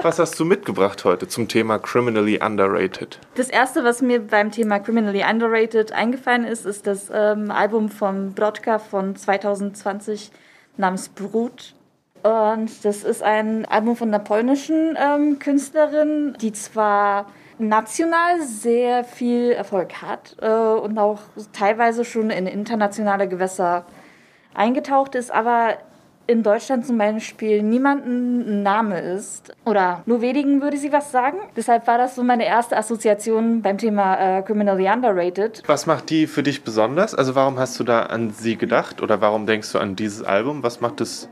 Was 0.02 0.20
hast 0.20 0.40
du 0.40 0.46
mitgebracht 0.46 1.04
heute 1.04 1.28
zum 1.28 1.48
Thema 1.48 1.78
Criminally 1.80 2.40
Underrated? 2.44 3.20
Das 3.36 3.50
erste, 3.50 3.84
was 3.84 4.02
mir 4.02 4.22
beim 4.22 4.52
Thema 4.52 4.80
Criminally 4.80 5.24
Underrated 5.30 5.92
eingefallen 5.92 6.46
ist, 6.46 6.66
ist 6.66 6.88
das 6.88 7.12
ähm, 7.14 7.52
Album 7.52 7.90
von 7.90 8.34
Brodka 8.34 8.80
von 8.80 9.16
2020 9.16 10.32
namens 10.78 11.10
Brut. 11.10 11.76
Und 12.24 12.86
das 12.86 13.04
ist 13.04 13.22
ein 13.22 13.66
Album 13.66 13.98
von 13.98 14.08
einer 14.08 14.20
polnischen 14.20 14.98
ähm, 14.98 15.40
Künstlerin, 15.40 16.38
die 16.40 16.54
zwar 16.54 17.28
national 17.58 18.42
sehr 18.42 19.04
viel 19.04 19.52
Erfolg 19.52 20.02
hat 20.02 20.38
äh, 20.42 20.48
und 20.48 20.98
auch 20.98 21.20
teilweise 21.52 22.06
schon 22.06 22.30
in 22.30 22.48
internationale 22.48 23.28
Gewässer 23.28 23.86
eingetaucht 24.54 25.16
ist, 25.16 25.32
aber 25.32 25.78
in 26.26 26.44
Deutschland 26.44 26.86
zum 26.86 26.98
Beispiel 26.98 27.64
niemanden 27.64 28.42
ein 28.42 28.64
Name 28.64 29.00
ist 29.00 29.54
oder 29.66 30.04
nur 30.06 30.22
wenigen 30.22 30.62
würde 30.62 30.78
sie 30.78 30.92
was 30.92 31.12
sagen. 31.12 31.38
Deshalb 31.56 31.86
war 31.88 31.98
das 31.98 32.16
so 32.16 32.24
meine 32.24 32.46
erste 32.46 32.78
Assoziation 32.78 33.62
beim 33.62 33.78
Thema 33.78 34.16
äh, 34.16 34.42
Criminally 34.42 34.88
Underrated. 34.88 35.64
Was 35.68 35.86
macht 35.86 36.10
die 36.10 36.28
für 36.28 36.44
dich 36.44 36.64
besonders? 36.64 37.14
Also 37.14 37.36
warum 37.36 37.60
hast 37.60 37.80
du 37.80 37.84
da 37.84 38.04
an 38.04 38.32
sie 38.32 38.58
gedacht 38.58 39.02
oder 39.02 39.22
warum 39.22 39.46
denkst 39.46 39.72
du 39.74 39.80
an 39.80 39.96
dieses 39.96 40.24
Album? 40.24 40.64
Was 40.64 40.82
macht 40.82 41.02
es 41.02 41.30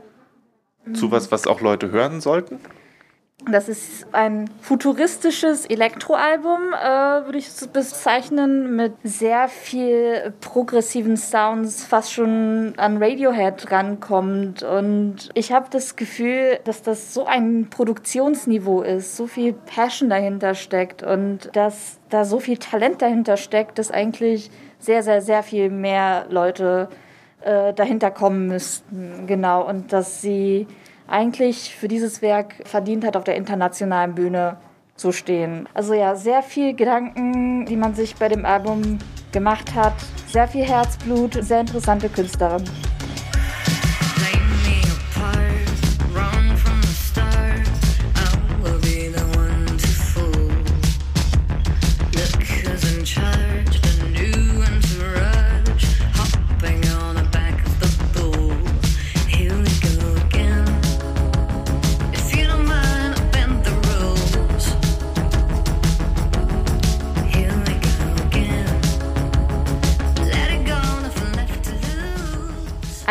zu 0.94 1.10
was, 1.10 1.30
was 1.30 1.46
auch 1.46 1.60
Leute 1.60 1.90
hören 1.90 2.20
sollten? 2.20 2.60
Das 3.50 3.68
ist 3.68 4.06
ein 4.12 4.48
futuristisches 4.60 5.66
Elektroalbum, 5.66 6.72
äh, 6.72 7.24
würde 7.26 7.38
ich 7.38 7.48
es 7.48 7.66
bezeichnen, 7.66 8.76
mit 8.76 8.94
sehr 9.02 9.48
viel 9.48 10.32
progressiven 10.40 11.16
Sounds, 11.16 11.84
fast 11.84 12.12
schon 12.12 12.74
an 12.76 13.02
Radiohead 13.02 13.70
rankommt. 13.70 14.62
Und 14.62 15.30
ich 15.34 15.52
habe 15.52 15.66
das 15.70 15.96
Gefühl, 15.96 16.60
dass 16.64 16.82
das 16.82 17.12
so 17.14 17.26
ein 17.26 17.68
Produktionsniveau 17.68 18.82
ist, 18.82 19.16
so 19.16 19.26
viel 19.26 19.52
Passion 19.52 20.08
dahinter 20.08 20.54
steckt 20.54 21.02
und 21.02 21.50
dass 21.54 21.98
da 22.10 22.24
so 22.24 22.38
viel 22.38 22.58
Talent 22.58 23.02
dahinter 23.02 23.36
steckt, 23.36 23.78
dass 23.78 23.90
eigentlich 23.90 24.50
sehr, 24.78 25.02
sehr, 25.02 25.20
sehr 25.20 25.42
viel 25.42 25.68
mehr 25.70 26.26
Leute 26.28 26.88
äh, 27.40 27.72
dahinter 27.72 28.10
kommen 28.10 28.46
müssten. 28.46 29.26
Genau, 29.26 29.66
und 29.68 29.92
dass 29.92 30.20
sie 30.20 30.66
eigentlich 31.12 31.74
für 31.74 31.88
dieses 31.88 32.22
Werk 32.22 32.54
verdient 32.64 33.04
hat, 33.04 33.16
auf 33.16 33.24
der 33.24 33.36
internationalen 33.36 34.14
Bühne 34.14 34.56
zu 34.96 35.12
stehen. 35.12 35.68
Also 35.74 35.94
ja, 35.94 36.16
sehr 36.16 36.42
viel 36.42 36.74
Gedanken, 36.74 37.66
die 37.66 37.76
man 37.76 37.94
sich 37.94 38.16
bei 38.16 38.28
dem 38.28 38.44
Album 38.44 38.98
gemacht 39.30 39.74
hat. 39.74 39.94
Sehr 40.28 40.48
viel 40.48 40.64
Herzblut, 40.64 41.34
sehr 41.44 41.60
interessante 41.60 42.08
Künstlerin. 42.08 42.64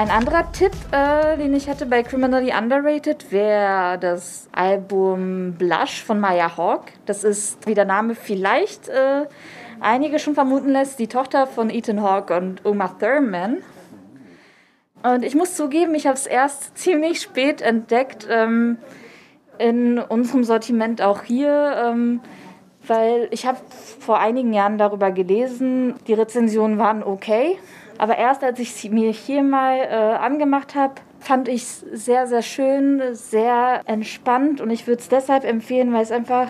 Ein 0.02 0.10
anderer 0.10 0.52
Tipp, 0.52 0.72
äh, 0.92 1.38
den 1.38 1.54
ich 1.54 1.68
hätte 1.68 1.86
bei 1.86 2.02
Criminally 2.02 2.52
Underrated, 2.60 3.32
wäre 3.32 4.00
das 4.00 4.50
Album 4.52 5.54
Blush 5.60 6.04
von 6.04 6.20
Maya 6.20 6.58
Hawk. 6.58 6.86
Das 7.06 7.24
ist, 7.24 7.68
wie 7.68 7.76
der 7.76 7.86
Name 7.86 8.16
vielleicht 8.16 8.90
äh, 8.90 9.28
einige 9.80 10.18
schon 10.18 10.34
vermuten 10.34 10.70
lässt, 10.70 10.98
die 10.98 11.06
Tochter 11.06 11.46
von 11.46 11.70
Ethan 11.70 12.02
Hawke 12.02 12.36
und 12.36 12.66
Uma 12.66 12.88
Thurman. 12.88 13.58
Und 15.04 15.24
ich 15.24 15.36
muss 15.36 15.56
zugeben, 15.56 15.94
ich 15.94 16.08
habe 16.08 16.16
es 16.16 16.26
erst 16.26 16.76
ziemlich 16.80 17.22
spät 17.22 17.62
entdeckt, 17.62 18.26
ähm, 18.28 18.78
in 19.60 20.00
unserem 20.00 20.44
Sortiment 20.44 21.04
auch 21.04 21.22
hier, 21.22 21.76
ähm, 21.78 22.22
weil 22.88 23.28
ich 23.30 23.46
habe 23.46 23.60
vor 24.00 24.18
einigen 24.20 24.52
Jahren 24.52 24.80
darüber 24.80 25.12
gelesen, 25.12 25.94
die 26.08 26.16
Rezensionen 26.16 26.80
waren 26.80 27.04
okay. 27.04 27.60
Aber 28.02 28.18
erst 28.18 28.44
als 28.44 28.58
ich 28.58 28.74
sie 28.74 28.90
mir 28.90 29.12
hier 29.12 29.44
mal 29.44 29.78
äh, 29.78 29.94
angemacht 29.94 30.74
habe, 30.74 30.96
fand 31.20 31.48
ich 31.48 31.62
es 31.62 31.80
sehr, 31.82 32.26
sehr 32.26 32.42
schön, 32.42 33.00
sehr 33.14 33.84
entspannt 33.86 34.60
und 34.60 34.72
ich 34.72 34.88
würde 34.88 35.02
es 35.02 35.08
deshalb 35.08 35.44
empfehlen, 35.44 35.94
weil 35.94 36.02
es 36.02 36.12
einfach 36.12 36.50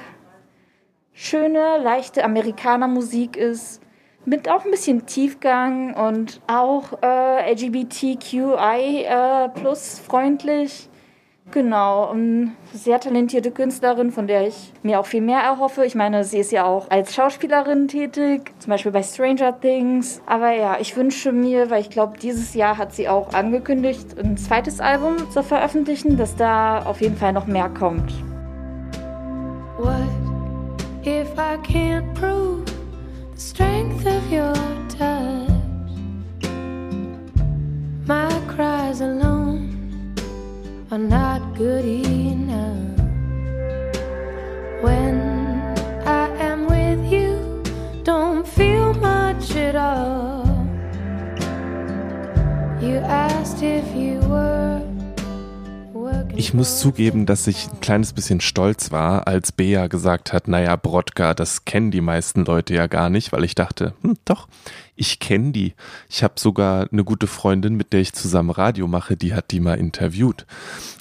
schöne, 1.11 1.77
leichte 1.83 2.23
Amerikanermusik 2.23 3.35
ist, 3.35 3.81
mit 4.23 4.47
auch 4.47 4.63
ein 4.63 4.71
bisschen 4.71 5.05
Tiefgang 5.07 5.93
und 5.93 6.39
auch 6.47 7.03
äh, 7.03 7.51
LGBTQI 7.51 9.03
äh, 9.03 9.49
plus 9.49 9.99
freundlich. 9.99 10.87
Genau, 11.51 12.09
eine 12.09 12.51
sehr 12.73 13.01
talentierte 13.01 13.51
Künstlerin, 13.51 14.11
von 14.11 14.25
der 14.25 14.47
ich 14.47 14.71
mir 14.83 15.01
auch 15.01 15.05
viel 15.05 15.19
mehr 15.19 15.41
erhoffe. 15.41 15.83
Ich 15.83 15.95
meine, 15.95 16.23
sie 16.23 16.37
ist 16.37 16.53
ja 16.53 16.63
auch 16.63 16.89
als 16.89 17.13
Schauspielerin 17.13 17.89
tätig, 17.89 18.53
zum 18.59 18.69
Beispiel 18.69 18.93
bei 18.93 19.03
Stranger 19.03 19.59
Things. 19.59 20.21
Aber 20.25 20.51
ja, 20.51 20.77
ich 20.79 20.95
wünsche 20.95 21.33
mir, 21.33 21.69
weil 21.69 21.81
ich 21.81 21.89
glaube, 21.89 22.17
dieses 22.17 22.53
Jahr 22.53 22.77
hat 22.77 22.93
sie 22.93 23.09
auch 23.09 23.33
angekündigt, 23.33 24.17
ein 24.17 24.37
zweites 24.37 24.79
Album 24.79 25.29
zu 25.29 25.43
veröffentlichen, 25.43 26.15
dass 26.15 26.37
da 26.37 26.83
auf 26.83 27.01
jeden 27.01 27.17
Fall 27.17 27.33
noch 27.33 27.47
mehr 27.47 27.67
kommt. 27.67 28.13
What 29.77 30.07
if 31.05 31.27
I 31.37 31.57
can't 31.67 32.13
prove 32.13 32.63
the 33.35 33.41
strength 33.41 34.05
of 34.05 34.31
your 34.31 34.53
touch? 34.87 35.49
My 38.07 38.29
cries 38.47 39.01
alone 39.01 39.70
are 40.91 40.97
not 40.97 41.55
good 41.55 41.85
enough. 41.85 42.99
When 44.81 45.21
I 46.05 46.27
am 46.37 46.67
with 46.67 47.09
you, 47.09 47.63
don't 48.03 48.45
feel 48.45 48.93
much 48.95 49.55
at 49.55 49.75
all. 49.77 50.43
You 52.81 52.97
asked 52.97 53.63
if 53.63 53.85
you 53.95 54.19
were 54.27 54.81
working. 55.93 56.37
Ich 56.37 56.53
muss 56.53 56.79
zugeben, 56.79 57.25
dass 57.25 57.47
ich 57.47 57.69
ein 57.71 57.79
kleines 57.79 58.11
bisschen 58.11 58.41
stolz 58.41 58.91
war, 58.91 59.27
als 59.27 59.53
Bea 59.53 59.87
gesagt 59.87 60.33
hat, 60.33 60.49
naja, 60.49 60.75
Brodka, 60.75 61.33
das 61.33 61.63
kennen 61.63 61.91
die 61.91 62.01
meisten 62.01 62.43
Leute 62.43 62.73
ja 62.73 62.87
gar 62.87 63.09
nicht, 63.09 63.31
weil 63.31 63.45
ich 63.45 63.55
dachte, 63.55 63.93
hm, 64.01 64.17
doch, 64.25 64.49
ich 65.01 65.17
kenne 65.17 65.51
die. 65.51 65.73
Ich 66.09 66.21
habe 66.21 66.35
sogar 66.37 66.87
eine 66.91 67.03
gute 67.03 67.25
Freundin, 67.25 67.73
mit 67.73 67.91
der 67.91 68.01
ich 68.01 68.13
zusammen 68.13 68.51
Radio 68.51 68.87
mache, 68.87 69.17
die 69.17 69.33
hat 69.33 69.49
die 69.49 69.59
mal 69.59 69.79
interviewt. 69.79 70.45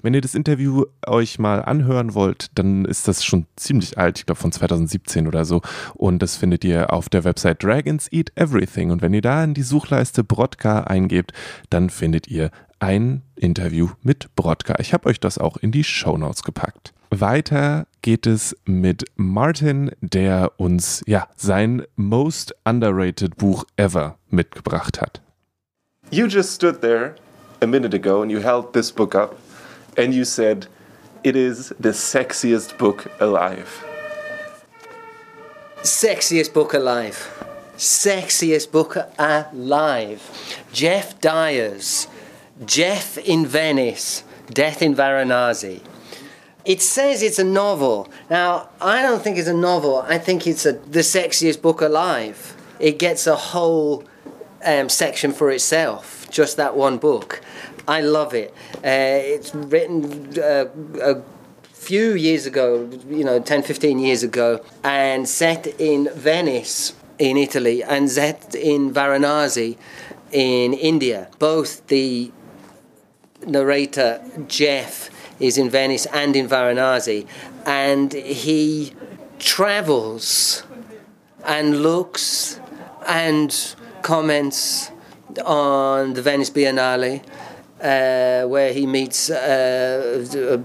Wenn 0.02 0.14
ihr 0.14 0.22
das 0.22 0.34
Interview 0.34 0.86
euch 1.06 1.38
mal 1.38 1.62
anhören 1.62 2.14
wollt, 2.14 2.46
dann 2.54 2.86
ist 2.86 3.08
das 3.08 3.22
schon 3.22 3.44
ziemlich 3.56 3.98
alt, 3.98 4.18
ich 4.18 4.24
glaube 4.24 4.40
von 4.40 4.52
2017 4.52 5.28
oder 5.28 5.44
so. 5.44 5.60
Und 5.92 6.22
das 6.22 6.36
findet 6.36 6.64
ihr 6.64 6.94
auf 6.94 7.10
der 7.10 7.24
Website 7.24 7.62
Dragons 7.62 8.10
Eat 8.10 8.32
Everything. 8.36 8.90
Und 8.90 9.02
wenn 9.02 9.12
ihr 9.12 9.20
da 9.20 9.44
in 9.44 9.52
die 9.52 9.62
Suchleiste 9.62 10.24
Brodka 10.24 10.84
eingebt, 10.84 11.34
dann 11.68 11.90
findet 11.90 12.26
ihr 12.26 12.50
ein 12.78 13.20
Interview 13.36 13.90
mit 14.00 14.34
Brodka. 14.34 14.76
Ich 14.78 14.94
habe 14.94 15.10
euch 15.10 15.20
das 15.20 15.36
auch 15.36 15.58
in 15.58 15.72
die 15.72 15.84
Shownotes 15.84 16.42
gepackt. 16.42 16.94
Weiter 17.10 17.86
geht 18.02 18.26
es 18.26 18.56
mit 18.64 19.04
Martin, 19.16 19.90
der 20.00 20.52
uns 20.56 21.02
ja 21.06 21.28
sein 21.36 21.84
most 21.96 22.54
underrated 22.64 23.36
Buch 23.36 23.64
ever 23.76 24.16
mitgebracht 24.30 25.00
hat. 25.00 25.20
You 26.10 26.26
just 26.26 26.52
stood 26.52 26.80
there 26.80 27.16
a 27.60 27.66
minute 27.66 27.94
ago 27.94 28.22
and 28.22 28.30
you 28.30 28.40
held 28.40 28.72
this 28.72 28.92
book 28.92 29.14
up 29.14 29.36
and 29.96 30.14
you 30.14 30.24
said, 30.24 30.68
It 31.22 31.36
is 31.36 31.74
the 31.78 31.92
sexiest 31.92 32.78
book 32.78 33.10
alive. 33.20 33.84
Sexiest 35.82 36.52
book 36.52 36.74
alive. 36.74 37.28
Sexiest 37.76 38.70
book 38.70 38.96
alive. 39.18 40.20
Jeff 40.72 41.18
Dyer's 41.20 42.08
Jeff 42.66 43.16
in 43.16 43.46
Venice, 43.46 44.22
Death 44.52 44.82
in 44.82 44.94
Varanasi. 44.94 45.80
It 46.64 46.82
says 46.82 47.22
it's 47.22 47.38
a 47.38 47.44
novel. 47.44 48.08
Now, 48.28 48.68
I 48.80 49.02
don't 49.02 49.22
think 49.22 49.38
it's 49.38 49.48
a 49.48 49.54
novel. 49.54 49.98
I 49.98 50.18
think 50.18 50.46
it's 50.46 50.66
a, 50.66 50.72
the 50.72 51.00
sexiest 51.00 51.62
book 51.62 51.80
alive. 51.80 52.56
It 52.78 52.98
gets 52.98 53.26
a 53.26 53.36
whole 53.36 54.04
um, 54.64 54.88
section 54.88 55.32
for 55.32 55.50
itself, 55.50 56.28
just 56.30 56.56
that 56.56 56.76
one 56.76 56.98
book. 56.98 57.40
I 57.88 58.02
love 58.02 58.34
it. 58.34 58.54
Uh, 58.76 59.34
it's 59.34 59.54
written 59.54 60.38
uh, 60.38 60.66
a 61.02 61.22
few 61.72 62.14
years 62.14 62.46
ago, 62.46 62.88
you 63.08 63.24
know, 63.24 63.40
10, 63.40 63.62
15 63.62 63.98
years 63.98 64.22
ago, 64.22 64.64
and 64.84 65.28
set 65.28 65.66
in 65.80 66.08
Venice 66.14 66.94
in 67.18 67.36
Italy 67.36 67.82
and 67.82 68.10
set 68.10 68.54
in 68.54 68.92
Varanasi 68.92 69.76
in 70.32 70.72
India. 70.72 71.28
Both 71.38 71.86
the 71.88 72.32
narrator 73.46 74.22
Jeff 74.46 75.10
is 75.40 75.58
in 75.58 75.70
Venice 75.70 76.06
and 76.06 76.36
in 76.36 76.48
Varanasi, 76.48 77.26
and 77.66 78.12
he 78.12 78.92
travels 79.38 80.62
and 81.44 81.82
looks 81.82 82.60
and 83.06 83.74
comments 84.02 84.90
on 85.44 86.14
the 86.14 86.22
Venice 86.22 86.50
Biennale, 86.50 87.22
uh, 87.80 88.46
where 88.46 88.72
he 88.72 88.86
meets 88.86 89.30
uh, 89.30 90.26
a 90.34 90.58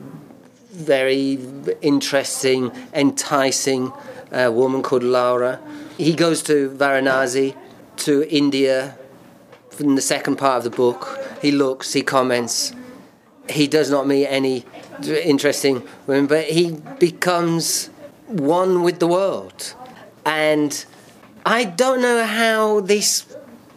very 0.73 1.39
interesting, 1.81 2.71
enticing 2.93 3.93
uh, 4.31 4.51
woman 4.51 4.83
called 4.83 5.03
Laura. 5.03 5.59
He 5.97 6.13
goes 6.13 6.43
to 6.43 6.69
Varanasi, 6.71 7.55
to 7.97 8.27
India, 8.29 8.97
in 9.79 9.95
the 9.95 10.01
second 10.01 10.37
part 10.37 10.57
of 10.57 10.63
the 10.63 10.75
book. 10.75 11.19
He 11.41 11.51
looks, 11.51 11.93
he 11.93 12.01
comments. 12.01 12.73
He 13.49 13.67
does 13.67 13.91
not 13.91 14.07
meet 14.07 14.27
any 14.27 14.65
interesting 15.05 15.87
women, 16.07 16.27
but 16.27 16.45
he 16.45 16.71
becomes 16.99 17.87
one 18.27 18.83
with 18.83 18.99
the 18.99 19.07
world. 19.07 19.75
And 20.25 20.85
I 21.45 21.65
don't 21.65 22.01
know 22.01 22.25
how 22.25 22.79
this 22.79 23.25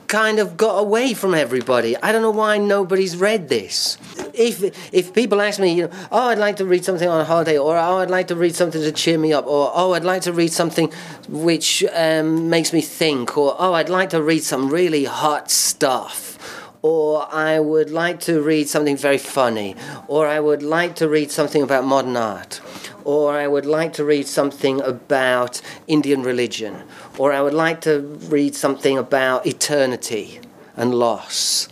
kind 0.08 0.38
of 0.38 0.56
got 0.56 0.78
away 0.78 1.12
from 1.12 1.34
everybody. 1.34 1.94
I 1.98 2.12
don't 2.12 2.22
know 2.22 2.30
why 2.30 2.56
nobody's 2.56 3.16
read 3.16 3.48
this. 3.48 3.98
If 4.32 4.62
if 4.92 5.12
people 5.12 5.40
ask 5.40 5.60
me, 5.60 5.74
you 5.74 5.82
know, 5.84 5.90
oh, 6.10 6.28
I'd 6.28 6.38
like 6.38 6.56
to 6.56 6.64
read 6.64 6.84
something 6.84 7.08
on 7.08 7.20
a 7.20 7.24
holiday, 7.24 7.58
or 7.58 7.76
oh, 7.76 7.98
I'd 7.98 8.10
like 8.10 8.28
to 8.28 8.36
read 8.36 8.54
something 8.56 8.80
to 8.80 8.92
cheer 8.92 9.18
me 9.18 9.32
up, 9.32 9.46
or 9.46 9.70
oh, 9.74 9.92
I'd 9.92 10.04
like 10.04 10.22
to 10.22 10.32
read 10.32 10.52
something 10.52 10.90
which 11.28 11.84
um, 11.94 12.48
makes 12.48 12.72
me 12.72 12.80
think, 12.80 13.36
or 13.36 13.54
oh, 13.58 13.74
I'd 13.74 13.90
like 13.90 14.10
to 14.10 14.22
read 14.22 14.42
some 14.42 14.70
really 14.70 15.04
hot 15.04 15.50
stuff. 15.50 16.57
Or 16.80 17.26
I 17.32 17.58
would 17.58 17.90
like 17.90 18.20
to 18.20 18.40
read 18.40 18.68
something 18.68 18.96
very 18.96 19.18
funny, 19.18 19.74
or 20.06 20.26
I 20.28 20.38
would 20.38 20.62
like 20.62 20.94
to 20.96 21.08
read 21.08 21.30
something 21.30 21.62
about 21.62 21.84
modern 21.84 22.16
art, 22.16 22.60
or 23.04 23.32
I 23.32 23.48
would 23.48 23.66
like 23.66 23.94
to 23.94 24.04
read 24.04 24.28
something 24.28 24.80
about 24.82 25.60
Indian 25.88 26.22
religion, 26.22 26.84
or 27.18 27.32
I 27.32 27.42
would 27.42 27.54
like 27.54 27.80
to 27.82 28.00
read 28.28 28.54
something 28.54 28.96
about 28.96 29.44
eternity 29.44 30.40
and 30.76 30.94
loss. 30.94 31.68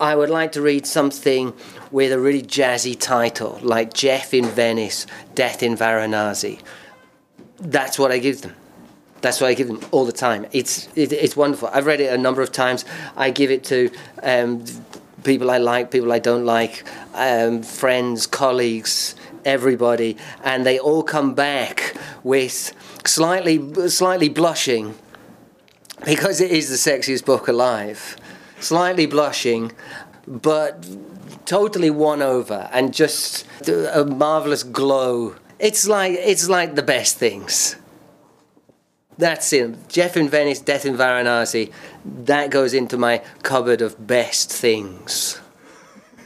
I 0.00 0.16
would 0.16 0.30
like 0.30 0.50
to 0.52 0.60
read 0.60 0.86
something 0.86 1.52
with 1.92 2.10
a 2.10 2.18
really 2.18 2.42
jazzy 2.42 2.98
title, 2.98 3.60
like 3.62 3.92
Jeff 3.92 4.34
in 4.34 4.46
Venice, 4.46 5.06
Death 5.36 5.62
in 5.62 5.76
Varanasi. 5.76 6.58
That's 7.60 7.96
what 7.96 8.10
I 8.10 8.18
give 8.18 8.42
them. 8.42 8.56
That's 9.24 9.40
why 9.40 9.48
I 9.48 9.54
give 9.54 9.68
them 9.68 9.80
all 9.90 10.04
the 10.04 10.12
time. 10.12 10.44
It's 10.52 10.86
it, 10.94 11.10
it's 11.10 11.34
wonderful. 11.34 11.70
I've 11.72 11.86
read 11.86 11.98
it 11.98 12.12
a 12.12 12.18
number 12.18 12.42
of 12.42 12.52
times. 12.52 12.84
I 13.16 13.30
give 13.30 13.50
it 13.50 13.64
to 13.64 13.90
um, 14.22 14.66
people 15.22 15.50
I 15.50 15.56
like, 15.56 15.90
people 15.90 16.12
I 16.12 16.18
don't 16.18 16.44
like, 16.44 16.84
um, 17.14 17.62
friends, 17.62 18.26
colleagues, 18.26 19.14
everybody, 19.46 20.18
and 20.44 20.66
they 20.66 20.78
all 20.78 21.02
come 21.02 21.32
back 21.32 21.94
with 22.22 22.74
slightly 23.06 23.88
slightly 23.88 24.28
blushing 24.28 24.94
because 26.04 26.42
it 26.42 26.50
is 26.50 26.68
the 26.68 26.90
sexiest 26.90 27.24
book 27.24 27.48
alive. 27.48 28.18
Slightly 28.60 29.06
blushing, 29.06 29.72
but 30.26 30.86
totally 31.46 31.88
won 31.88 32.20
over, 32.20 32.68
and 32.74 32.92
just 32.92 33.46
a 33.66 34.04
marvelous 34.04 34.64
glow. 34.64 35.36
It's 35.58 35.88
like 35.88 36.12
it's 36.12 36.46
like 36.46 36.74
the 36.74 36.82
best 36.82 37.16
things. 37.16 37.76
That's 39.16 39.52
it. 39.52 39.88
Jeff 39.88 40.16
in 40.16 40.28
Venice, 40.28 40.60
Death 40.60 40.84
in 40.84 40.96
Varanasi. 40.96 41.72
That 42.04 42.50
goes 42.50 42.74
into 42.74 42.96
my 42.96 43.22
cupboard 43.42 43.80
of 43.80 44.06
best 44.06 44.52
things. 44.52 45.40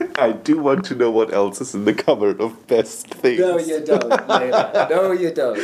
I 0.16 0.32
do 0.32 0.58
want 0.58 0.84
to 0.86 0.94
know 0.94 1.10
what 1.10 1.32
else 1.32 1.60
is 1.60 1.74
in 1.74 1.84
the 1.84 1.94
cupboard 1.94 2.40
of 2.40 2.66
best 2.66 3.08
things. 3.08 3.40
No, 3.40 3.58
you 3.58 3.80
don't. 3.80 4.02
Layla. 4.10 4.90
No, 4.90 5.12
you 5.12 5.32
don't. 5.32 5.58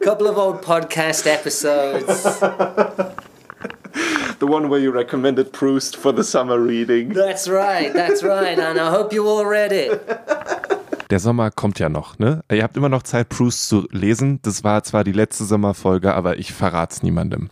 Couple 0.00 0.26
of 0.26 0.38
old 0.38 0.62
podcast 0.62 1.26
episodes. 1.26 2.40
The 4.40 4.46
one 4.46 4.70
where 4.70 4.80
you 4.80 4.90
recommended 4.90 5.52
Proust 5.52 5.98
for 5.98 6.12
the 6.12 6.24
summer 6.24 6.58
reading. 6.58 7.10
That's 7.10 7.46
right, 7.46 7.92
that's 7.92 8.22
right, 8.22 8.58
and 8.58 8.80
I 8.80 8.88
hope 8.88 9.12
you 9.12 9.28
all 9.28 9.44
read 9.44 9.70
it. 9.70 9.90
Der 11.10 11.18
Sommer 11.18 11.50
kommt 11.50 11.80
ja 11.80 11.88
noch, 11.88 12.20
ne? 12.20 12.44
Ihr 12.52 12.62
habt 12.62 12.76
immer 12.76 12.88
noch 12.88 13.02
Zeit, 13.02 13.28
Proust 13.28 13.68
zu 13.68 13.88
lesen. 13.90 14.38
Das 14.42 14.62
war 14.62 14.84
zwar 14.84 15.02
die 15.02 15.10
letzte 15.10 15.44
Sommerfolge, 15.44 16.14
aber 16.14 16.38
ich 16.38 16.52
verrat's 16.52 17.02
niemandem. 17.02 17.48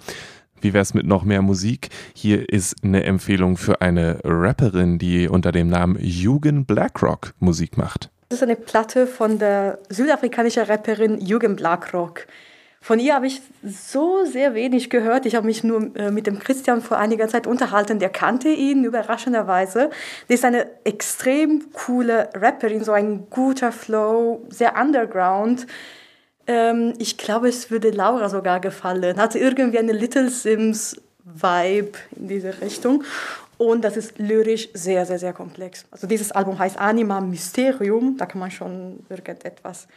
Wie 0.61 0.72
wär's 0.72 0.94
mit 0.94 1.06
noch 1.06 1.24
mehr 1.24 1.42
Musik? 1.42 1.88
Hier 2.14 2.48
ist 2.48 2.76
eine 2.84 3.02
Empfehlung 3.02 3.56
für 3.56 3.80
eine 3.80 4.20
Rapperin, 4.22 4.98
die 4.98 5.28
unter 5.28 5.50
dem 5.50 5.68
Namen 5.68 5.98
Jugend 6.00 6.68
Blackrock 6.68 7.34
Musik 7.40 7.76
macht. 7.76 8.11
Das 8.28 8.38
ist 8.38 8.42
eine 8.44 8.56
Platte 8.56 9.09
von 9.09 9.40
der 9.40 9.80
südafrikanischen 9.88 10.62
Rapperin 10.64 11.20
Jugend 11.20 11.56
Blackrock. 11.56 12.26
Von 12.80 13.00
ihr 13.00 13.14
habe 13.14 13.26
ich 13.26 13.42
so 13.64 14.24
sehr 14.24 14.54
wenig 14.54 14.88
gehört. 14.88 15.26
Ich 15.26 15.34
habe 15.34 15.46
mich 15.46 15.64
nur 15.64 15.94
äh, 15.96 16.10
mit 16.10 16.26
dem 16.26 16.38
Christian 16.38 16.80
vor 16.80 16.98
einiger 16.98 17.28
Zeit 17.28 17.46
unterhalten. 17.46 17.98
Der 17.98 18.08
kannte 18.08 18.48
ihn 18.48 18.84
überraschenderweise. 18.84 19.90
Die 20.28 20.34
ist 20.34 20.44
eine 20.44 20.66
extrem 20.84 21.72
coole 21.72 22.30
Rapperin, 22.34 22.84
so 22.84 22.92
ein 22.92 23.26
guter 23.30 23.72
Flow, 23.72 24.46
sehr 24.48 24.76
underground. 24.76 25.66
Ähm, 26.46 26.94
ich 26.98 27.18
glaube, 27.18 27.48
es 27.48 27.70
würde 27.70 27.90
Laura 27.90 28.28
sogar 28.28 28.60
gefallen. 28.60 29.18
Hat 29.18 29.34
irgendwie 29.34 29.78
eine 29.78 29.92
Little 29.92 30.30
Sims 30.30 30.96
Vibe 31.24 31.98
in 32.16 32.28
diese 32.28 32.60
Richtung. 32.60 33.04
Und 33.58 33.82
das 33.82 33.96
ist 33.96 34.18
lyrisch 34.18 34.68
sehr, 34.72 35.04
sehr, 35.04 35.18
sehr 35.18 35.32
komplex. 35.32 35.84
Also 35.90 36.06
dieses 36.06 36.30
Album 36.30 36.58
heißt 36.58 36.78
Anima 36.78 37.20
Mysterium. 37.20 38.16
Da 38.16 38.26
kann 38.26 38.40
man 38.40 38.52
schon 38.52 39.00
irgendetwas 39.08 39.88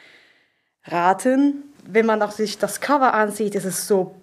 raten. 0.86 1.71
Wenn 1.84 2.06
man 2.06 2.22
auch 2.22 2.32
sich 2.32 2.58
das 2.58 2.80
Cover 2.80 3.14
ansieht, 3.14 3.56
ist 3.56 3.66
es 3.66 3.88
so 3.88 4.16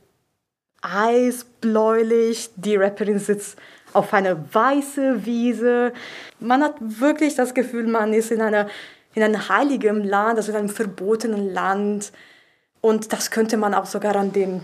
eisbläulich. 0.82 2.50
Die 2.56 2.76
Rapperin 2.76 3.18
sitzt 3.18 3.59
auf 3.92 4.12
einer 4.12 4.36
weißen 4.54 5.24
Wiese. 5.24 5.92
Man 6.40 6.62
hat 6.62 6.76
wirklich 6.80 7.34
das 7.34 7.54
Gefühl, 7.54 7.86
man 7.86 8.12
ist 8.12 8.30
in, 8.30 8.40
einer, 8.40 8.68
in 9.14 9.22
einem 9.22 9.48
heiligen 9.48 10.04
Land, 10.04 10.36
also 10.36 10.52
in 10.52 10.59
einem 10.59 10.68
verbotenen 10.68 11.52
Land. 11.52 12.12
Und 12.80 13.12
das 13.12 13.30
könnte 13.30 13.56
man 13.56 13.74
auch 13.74 13.86
sogar 13.86 14.14
an, 14.16 14.32
dem, 14.32 14.62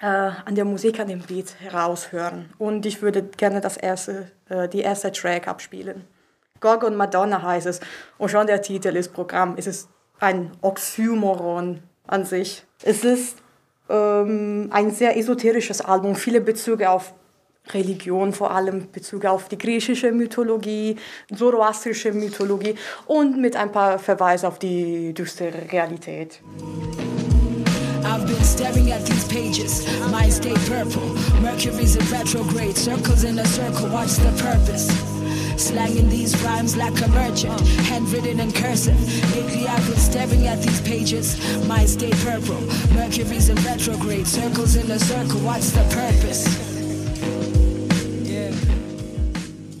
äh, 0.00 0.06
an 0.06 0.54
der 0.54 0.64
Musik, 0.64 1.00
an 1.00 1.08
dem 1.08 1.20
Beat 1.20 1.54
heraushören. 1.60 2.52
Und 2.58 2.84
ich 2.84 3.00
würde 3.00 3.22
gerne 3.22 3.60
das 3.60 3.76
erste, 3.76 4.30
äh, 4.48 4.68
die 4.68 4.80
erste 4.80 5.12
Track 5.12 5.48
abspielen. 5.48 6.04
Gog 6.60 6.84
und 6.84 6.96
Madonna 6.96 7.42
heißt 7.42 7.66
es. 7.66 7.80
Und 8.18 8.30
schon 8.30 8.46
der 8.46 8.62
Titel 8.62 8.94
ist 8.96 9.12
Programm. 9.12 9.54
Es 9.56 9.66
ist 9.66 9.88
ein 10.20 10.52
Oxymoron 10.60 11.82
an 12.12 12.24
sich. 12.24 12.64
Es 12.82 13.04
ist 13.04 13.38
ähm, 13.88 14.68
ein 14.70 14.90
sehr 14.90 15.16
esoterisches 15.16 15.80
Album, 15.80 16.14
viele 16.14 16.40
Bezüge 16.40 16.90
auf 16.90 17.14
Religion, 17.70 18.32
vor 18.32 18.50
allem 18.50 18.90
Bezüge 18.90 19.30
auf 19.30 19.48
die 19.48 19.58
griechische 19.58 20.12
Mythologie, 20.12 20.96
zoroastrische 21.34 22.12
Mythologie 22.12 22.74
und 23.06 23.40
mit 23.40 23.56
ein 23.56 23.70
paar 23.70 23.98
Verweisen 23.98 24.46
auf 24.46 24.58
die 24.58 25.14
düstere 25.14 25.70
Realität. 25.70 26.40
I've 28.04 28.26
been 28.26 28.44
staring 28.44 28.92
at 28.92 29.06
these 29.06 29.26
pages. 29.28 29.86
Mine 30.10 30.32
stay 30.32 30.54
purple. 30.68 31.14
Mercury's 31.40 31.94
in 31.94 32.04
retrograde. 32.10 32.76
Circles 32.76 33.22
in 33.22 33.38
a 33.38 33.44
circle. 33.44 33.88
What's 33.90 34.16
the 34.16 34.32
purpose? 34.42 35.11
Slanging 35.56 36.08
these 36.08 36.34
rhymes 36.42 36.76
like 36.76 37.00
a 37.02 37.08
merchant. 37.08 37.60
Handwritten 37.88 38.40
in 38.40 38.52
cursive. 38.52 38.98
Lately 39.34 39.66
I've 39.66 39.86
been 39.86 39.98
staring 39.98 40.46
at 40.46 40.62
these 40.62 40.80
pages. 40.80 41.36
Mine 41.66 41.86
stay 41.86 42.10
purple. 42.24 42.60
Mercury's 42.94 43.48
in 43.48 43.56
retrograde. 43.58 44.26
Circles 44.26 44.76
in 44.76 44.90
a 44.90 44.98
circle. 44.98 45.40
What's 45.40 45.72
the 45.72 45.84
purpose? 45.94 46.72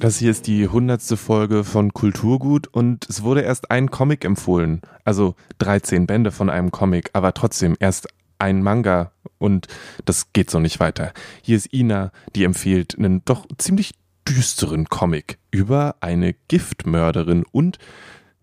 Das 0.02 0.18
hier 0.18 0.32
ist 0.32 0.48
die 0.48 0.66
hundertste 0.66 1.16
Folge 1.16 1.62
von 1.62 1.92
Kulturgut 1.92 2.66
und 2.66 3.08
es 3.08 3.22
wurde 3.22 3.42
erst 3.42 3.70
ein 3.70 3.88
Comic 3.88 4.24
empfohlen. 4.24 4.80
Also 5.04 5.36
13 5.58 6.08
Bände 6.08 6.32
von 6.32 6.50
einem 6.50 6.72
Comic, 6.72 7.10
aber 7.12 7.34
trotzdem 7.34 7.76
erst 7.78 8.08
ein 8.38 8.64
Manga 8.64 9.12
und 9.38 9.68
das 10.04 10.32
geht 10.32 10.50
so 10.50 10.58
nicht 10.58 10.80
weiter. 10.80 11.12
Hier 11.40 11.56
ist 11.56 11.72
Ina, 11.72 12.10
die 12.34 12.42
empfiehlt 12.42 12.98
einen 12.98 13.24
doch 13.24 13.46
ziemlich 13.58 13.92
düsteren 14.28 14.86
Comic 14.86 15.38
über 15.50 15.96
eine 16.00 16.34
Giftmörderin 16.48 17.44
und 17.50 17.78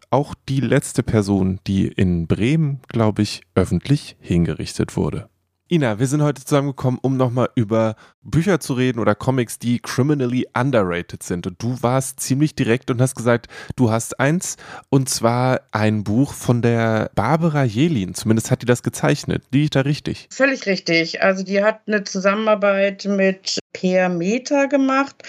auch 0.10 0.34
die 0.48 0.60
letzte 0.60 1.04
Person, 1.04 1.60
die 1.68 1.88
in 1.88 2.28
Bremen, 2.28 2.82
glaube 2.88 3.22
ich, 3.22 3.42
öffentlich 3.56 4.18
hingerichtet 4.20 4.98
wurde. 4.98 5.30
Ina, 5.72 6.00
wir 6.00 6.08
sind 6.08 6.24
heute 6.24 6.44
zusammengekommen, 6.44 7.00
um 7.04 7.16
nochmal 7.16 7.50
über 7.54 7.96
Bücher 8.24 8.60
zu 8.60 8.74
reden 8.74 8.98
oder 8.98 9.14
Comics, 9.14 9.60
die 9.60 9.78
criminally 9.80 10.48
underrated 10.56 11.22
sind. 11.22 11.46
Und 11.46 11.62
du 11.62 11.78
warst 11.84 12.20
ziemlich 12.20 12.56
direkt 12.56 12.90
und 12.90 13.00
hast 13.00 13.14
gesagt, 13.14 13.46
du 13.76 13.92
hast 13.92 14.20
eins, 14.20 14.58
und 14.90 15.10
zwar 15.10 15.62
ein 15.72 16.04
Buch 16.04 16.34
von 16.34 16.64
der 16.64 17.12
Barbara 17.14 17.66
Jelin. 17.66 18.16
Zumindest 18.16 18.50
hat 18.50 18.64
die 18.64 18.66
das 18.66 18.82
gezeichnet. 18.82 19.44
Liege 19.52 19.66
ich 19.66 19.70
da 19.70 19.82
richtig? 19.82 20.28
Völlig 20.32 20.66
richtig. 20.66 21.22
Also 21.22 21.44
die 21.44 21.64
hat 21.64 21.82
eine 21.86 22.04
Zusammenarbeit 22.04 23.06
mit 23.06 23.60
Per 23.72 24.10
Meta 24.10 24.66
gemacht. 24.66 25.22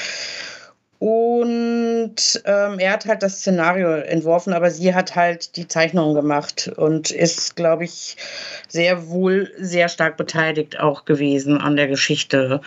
Und 1.00 2.42
ähm, 2.44 2.78
er 2.78 2.92
hat 2.92 3.06
halt 3.06 3.22
das 3.22 3.38
Szenario 3.38 3.88
entworfen, 3.88 4.52
aber 4.52 4.70
sie 4.70 4.94
hat 4.94 5.16
halt 5.16 5.56
die 5.56 5.66
Zeichnung 5.66 6.14
gemacht 6.14 6.70
und 6.76 7.10
ist, 7.10 7.56
glaube 7.56 7.84
ich, 7.84 8.18
sehr 8.68 9.08
wohl 9.08 9.50
sehr 9.56 9.88
stark 9.88 10.18
beteiligt 10.18 10.78
auch 10.78 11.06
gewesen 11.06 11.56
an 11.56 11.76
der 11.76 11.88
Geschichte. 11.88 12.60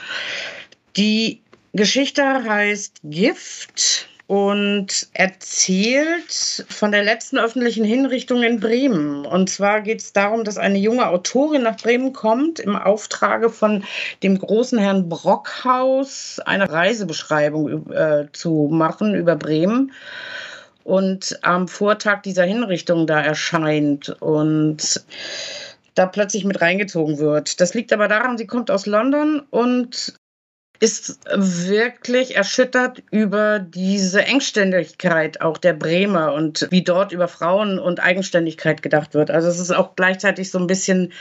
Die 0.98 1.42
Geschichte 1.74 2.24
heißt 2.24 3.02
Gift 3.04 4.10
und 4.34 5.10
erzählt 5.14 6.66
von 6.68 6.92
der 6.92 7.04
letzten 7.04 7.38
öffentlichen 7.38 7.84
Hinrichtung 7.84 8.42
in 8.42 8.60
Bremen. 8.60 9.28
Und 9.28 9.48
zwar 9.48 9.82
geht 9.82 10.02
es 10.02 10.12
darum, 10.12 10.44
dass 10.44 10.58
eine 10.58 10.80
junge 10.80 11.08
Autorin 11.08 11.62
nach 11.62 11.78
Bremen 11.78 12.14
kommt, 12.14 12.60
im 12.60 12.76
Auftrage 12.76 13.52
von 13.52 13.84
dem 14.24 14.40
großen 14.40 14.80
Herrn 14.80 15.08
Brockhaus 15.08 16.40
eine 16.48 16.72
Reisebeschreibung 16.72 17.92
äh, 17.92 18.26
zu 18.32 18.70
machen 18.72 19.14
über 19.14 19.36
Bremen. 19.36 19.92
Und 20.84 21.38
am 21.44 21.68
Vortag 21.68 22.24
dieser 22.24 22.46
Hinrichtung 22.46 23.06
da 23.06 23.22
erscheint 23.22 24.10
und 24.20 25.06
da 25.94 26.08
plötzlich 26.08 26.44
mit 26.44 26.60
reingezogen 26.60 27.20
wird. 27.20 27.62
Das 27.62 27.76
liegt 27.76 27.94
aber 27.94 28.08
daran, 28.08 28.40
sie 28.40 28.48
kommt 28.48 28.72
aus 28.72 28.88
London 28.88 29.44
und 29.52 30.16
ist 30.84 31.18
wirklich 31.34 32.36
erschüttert 32.36 33.04
über 33.10 33.60
diese 33.60 34.26
Engständigkeit 34.26 35.40
auch 35.40 35.58
der 35.58 35.72
Bremer 35.72 36.34
und 36.34 36.68
wie 36.72 36.84
dort 36.84 37.14
über 37.14 37.30
Frauen 37.30 37.80
und 37.80 38.02
Eigenständigkeit 38.02 38.82
gedacht 38.82 39.14
wird. 39.14 39.32
Also 39.32 39.48
es 39.48 39.60
ist 39.60 39.72
auch 39.72 39.96
gleichzeitig 39.96 40.52
so 40.52 40.60
ein 40.60 40.68
bisschen 40.68 41.14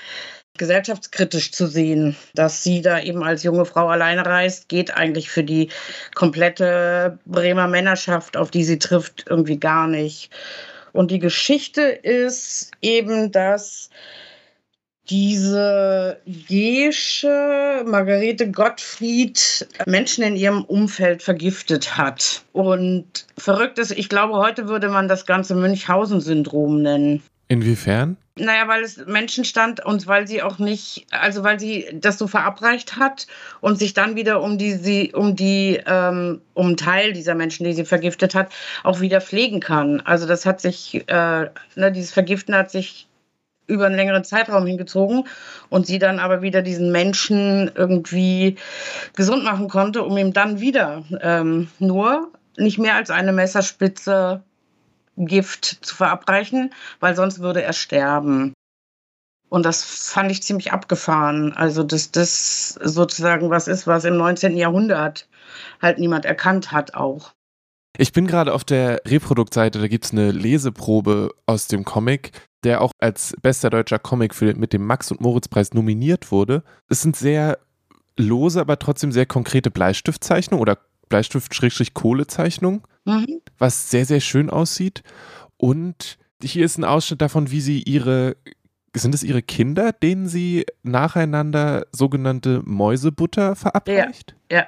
gesellschaftskritisch 0.59 1.53
zu 1.53 1.69
sehen, 1.69 2.17
dass 2.35 2.65
sie 2.65 2.83
da 2.83 2.99
eben 2.99 3.23
als 3.23 3.45
junge 3.45 3.65
Frau 3.65 3.87
alleine 3.87 4.27
reist, 4.27 4.69
geht 4.69 4.97
eigentlich 4.97 5.31
für 5.31 5.45
die 5.45 5.69
komplette 6.17 7.21
Bremer 7.25 7.69
Männerschaft, 7.69 8.37
auf 8.37 8.51
die 8.51 8.65
sie 8.65 8.81
trifft, 8.81 9.27
irgendwie 9.29 9.61
gar 9.61 9.87
nicht. 9.87 10.31
Und 10.93 11.13
die 11.13 11.21
Geschichte 11.21 11.83
ist 11.83 12.73
eben, 12.83 13.31
dass 13.31 13.91
diese 15.11 16.19
Gesche 16.49 17.85
Margarete 17.87 18.51
Gottfried 18.51 19.67
Menschen 19.87 20.25
in 20.25 20.37
ihrem 20.37 20.65
Umfeld 20.65 21.23
vergiftet 21.23 21.97
hat. 21.97 22.43
Und 22.53 23.27
verrückt 23.37 23.79
ist, 23.79 23.91
ich 23.91 24.09
glaube, 24.09 24.35
heute 24.35 24.69
würde 24.69 24.89
man 24.89 25.09
das 25.09 25.27
Ganze 25.27 25.55
Münchhausen-Syndrom 25.55 26.83
nennen. 26.83 27.23
Inwiefern? 27.49 28.17
Naja, 28.37 28.67
weil 28.67 28.83
es 28.83 28.97
Menschen 29.05 29.45
stand 29.45 29.85
und 29.85 30.07
weil 30.07 30.27
sie 30.27 30.43
auch 30.43 30.59
nicht, 30.59 31.07
also 31.11 31.45
weil 31.45 31.61
sie 31.61 31.87
das 31.93 32.17
so 32.17 32.27
verabreicht 32.27 32.97
hat 32.97 33.27
und 33.61 33.79
sich 33.79 33.93
dann 33.93 34.17
wieder 34.17 34.41
um 34.41 34.57
die, 34.57 34.73
sie, 34.73 35.13
um 35.13 35.37
die, 35.37 35.79
ähm, 35.85 36.41
um 36.55 36.69
einen 36.69 36.77
Teil 36.79 37.13
dieser 37.13 37.35
Menschen, 37.35 37.65
die 37.65 37.75
sie 37.75 37.85
vergiftet 37.85 38.35
hat, 38.35 38.51
auch 38.85 39.01
wieder 39.01 39.21
pflegen 39.21 39.61
kann. 39.61 40.01
Also 40.01 40.27
das 40.27 40.47
hat 40.47 40.63
sich, 40.63 41.05
äh, 41.09 41.51
ne, 41.75 41.93
dieses 41.93 42.13
Vergiften 42.13 42.55
hat 42.55 42.71
sich 42.71 43.07
über 43.67 43.87
einen 43.87 43.97
längeren 43.97 44.25
Zeitraum 44.25 44.67
hingezogen 44.67 45.25
und 45.69 45.87
sie 45.87 45.99
dann 45.99 46.19
aber 46.19 46.43
wieder 46.43 46.63
diesen 46.63 46.93
Menschen 46.93 47.71
irgendwie 47.75 48.57
gesund 49.15 49.45
machen 49.45 49.69
konnte, 49.69 50.03
um 50.03 50.17
ihm 50.17 50.33
dann 50.33 50.61
wieder 50.61 51.05
ähm, 51.21 51.69
nur 51.79 52.33
nicht 52.57 52.79
mehr 52.79 52.97
als 52.97 53.11
eine 53.11 53.33
Messerspitze 53.33 54.43
Gift 55.17 55.65
zu 55.83 55.95
verabreichen, 55.95 56.73
weil 57.01 57.15
sonst 57.15 57.41
würde 57.41 57.63
er 57.63 57.73
sterben. 57.73 58.55
Und 59.49 59.67
das 59.67 59.85
fand 59.85 60.31
ich 60.31 60.43
ziemlich 60.43 60.73
abgefahren. 60.73 61.53
Also, 61.53 61.83
dass 61.83 62.11
das 62.11 62.71
sozusagen 62.83 63.51
was 63.51 63.69
ist, 63.69 63.87
was 63.87 64.05
im 64.05 64.17
19. 64.17 64.57
Jahrhundert 64.57 65.29
halt 65.81 65.99
niemand 65.99 66.25
erkannt 66.25 66.73
hat 66.73 66.95
auch. 66.95 67.33
Ich 67.99 68.13
bin 68.13 68.27
gerade 68.27 68.55
auf 68.55 68.65
der 68.65 69.03
Reproduktseite, 69.07 69.79
da 69.79 69.89
gibt 69.89 70.07
es 70.07 70.13
eine 70.13 70.31
Leseprobe 70.31 71.35
aus 71.45 71.67
dem 71.67 71.85
Comic, 71.85 72.33
der 72.65 72.81
auch 72.81 72.93
als 72.99 73.35
bester 73.43 73.71
deutscher 73.71 73.99
Comic 73.99 74.35
für, 74.35 74.55
mit 74.55 74.73
dem 74.73 74.87
Max- 74.87 75.11
und 75.11 75.21
Moritz-Preis 75.21 75.75
nominiert 75.75 76.31
wurde. 76.31 76.63
Es 76.89 77.03
sind 77.03 77.17
sehr 77.17 77.59
lose, 78.17 78.61
aber 78.61 78.79
trotzdem 78.79 79.11
sehr 79.13 79.27
konkrete 79.27 79.71
Bleistiftzeichnungen 79.71 80.61
oder 80.61 80.79
Bleistift-Kohlezeichnungen, 81.09 82.83
Mhm. 83.05 83.41
was 83.59 83.91
sehr, 83.91 84.07
sehr 84.07 84.21
schön 84.21 84.49
aussieht. 84.51 85.03
Und 85.57 86.19
hier 86.43 86.65
ist 86.65 86.79
ein 86.79 86.85
Ausschnitt 86.85 87.21
davon, 87.21 87.51
wie 87.51 87.61
sie 87.61 87.83
ihre, 87.83 88.37
sind 88.95 89.15
es 89.15 89.23
ihre 89.23 89.43
Kinder, 89.43 89.93
denen 89.93 90.29
sie 90.29 90.67
nacheinander 90.83 91.87
sogenannte 91.93 92.63
Mäusebutter 92.65 93.57
verabreicht? 93.57 94.37
Ja, 94.51 94.59
ja. 94.59 94.67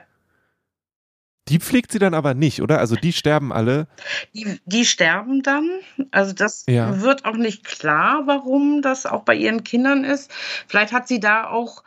Die 1.48 1.58
pflegt 1.58 1.92
sie 1.92 1.98
dann 1.98 2.14
aber 2.14 2.32
nicht, 2.34 2.62
oder? 2.62 2.78
Also 2.78 2.96
die 2.96 3.12
sterben 3.12 3.52
alle. 3.52 3.86
Die, 4.32 4.60
die 4.64 4.86
sterben 4.86 5.42
dann. 5.42 5.68
Also 6.10 6.32
das 6.32 6.64
Ja. 6.68 7.02
wird 7.02 7.24
auch 7.26 7.36
nicht 7.36 7.64
klar, 7.64 8.22
warum 8.26 8.80
das 8.80 9.04
auch 9.04 9.24
bei 9.24 9.34
ihren 9.34 9.62
Kindern 9.62 10.04
ist. 10.04 10.30
Vielleicht 10.68 10.92
hat 10.92 11.06
sie 11.06 11.20
da 11.20 11.48
auch, 11.48 11.84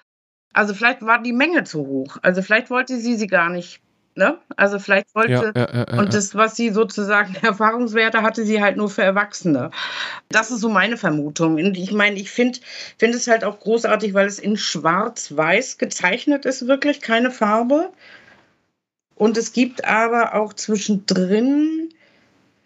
also 0.54 0.74
vielleicht 0.76 1.02
war 1.02 1.22
die 1.22 1.34
Menge 1.34 1.64
zu 1.64 1.80
hoch. 1.80 2.18
Also 2.22 2.42
vielleicht 2.44 2.70
wollte 2.70 2.98
sie 3.00 3.16
sie 3.16 3.28
gar 3.28 3.50
nicht. 3.50 3.82
Ne? 4.14 4.38
Also 4.56 4.80
vielleicht 4.80 5.14
wollte, 5.14 5.54
Ja, 5.56 5.76
ja, 5.76 6.00
und 6.00 6.12
das, 6.14 6.34
was 6.34 6.56
sie 6.56 6.72
sozusagen 6.72 7.36
Erfahrungswerte 7.44 8.24
hatte, 8.24 8.46
sie 8.46 8.62
halt 8.62 8.76
nur 8.76 8.90
für 8.90 9.04
Erwachsene. 9.04 9.70
Das 10.30 10.50
ist 10.50 10.60
so 10.62 10.70
meine 10.70 10.98
Vermutung. 10.98 11.56
Und 11.56 11.78
ich 11.78 11.92
meine, 11.92 12.16
ich 12.20 12.32
finde 12.32 12.60
find 12.98 13.14
es 13.14 13.28
halt 13.28 13.44
auch 13.44 13.60
großartig, 13.60 14.16
weil 14.16 14.26
es 14.26 14.40
in 14.40 14.58
schwarz-weiß 14.58 15.78
gezeichnet 15.78 16.46
ist, 16.46 16.68
wirklich 16.68 17.02
keine 17.02 17.30
Farbe. 17.30 17.92
Und 19.18 19.36
es 19.36 19.52
gibt 19.52 19.84
aber 19.84 20.36
auch 20.36 20.54
zwischendrin, 20.54 21.90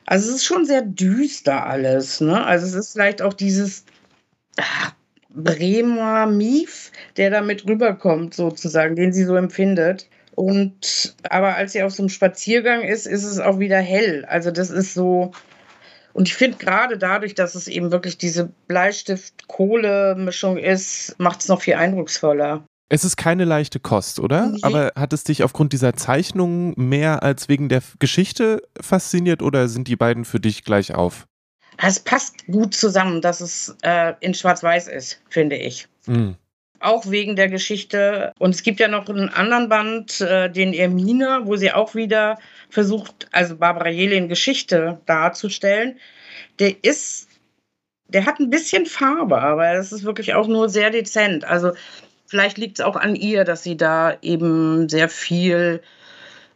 also 0.06 0.30
es 0.30 0.36
ist 0.38 0.46
schon 0.46 0.66
sehr 0.66 0.82
düster 0.82 1.66
alles. 1.66 2.20
Ne? 2.20 2.44
Also 2.46 2.66
es 2.66 2.74
ist 2.74 2.94
vielleicht 2.94 3.22
auch 3.22 3.34
dieses 3.34 3.86
ah, 4.58 4.92
Bremer 5.30 6.28
Mief, 6.28 6.92
der 7.16 7.30
damit 7.30 7.66
rüberkommt, 7.66 8.34
sozusagen, 8.34 8.98
den 8.98 9.14
sie 9.14 9.24
so 9.24 9.36
empfindet. 9.36 10.10
Und 10.36 11.16
aber 11.30 11.56
als 11.56 11.72
sie 11.72 11.84
auf 11.84 11.94
so 11.94 12.04
einem 12.04 12.10
Spaziergang 12.10 12.82
ist, 12.82 13.08
ist 13.08 13.24
es 13.24 13.40
auch 13.40 13.60
wieder 13.60 13.80
hell. 13.80 14.26
Also 14.26 14.52
das 14.52 14.70
ist 14.72 14.94
so. 14.94 15.32
Und 16.14 16.28
ich 16.28 16.36
finde 16.36 16.58
gerade 16.58 16.98
dadurch, 16.98 17.36
dass 17.36 17.56
es 17.56 17.70
eben 17.70 17.94
wirklich 17.94 18.18
diese 18.18 18.50
Bleistift-Kohle-Mischung 18.68 20.58
ist, 20.58 21.16
macht 21.18 21.40
es 21.40 21.48
noch 21.48 21.62
viel 21.62 21.76
eindrucksvoller. 21.76 22.66
Es 22.94 23.06
ist 23.06 23.16
keine 23.16 23.46
leichte 23.46 23.80
Kost, 23.80 24.20
oder? 24.20 24.48
Nee. 24.48 24.60
Aber 24.64 24.92
hat 24.98 25.14
es 25.14 25.24
dich 25.24 25.44
aufgrund 25.44 25.72
dieser 25.72 25.94
Zeichnungen 25.94 26.74
mehr 26.76 27.24
als 27.24 27.48
wegen 27.48 27.70
der 27.70 27.82
Geschichte 28.00 28.64
fasziniert 28.82 29.42
oder 29.42 29.70
sind 29.70 29.88
die 29.88 29.96
beiden 29.96 30.26
für 30.26 30.42
dich 30.42 30.66
gleich 30.66 30.94
auf? 30.94 31.26
Es 31.78 32.02
passt 32.02 32.46
gut 32.48 32.74
zusammen, 32.76 33.22
dass 33.22 33.40
es 33.40 33.78
äh, 33.82 34.14
in 34.20 34.34
Schwarz-Weiß 34.34 34.90
ist, 34.90 35.22
finde 35.30 35.56
ich. 35.56 35.88
Mhm. 36.06 36.36
Auch 36.82 37.10
wegen 37.10 37.38
der 37.38 37.48
Geschichte. 37.48 38.34
Und 38.40 38.54
es 38.54 38.62
gibt 38.62 38.82
ja 38.82 38.90
noch 38.90 39.08
einen 39.08 39.30
anderen 39.30 39.70
Band, 39.70 40.20
äh, 40.20 40.52
den 40.52 40.74
Ermine, 40.74 41.44
wo 41.46 41.56
sie 41.56 41.72
auch 41.72 41.96
wieder 41.96 42.40
versucht, 42.70 43.30
also 43.32 43.56
Barbara 43.56 43.88
Jelin 43.88 44.28
Geschichte 44.28 45.00
darzustellen. 45.06 45.98
Der 46.60 46.84
ist, 46.84 47.30
der 48.10 48.26
hat 48.26 48.42
ein 48.42 48.50
bisschen 48.50 48.86
Farbe, 48.86 49.42
aber 49.42 49.76
das 49.76 49.94
ist 49.94 50.04
wirklich 50.04 50.34
auch 50.34 50.48
nur 50.48 50.68
sehr 50.68 50.90
dezent. 50.90 51.46
Also 51.46 51.72
vielleicht 52.32 52.58
liegt 52.58 52.80
es 52.80 52.86
auch 52.86 52.96
an 52.96 53.14
ihr, 53.18 53.44
dass 53.44 53.62
sie 53.62 53.76
da 53.76 54.16
eben 54.22 54.88
sehr 54.88 55.10
viel 55.10 55.82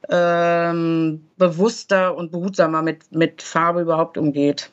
ähm, 0.09 1.28
bewusster 1.36 2.15
und 2.15 2.32
behutsamer 2.32 2.82
mit, 2.82 3.11
mit 3.11 3.41
Farbe 3.41 3.82
überhaupt 3.82 4.17
umgeht. 4.17 4.71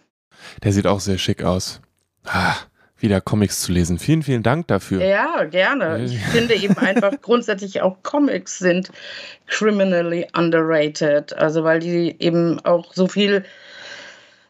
Der 0.62 0.72
sieht 0.72 0.86
auch 0.86 1.00
sehr 1.00 1.18
schick 1.18 1.42
aus. 1.42 1.80
Ah, 2.24 2.54
wieder 2.98 3.20
Comics 3.20 3.62
zu 3.62 3.72
lesen. 3.72 3.98
Vielen, 3.98 4.22
vielen 4.22 4.44
Dank 4.44 4.68
dafür. 4.68 5.02
Ja, 5.04 5.42
gerne. 5.42 6.04
Ich 6.04 6.20
finde 6.20 6.54
eben 6.54 6.78
einfach 6.78 7.14
grundsätzlich 7.20 7.82
auch 7.82 7.96
Comics 8.04 8.60
sind 8.60 8.92
criminally 9.48 10.28
underrated. 10.36 11.36
Also 11.36 11.64
weil 11.64 11.80
die 11.80 12.14
eben 12.20 12.60
auch 12.64 12.94
so 12.94 13.08
viel 13.08 13.44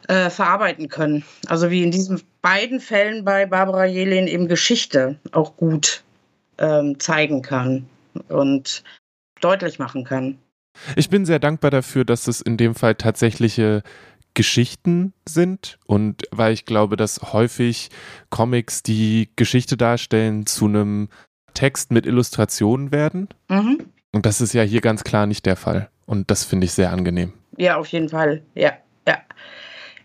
äh, 0.07 0.29
verarbeiten 0.29 0.91
können. 0.91 1.25
Also 1.47 1.71
wie 1.71 1.83
in 1.83 1.93
diesen 1.93 2.21
beiden 2.43 2.79
Fällen 2.79 3.25
bei 3.25 3.47
Barbara 3.47 3.87
Jelin 3.87 4.27
eben 4.27 4.49
Geschichte 4.49 5.17
auch 5.33 5.57
gut 5.57 6.03
ähm, 6.59 6.99
zeigen 6.99 7.43
kann 7.43 7.87
und 8.29 8.83
deutlich 9.41 9.79
machen 9.79 10.05
kann. 10.05 10.39
Ich 10.97 11.11
bin 11.11 11.27
sehr 11.27 11.39
dankbar 11.39 11.71
dafür, 11.71 12.05
dass 12.05 12.29
es 12.29 12.41
in 12.41 12.57
dem 12.57 12.75
Fall 12.75 12.95
tatsächliche 12.95 13.83
Geschichten 14.35 15.13
sind 15.29 15.79
und 15.87 16.23
weil 16.31 16.55
ich 16.55 16.65
glaube, 16.65 16.97
dass 16.97 17.21
häufig 17.33 17.91
Comics, 18.31 18.83
die 18.83 19.29
Geschichte 19.37 19.77
darstellen, 19.77 20.47
zu 20.47 20.65
einem 20.67 21.09
Text 21.55 21.93
mit 21.93 22.07
Illustrationen 22.07 22.93
werden. 22.93 23.29
Mhm. 23.49 23.87
Und 24.13 24.27
das 24.27 24.41
ist 24.41 24.55
ja 24.55 24.63
hier 24.63 24.81
ganz 24.81 25.05
klar 25.05 25.27
nicht 25.27 25.45
der 25.45 25.57
Fall. 25.57 25.91
Und 26.07 26.31
das 26.31 26.45
finde 26.45 26.65
ich 26.65 26.73
sehr 26.73 26.93
angenehm. 26.93 27.33
Ja, 27.59 27.77
auf 27.77 27.89
jeden 27.89 28.09
Fall. 28.09 28.43
Ja, 28.55 28.73
ja. 29.07 29.19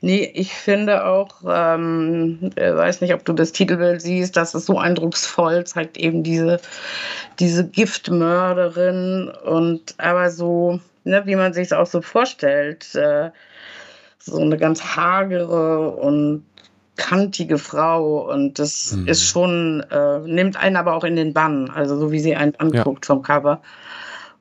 Nee, 0.01 0.31
ich 0.33 0.53
finde 0.53 1.05
auch, 1.05 1.41
ähm, 1.47 2.51
weiß 2.55 3.01
nicht, 3.01 3.13
ob 3.13 3.25
du 3.25 3.33
das 3.33 3.51
Titelbild 3.51 4.01
siehst, 4.01 4.37
das 4.37 4.53
ist 4.55 4.65
so 4.65 4.77
eindrucksvoll, 4.77 5.65
zeigt 5.65 5.97
eben 5.97 6.23
diese, 6.23 6.59
diese 7.39 7.67
Giftmörderin 7.67 9.31
und 9.45 9.95
aber 9.97 10.29
so, 10.29 10.79
ne, 11.03 11.23
wie 11.25 11.35
man 11.35 11.53
sich 11.53 11.67
es 11.67 11.73
auch 11.73 11.87
so 11.87 12.01
vorstellt, 12.01 12.93
äh, 12.95 13.31
so 14.19 14.39
eine 14.39 14.57
ganz 14.57 14.83
hagere 14.83 15.89
und 15.91 16.43
kantige 16.97 17.57
Frau 17.57 18.31
und 18.31 18.59
das 18.59 18.93
Mhm. 18.93 19.07
ist 19.07 19.23
schon, 19.23 19.85
äh, 19.91 20.19
nimmt 20.19 20.57
einen 20.57 20.75
aber 20.75 20.95
auch 20.95 21.03
in 21.03 21.15
den 21.15 21.33
Bann, 21.33 21.69
also 21.69 21.97
so 21.97 22.11
wie 22.11 22.19
sie 22.19 22.35
einen 22.35 22.55
anguckt 22.55 23.05
vom 23.05 23.21
Cover 23.21 23.61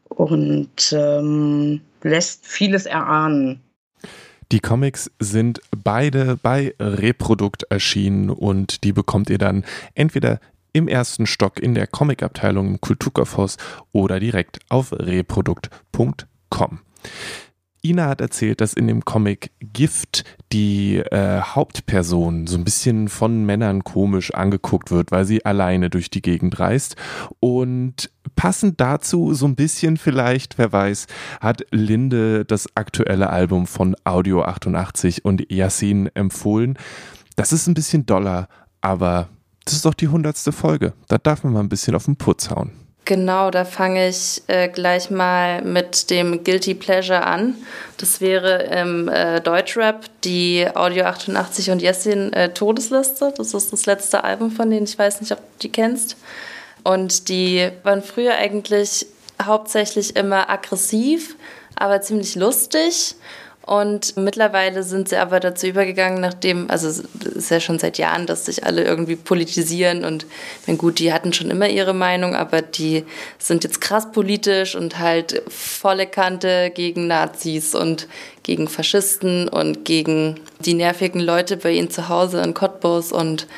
und 0.09 0.93
ähm, 0.93 1.81
lässt 2.03 2.47
vieles 2.47 2.87
erahnen. 2.87 3.61
Die 4.53 4.61
Comics 4.61 5.11
sind 5.19 5.61
beide 5.77 6.37
bei 6.37 6.75
Reprodukt 6.79 7.65
erschienen 7.65 8.31
und 8.31 8.85
die 8.85 8.93
bekommt 8.93 9.29
ihr 9.29 9.39
dann 9.39 9.65
entweder 9.95 10.39
im 10.73 10.87
ersten 10.87 11.27
Stock 11.27 11.59
in 11.59 11.75
der 11.75 11.87
Comicabteilung 11.87 12.69
im 12.69 12.81
Kulturkaufhaus 12.81 13.57
oder 13.93 14.21
direkt 14.21 14.61
auf 14.69 14.93
reprodukt.com. 14.93 16.81
Ina 17.91 18.09
hat 18.09 18.21
erzählt, 18.21 18.61
dass 18.61 18.73
in 18.73 18.87
dem 18.87 19.05
Comic 19.05 19.51
Gift 19.61 20.25
die 20.53 20.97
äh, 20.97 21.41
Hauptperson 21.41 22.47
so 22.47 22.57
ein 22.57 22.65
bisschen 22.65 23.09
von 23.09 23.45
Männern 23.45 23.85
komisch 23.85 24.35
angeguckt 24.35 24.91
wird, 24.91 25.11
weil 25.11 25.25
sie 25.25 25.45
alleine 25.45 25.91
durch 25.91 26.11
die 26.11 26.23
Gegend 26.23 26.59
reist. 26.59 26.97
Und 27.41 28.11
passend 28.35 28.81
dazu 28.81 29.35
so 29.35 29.47
ein 29.47 29.57
bisschen 29.57 29.97
vielleicht, 29.97 30.59
wer 30.59 30.73
weiß, 30.73 31.07
hat 31.41 31.65
Linde 31.71 32.45
das 32.45 32.67
aktuelle 32.75 33.31
Album 33.31 33.67
von 33.67 33.97
Audio 34.05 34.43
88 34.43 35.25
und 35.25 35.51
Yassin 35.51 36.11
empfohlen. 36.15 36.79
Das 37.37 37.53
ist 37.53 37.67
ein 37.67 37.75
bisschen 37.75 38.07
doller, 38.07 38.49
aber 38.81 39.29
das 39.65 39.75
ist 39.75 39.85
doch 39.85 39.95
die 39.95 40.09
hundertste 40.09 40.53
Folge. 40.53 40.93
Da 41.09 41.19
darf 41.19 41.45
man 41.45 41.53
mal 41.53 41.61
ein 41.61 41.69
bisschen 41.69 41.95
auf 41.95 42.05
den 42.05 42.17
Putz 42.17 42.51
hauen. 42.51 42.86
Genau, 43.07 43.53
da 43.53 43.65
fange 43.65 44.09
ich 44.09 44.43
äh, 44.49 44.69
gleich 44.69 45.11
mal 45.11 45.63
mit 45.63 46.11
dem 46.11 46.43
Guilty 46.43 46.75
Pleasure 46.75 47.23
an. 47.23 47.55
Das 47.99 48.21
wäre 48.21 48.65
im 48.65 49.07
äh, 49.07 49.41
Deutschrap 49.41 50.07
die 50.25 50.67
Audio 50.75 51.05
88 51.05 51.71
und 51.71 51.81
Jessin 51.81 52.33
äh, 52.33 52.53
Todesliste. 52.53 53.33
Das 53.37 53.55
ist 53.55 53.73
das 53.73 53.87
letzte 53.87 54.25
Album 54.25 54.51
von 54.51 54.69
denen. 54.71 54.87
Ich 54.87 54.99
weiß 54.99 55.21
nicht, 55.21 55.31
ob 55.31 55.39
du 55.39 55.45
die 55.63 55.71
kennst. 55.71 56.17
Und 56.83 57.29
die 57.29 57.71
waren 57.85 58.03
früher 58.03 58.35
eigentlich 58.35 59.07
hauptsächlich 59.41 60.17
immer 60.17 60.51
aggressiv, 60.51 61.37
aber 61.77 62.01
ziemlich 62.01 62.35
lustig. 62.35 63.15
Und 63.67 64.17
mittlerweile 64.17 64.85
sind 64.85 65.09
sie 65.09 65.17
aber 65.17 65.41
dazu 65.41 65.67
übergegangen, 65.67 66.21
nachdem, 66.21 66.71
also 66.71 66.87
es 66.87 67.01
ist 67.01 67.51
ja 67.51 67.59
schon 67.59 67.81
seit 67.81 67.99
Jahren, 67.99 68.25
dass 68.27 68.47
sich 68.47 68.65
alle 68.65 68.85
irgendwie 68.85 69.17
politisieren. 69.17 70.05
Und 70.05 70.25
meine, 70.69 70.79
gut, 70.79 71.01
die 71.01 71.13
hatten 71.13 71.33
schon 71.33 71.51
immer 71.51 71.69
ihre 71.69 71.93
Meinung, 71.93 72.37
aber 72.37 72.63
die 72.63 73.05
sind 73.39 73.65
jetzt 73.65 73.81
krass 73.81 74.13
politisch 74.13 74.77
und 74.77 75.01
halt 75.01 75.43
volle 75.49 76.07
Kante 76.07 76.71
gegen 76.73 77.09
Nazis 77.09 77.75
und 77.75 78.07
gegen 78.45 78.69
Faschisten 78.69 79.49
und 79.49 79.85
gegen 79.85 80.39
die 80.61 80.75
nervigen 80.75 81.21
Leute 81.21 81.57
bei 81.57 81.73
ihnen 81.73 81.91
zu 81.91 82.09
Hause 82.09 82.41
in 82.43 82.55
Cottbus. 82.55 83.11
Und 83.11 83.49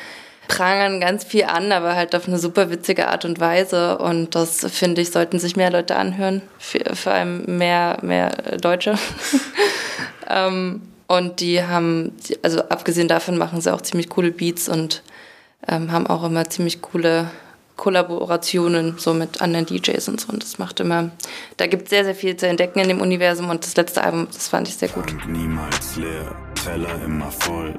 prangern 0.49 0.99
ganz 0.99 1.23
viel 1.23 1.45
an, 1.45 1.71
aber 1.71 1.95
halt 1.95 2.13
auf 2.15 2.27
eine 2.27 2.39
super 2.39 2.69
witzige 2.69 3.07
Art 3.07 3.23
und 3.23 3.39
Weise. 3.39 3.99
Und 3.99 4.35
das, 4.35 4.65
finde 4.69 4.99
ich, 4.99 5.11
sollten 5.11 5.39
sich 5.39 5.55
mehr 5.55 5.71
Leute 5.71 5.95
anhören. 5.95 6.41
Vor 6.59 7.13
allem 7.13 7.57
mehr, 7.57 7.99
mehr 8.01 8.31
Deutsche. 8.59 8.95
ähm, 10.29 10.81
und 11.07 11.39
die 11.39 11.63
haben, 11.63 12.11
also 12.41 12.61
abgesehen 12.63 13.07
davon 13.07 13.37
machen 13.37 13.61
sie 13.61 13.73
auch 13.73 13.81
ziemlich 13.81 14.09
coole 14.09 14.31
Beats 14.31 14.67
und 14.67 15.03
ähm, 15.67 15.91
haben 15.91 16.07
auch 16.07 16.23
immer 16.23 16.49
ziemlich 16.49 16.81
coole 16.81 17.29
Kollaborationen 17.75 18.95
so 18.97 19.13
mit 19.13 19.41
anderen 19.41 19.65
DJs 19.65 20.09
und 20.09 20.19
so. 20.19 20.33
Und 20.33 20.43
das 20.43 20.57
macht 20.57 20.79
immer, 20.79 21.11
da 21.57 21.67
gibt 21.67 21.83
es 21.83 21.89
sehr, 21.91 22.03
sehr 22.03 22.15
viel 22.15 22.35
zu 22.35 22.47
entdecken 22.47 22.79
in 22.79 22.89
dem 22.89 23.01
Universum. 23.01 23.49
Und 23.49 23.63
das 23.63 23.77
letzte 23.77 24.03
Album, 24.03 24.27
das 24.33 24.49
fand 24.49 24.67
ich 24.67 24.75
sehr 24.75 24.89
gut. 24.89 25.15
Niemals 25.27 25.95
leer, 25.95 26.35
Teller 26.61 27.01
immer 27.05 27.31
voll. 27.31 27.73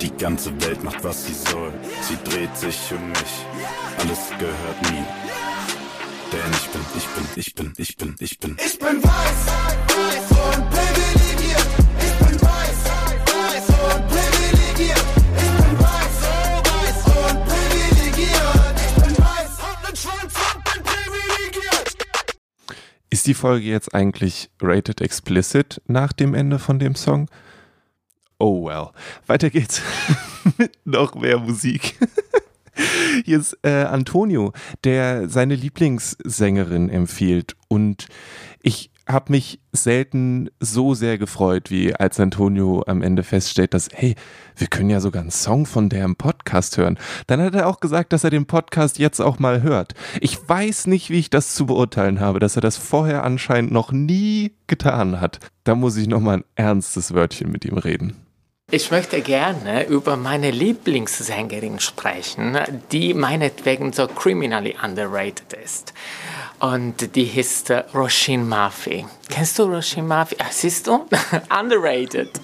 Die 0.00 0.14
ganze 0.18 0.50
Welt 0.62 0.84
macht, 0.84 1.02
was 1.02 1.26
sie 1.26 1.32
soll. 1.32 1.72
Sie 2.02 2.16
dreht 2.30 2.54
sich 2.56 2.92
um 2.92 3.08
mich. 3.08 3.46
Alles 3.98 4.28
gehört 4.38 4.82
mir. 4.90 5.06
Denn 6.32 6.52
ich 6.52 6.68
bin, 6.68 6.82
ich 6.96 7.06
bin, 7.08 7.24
ich 7.36 7.54
bin, 7.54 7.72
ich 7.78 7.96
bin, 7.96 8.16
ich 8.18 8.38
bin. 8.38 8.56
Ich 8.64 8.78
bin 8.78 9.02
weiß, 9.02 9.46
weiß 9.88 10.30
und 10.30 10.70
privilegiert. 10.70 11.66
Ich 11.98 12.26
bin 12.26 12.42
weiß, 12.42 12.84
weiß 13.26 13.68
und 13.68 14.08
privilegiert. 14.08 15.04
Ich 15.36 15.52
bin 15.56 15.78
weiß, 15.78 16.16
weiß 16.68 17.00
und 17.16 17.44
privilegiert. 17.46 18.74
Ich 18.76 18.94
bin 19.02 19.18
weiß 19.18 19.52
und 19.64 19.78
nen 19.86 19.96
Schwanz 19.96 20.34
und 20.34 20.64
bin 20.64 20.82
privilegiert. 20.82 21.96
Ist 23.08 23.26
die 23.26 23.34
Folge 23.34 23.66
jetzt 23.66 23.94
eigentlich 23.94 24.50
rated 24.60 25.00
explicit 25.00 25.80
nach 25.86 26.12
dem 26.12 26.34
Ende 26.34 26.58
von 26.58 26.78
dem 26.78 26.94
Song? 26.94 27.28
Oh 28.38 28.66
well. 28.66 28.90
Weiter 29.26 29.50
geht's 29.50 29.82
mit 30.58 30.72
noch 30.84 31.14
mehr 31.14 31.38
Musik. 31.38 31.98
Hier 33.24 33.38
ist 33.38 33.56
äh, 33.62 33.84
Antonio, 33.84 34.52
der 34.84 35.28
seine 35.28 35.54
Lieblingssängerin 35.54 36.90
empfiehlt. 36.90 37.56
Und 37.68 38.08
ich 38.62 38.90
habe 39.08 39.32
mich 39.32 39.60
selten 39.72 40.50
so 40.58 40.94
sehr 40.94 41.16
gefreut, 41.16 41.70
wie 41.70 41.94
als 41.94 42.18
Antonio 42.18 42.82
am 42.86 43.02
Ende 43.02 43.22
feststellt, 43.22 43.72
dass, 43.72 43.88
hey, 43.92 44.16
wir 44.56 44.66
können 44.66 44.90
ja 44.90 45.00
sogar 45.00 45.22
einen 45.22 45.30
Song 45.30 45.64
von 45.64 45.88
der 45.88 46.04
im 46.04 46.16
Podcast 46.16 46.76
hören. 46.76 46.98
Dann 47.28 47.40
hat 47.40 47.54
er 47.54 47.68
auch 47.68 47.78
gesagt, 47.78 48.12
dass 48.12 48.24
er 48.24 48.30
den 48.30 48.46
Podcast 48.46 48.98
jetzt 48.98 49.20
auch 49.20 49.38
mal 49.38 49.62
hört. 49.62 49.94
Ich 50.20 50.36
weiß 50.48 50.88
nicht, 50.88 51.08
wie 51.10 51.20
ich 51.20 51.30
das 51.30 51.54
zu 51.54 51.66
beurteilen 51.66 52.18
habe, 52.20 52.40
dass 52.40 52.56
er 52.56 52.62
das 52.62 52.76
vorher 52.76 53.22
anscheinend 53.22 53.70
noch 53.70 53.92
nie 53.92 54.52
getan 54.66 55.20
hat. 55.20 55.38
Da 55.64 55.74
muss 55.74 55.96
ich 55.96 56.08
noch 56.08 56.20
mal 56.20 56.38
ein 56.38 56.44
ernstes 56.56 57.14
Wörtchen 57.14 57.50
mit 57.50 57.64
ihm 57.64 57.78
reden. 57.78 58.25
Ich 58.72 58.90
möchte 58.90 59.20
gerne 59.20 59.84
über 59.84 60.16
meine 60.16 60.50
Lieblingssängerin 60.50 61.78
sprechen, 61.78 62.58
die 62.90 63.14
meinetwegen 63.14 63.92
so 63.92 64.08
criminally 64.08 64.74
underrated 64.82 65.52
ist. 65.52 65.94
Und 66.58 67.14
die 67.14 67.26
heißt 67.32 67.70
äh, 67.70 67.84
Roisin 67.94 68.48
Murphy. 68.48 69.06
Kennst 69.28 69.60
du 69.60 69.66
Roisin 69.66 70.08
Murphy? 70.08 70.34
Ah, 70.40 70.46
siehst 70.50 70.88
du? 70.88 71.06
underrated. 71.60 72.40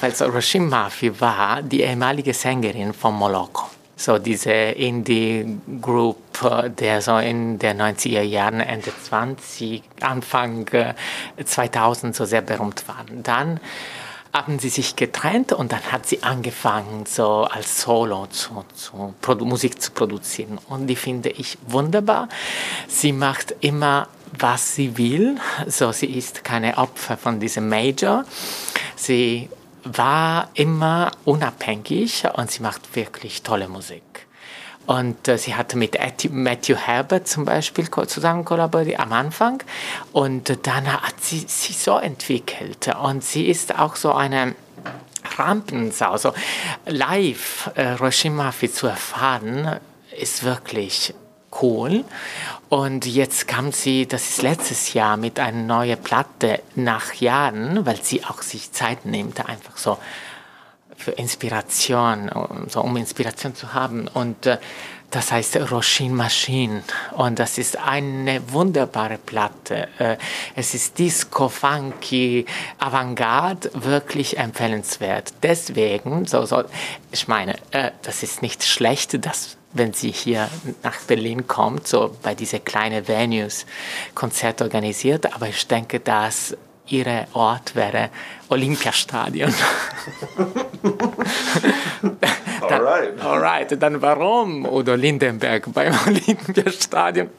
Weil 0.00 0.12
so 0.12 0.24
Roisin 0.24 0.68
Murphy 0.68 1.20
war 1.20 1.62
die 1.62 1.82
ehemalige 1.82 2.34
Sängerin 2.34 2.92
von 2.92 3.14
Moloko. 3.14 3.70
So 3.94 4.18
diese 4.18 4.50
Indie-Group, 4.50 6.42
äh, 6.42 6.68
der 6.68 7.00
so 7.00 7.18
in 7.18 7.60
den 7.60 7.80
90er 7.80 8.22
Jahren, 8.22 8.58
Ende 8.58 8.92
20, 9.04 9.84
Anfang 10.00 10.66
äh, 10.72 10.94
2000 11.44 12.16
so 12.16 12.24
sehr 12.24 12.42
berühmt 12.42 12.82
waren. 12.88 13.22
Dann 13.22 13.60
haben 14.32 14.58
sie 14.58 14.70
sich 14.70 14.96
getrennt 14.96 15.52
und 15.52 15.72
dann 15.72 15.92
hat 15.92 16.06
sie 16.06 16.22
angefangen, 16.22 17.04
so 17.06 17.44
als 17.44 17.82
Solo 17.82 18.26
zu, 18.28 18.64
zu 18.74 19.14
Musik 19.44 19.80
zu 19.80 19.90
produzieren. 19.90 20.58
Und 20.68 20.86
die 20.86 20.96
finde 20.96 21.28
ich 21.28 21.58
wunderbar. 21.66 22.28
Sie 22.88 23.12
macht 23.12 23.54
immer, 23.60 24.08
was 24.38 24.74
sie 24.74 24.96
will. 24.96 25.36
So, 25.66 25.92
sie 25.92 26.06
ist 26.06 26.44
keine 26.44 26.78
Opfer 26.78 27.18
von 27.18 27.40
diesem 27.40 27.68
Major. 27.68 28.24
Sie 28.96 29.50
war 29.84 30.48
immer 30.54 31.10
unabhängig 31.24 32.24
und 32.34 32.50
sie 32.50 32.62
macht 32.62 32.96
wirklich 32.96 33.42
tolle 33.42 33.68
Musik. 33.68 34.02
Und 34.86 35.28
äh, 35.28 35.38
sie 35.38 35.54
hatte 35.54 35.76
mit 35.76 35.96
Matthew 36.30 36.76
Herbert 36.76 37.28
zum 37.28 37.44
Beispiel 37.44 37.88
zusammen 37.90 38.44
kollaboriert 38.44 39.00
am 39.00 39.12
Anfang. 39.12 39.62
Und 40.12 40.50
äh, 40.50 40.56
dann 40.62 40.92
hat 40.92 41.20
sie 41.20 41.40
sich 41.40 41.78
so 41.78 41.98
entwickelt. 41.98 42.90
Und 43.02 43.22
sie 43.22 43.46
ist 43.46 43.78
auch 43.78 43.96
so 43.96 44.12
eine 44.12 44.54
Rampensau. 45.36 46.16
So 46.16 46.32
live 46.86 47.70
äh, 47.74 47.94
Murphy 48.30 48.72
zu 48.72 48.86
erfahren, 48.86 49.78
ist 50.18 50.42
wirklich 50.42 51.14
cool. 51.60 52.04
Und 52.68 53.06
jetzt 53.06 53.46
kam 53.46 53.72
sie, 53.72 54.06
das 54.06 54.30
ist 54.30 54.42
letztes 54.42 54.94
Jahr, 54.94 55.16
mit 55.16 55.38
einer 55.38 55.62
neuen 55.62 56.02
Platte 56.02 56.60
nach 56.74 57.12
Jahren, 57.14 57.84
weil 57.84 58.02
sie 58.02 58.24
auch 58.24 58.42
sich 58.42 58.72
Zeit 58.72 59.04
nimmt, 59.04 59.46
einfach 59.46 59.76
so 59.76 59.98
für 60.96 61.12
Inspiration, 61.12 62.30
so 62.68 62.80
um 62.80 62.96
Inspiration 62.96 63.54
zu 63.54 63.72
haben. 63.74 64.08
Und 64.08 64.46
äh, 64.46 64.58
das 65.12 65.30
heißt 65.30 65.56
Roshin 65.70 66.14
Machine. 66.14 66.82
Und 67.12 67.38
das 67.38 67.58
ist 67.58 67.76
eine 67.76 68.40
wunderbare 68.50 69.18
Platte. 69.18 69.88
Äh, 69.98 70.16
es 70.56 70.74
ist 70.74 70.98
Disco, 70.98 71.48
Funky, 71.48 72.46
Avantgarde, 72.78 73.70
wirklich 73.74 74.38
empfehlenswert. 74.38 75.34
Deswegen, 75.42 76.26
so, 76.26 76.46
so, 76.46 76.64
ich 77.12 77.28
meine, 77.28 77.56
äh, 77.72 77.90
das 78.00 78.22
ist 78.22 78.40
nicht 78.40 78.64
schlecht, 78.64 79.24
dass 79.24 79.58
wenn 79.74 79.92
sie 79.92 80.10
hier 80.10 80.48
nach 80.82 80.98
Berlin 81.00 81.46
kommt, 81.46 81.86
so 81.88 82.16
bei 82.22 82.34
diese 82.34 82.60
kleinen 82.60 83.06
Venues 83.06 83.66
Konzerte 84.14 84.64
organisiert, 84.64 85.34
aber 85.34 85.48
ich 85.48 85.66
denke, 85.66 86.00
dass 86.00 86.56
ihr 86.92 87.26
Ort 87.32 87.74
wäre 87.74 88.10
Olympiastadion. 88.48 89.52
Alright. 92.60 93.20
Alright, 93.20 93.82
dann 93.82 94.00
warum 94.02 94.66
Udo 94.66 94.94
Lindenberg 94.94 95.72
beim 95.72 95.94
Olympiastadion 96.06 97.30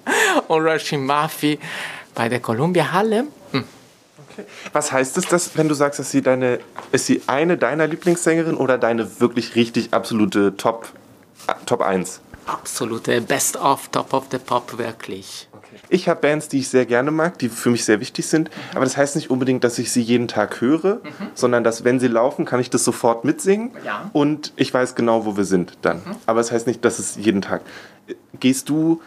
und 0.48 0.62
Rashim 0.64 1.06
Murphy 1.06 1.60
bei 2.16 2.30
der 2.30 2.40
Columbia 2.40 2.92
Halle? 2.92 3.28
Hm. 3.52 3.64
Was 4.74 4.92
heißt 4.92 5.18
es, 5.18 5.26
dass, 5.28 5.56
wenn 5.58 5.68
du 5.68 5.76
sagst, 5.76 6.00
dass 6.00 6.10
sie 6.10 6.22
deine, 6.22 6.60
ist 6.92 7.06
sie 7.06 7.22
eine 7.28 7.58
deiner 7.58 7.86
Lieblingssängerin 7.88 8.56
oder 8.56 8.78
deine 8.78 9.20
wirklich 9.20 9.56
richtig 9.56 9.94
absolute 9.94 10.58
Top, 10.58 10.90
äh, 11.48 11.54
Top 11.66 11.82
1? 11.82 12.22
Absolute 12.48 13.22
Best 13.22 13.56
of 13.58 13.90
Top 13.90 14.14
of 14.14 14.26
the 14.32 14.40
Pop, 14.40 14.78
wirklich. 14.78 15.48
Ich 15.94 16.10
habe 16.10 16.22
Bands, 16.22 16.48
die 16.48 16.58
ich 16.60 16.70
sehr 16.70 16.88
gerne 16.88 17.12
mag, 17.12 17.38
die 17.38 17.50
für 17.50 17.70
mich 17.70 17.86
sehr 17.86 18.00
wichtig 18.00 18.26
sind, 18.26 18.50
aber 18.74 18.84
das 18.84 18.98
heißt 18.98 19.16
nicht 19.16 19.30
unbedingt, 19.30 19.64
dass 19.64 19.78
ich 19.78 19.92
sie 19.92 20.02
jeden 20.02 20.28
Tag 20.28 20.60
höre, 20.60 21.02
sondern 21.36 21.64
dass, 21.64 21.84
wenn 21.84 22.00
sie 22.00 22.08
laufen, 22.08 22.46
kann 22.46 22.60
ich 22.60 22.72
das 22.72 22.84
sofort 22.84 23.26
mitsingen 23.26 23.72
Ja. 23.86 24.10
und 24.12 24.54
ich 24.56 24.74
weiß 24.74 24.96
genau, 24.96 25.26
wo 25.26 25.38
wir 25.38 25.46
sind 25.46 25.74
dann. 25.84 26.02
Aber 26.26 26.40
es 26.40 26.48
das 26.48 26.56
heißt 26.56 26.68
nicht, 26.68 26.84
dass 26.84 26.98
es 26.98 27.16
jeden 27.16 27.44
Tag. 27.44 27.62
Gehst 28.40 28.70
du 28.70 29.02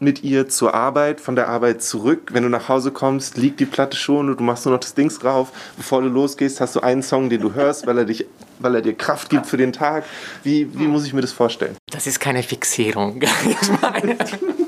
mit 0.00 0.22
ihr 0.22 0.48
zur 0.48 0.74
Arbeit, 0.74 1.20
von 1.20 1.34
der 1.34 1.48
Arbeit 1.48 1.82
zurück, 1.82 2.28
wenn 2.32 2.44
du 2.44 2.48
nach 2.48 2.68
Hause 2.68 2.92
kommst, 2.92 3.36
liegt 3.36 3.58
die 3.58 3.66
Platte 3.66 3.96
schon 3.96 4.28
und 4.30 4.38
du 4.38 4.44
machst 4.44 4.64
nur 4.64 4.74
noch 4.74 4.80
das 4.80 4.94
Dings 4.94 5.18
drauf. 5.18 5.50
Bevor 5.76 6.02
du 6.02 6.08
losgehst, 6.08 6.60
hast 6.60 6.76
du 6.76 6.80
einen 6.80 7.02
Song, 7.02 7.28
den 7.30 7.40
du 7.40 7.54
hörst, 7.54 7.84
weil 7.88 7.98
er, 7.98 8.04
dich, 8.04 8.26
weil 8.60 8.76
er 8.76 8.80
dir 8.82 8.94
Kraft 8.94 9.28
gibt 9.28 9.46
für 9.46 9.56
den 9.56 9.72
Tag. 9.72 10.04
Wie, 10.44 10.68
wie 10.78 10.86
muss 10.86 11.04
ich 11.04 11.12
mir 11.14 11.20
das 11.20 11.32
vorstellen? 11.32 11.76
Das 11.90 12.06
ist 12.06 12.20
keine 12.20 12.44
Fixierung. 12.44 13.20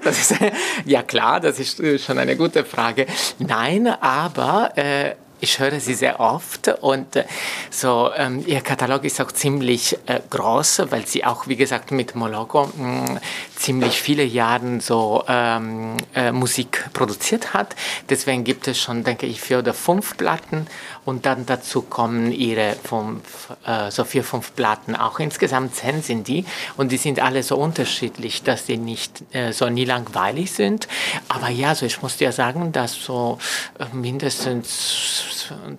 Das 0.04 0.30
ist, 0.30 0.40
ja 0.84 1.02
klar, 1.02 1.40
das 1.40 1.58
ist 1.58 1.80
äh, 1.80 1.98
schon 1.98 2.18
eine 2.18 2.36
gute 2.36 2.64
Frage. 2.64 3.06
Nein, 3.38 3.86
aber 3.86 4.72
äh, 4.76 5.14
ich 5.40 5.58
höre 5.58 5.80
sie 5.80 5.94
sehr 5.94 6.20
oft 6.20 6.68
und 6.80 7.16
äh, 7.16 7.24
so 7.70 8.10
ähm, 8.16 8.44
ihr 8.46 8.60
Katalog 8.60 9.04
ist 9.04 9.20
auch 9.20 9.32
ziemlich 9.32 9.98
äh, 10.06 10.20
groß, 10.30 10.82
weil 10.90 11.06
sie 11.06 11.24
auch 11.24 11.46
wie 11.46 11.56
gesagt 11.56 11.90
mit 11.90 12.14
Mologo 12.14 12.70
mh, 12.76 13.20
ziemlich 13.56 14.00
viele 14.00 14.24
Jahre 14.24 14.80
so 14.80 15.24
ähm, 15.28 15.96
äh, 16.14 16.32
Musik 16.32 16.88
produziert 16.92 17.54
hat. 17.54 17.74
Deswegen 18.08 18.44
gibt 18.44 18.66
es 18.68 18.80
schon, 18.80 19.04
denke 19.04 19.26
ich, 19.26 19.40
vier 19.40 19.58
oder 19.58 19.74
fünf 19.74 20.16
Platten 20.16 20.66
und 21.04 21.26
dann 21.26 21.46
dazu 21.46 21.82
kommen 21.82 22.32
ihre 22.32 22.76
fünf, 22.82 23.50
äh, 23.66 23.90
so 23.90 24.04
vier, 24.04 24.24
fünf 24.24 24.54
Platten. 24.54 24.96
Auch 24.96 25.18
insgesamt 25.18 25.74
zehn 25.74 26.02
sind 26.02 26.28
die 26.28 26.44
und 26.76 26.92
die 26.92 26.96
sind 26.96 27.20
alle 27.20 27.42
so 27.42 27.56
unterschiedlich, 27.56 28.42
dass 28.42 28.66
sie 28.66 28.76
nicht 28.76 29.22
äh, 29.34 29.52
so 29.52 29.68
nie 29.68 29.84
langweilig 29.84 30.52
sind. 30.52 30.88
Aber 31.28 31.48
ja, 31.48 31.74
so 31.74 31.86
ich 31.86 32.02
muss 32.02 32.16
dir 32.16 32.32
sagen, 32.32 32.72
dass 32.72 32.94
so 32.94 33.38
äh, 33.78 33.84
mindestens 33.94 35.27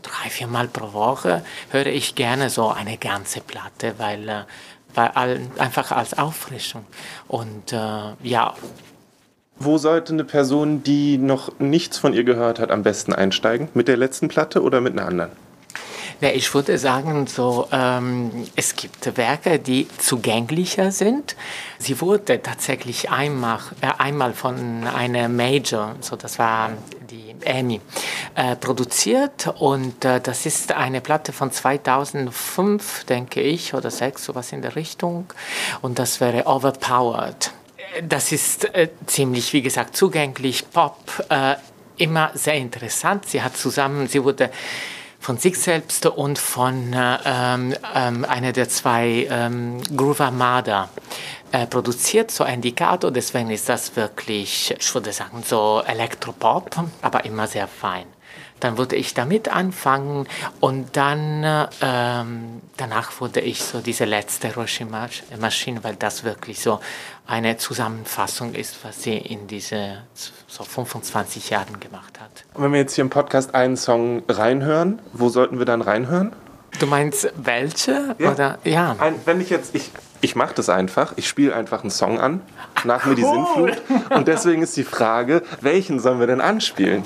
drei, 0.01 0.29
vier 0.29 0.47
Mal 0.47 0.67
pro 0.67 0.93
Woche 0.93 1.43
höre 1.71 1.87
ich 1.87 2.15
gerne 2.15 2.49
so 2.49 2.69
eine 2.69 2.97
ganze 2.97 3.41
Platte, 3.41 3.95
weil, 3.97 4.27
äh, 4.27 4.43
weil 4.93 5.07
all, 5.15 5.41
einfach 5.57 5.91
als 5.91 6.17
Auffrischung. 6.17 6.85
Und 7.27 7.73
äh, 7.73 8.13
ja, 8.23 8.53
Wo 9.57 9.77
sollte 9.77 10.13
eine 10.13 10.23
Person, 10.23 10.83
die 10.83 11.17
noch 11.17 11.59
nichts 11.59 11.97
von 11.97 12.13
ihr 12.13 12.23
gehört 12.23 12.59
hat, 12.59 12.71
am 12.71 12.83
besten 12.83 13.13
einsteigen? 13.13 13.67
Mit 13.73 13.87
der 13.87 13.97
letzten 13.97 14.27
Platte 14.29 14.61
oder 14.61 14.79
mit 14.81 14.93
einer 14.93 15.05
anderen? 15.07 15.31
Ja, 16.21 16.31
ich 16.31 16.53
würde 16.53 16.77
sagen, 16.77 17.27
so, 17.27 17.69
ähm, 17.71 18.45
es 18.57 18.75
gibt 18.75 19.15
Werke, 19.15 19.57
die 19.57 19.87
zugänglicher 19.99 20.91
sind. 20.91 21.37
Sie 21.77 22.01
wurde 22.01 22.41
tatsächlich 22.41 23.09
einmal, 23.09 23.59
äh, 23.79 23.87
einmal 23.97 24.33
von 24.33 24.85
einer 24.85 25.29
Major, 25.29 25.95
so 26.01 26.17
das 26.17 26.37
war 26.37 26.71
EMI, 27.43 27.81
äh, 28.35 28.55
produziert 28.55 29.53
und 29.59 30.05
äh, 30.05 30.19
das 30.21 30.45
ist 30.45 30.71
eine 30.71 31.01
Platte 31.01 31.33
von 31.33 31.51
2005, 31.51 33.05
denke 33.05 33.41
ich, 33.41 33.73
oder 33.73 33.91
6, 33.91 34.25
sowas 34.25 34.51
in 34.51 34.61
der 34.61 34.75
Richtung 34.75 35.25
und 35.81 35.99
das 35.99 36.19
wäre 36.19 36.45
Overpowered. 36.45 37.51
Das 38.07 38.31
ist 38.31 38.73
äh, 38.75 38.89
ziemlich, 39.05 39.53
wie 39.53 39.61
gesagt, 39.61 39.95
zugänglich, 39.95 40.69
Pop, 40.71 40.97
äh, 41.29 41.55
immer 41.97 42.31
sehr 42.33 42.55
interessant. 42.55 43.25
Sie 43.25 43.41
hat 43.41 43.57
zusammen, 43.57 44.07
sie 44.07 44.23
wurde 44.23 44.51
von 45.19 45.37
sich 45.37 45.59
selbst 45.59 46.05
und 46.05 46.39
von 46.39 46.93
äh, 46.93 47.17
ähm, 47.25 47.75
ähm, 47.93 48.25
einer 48.25 48.53
der 48.53 48.69
zwei 48.69 49.27
ähm, 49.29 49.81
Groove 49.95 50.21
Armada 50.21 50.89
äh, 51.38 51.38
produziert, 51.69 52.31
so 52.31 52.43
Indicator. 52.43 53.11
Deswegen 53.11 53.49
ist 53.49 53.69
das 53.69 53.95
wirklich, 53.95 54.75
ich 54.77 54.93
würde 54.93 55.11
sagen, 55.11 55.43
so 55.45 55.81
Elektropop, 55.85 56.75
aber 57.01 57.25
immer 57.25 57.47
sehr 57.47 57.67
fein. 57.67 58.05
Dann 58.59 58.77
würde 58.77 58.95
ich 58.95 59.13
damit 59.13 59.47
anfangen 59.47 60.27
und 60.59 60.97
dann 60.97 61.43
äh, 61.43 61.67
ähm, 61.81 62.61
danach 62.75 63.21
wurde 63.21 63.39
ich 63.39 63.63
so 63.63 63.79
diese 63.79 64.03
letzte 64.05 64.53
Roshi-Maschine, 64.53 65.83
weil 65.83 65.95
das 65.95 66.25
wirklich 66.25 66.59
so 66.59 66.81
eine 67.25 67.57
Zusammenfassung 67.57 68.53
ist, 68.53 68.83
was 68.83 69.03
sie 69.03 69.17
in 69.17 69.47
diese 69.47 70.03
so 70.47 70.63
25 70.63 71.51
Jahren 71.51 71.79
gemacht 71.79 72.19
hat. 72.19 72.43
Und 72.53 72.63
wenn 72.63 72.73
wir 72.73 72.79
jetzt 72.79 72.95
hier 72.95 73.03
im 73.03 73.09
Podcast 73.09 73.55
einen 73.55 73.77
Song 73.77 74.23
reinhören, 74.27 75.01
wo 75.13 75.29
sollten 75.29 75.57
wir 75.57 75.65
dann 75.65 75.81
reinhören? 75.81 76.33
Du 76.79 76.85
meinst 76.85 77.31
welche? 77.35 78.15
Ja. 78.19 78.31
Oder 78.31 78.59
ja. 78.63 78.95
Ein, 78.99 79.15
wenn 79.25 79.41
ich 79.41 79.49
jetzt, 79.49 79.73
ich, 79.73 79.89
ich 80.21 80.35
mache 80.35 80.53
das 80.55 80.69
einfach, 80.69 81.13
ich 81.15 81.27
spiele 81.27 81.55
einfach 81.55 81.81
einen 81.81 81.91
Song 81.91 82.19
an, 82.19 82.41
nach 82.83 83.05
mir 83.05 83.15
die 83.15 83.23
Cool. 83.23 83.73
Sinnflut. 83.77 84.11
Und 84.11 84.27
deswegen 84.27 84.61
ist 84.61 84.75
die 84.77 84.83
Frage, 84.83 85.43
welchen 85.61 85.99
sollen 85.99 86.19
wir 86.19 86.27
denn 86.27 86.41
anspielen? 86.41 87.03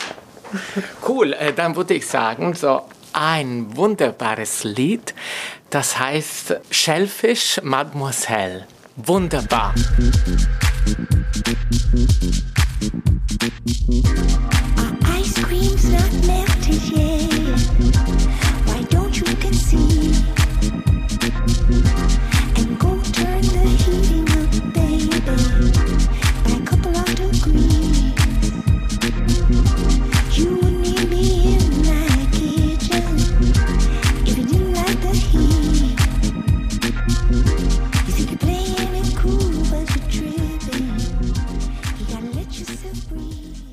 Cool, 1.08 1.34
äh, 1.34 1.54
dann 1.54 1.76
würde 1.76 1.94
ich 1.96 2.08
sagen, 2.08 2.54
so 2.54 2.82
ein 3.14 3.76
wunderbares 3.76 4.64
Lied, 4.64 5.14
das 5.70 6.00
heißt 6.00 6.56
Shellfish 6.70 7.60
Mademoiselle. 7.64 8.68
Wunderbar. 8.96 9.74
Ice 15.20 15.34
cream's 15.42 15.86
not 15.86 16.28
melted 16.28 16.53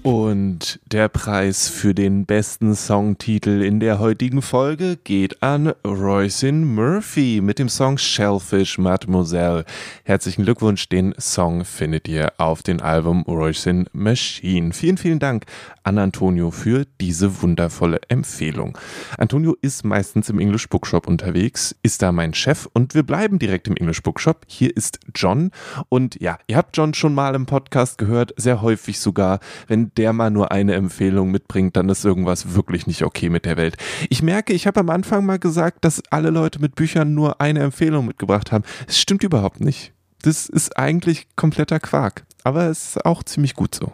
Und 0.02 0.80
der 0.86 1.10
Preis 1.10 1.68
für 1.68 1.94
den 1.94 2.24
besten 2.24 2.74
Songtitel 2.74 3.60
in 3.60 3.80
der 3.80 3.98
heutigen 3.98 4.40
Folge 4.40 4.96
geht 5.04 5.42
an 5.42 5.74
Roycin 5.86 6.74
Murphy 6.74 7.42
mit 7.42 7.58
dem 7.58 7.68
Song 7.68 7.98
Shellfish 7.98 8.78
Mademoiselle. 8.78 9.66
Herzlichen 10.04 10.44
Glückwunsch, 10.44 10.88
den 10.88 11.14
Song 11.18 11.66
findet 11.66 12.08
ihr 12.08 12.32
auf 12.38 12.62
dem 12.62 12.80
Album 12.80 13.24
Roycin 13.28 13.90
Machine. 13.92 14.72
Vielen, 14.72 14.96
vielen 14.96 15.18
Dank 15.18 15.44
an 15.82 15.98
Antonio 15.98 16.50
für 16.50 16.86
diese 16.98 17.42
wundervolle 17.42 18.00
Empfehlung. 18.08 18.78
Antonio 19.18 19.54
ist 19.60 19.84
meistens 19.84 20.30
im 20.30 20.38
English 20.38 20.68
Bookshop 20.70 21.08
unterwegs, 21.08 21.76
ist 21.82 22.00
da 22.00 22.10
mein 22.10 22.32
Chef 22.32 22.66
und 22.72 22.94
wir 22.94 23.02
bleiben 23.02 23.38
direkt 23.38 23.68
im 23.68 23.76
English 23.76 24.02
Bookshop. 24.02 24.46
Hier 24.46 24.74
ist 24.74 24.98
John 25.14 25.50
und 25.90 26.18
ja, 26.20 26.38
ihr 26.46 26.56
habt 26.56 26.74
John 26.74 26.94
schon 26.94 27.14
mal 27.14 27.34
im 27.34 27.44
Podcast 27.44 27.98
gehört, 27.98 28.32
sehr 28.38 28.62
häufig 28.62 28.98
sogar, 28.98 29.40
wenn 29.66 29.89
der 29.96 30.12
mal 30.12 30.30
nur 30.30 30.52
eine 30.52 30.74
Empfehlung 30.74 31.30
mitbringt, 31.30 31.76
dann 31.76 31.88
ist 31.88 32.04
irgendwas 32.04 32.54
wirklich 32.54 32.86
nicht 32.86 33.04
okay 33.04 33.28
mit 33.28 33.44
der 33.44 33.56
Welt. 33.56 33.76
Ich 34.08 34.22
merke, 34.22 34.52
ich 34.52 34.66
habe 34.66 34.80
am 34.80 34.90
Anfang 34.90 35.24
mal 35.24 35.38
gesagt, 35.38 35.84
dass 35.84 36.02
alle 36.10 36.30
Leute 36.30 36.60
mit 36.60 36.74
Büchern 36.74 37.14
nur 37.14 37.40
eine 37.40 37.60
Empfehlung 37.60 38.06
mitgebracht 38.06 38.52
haben. 38.52 38.64
Es 38.86 38.98
stimmt 38.98 39.22
überhaupt 39.22 39.60
nicht. 39.60 39.92
Das 40.22 40.48
ist 40.48 40.76
eigentlich 40.76 41.28
kompletter 41.36 41.80
Quark, 41.80 42.24
aber 42.44 42.66
es 42.66 42.96
ist 42.96 43.06
auch 43.06 43.22
ziemlich 43.22 43.54
gut 43.54 43.74
so. 43.74 43.92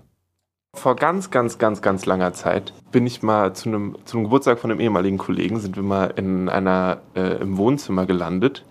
Vor 0.74 0.96
ganz, 0.96 1.30
ganz, 1.30 1.56
ganz, 1.56 1.80
ganz 1.80 2.04
langer 2.04 2.34
Zeit 2.34 2.74
bin 2.92 3.06
ich 3.06 3.22
mal 3.22 3.54
zu 3.54 3.70
einem, 3.70 3.96
zu 4.04 4.16
einem 4.16 4.24
Geburtstag 4.24 4.58
von 4.58 4.70
einem 4.70 4.80
ehemaligen 4.80 5.16
Kollegen, 5.16 5.58
sind 5.58 5.76
wir 5.76 5.82
mal 5.82 6.12
in 6.16 6.50
einer, 6.50 7.00
äh, 7.14 7.40
im 7.40 7.56
Wohnzimmer 7.56 8.04
gelandet, 8.04 8.64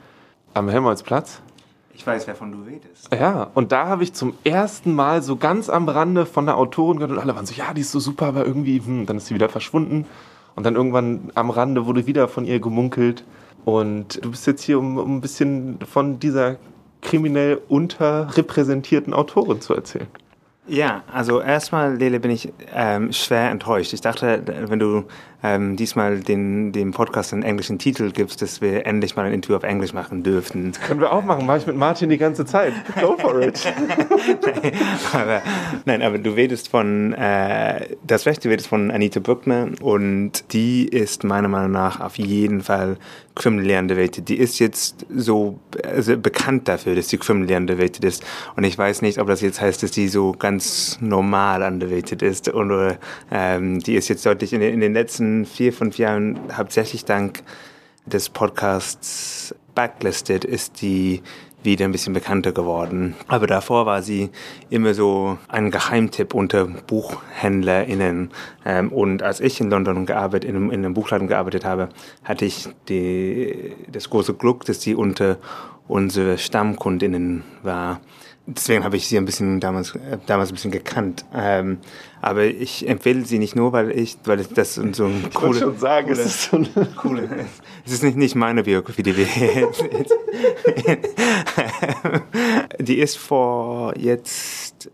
am 0.53 0.69
Helmholtzplatz. 0.69 1.41
Ich 1.96 2.06
weiß, 2.06 2.28
wer 2.28 2.36
von 2.36 2.52
du 2.52 2.62
redest. 2.64 3.10
Ja, 3.14 3.48
und 3.54 3.72
da 3.72 3.88
habe 3.88 4.04
ich 4.04 4.14
zum 4.14 4.34
ersten 4.43 4.93
Mal 4.93 5.22
so 5.22 5.38
ganz 5.38 5.70
am 5.70 5.88
Rande 5.88 6.26
von 6.26 6.46
der 6.46 6.58
Autorin 6.58 6.98
gehört 6.98 7.12
und 7.12 7.20
alle 7.20 7.36
waren 7.36 7.46
so, 7.46 7.54
ja, 7.54 7.74
die 7.74 7.82
ist 7.82 7.91
so 7.91 8.00
super, 8.00 8.28
aber 8.28 8.46
irgendwie, 8.46 8.80
hm, 8.80 9.06
dann 9.06 9.18
ist 9.18 9.28
sie 9.28 9.34
wieder 9.34 9.48
verschwunden. 9.48 10.06
Und 10.56 10.66
dann 10.66 10.76
irgendwann 10.76 11.32
am 11.36 11.50
Rande 11.50 11.86
wurde 11.86 12.06
wieder 12.06 12.28
von 12.28 12.46
ihr 12.46 12.60
gemunkelt. 12.60 13.24
Und 13.64 14.24
du 14.24 14.32
bist 14.32 14.46
jetzt 14.46 14.64
hier, 14.64 14.78
um, 14.78 14.98
um 14.98 15.18
ein 15.18 15.22
bisschen 15.22 15.80
von 15.89 16.20
dieser 16.20 16.58
kriminell 17.02 17.62
unterrepräsentierten 17.70 19.14
Autorin 19.14 19.62
zu 19.62 19.74
erzählen. 19.74 20.08
Ja, 20.68 21.04
also 21.12 21.41
erstmal, 21.41 21.96
Lele, 21.96 22.20
bin 22.20 22.32
ich 22.32 22.52
ähm, 22.74 23.14
schwer 23.14 23.52
enttäuscht. 23.52 23.93
Ich 23.93 24.02
dachte, 24.02 24.41
wenn 24.68 24.80
du 24.80 25.04
ähm, 25.46 25.76
diesmal 25.76 26.20
den, 26.20 26.72
dem 26.72 26.91
Podcast 26.91 27.32
einen 27.32 27.43
englischen 27.43 27.78
Titel 27.78 28.12
gibst, 28.12 28.41
dass 28.41 28.62
wir 28.62 28.86
endlich 28.88 29.16
mal 29.16 29.26
ein 29.26 29.34
Interview 29.34 29.56
auf 29.58 29.64
Englisch 29.64 29.93
machen 29.93 30.24
dürften. 30.24 30.72
Können 30.88 31.00
wir 31.00 31.12
auch 31.12 31.24
machen, 31.24 31.46
mache 31.46 31.60
ich 31.60 31.68
mit 31.68 31.76
Martin 31.76 32.10
die 32.10 32.18
ganze 32.18 32.46
Zeit. 32.46 32.74
Go 33.00 33.16
for 33.18 33.39
it. 33.41 33.62
aber, 35.14 35.43
nein, 35.86 36.02
aber 36.02 36.18
du 36.18 36.32
redest 36.32 36.70
von, 36.70 37.14
äh, 37.14 37.96
das 38.06 38.26
Recht, 38.26 38.43
du 38.43 38.50
redest 38.50 38.68
von 38.68 38.89
Anita 38.89 39.20
Bruckner 39.20 39.70
und 39.82 40.52
die 40.52 40.88
ist 40.88 41.24
meiner 41.24 41.48
Meinung 41.48 41.72
nach 41.72 42.00
auf 42.00 42.18
jeden 42.18 42.62
Fall 42.62 42.98
criminally 43.36 43.78
underrated. 43.78 44.28
Die 44.28 44.38
ist 44.38 44.60
jetzt 44.60 45.06
so 45.14 45.60
also 45.84 46.18
bekannt 46.18 46.68
dafür, 46.68 46.96
dass 46.96 47.10
sie 47.10 47.18
criminally 47.18 47.56
underrated 47.56 48.04
ist 48.04 48.24
und 48.56 48.64
ich 48.64 48.78
weiß 48.78 49.02
nicht, 49.02 49.20
ob 49.20 49.28
das 49.28 49.41
jetzt 49.41 49.62
heißt, 49.62 49.84
dass 49.84 49.91
die 49.91 50.08
so 50.08 50.32
ganz 50.32 50.98
normal 51.02 51.62
underrated 51.62 52.22
ist 52.22 52.52
oder 52.54 52.98
ähm, 53.32 53.80
die 53.80 53.96
ist 53.96 54.08
jetzt 54.08 54.26
deutlich 54.26 54.54
in 54.54 54.62
den, 54.62 54.74
in 54.74 54.80
den 54.80 54.93
letzten 54.93 55.34
vier, 55.43 55.73
fünf 55.73 55.97
Jahren 55.97 56.39
hauptsächlich 56.55 57.03
dank 57.03 57.43
des 58.05 58.29
Podcasts 58.29 59.53
Backlisted 59.73 60.45
ist 60.45 60.81
die 60.81 61.21
wieder 61.65 61.86
ein 61.86 61.91
bisschen 61.91 62.13
bekannter 62.13 62.51
geworden. 62.51 63.15
Aber 63.27 63.47
davor 63.47 63.86
war 63.86 64.01
sie 64.01 64.29
immer 64.69 64.93
so 64.93 65.38
ein 65.47 65.71
Geheimtipp 65.71 66.33
unter 66.33 66.65
BuchhändlerInnen. 66.65 68.29
Ähm, 68.63 68.91
und 68.91 69.23
als 69.23 69.39
ich 69.41 69.59
in 69.59 69.69
London 69.69 70.05
gearbeitet, 70.05 70.49
in 70.49 70.71
einem 70.71 70.93
Buchladen 70.93 71.27
gearbeitet 71.27 71.65
habe, 71.65 71.89
hatte 72.23 72.45
ich 72.45 72.69
die, 72.88 73.73
das 73.91 74.09
große 74.09 74.36
Glück, 74.36 74.63
dass 74.65 74.81
sie 74.81 74.95
unter 74.95 75.38
unsere 75.88 76.38
StammkundInnen 76.38 77.43
war. 77.63 77.99
Deswegen 78.48 78.84
habe 78.84 78.98
ich 78.98 79.08
sie 79.08 79.18
ein 79.18 79.26
bisschen 79.26 79.60
damals, 79.60 79.96
äh, 79.96 80.18
damals 80.26 80.52
ein 80.52 80.56
bisschen 80.56 80.72
gekannt. 80.72 81.26
Ähm, 81.34 81.80
aber 82.22 82.46
ich 82.46 82.88
empfehle 82.88 83.26
sie 83.26 83.39
nicht 83.39 83.56
nur, 83.56 83.72
weil 83.72 83.91
ich, 83.91 84.18
weil 84.26 84.38
das 84.38 84.76
so 84.76 84.82
ein 84.82 84.91
coole, 84.93 85.30
Ich 85.30 85.41
wollte 85.41 85.60
schon 85.60 85.78
sagen, 85.78 86.12
es 86.12 86.26
ist 86.26 86.50
so 86.50 86.58
eine 86.58 86.88
coole. 86.96 87.30
Es 87.86 87.91
ist 87.93 88.04
nicht, 88.04 88.18
nicht 88.18 88.36
meine 88.36 88.64
Biografie, 88.64 89.04
die 89.04 89.18
wir 89.18 89.26
jetzt, 89.26 89.84
die 92.80 92.98
ist 92.98 93.18
vor 93.18 93.98
jetzt 93.98 94.89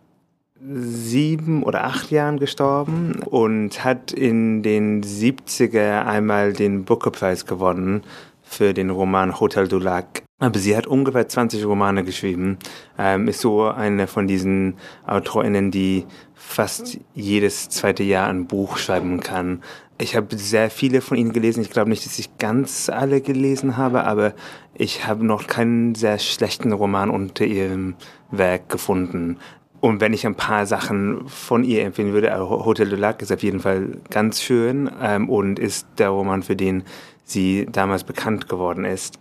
sieben 0.64 1.64
oder 1.64 1.86
acht 1.86 2.12
Jahren 2.12 2.38
gestorben 2.38 3.24
und 3.24 3.84
hat 3.84 4.12
in 4.12 4.62
den 4.62 5.04
70er 5.04 6.06
einmal 6.06 6.54
den 6.54 6.86
Booker-Preis 6.86 7.45
gewonnen 7.45 8.04
für 8.43 8.74
den 8.74 8.89
Roman 8.89 9.39
Hotel 9.39 9.68
du 9.68 9.80
Lac. 9.80 10.24
Aber 10.41 10.57
sie 10.57 10.75
hat 10.75 10.87
ungefähr 10.87 11.27
20 11.27 11.63
Romane 11.67 12.03
geschrieben, 12.03 12.57
ähm, 12.97 13.27
ist 13.27 13.41
so 13.41 13.65
eine 13.65 14.07
von 14.07 14.25
diesen 14.25 14.73
AutorInnen, 15.05 15.69
die 15.69 16.07
fast 16.33 16.99
jedes 17.13 17.69
zweite 17.69 18.01
Jahr 18.01 18.27
ein 18.27 18.47
Buch 18.47 18.77
schreiben 18.77 19.19
kann. 19.19 19.61
Ich 19.99 20.15
habe 20.15 20.35
sehr 20.35 20.71
viele 20.71 21.01
von 21.01 21.15
ihnen 21.15 21.31
gelesen. 21.31 21.61
Ich 21.61 21.69
glaube 21.69 21.91
nicht, 21.91 22.07
dass 22.07 22.17
ich 22.17 22.39
ganz 22.39 22.89
alle 22.89 23.21
gelesen 23.21 23.77
habe, 23.77 24.03
aber 24.05 24.33
ich 24.73 25.05
habe 25.05 25.23
noch 25.23 25.45
keinen 25.45 25.93
sehr 25.93 26.17
schlechten 26.17 26.71
Roman 26.71 27.11
unter 27.11 27.45
ihrem 27.45 27.93
Werk 28.31 28.67
gefunden. 28.67 29.37
Und 29.79 30.01
wenn 30.01 30.11
ich 30.11 30.25
ein 30.25 30.35
paar 30.35 30.65
Sachen 30.65 31.27
von 31.27 31.63
ihr 31.63 31.83
empfehlen 31.83 32.13
würde, 32.13 32.33
also 32.33 32.65
Hotel 32.65 32.89
du 32.89 32.95
Lac 32.95 33.21
ist 33.21 33.31
auf 33.31 33.43
jeden 33.43 33.59
Fall 33.59 33.99
ganz 34.09 34.41
schön 34.41 34.89
ähm, 34.99 35.29
und 35.29 35.59
ist 35.59 35.85
der 35.99 36.09
Roman, 36.09 36.41
für 36.41 36.55
den 36.55 36.81
sie 37.25 37.67
damals 37.71 38.03
bekannt 38.03 38.49
geworden 38.49 38.85
ist. 38.85 39.19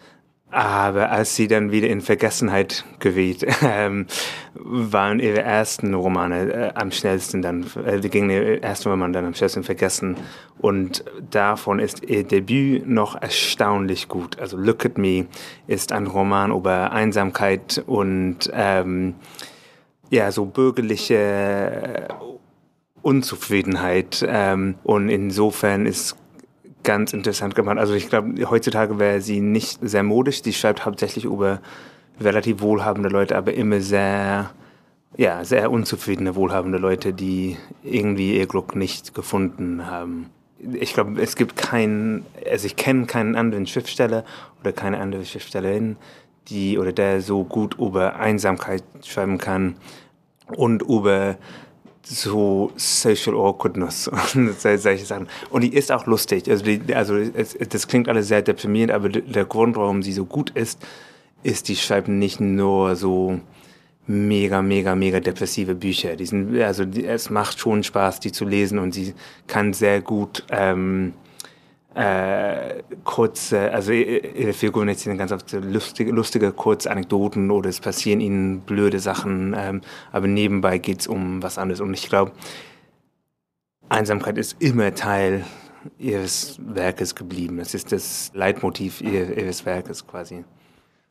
Aber 0.50 1.12
als 1.12 1.36
sie 1.36 1.46
dann 1.46 1.70
wieder 1.70 1.88
in 1.88 2.00
Vergessenheit 2.00 2.84
geriet, 2.98 3.46
ähm, 3.62 4.06
waren 4.54 5.20
ihre 5.20 5.42
ersten 5.42 5.94
Romane 5.94 6.52
äh, 6.52 6.72
am 6.74 6.90
schnellsten 6.90 7.40
dann, 7.40 7.66
äh, 7.84 8.00
gingen 8.00 8.30
ihre 8.30 8.62
ersten 8.62 8.88
Romane 8.88 9.12
dann 9.12 9.26
am 9.26 9.34
schnellsten 9.34 9.62
vergessen. 9.62 10.16
Und 10.58 11.04
davon 11.30 11.78
ist 11.78 12.02
ihr 12.02 12.24
Debüt 12.24 12.88
noch 12.88 13.20
erstaunlich 13.20 14.08
gut. 14.08 14.40
Also 14.40 14.56
Look 14.56 14.84
at 14.84 14.98
Me 14.98 15.26
ist 15.68 15.92
ein 15.92 16.08
Roman 16.08 16.50
über 16.50 16.90
Einsamkeit 16.90 17.82
und 17.86 18.50
ähm, 18.52 19.14
ja, 20.10 20.32
so 20.32 20.46
bürgerliche 20.46 22.08
Unzufriedenheit. 23.02 24.26
Ähm, 24.28 24.74
und 24.82 25.08
insofern 25.08 25.86
ist 25.86 26.16
ganz 26.82 27.12
interessant 27.12 27.54
gemacht. 27.54 27.78
Also 27.78 27.94
ich 27.94 28.08
glaube, 28.08 28.48
heutzutage 28.48 28.98
wäre 28.98 29.20
sie 29.20 29.40
nicht 29.40 29.78
sehr 29.82 30.02
modisch. 30.02 30.42
Sie 30.42 30.52
schreibt 30.52 30.84
hauptsächlich 30.84 31.24
über 31.24 31.60
relativ 32.20 32.60
wohlhabende 32.60 33.08
Leute, 33.08 33.36
aber 33.36 33.54
immer 33.54 33.80
sehr, 33.80 34.50
ja, 35.16 35.44
sehr 35.44 35.70
unzufriedene, 35.70 36.34
wohlhabende 36.36 36.78
Leute, 36.78 37.12
die 37.12 37.56
irgendwie 37.82 38.36
ihr 38.36 38.46
Glück 38.46 38.76
nicht 38.76 39.14
gefunden 39.14 39.86
haben. 39.86 40.30
Ich 40.74 40.92
glaube, 40.92 41.20
es 41.20 41.36
gibt 41.36 41.56
keinen, 41.56 42.26
also 42.50 42.66
ich 42.66 42.76
kenne 42.76 43.06
keinen 43.06 43.34
anderen 43.34 43.66
Schriftsteller 43.66 44.24
oder 44.60 44.72
keine 44.72 44.98
andere 44.98 45.24
Schriftstellerin, 45.24 45.96
die 46.48 46.78
oder 46.78 46.92
der 46.92 47.22
so 47.22 47.44
gut 47.44 47.78
über 47.78 48.16
Einsamkeit 48.16 48.82
schreiben 49.04 49.38
kann 49.38 49.76
und 50.56 50.82
über 50.82 51.36
so 52.10 52.72
Social 52.76 53.34
Awkwardness 53.34 54.08
und 54.34 54.60
solche 54.60 55.04
Sachen. 55.04 55.28
Und 55.50 55.62
die 55.62 55.74
ist 55.74 55.92
auch 55.92 56.06
lustig. 56.06 56.50
Also, 56.50 56.64
die, 56.64 56.94
also 56.94 57.16
es, 57.16 57.56
das 57.56 57.86
klingt 57.86 58.08
alles 58.08 58.28
sehr 58.28 58.42
deprimierend, 58.42 58.92
aber 58.92 59.08
der 59.08 59.44
Grund, 59.44 59.76
warum 59.76 60.02
sie 60.02 60.12
so 60.12 60.24
gut 60.24 60.50
ist, 60.50 60.80
ist, 61.42 61.68
die 61.68 61.76
schreibt 61.76 62.08
nicht 62.08 62.40
nur 62.40 62.96
so 62.96 63.40
mega, 64.06 64.60
mega, 64.60 64.94
mega 64.94 65.20
depressive 65.20 65.74
Bücher. 65.74 66.16
Die 66.16 66.26
sind, 66.26 66.60
also 66.60 66.84
die, 66.84 67.06
es 67.06 67.30
macht 67.30 67.60
schon 67.60 67.82
Spaß, 67.82 68.20
die 68.20 68.32
zu 68.32 68.44
lesen 68.44 68.78
und 68.78 68.92
sie 68.92 69.14
kann 69.46 69.72
sehr 69.72 70.00
gut 70.00 70.44
ähm, 70.50 71.14
äh, 71.94 72.82
kurze, 73.04 73.72
also 73.72 73.92
ihre 73.92 74.52
Figuren 74.52 74.88
erzählen 74.88 75.18
ganz 75.18 75.32
oft 75.32 75.52
lustige, 75.52 76.12
lustige 76.12 76.52
kurze 76.52 76.90
Anekdoten 76.90 77.50
oder 77.50 77.68
es 77.68 77.80
passieren 77.80 78.20
ihnen 78.20 78.60
blöde 78.60 79.00
Sachen, 79.00 79.54
ähm, 79.58 79.80
aber 80.12 80.28
nebenbei 80.28 80.78
geht 80.78 81.00
es 81.00 81.06
um 81.06 81.42
was 81.42 81.58
anderes. 81.58 81.80
Und 81.80 81.94
ich 81.94 82.08
glaube, 82.08 82.32
Einsamkeit 83.88 84.38
ist 84.38 84.56
immer 84.60 84.94
Teil 84.94 85.44
ihres 85.98 86.58
Werkes 86.62 87.14
geblieben. 87.14 87.56
Das 87.56 87.74
ist 87.74 87.90
das 87.90 88.30
Leitmotiv 88.34 89.00
ihr, 89.00 89.36
ihres 89.36 89.66
Werkes 89.66 90.06
quasi. 90.06 90.44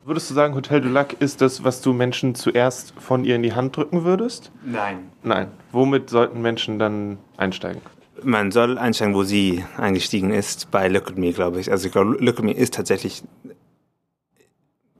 Würdest 0.02 0.30
du 0.30 0.34
sagen, 0.34 0.54
Hotel 0.54 0.80
du 0.80 0.88
Lac 0.88 1.20
ist 1.20 1.42
das, 1.42 1.62
was 1.62 1.82
du 1.82 1.92
Menschen 1.92 2.34
zuerst 2.34 2.94
von 2.98 3.24
ihr 3.26 3.36
in 3.36 3.42
die 3.42 3.52
Hand 3.52 3.76
drücken 3.76 4.04
würdest? 4.04 4.50
Nein. 4.64 5.10
Nein. 5.22 5.48
Womit 5.72 6.08
sollten 6.08 6.40
Menschen 6.40 6.78
dann 6.78 7.18
einsteigen? 7.36 7.82
Man 8.22 8.50
soll 8.50 8.78
einsteigen, 8.78 9.14
wo 9.14 9.22
sie 9.22 9.64
eingestiegen 9.76 10.30
ist, 10.30 10.70
bei 10.70 10.88
Look 10.88 11.08
at 11.08 11.18
Me, 11.18 11.32
glaube 11.32 11.60
ich. 11.60 11.70
Also 11.70 11.86
ich 11.86 11.92
glaube, 11.92 12.16
Look 12.18 12.38
at 12.38 12.44
Me 12.44 12.52
ist 12.52 12.74
tatsächlich 12.74 13.22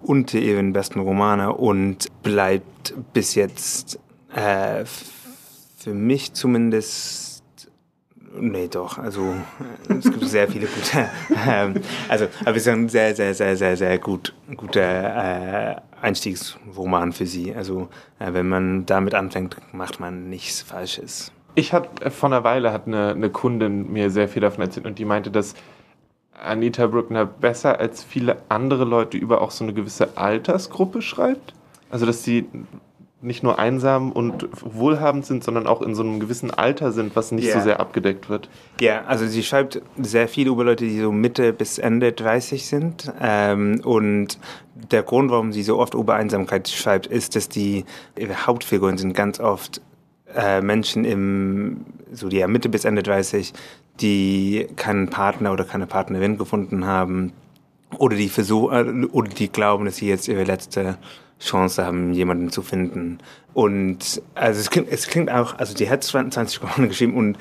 unter 0.00 0.38
ihren 0.38 0.72
besten 0.72 1.00
Romane 1.00 1.52
und 1.54 2.08
bleibt 2.22 2.94
bis 3.12 3.34
jetzt 3.34 3.98
äh, 4.34 4.84
für 5.76 5.94
mich 5.94 6.32
zumindest 6.32 7.30
Nee, 8.38 8.68
doch. 8.68 8.98
Also 8.98 9.34
es 9.88 10.04
gibt 10.04 10.24
sehr 10.28 10.48
viele 10.48 10.66
gute. 10.66 11.08
Ähm, 11.48 11.74
also, 12.08 12.26
aber 12.44 12.56
es 12.56 12.62
ist 12.62 12.68
ein 12.68 12.88
sehr, 12.88 13.14
sehr, 13.14 13.34
sehr, 13.34 13.56
sehr, 13.56 13.76
sehr 13.76 13.98
gut, 13.98 14.34
guter 14.56 15.72
äh, 15.72 15.76
Einstiegsroman 16.00 17.12
für 17.12 17.26
sie. 17.26 17.54
Also 17.54 17.88
äh, 18.18 18.32
wenn 18.32 18.48
man 18.48 18.86
damit 18.86 19.14
anfängt, 19.14 19.56
macht 19.72 20.00
man 20.00 20.28
nichts 20.28 20.60
Falsches. 20.62 21.32
Ich 21.54 21.72
hatte 21.72 22.10
vor 22.10 22.28
einer 22.28 22.44
Weile 22.44 22.72
hat 22.72 22.86
eine, 22.86 23.10
eine 23.10 23.30
Kundin 23.30 23.92
mir 23.92 24.10
sehr 24.10 24.28
viel 24.28 24.42
davon 24.42 24.62
erzählt 24.62 24.86
und 24.86 24.98
die 24.98 25.04
meinte, 25.04 25.30
dass 25.30 25.54
Anita 26.42 26.86
Bruckner 26.86 27.26
besser 27.26 27.78
als 27.78 28.02
viele 28.02 28.38
andere 28.48 28.84
Leute 28.84 29.18
über 29.18 29.40
auch 29.42 29.50
so 29.50 29.64
eine 29.64 29.74
gewisse 29.74 30.16
Altersgruppe 30.16 31.02
schreibt. 31.02 31.54
Also 31.90 32.06
dass 32.06 32.22
sie 32.24 32.46
nicht 33.22 33.42
nur 33.42 33.58
einsam 33.58 34.12
und 34.12 34.48
wohlhabend 34.62 35.26
sind, 35.26 35.44
sondern 35.44 35.66
auch 35.66 35.82
in 35.82 35.94
so 35.94 36.02
einem 36.02 36.20
gewissen 36.20 36.50
Alter 36.50 36.90
sind, 36.92 37.14
was 37.16 37.32
nicht 37.32 37.48
Ja. 37.48 37.58
so 37.58 37.60
sehr 37.60 37.78
abgedeckt 37.78 38.30
wird. 38.30 38.48
Ja, 38.80 39.04
also 39.04 39.26
sie 39.26 39.42
schreibt 39.42 39.82
sehr 39.98 40.26
viel 40.26 40.48
über 40.48 40.64
Leute, 40.64 40.84
die 40.84 40.98
so 40.98 41.12
Mitte 41.12 41.52
bis 41.52 41.78
Ende 41.78 42.12
30 42.12 42.66
sind. 42.66 43.12
Ähm, 43.20 43.82
und 43.84 44.38
der 44.90 45.02
Grund, 45.02 45.30
warum 45.30 45.52
sie 45.52 45.62
so 45.62 45.78
oft 45.78 45.92
über 45.92 46.14
Einsamkeit 46.14 46.68
schreibt, 46.68 47.06
ist, 47.08 47.36
dass 47.36 47.50
die 47.50 47.84
ihre 48.16 48.46
Hauptfiguren 48.46 48.96
sind 48.96 49.12
ganz 49.12 49.38
oft 49.38 49.82
äh, 50.36 50.60
Menschen 50.60 51.04
im 51.04 51.84
so 52.12 52.28
die 52.28 52.38
ja, 52.38 52.48
Mitte 52.48 52.68
bis 52.68 52.84
Ende 52.84 53.02
30, 53.02 53.52
die 54.00 54.66
keinen 54.76 55.08
Partner 55.08 55.52
oder 55.52 55.64
keine 55.64 55.86
Partnerin 55.86 56.38
gefunden 56.38 56.86
haben 56.86 57.32
oder 57.98 58.16
die 58.16 58.28
versuchen 58.28 59.04
oder 59.06 59.28
die 59.28 59.50
glauben, 59.50 59.84
dass 59.84 59.96
sie 59.96 60.08
jetzt 60.08 60.28
ihre 60.28 60.44
letzte 60.44 60.98
Chance 61.40 61.84
haben, 61.84 62.12
jemanden 62.12 62.50
zu 62.50 62.62
finden. 62.62 63.18
Und 63.54 64.22
also 64.34 64.60
es 64.60 64.70
klingt, 64.70 64.88
es 64.90 65.06
klingt 65.06 65.30
auch, 65.30 65.58
also 65.58 65.74
die 65.74 65.88
hat 65.90 66.04
20 66.04 66.62
Romane 66.62 66.88
geschrieben 66.88 67.14
und 67.14 67.38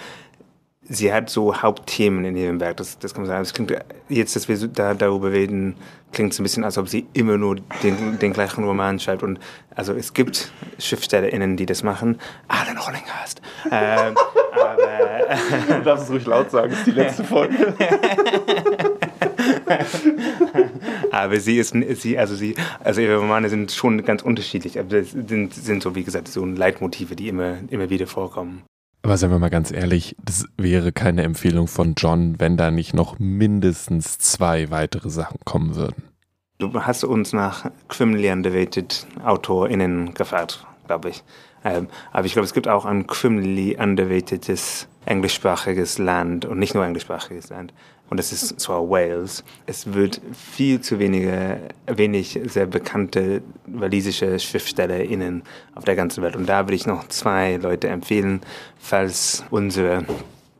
sie 0.90 1.14
hat 1.14 1.30
so 1.30 1.62
Hauptthemen 1.62 2.26
in 2.26 2.36
ihrem 2.36 2.60
Werk. 2.60 2.78
Das, 2.78 3.00
das 3.00 3.14
kann 3.14 3.24
man 3.24 3.30
sagen. 3.30 3.44
Es 3.44 3.54
klingt 3.54 3.74
jetzt, 4.10 4.36
dass 4.36 4.48
wir 4.48 4.58
so 4.58 4.68
da, 4.68 4.94
darüber 4.94 5.32
reden, 5.32 5.76
klingt 6.12 6.34
es 6.34 6.40
ein 6.40 6.44
bisschen, 6.44 6.64
als 6.64 6.78
ob 6.78 6.90
sie 6.90 7.08
immer 7.14 7.38
nur 7.38 7.58
den, 7.84 8.20
den 8.20 8.34
gleichen 8.34 8.64
Roman 8.64 9.00
schreibt. 9.00 9.24
Und 9.24 9.40
also 9.76 9.94
es 9.94 10.14
gibt 10.14 10.52
SchriftstellerInnen, 10.80 11.56
die 11.56 11.66
das 11.66 11.84
machen. 11.84 12.20
Alan 12.48 12.86
Hollinghurst. 12.86 13.42
Ähm, 13.72 14.16
aber 14.52 14.78
Du 15.68 15.84
darfst 15.84 16.06
es 16.06 16.12
ruhig 16.12 16.26
laut 16.26 16.50
sagen, 16.50 16.72
das 16.72 16.80
ist 16.80 16.88
die 16.88 16.92
letzte 16.92 17.24
Folge. 17.24 17.74
Aber 21.12 21.40
sie 21.40 21.58
ist, 21.58 21.76
sie, 22.02 22.18
also 22.18 22.36
sie, 22.36 22.56
also 22.84 23.02
ihre 23.02 23.18
Romane 23.18 23.50
sind 23.50 23.72
schon 23.72 24.04
ganz 24.04 24.22
unterschiedlich, 24.22 24.80
aber 24.80 24.98
es 24.98 25.12
sind, 25.12 25.54
sind 25.54 25.84
so, 25.84 25.96
wie 25.96 26.04
gesagt, 26.04 26.28
so 26.28 26.46
Leitmotive, 26.46 27.16
die 27.16 27.28
immer, 27.28 27.58
immer 27.70 27.90
wieder 27.90 28.08
vorkommen. 28.08 28.64
Aber 29.02 29.18
seien 29.18 29.32
wir 29.32 29.39
mal 29.39 29.50
ganz 29.50 29.72
ehrlich, 29.72 30.16
das 30.24 30.45
wäre 30.58 30.91
keine 30.91 31.24
Empfehlung 31.24 31.67
von 31.67 31.93
John, 31.96 32.39
wenn 32.39 32.58
da 32.58 32.70
nicht 32.70 32.93
noch 32.93 33.17
mindestens 33.17 34.17
zwei 34.17 34.70
weitere 34.70 35.09
Sachen 35.09 35.39
kommen 35.46 35.76
würden. 35.76 36.04
Du 36.58 36.74
hast 36.74 37.05
uns 37.05 37.32
nach 37.32 37.71
criminally 37.88 38.30
underrated 38.30 39.08
AutorInnen 39.24 40.13
gefragt, 40.13 40.66
glaube 40.88 41.09
ich. 41.09 41.24
Ähm, 41.63 41.88
aber 42.12 42.26
ich 42.26 42.34
glaube, 42.34 42.46
es 42.46 42.54
gibt 42.54 42.67
auch 42.67 42.86
ein 42.86 43.08
criminally 43.08 43.78
underratedes 43.80 44.88
englischsprachiges 45.05 45.97
Land 45.97 46.46
und 46.46 46.59
nicht 46.59 46.76
nur 46.76 46.86
englischsprachiges 46.86 47.50
Land. 47.50 47.74
Und 48.10 48.18
das 48.18 48.32
ist 48.32 48.60
zwar 48.60 48.90
Wales. 48.90 49.44
Es 49.66 49.94
wird 49.94 50.20
viel 50.34 50.82
zu 50.82 51.00
wenige, 51.00 51.60
wenig 51.86 52.40
sehr 52.46 52.66
bekannte 52.66 53.42
walisische 53.68 54.40
SchriftstellerInnen 54.40 55.44
auf 55.76 55.84
der 55.86 55.96
ganzen 55.96 56.24
Welt. 56.24 56.36
Und 56.36 56.48
da 56.48 56.66
würde 56.66 56.76
ich 56.76 56.88
noch 56.88 57.08
zwei 57.08 57.58
Leute 57.58 57.88
empfehlen, 57.88 58.42
falls 58.80 59.44
unsere 59.52 60.06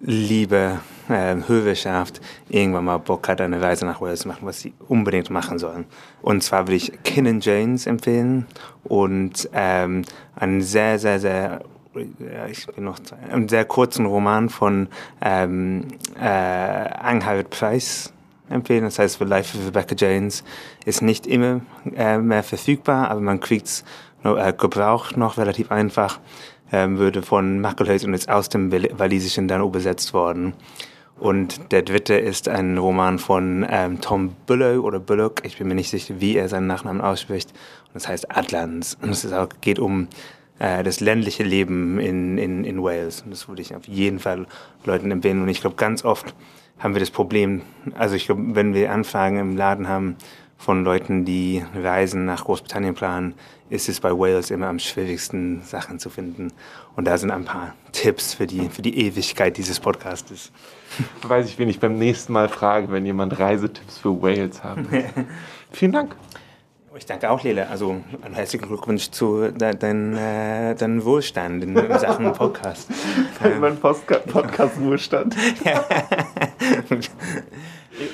liebe 0.02 0.80
äh, 1.10 1.36
Hörerschaft 1.48 2.22
irgendwann 2.50 2.86
mal 2.86 2.98
Bock 2.98 3.28
hat, 3.28 3.42
eine 3.42 3.62
Reise 3.62 3.86
nach 3.86 4.00
Wales 4.00 4.22
zu 4.22 4.28
machen, 4.28 4.46
was 4.46 4.62
sie 4.62 4.74
unbedingt 4.88 5.30
machen 5.30 5.60
sollen. 5.60 5.86
Und 6.22 6.44
zwar 6.44 6.68
würde 6.68 6.76
ich 6.76 6.92
Kin 7.04 7.40
James 7.42 7.86
empfehlen 7.86 8.46
und 8.84 9.50
ähm, 9.54 10.04
einen 10.36 10.62
sehr, 10.62 11.00
sehr, 11.00 11.20
sehr 11.20 11.62
ich 11.96 12.68
bin 12.68 12.84
noch 12.84 13.00
einen 13.32 13.50
sehr 13.50 13.66
kurzen 13.66 14.06
Roman 14.06 14.50
von 14.50 14.88
ähm, 15.22 15.88
äh, 16.20 16.26
Anghardt 16.28 17.50
Price 17.50 18.14
empfehlen. 18.50 18.84
Das 18.84 19.00
heißt, 19.00 19.20
The 19.20 19.26
Life 19.26 19.58
of 19.58 19.66
Rebecca 19.68 19.96
Janes 19.98 20.44
ist 20.86 21.02
nicht 21.02 21.26
immer 21.28 21.62
äh, 21.96 22.18
mehr 22.18 22.44
verfügbar, 22.44 23.10
aber 23.10 23.22
man 23.22 23.40
kriegt 23.40 23.68
es 23.68 23.84
äh, 24.24 24.54
gebraucht 24.54 25.18
noch 25.18 25.38
relativ 25.38 25.72
einfach. 25.72 26.20
Ähm, 26.72 27.00
würde 27.00 27.24
von 27.24 27.62
Mackelhaus 27.62 28.04
und 28.04 28.14
ist 28.14 28.30
aus 28.30 28.50
dem 28.50 28.72
Wal- 28.72 28.92
Walisischen 28.96 29.48
dann 29.48 29.64
übersetzt 29.64 30.14
worden. 30.14 30.54
Und 31.18 31.72
der 31.72 31.82
dritte 31.82 32.14
ist 32.14 32.48
ein 32.48 32.78
Roman 32.78 33.18
von 33.18 33.66
ähm, 33.68 34.00
Tom 34.02 34.36
Bullock 34.46 34.84
oder 34.84 35.00
Bullock. 35.00 35.42
Ich 35.44 35.58
bin 35.58 35.68
mir 35.68 35.74
nicht 35.74 35.90
sicher, 35.90 36.16
wie 36.20 36.38
er 36.38 36.48
seinen 36.48 36.68
Nachnamen 36.68 37.02
ausspricht. 37.02 37.50
Und 37.88 37.96
das 37.96 38.08
heißt 38.08 38.38
Atlantis. 38.38 38.96
Und 39.02 39.10
es 39.10 39.28
geht 39.62 39.80
um 39.80 40.08
äh, 40.60 40.84
das 40.84 41.00
ländliche 41.00 41.44
Leben 41.44 42.00
in, 42.00 42.38
in, 42.38 42.64
in 42.64 42.84
Wales. 42.84 43.22
Und 43.22 43.32
das 43.32 43.48
würde 43.48 43.62
ich 43.62 43.76
auf 43.76 43.88
jeden 43.88 44.20
Fall 44.20 44.46
Leuten 44.86 45.12
empfehlen. 45.12 45.42
Und 45.42 45.50
ich 45.50 45.62
glaube, 45.62 45.76
ganz 45.76 46.06
oft 46.06 46.36
haben 46.78 46.94
wir 46.94 47.00
das 47.00 47.12
Problem, 47.12 47.62
also 47.96 48.16
ich 48.16 48.26
glaube, 48.26 48.56
wenn 48.56 48.74
wir 48.74 48.92
Anfragen 48.92 49.38
im 49.38 49.58
Laden 49.58 49.88
haben 49.88 50.16
von 50.58 50.84
Leuten, 50.84 51.26
die 51.26 51.64
Reisen 51.74 52.26
nach 52.26 52.44
Großbritannien 52.46 52.94
planen, 52.94 53.34
ist 53.70 53.88
es 53.88 54.00
bei 54.00 54.12
Wales 54.12 54.52
immer 54.52 54.68
am 54.68 54.80
schwierigsten, 54.80 55.62
Sachen 55.64 56.00
zu 56.00 56.10
finden. 56.10 56.52
Und 56.96 57.06
da 57.06 57.18
sind 57.18 57.32
ein 57.32 57.46
paar 57.46 57.76
Tipps 57.92 58.34
für 58.34 58.48
die, 58.48 58.68
für 58.70 58.82
die 58.82 58.98
Ewigkeit 59.06 59.58
dieses 59.58 59.80
Podcastes. 59.80 60.52
Weiß 61.22 61.48
ich, 61.48 61.60
wen 61.60 61.70
ich 61.70 61.80
beim 61.80 61.98
nächsten 61.98 62.34
Mal 62.34 62.50
frage, 62.50 62.92
wenn 62.92 63.06
jemand 63.06 63.40
Reisetipps 63.40 64.00
für 64.00 64.22
Wales 64.22 64.64
haben 64.64 64.90
will. 64.92 65.06
Vielen 65.72 65.92
Dank. 65.92 66.16
Ich 66.96 67.06
danke 67.06 67.30
auch, 67.30 67.44
Lele. 67.44 67.70
Also 67.70 68.02
einen 68.22 68.34
herzlichen 68.34 68.68
Glückwunsch 68.68 69.12
zu 69.12 69.52
de, 69.52 69.76
dein, 69.76 70.16
äh, 70.18 70.76
deinem 70.76 71.06
Wohlstand 71.06 71.64
in 71.64 71.76
Sachen 71.76 72.34
Podcast. 72.34 72.90
mein 73.60 73.78
Podcast-Wohlstand. 73.78 75.36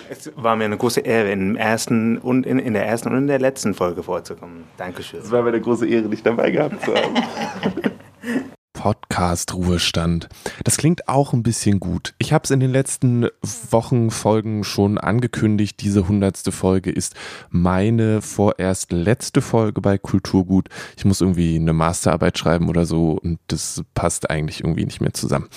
Es 0.10 0.32
war 0.36 0.56
mir 0.56 0.66
eine 0.66 0.78
große 0.78 1.02
Ehre, 1.02 1.32
im 1.32 1.56
ersten 1.56 2.18
und 2.18 2.46
in, 2.46 2.60
in 2.60 2.74
der 2.74 2.86
ersten 2.86 3.10
und 3.10 3.18
in 3.18 3.28
der 3.28 3.40
letzten 3.40 3.74
Folge 3.74 4.04
vorzukommen. 4.04 4.66
Dankeschön. 4.78 5.20
Es 5.20 5.32
war 5.32 5.42
mir 5.42 5.50
eine 5.50 5.62
große 5.62 5.88
Ehre, 5.88 6.10
dich 6.10 6.24
dabei 6.24 6.52
gehabt 6.52 6.84
zu 6.84 6.94
haben. 6.96 7.16
Podcast-Ruhestand. 8.86 10.30
Das 10.64 10.78
klingt 10.78 11.10
auch 11.10 11.34
ein 11.34 11.42
bisschen 11.42 11.80
gut. 11.80 12.14
Ich 12.20 12.32
habe 12.32 12.44
es 12.44 12.52
in 12.52 12.60
den 12.60 12.70
letzten 12.70 13.30
Wochen, 13.72 14.12
Folgen 14.12 14.64
schon 14.64 15.00
angekündigt. 15.00 15.82
Diese 15.82 16.08
hundertste 16.08 16.52
Folge 16.52 16.92
ist 16.92 17.16
meine 17.50 18.22
vorerst 18.22 18.92
letzte 18.92 19.42
Folge 19.42 19.82
bei 19.82 19.98
Kulturgut. 19.98 20.70
Ich 20.98 21.04
muss 21.04 21.22
irgendwie 21.22 21.56
eine 21.56 21.74
Masterarbeit 21.74 22.38
schreiben 22.38 22.70
oder 22.70 22.86
so 22.86 23.14
und 23.14 23.40
das 23.48 23.82
passt 23.96 24.30
eigentlich 24.30 24.60
irgendwie 24.60 24.86
nicht 24.86 25.02
mehr 25.02 25.16
zusammen. 25.16 25.50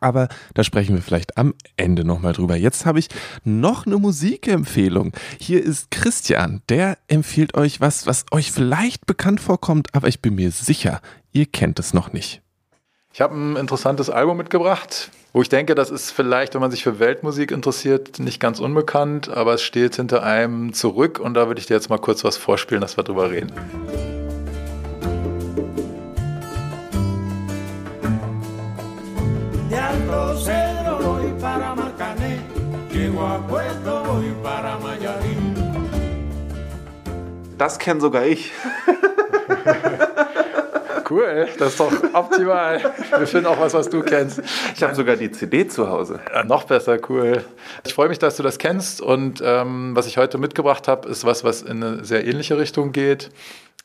Aber 0.00 0.28
da 0.54 0.64
sprechen 0.64 0.94
wir 0.94 1.02
vielleicht 1.02 1.38
am 1.38 1.54
Ende 1.76 2.04
nochmal 2.04 2.34
drüber. 2.34 2.56
Jetzt 2.56 2.84
habe 2.84 2.98
ich 2.98 3.08
noch 3.44 3.86
eine 3.86 3.96
Musikempfehlung. 3.96 5.12
Hier 5.38 5.62
ist 5.62 5.90
Christian, 5.90 6.62
der 6.68 6.98
empfiehlt 7.08 7.54
euch 7.56 7.80
was, 7.80 8.06
was 8.06 8.26
euch 8.30 8.52
vielleicht 8.52 9.06
bekannt 9.06 9.40
vorkommt, 9.40 9.88
aber 9.94 10.08
ich 10.08 10.20
bin 10.20 10.34
mir 10.34 10.50
sicher, 10.50 11.00
ihr 11.32 11.46
kennt 11.46 11.78
es 11.78 11.94
noch 11.94 12.12
nicht. 12.12 12.42
Ich 13.14 13.22
habe 13.22 13.34
ein 13.34 13.56
interessantes 13.56 14.10
Album 14.10 14.36
mitgebracht, 14.36 15.10
wo 15.32 15.40
ich 15.40 15.48
denke, 15.48 15.74
das 15.74 15.90
ist 15.90 16.10
vielleicht, 16.10 16.54
wenn 16.54 16.60
man 16.60 16.70
sich 16.70 16.84
für 16.84 16.98
Weltmusik 16.98 17.50
interessiert, 17.50 18.18
nicht 18.18 18.38
ganz 18.40 18.60
unbekannt, 18.60 19.28
aber 19.30 19.54
es 19.54 19.62
steht 19.62 19.96
hinter 19.96 20.22
einem 20.22 20.74
zurück 20.74 21.18
und 21.18 21.34
da 21.34 21.48
würde 21.48 21.60
ich 21.60 21.66
dir 21.66 21.74
jetzt 21.74 21.88
mal 21.88 21.98
kurz 21.98 22.22
was 22.24 22.36
vorspielen, 22.36 22.82
dass 22.82 22.96
wir 22.96 23.04
drüber 23.04 23.30
reden. 23.30 23.52
Das 37.58 37.78
kenne 37.78 38.00
sogar 38.00 38.24
ich. 38.24 38.52
Cool, 41.10 41.48
das 41.58 41.70
ist 41.70 41.80
doch 41.80 41.90
optimal. 42.12 42.82
Wir 43.16 43.26
finden 43.26 43.46
auch 43.46 43.58
was, 43.58 43.72
was 43.72 43.88
du 43.88 44.02
kennst. 44.02 44.42
Ich 44.74 44.82
habe 44.82 44.94
sogar 44.94 45.16
die 45.16 45.30
CD 45.30 45.66
zu 45.66 45.88
Hause. 45.88 46.20
Ja, 46.30 46.44
noch 46.44 46.64
besser, 46.64 46.98
cool. 47.08 47.44
Ich 47.86 47.94
freue 47.94 48.10
mich, 48.10 48.18
dass 48.18 48.36
du 48.36 48.42
das 48.42 48.58
kennst 48.58 49.00
und 49.00 49.42
ähm, 49.42 49.96
was 49.96 50.06
ich 50.06 50.18
heute 50.18 50.36
mitgebracht 50.36 50.86
habe, 50.86 51.08
ist 51.08 51.24
was, 51.24 51.44
was 51.44 51.62
in 51.62 51.82
eine 51.82 52.04
sehr 52.04 52.26
ähnliche 52.26 52.58
Richtung 52.58 52.92
geht. 52.92 53.30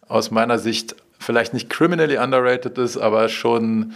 Aus 0.10 0.32
meiner 0.32 0.60
Sicht 0.60 0.98
vielleicht 1.18 1.54
nicht 1.54 1.70
criminally 1.70 2.18
underrated 2.18 2.78
ist, 2.78 2.98
aber 2.98 3.30
schon 3.30 3.94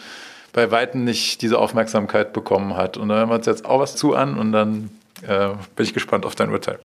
bei 0.54 0.72
Weitem 0.72 1.04
nicht 1.04 1.42
diese 1.42 1.60
Aufmerksamkeit 1.60 2.32
bekommen 2.32 2.78
hat. 2.78 2.96
Und 2.96 3.10
da 3.10 3.16
hören 3.16 3.30
wir 3.30 3.36
uns 3.36 3.46
jetzt 3.46 3.66
auch 3.66 3.82
was 3.82 3.98
zu 3.98 4.16
an 4.16 4.38
und 4.38 4.54
dann 4.54 4.90
äh, 5.24 5.50
bin 5.76 5.86
ich 5.86 5.94
gespannt 5.94 6.26
auf 6.26 6.36
dein 6.36 6.52
Urteil. 6.52 6.80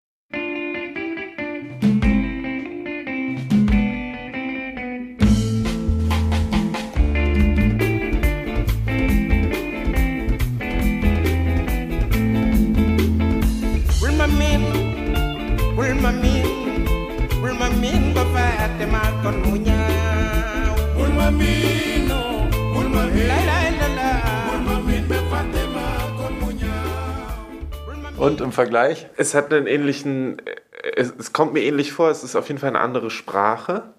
Will 14.01 14.13
my 14.13 14.41
Und 28.21 28.41
im 28.41 28.51
Vergleich? 28.51 29.07
Es 29.17 29.33
hat 29.33 29.51
einen 29.51 29.67
ähnlichen, 29.67 30.41
es, 30.95 31.13
es 31.17 31.33
kommt 31.33 31.53
mir 31.53 31.61
ähnlich 31.63 31.91
vor, 31.91 32.09
es 32.09 32.23
ist 32.23 32.35
auf 32.35 32.47
jeden 32.47 32.59
Fall 32.59 32.69
eine 32.69 32.79
andere 32.79 33.09
Sprache. 33.09 33.93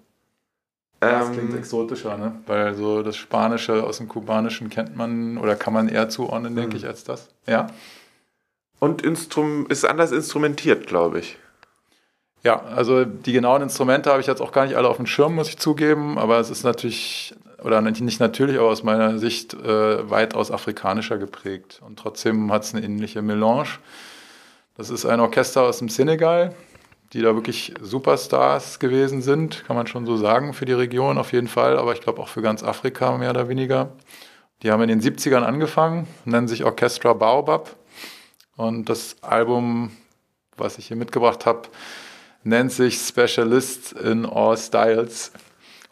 Ja, 1.01 1.19
das 1.19 1.27
Ähm, 1.27 1.33
klingt 1.33 1.55
exotischer, 1.55 2.17
ne? 2.17 2.33
Weil 2.47 2.73
so 2.75 3.03
das 3.03 3.17
Spanische 3.17 3.83
aus 3.83 3.97
dem 3.97 4.07
Kubanischen 4.07 4.69
kennt 4.69 4.95
man 4.95 5.37
oder 5.37 5.55
kann 5.55 5.73
man 5.73 5.89
eher 5.89 6.07
zuordnen, 6.07 6.55
denke 6.55 6.77
ich, 6.77 6.85
als 6.85 7.03
das. 7.03 7.29
Ja. 7.45 7.67
Und 8.79 9.01
Instrum 9.01 9.67
ist 9.67 9.85
anders 9.85 10.11
instrumentiert, 10.11 10.87
glaube 10.87 11.19
ich. 11.19 11.37
Ja, 12.43 12.61
also 12.61 13.05
die 13.05 13.31
genauen 13.31 13.61
Instrumente 13.61 14.09
habe 14.09 14.19
ich 14.19 14.27
jetzt 14.27 14.41
auch 14.41 14.51
gar 14.51 14.65
nicht 14.65 14.75
alle 14.75 14.89
auf 14.89 14.97
dem 14.97 15.05
Schirm, 15.05 15.35
muss 15.35 15.47
ich 15.49 15.57
zugeben, 15.57 16.17
aber 16.17 16.39
es 16.39 16.49
ist 16.49 16.63
natürlich, 16.63 17.33
oder 17.63 17.81
nicht 17.81 18.01
nicht 18.01 18.19
natürlich, 18.19 18.57
aber 18.57 18.67
aus 18.67 18.83
meiner 18.83 19.17
Sicht 19.17 19.53
äh, 19.53 20.09
weitaus 20.09 20.51
afrikanischer 20.51 21.17
geprägt. 21.17 21.81
Und 21.85 21.99
trotzdem 21.99 22.51
hat 22.51 22.63
es 22.63 22.73
eine 22.73 22.85
ähnliche 22.85 23.21
Melange. 23.21 23.67
Das 24.75 24.89
ist 24.89 25.05
ein 25.05 25.19
Orchester 25.19 25.61
aus 25.61 25.77
dem 25.77 25.89
Senegal, 25.89 26.55
die 27.13 27.21
da 27.21 27.35
wirklich 27.35 27.75
Superstars 27.79 28.79
gewesen 28.79 29.21
sind, 29.21 29.63
kann 29.65 29.75
man 29.75 29.85
schon 29.85 30.07
so 30.07 30.17
sagen, 30.17 30.53
für 30.53 30.65
die 30.65 30.73
Region 30.73 31.19
auf 31.19 31.31
jeden 31.31 31.47
Fall, 31.47 31.77
aber 31.77 31.93
ich 31.93 32.01
glaube 32.01 32.19
auch 32.19 32.27
für 32.27 32.41
ganz 32.41 32.63
Afrika 32.63 33.15
mehr 33.17 33.29
oder 33.29 33.49
weniger. 33.49 33.91
Die 34.63 34.71
haben 34.71 34.81
in 34.81 34.89
den 34.89 35.01
70ern 35.01 35.43
angefangen, 35.43 36.07
nennen 36.25 36.47
sich 36.47 36.63
Orchestra 36.63 37.13
Baobab. 37.13 37.75
Und 38.55 38.89
das 38.89 39.17
Album, 39.21 39.91
was 40.57 40.79
ich 40.79 40.87
hier 40.87 40.97
mitgebracht 40.97 41.45
habe, 41.45 41.63
nennt 42.43 42.71
sich 42.71 42.97
Specialist 42.97 43.93
in 43.93 44.25
All 44.25 44.57
Styles. 44.57 45.33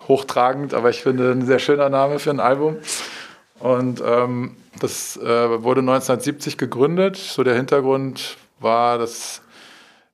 Hochtragend, 0.08 0.74
aber 0.74 0.90
ich 0.90 1.04
finde 1.04 1.32
ein 1.32 1.46
sehr 1.46 1.60
schöner 1.60 1.90
Name 1.90 2.18
für 2.18 2.32
ein 2.32 2.40
Album. 2.40 2.78
Und 3.60 4.02
ähm, 4.04 4.56
das 4.80 5.18
äh, 5.18 5.64
wurde 5.64 5.82
1970 5.82 6.58
gegründet. 6.58 7.18
So 7.18 7.44
der 7.44 7.56
Hintergrund 7.56 8.38
war, 8.62 8.98
dass 8.98 9.42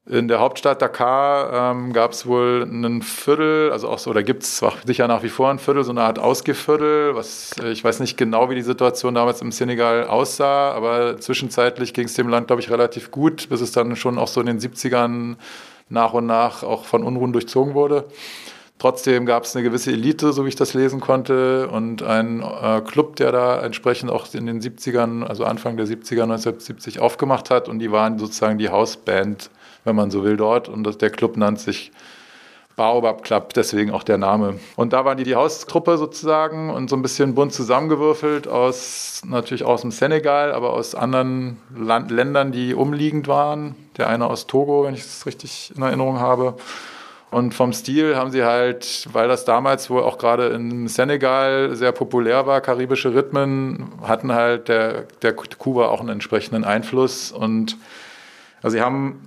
in 0.09 0.29
der 0.29 0.39
Hauptstadt 0.39 0.81
Dakar 0.81 1.71
ähm, 1.71 1.91
gab 1.91 2.11
es 2.13 2.25
wohl 2.25 2.63
ein 2.63 3.01
Viertel, 3.01 3.71
also 3.71 3.89
auch 3.89 3.99
so, 3.99 4.09
oder 4.09 4.23
gibt 4.23 4.43
es 4.43 4.63
sicher 4.85 5.07
nach 5.07 5.23
wie 5.23 5.29
vor 5.29 5.49
ein 5.49 5.59
Viertel, 5.59 5.83
so 5.83 5.91
eine 5.91 6.01
Art 6.01 6.17
Ausgeviertel, 6.17 7.15
was 7.15 7.51
äh, 7.61 7.71
ich 7.71 7.83
weiß 7.83 7.99
nicht 7.99 8.17
genau, 8.17 8.49
wie 8.49 8.55
die 8.55 8.61
Situation 8.61 9.15
damals 9.15 9.41
im 9.41 9.51
Senegal 9.51 10.07
aussah, 10.07 10.71
aber 10.71 11.19
zwischenzeitlich 11.19 11.93
ging 11.93 12.05
es 12.05 12.13
dem 12.13 12.29
Land, 12.29 12.47
glaube 12.47 12.61
ich, 12.61 12.69
relativ 12.69 13.11
gut, 13.11 13.49
bis 13.49 13.61
es 13.61 13.73
dann 13.73 13.95
schon 13.95 14.17
auch 14.17 14.29
so 14.29 14.39
in 14.39 14.47
den 14.47 14.59
70ern 14.59 15.35
nach 15.89 16.13
und 16.13 16.25
nach 16.25 16.63
auch 16.63 16.85
von 16.85 17.03
Unruhen 17.03 17.33
durchzogen 17.33 17.73
wurde. 17.73 18.05
Trotzdem 18.79 19.25
gab 19.25 19.43
es 19.43 19.55
eine 19.55 19.63
gewisse 19.63 19.91
Elite, 19.91 20.33
so 20.33 20.45
wie 20.45 20.49
ich 20.49 20.55
das 20.55 20.75
lesen 20.75 20.99
konnte, 20.99 21.67
und 21.67 22.03
ein 22.03 22.43
äh, 22.43 22.81
Club, 22.81 23.15
der 23.15 23.31
da 23.31 23.59
entsprechend 23.61 24.11
auch 24.11 24.31
in 24.33 24.45
den 24.45 24.61
70ern, 24.61 25.23
also 25.23 25.45
Anfang 25.45 25.77
der 25.77 25.87
70er, 25.87 26.23
1970 26.23 26.99
aufgemacht 26.99 27.49
hat. 27.49 27.69
Und 27.69 27.79
die 27.79 27.91
waren 27.91 28.19
sozusagen 28.19 28.59
die 28.59 28.69
Hausband, 28.69 29.49
wenn 29.83 29.95
man 29.95 30.11
so 30.11 30.23
will, 30.23 30.37
dort. 30.37 30.69
Und 30.69 30.83
das, 30.83 30.99
der 30.99 31.09
Club 31.09 31.37
nannte 31.37 31.61
sich 31.61 31.91
Baobab 32.75 33.23
Club, 33.23 33.53
deswegen 33.55 33.89
auch 33.89 34.03
der 34.03 34.19
Name. 34.19 34.59
Und 34.75 34.93
da 34.93 35.03
waren 35.03 35.17
die 35.17 35.23
die 35.23 35.33
Hausgruppe 35.33 35.97
sozusagen 35.97 36.69
und 36.69 36.91
so 36.91 36.95
ein 36.95 37.01
bisschen 37.01 37.33
bunt 37.33 37.51
zusammengewürfelt 37.51 38.47
aus, 38.47 39.23
natürlich 39.25 39.63
aus 39.63 39.81
dem 39.81 39.89
Senegal, 39.89 40.51
aber 40.51 40.73
aus 40.73 40.93
anderen 40.93 41.57
Land 41.75 42.11
Ländern, 42.11 42.51
die 42.51 42.75
umliegend 42.75 43.27
waren. 43.27 43.75
Der 43.97 44.07
eine 44.07 44.27
aus 44.27 44.45
Togo, 44.45 44.83
wenn 44.83 44.93
ich 44.93 45.01
es 45.01 45.25
richtig 45.25 45.73
in 45.75 45.81
Erinnerung 45.81 46.19
habe. 46.19 46.53
Und 47.29 47.53
vom 47.53 47.73
Stil 47.73 48.15
haben 48.15 48.31
sie 48.31 48.43
halt, 48.45 49.07
weil 49.11 49.27
das 49.27 49.43
damals 49.43 49.89
wohl 49.89 50.01
auch 50.01 50.17
gerade 50.17 50.47
in 50.47 50.87
Senegal 50.87 51.75
sehr 51.75 51.91
populär 51.91 52.47
war, 52.47 52.61
karibische 52.61 53.13
Rhythmen, 53.13 53.91
hatten 54.01 54.31
halt 54.33 54.69
der, 54.69 55.03
der 55.21 55.33
Kuba 55.33 55.87
auch 55.89 55.99
einen 55.99 56.09
entsprechenden 56.09 56.63
Einfluss. 56.63 57.33
Und 57.33 57.77
also 58.61 58.77
sie 58.77 58.81
haben 58.81 59.21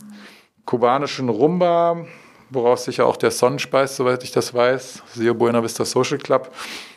kubanischen 0.64 1.28
Rumba, 1.28 2.06
woraus 2.48 2.85
sich 2.85 2.98
ja 2.98 3.05
auch 3.05 3.16
der 3.16 3.31
Son 3.31 3.59
speist, 3.59 3.97
soweit 3.97 4.24
ich 4.24 4.32
das 4.32 4.55
weiß, 4.55 5.02
siehe 5.14 5.35
Buena 5.35 5.62
Vista 5.62 5.85
Social 5.85 6.18
Club, 6.18 6.51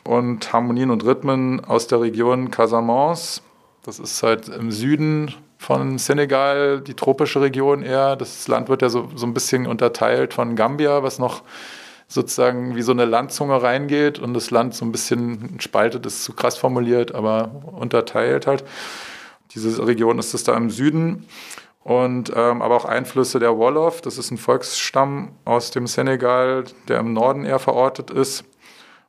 und 0.06 0.52
Harmonien 0.54 0.90
und 0.90 1.04
Rhythmen 1.04 1.64
aus 1.64 1.88
der 1.88 2.02
Region 2.02 2.50
Casamance. 2.50 3.42
Das 3.84 4.00
ist 4.00 4.24
halt 4.24 4.48
im 4.48 4.72
Süden 4.72 5.34
von 5.64 5.98
Senegal, 5.98 6.82
die 6.82 6.94
tropische 6.94 7.40
Region 7.40 7.84
eher. 7.84 8.18
Das 8.18 8.50
Land 8.50 8.68
wird 8.68 8.82
ja 8.82 8.90
so, 8.90 9.10
so 9.16 9.26
ein 9.26 9.34
bisschen 9.34 9.66
unterteilt 9.66 10.34
von 10.34 10.58
Gambia, 10.58 11.04
was 11.04 11.20
noch 11.20 11.42
sozusagen 12.10 12.76
wie 12.76 12.82
so 12.82 12.92
eine 12.92 13.06
Landzunge 13.06 13.64
reingeht 13.64 14.20
und 14.20 14.34
das 14.34 14.52
Land 14.52 14.76
so 14.76 14.84
ein 14.84 14.92
bisschen 14.92 15.56
spaltet, 15.60 16.06
ist 16.06 16.26
zu 16.26 16.34
krass 16.34 16.58
formuliert, 16.58 17.16
aber 17.16 17.64
unterteilt 17.78 18.46
halt. 18.46 18.66
Diese 19.56 19.88
Region 19.88 20.20
ist 20.20 20.34
es 20.34 20.44
da 20.44 20.56
im 20.58 20.70
Süden 20.70 21.28
und 21.84 22.34
ähm, 22.36 22.62
aber 22.62 22.76
auch 22.76 22.86
Einflüsse 22.86 23.40
der 23.40 23.58
Wolof, 23.58 24.02
das 24.02 24.18
ist 24.18 24.32
ein 24.32 24.38
Volksstamm 24.38 25.32
aus 25.46 25.72
dem 25.72 25.88
Senegal, 25.88 26.66
der 26.90 27.00
im 27.00 27.14
Norden 27.14 27.46
eher 27.46 27.60
verortet 27.60 28.12
ist 28.12 28.44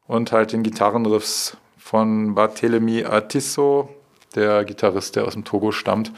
und 0.06 0.30
halt 0.30 0.52
den 0.52 0.62
Gitarrenriffs 0.62 1.56
von 1.78 2.36
Barthélemy 2.36 3.04
Atisso, 3.04 3.88
der 4.34 4.64
Gitarrist, 4.64 5.16
der 5.16 5.24
aus 5.26 5.34
dem 5.34 5.44
Togo 5.44 5.72
stammt. 5.72 6.12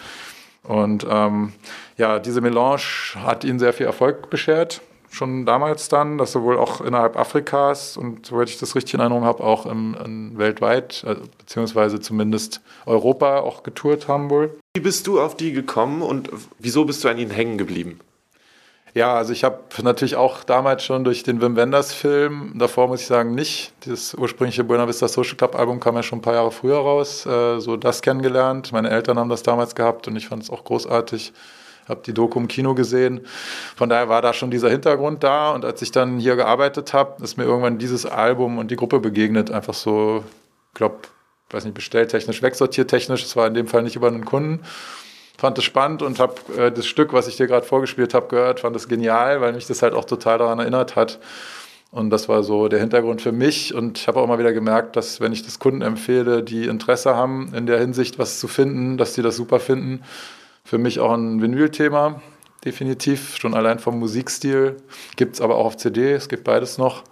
Und 0.67 1.07
ähm, 1.09 1.53
ja, 1.97 2.19
diese 2.19 2.41
Melange 2.41 2.83
hat 3.17 3.45
ihnen 3.45 3.59
sehr 3.59 3.73
viel 3.73 3.87
Erfolg 3.87 4.31
beschert, 4.31 4.81
schon 5.11 5.47
damals 5.47 5.89
dann, 5.89 6.19
dass 6.19 6.33
sie 6.33 6.43
wohl 6.43 6.59
auch 6.59 6.81
innerhalb 6.81 7.17
Afrikas 7.17 7.97
und 7.97 8.27
soweit 8.27 8.51
ich 8.51 8.59
das 8.59 8.75
richtig 8.75 8.95
in 8.95 9.01
Erinnerung 9.01 9.25
habe, 9.25 9.43
auch 9.43 9.67
im, 9.67 9.97
in 10.05 10.39
weltweit, 10.39 11.05
äh, 11.07 11.17
beziehungsweise 11.39 12.01
zumindest 12.01 12.61
Europa 12.85 13.41
auch 13.41 13.63
getourt 13.63 14.09
haben 14.09 14.31
wohl. 14.31 14.59
Wie 14.77 14.83
bist 14.83 15.07
du 15.07 15.21
auf 15.21 15.37
die 15.37 15.53
gekommen 15.53 16.03
und 16.03 16.31
wieso 16.59 16.85
bist 16.85 17.03
du 17.05 17.09
an 17.09 17.19
ihnen 17.19 17.31
hängen 17.31 17.59
geblieben? 17.59 18.01
Ja, 18.97 19.15
also 19.15 19.35
ich 19.35 19.45
habe 19.45 19.61
natürlich 19.83 20.17
auch 20.17 20.43
damals 20.43 20.83
schon 20.83 21.05
durch 21.05 21.23
den 21.23 21.43
Wim 21.43 21.55
Wenders 21.55 21.93
Film, 21.93 22.55
davor 22.55 22.89
muss 22.89 23.03
ich 23.03 23.07
sagen 23.07 23.35
nicht, 23.35 23.75
das 23.87 24.15
ursprüngliche 24.15 24.65
Buena 24.65 24.89
Vista 24.89 25.07
Social 25.07 25.37
Club 25.37 25.55
Album 25.55 25.81
kam 25.81 25.97
ja 25.97 26.03
schon 26.03 26.21
ein 26.21 26.23
paar 26.23 26.33
Jahre 26.33 26.51
früher 26.51 26.79
raus, 26.79 27.27
äh, 27.27 27.61
so 27.61 27.77
das 27.77 28.01
kennengelernt. 28.01 28.73
Meine 28.73 28.89
Eltern 28.89 29.19
haben 29.19 29.29
das 29.29 29.43
damals 29.43 29.75
gehabt 29.75 30.09
und 30.09 30.17
ich 30.17 30.29
fand 30.29 30.45
es 30.45 30.49
auch 30.49 30.65
großartig. 30.65 31.35
Habe 31.87 32.01
die 32.07 32.15
Doku 32.15 32.41
im 32.41 32.49
Kino 32.49 32.75
gesehen. 32.75 33.21
Von 33.77 33.91
daher 33.91 34.09
war 34.09 34.23
da 34.23 34.33
schon 34.33 34.51
dieser 34.51 34.71
Hintergrund 34.71 35.23
da. 35.23 35.51
Und 35.51 35.67
als 35.67 35.83
ich 35.83 35.93
dann 35.93 36.19
hier 36.19 36.35
gearbeitet 36.35 36.95
habe, 36.95 37.23
ist 37.23 37.37
mir 37.37 37.45
irgendwann 37.45 37.77
dieses 37.77 38.07
Album 38.07 38.57
und 38.57 38.71
die 38.71 38.77
Gruppe 38.77 38.99
begegnet. 38.99 39.51
Einfach 39.51 39.75
so, 39.75 40.25
ich 40.73 40.75
glaube, 40.75 40.97
weiß 41.51 41.65
nicht, 41.65 41.75
bestelltechnisch, 41.75 42.41
wegsortiertechnisch. 42.41 43.25
Es 43.25 43.37
war 43.37 43.47
in 43.47 43.55
dem 43.55 43.69
Fall 43.69 43.83
nicht 43.83 43.95
über 43.95 44.09
einen 44.09 44.25
Kunden 44.25 44.63
fand 45.39 45.59
es 45.59 45.65
spannend 45.65 46.03
und 46.03 46.19
habe 46.19 46.35
äh, 46.57 46.73
das 46.73 46.87
Stück, 46.87 47.13
was 47.13 47.29
ich 47.29 47.37
dir 47.37 47.47
gerade 47.47 47.67
vorgespielt 47.67 48.15
habe, 48.15 48.29
gehört, 48.29 48.61
fand 48.61 48.77
es 48.77 48.89
genial, 48.89 49.41
weil 49.41 49.53
mich 49.53 49.67
das 49.67 49.83
halt 49.83 49.95
auch 49.95 50.05
total 50.05 50.39
daran 50.39 50.59
erinnert 50.59 50.97
hat. 50.97 51.19
Und 51.91 52.11
das 52.11 52.29
war 52.29 52.43
so 52.43 52.69
der 52.69 52.81
Hintergrund 52.81 53.23
für 53.23 53.33
mich. 53.33 53.75
Und 53.75 53.99
ich 53.99 54.09
habe 54.09 54.21
auch 54.21 54.27
mal 54.27 54.39
wieder 54.39 54.53
gemerkt, 54.53 54.97
dass 54.97 55.21
wenn 55.21 55.33
ich 55.33 55.45
das 55.45 55.59
Kunden 55.59 55.83
empfehle, 55.83 56.43
die 56.43 56.67
Interesse 56.67 57.15
haben, 57.15 57.55
in 57.55 57.67
der 57.67 57.79
Hinsicht 57.79 58.19
was 58.19 58.41
zu 58.41 58.49
finden, 58.49 58.99
dass 58.99 59.15
die 59.15 59.23
das 59.23 59.37
super 59.37 59.61
finden. 59.61 60.03
Für 60.65 60.79
mich 60.79 61.01
auch 61.01 61.13
ein 61.13 61.41
Vinyl-Thema, 61.41 62.21
definitiv, 62.65 63.37
schon 63.37 63.55
allein 63.55 63.79
vom 63.79 63.99
Musikstil. 63.99 64.77
Gibt 65.17 65.37
es 65.37 65.41
aber 65.41 65.57
auch 65.57 65.67
auf 65.67 65.77
CD, 65.77 66.13
es 66.13 66.29
gibt 66.29 66.45
beides 66.45 66.77
noch. 66.77 67.05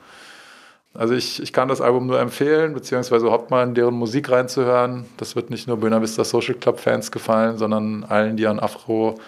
Also 0.97 1.15
ich, 1.15 1.43
ich 1.43 1.53
kann 1.53 1.69
das 1.69 1.81
Album 1.81 2.07
nur 2.07 2.21
empfehlen, 2.21 2.73
beziehungsweise 2.73 3.27
überhaupt 3.27 3.51
mal 3.51 3.65
in 3.65 3.75
deren 3.75 3.95
Musik 3.95 4.31
reinzuhören. 4.31 5.07
Das 5.17 5.35
wird 5.35 5.51
nicht 5.51 5.67
nur 5.67 5.79
Buena 5.79 6.01
Vista 6.01 6.23
Social 6.23 6.55
Club 6.55 6.79
Fans 6.79 7.11
gefallen, 7.11 7.59
sondern 7.59 8.05
allen, 8.05 8.37
die 8.37 8.47
an 8.47 8.61
Afro 8.61 9.19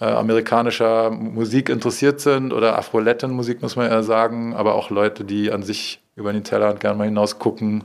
äh, 0.00 1.10
Musik 1.10 1.68
interessiert 1.68 2.20
sind 2.20 2.52
oder 2.52 2.76
Afro-Latin-Musik, 2.76 3.62
muss 3.62 3.76
man 3.76 3.88
eher 3.88 4.02
sagen, 4.02 4.54
aber 4.54 4.74
auch 4.74 4.90
Leute, 4.90 5.24
die 5.24 5.52
an 5.52 5.62
sich 5.62 6.00
über 6.16 6.32
den 6.32 6.42
Tellerrand 6.42 6.80
gerne 6.80 6.98
mal 6.98 7.04
hinaus 7.04 7.38
gucken. 7.38 7.84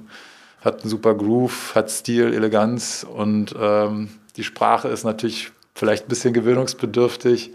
Hat 0.65 0.81
einen 0.81 0.89
super 0.89 1.13
Groove, 1.13 1.75
hat 1.75 1.91
Stil, 1.91 2.33
Eleganz 2.33 3.05
und 3.07 3.53
ähm, 3.59 4.09
die 4.35 4.43
Sprache 4.43 4.87
ist 4.87 5.03
natürlich 5.03 5.51
vielleicht 5.75 6.05
ein 6.05 6.09
bisschen 6.09 6.33
gewöhnungsbedürftig. 6.33 7.51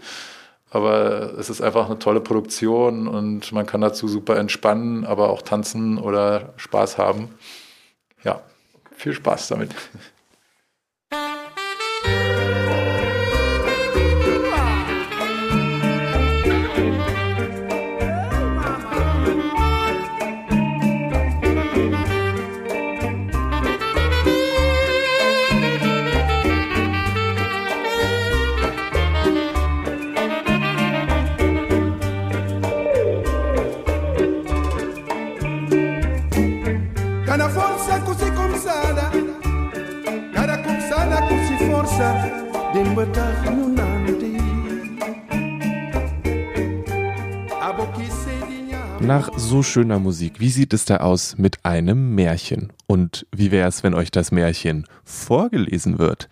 Aber 0.73 1.37
es 1.37 1.51
ist 1.51 1.61
einfach 1.61 1.85
eine 1.85 1.99
tolle 1.99 2.19
Produktion 2.19 3.07
und 3.07 3.51
man 3.51 3.67
kann 3.67 3.81
dazu 3.81 4.07
super 4.07 4.37
entspannen, 4.37 5.05
aber 5.05 5.29
auch 5.29 5.43
tanzen 5.43 5.99
oder 5.99 6.53
Spaß 6.57 6.97
haben. 6.97 7.29
Ja, 8.23 8.41
viel 8.95 9.13
Spaß 9.13 9.49
damit. 9.49 9.69
So 49.43 49.61
schöner 49.61 49.99
Musik, 49.99 50.39
wie 50.39 50.49
sieht 50.49 50.73
es 50.73 50.85
da 50.85 50.97
aus 50.97 51.37
mit 51.37 51.63
einem 51.63 52.15
Märchen? 52.15 52.71
Und 52.87 53.27
wie 53.31 53.51
wäre 53.51 53.67
es, 53.67 53.83
wenn 53.83 53.93
euch 53.93 54.09
das 54.09 54.31
Märchen 54.31 54.87
vorgelesen 55.03 55.99
wird? 55.99 56.29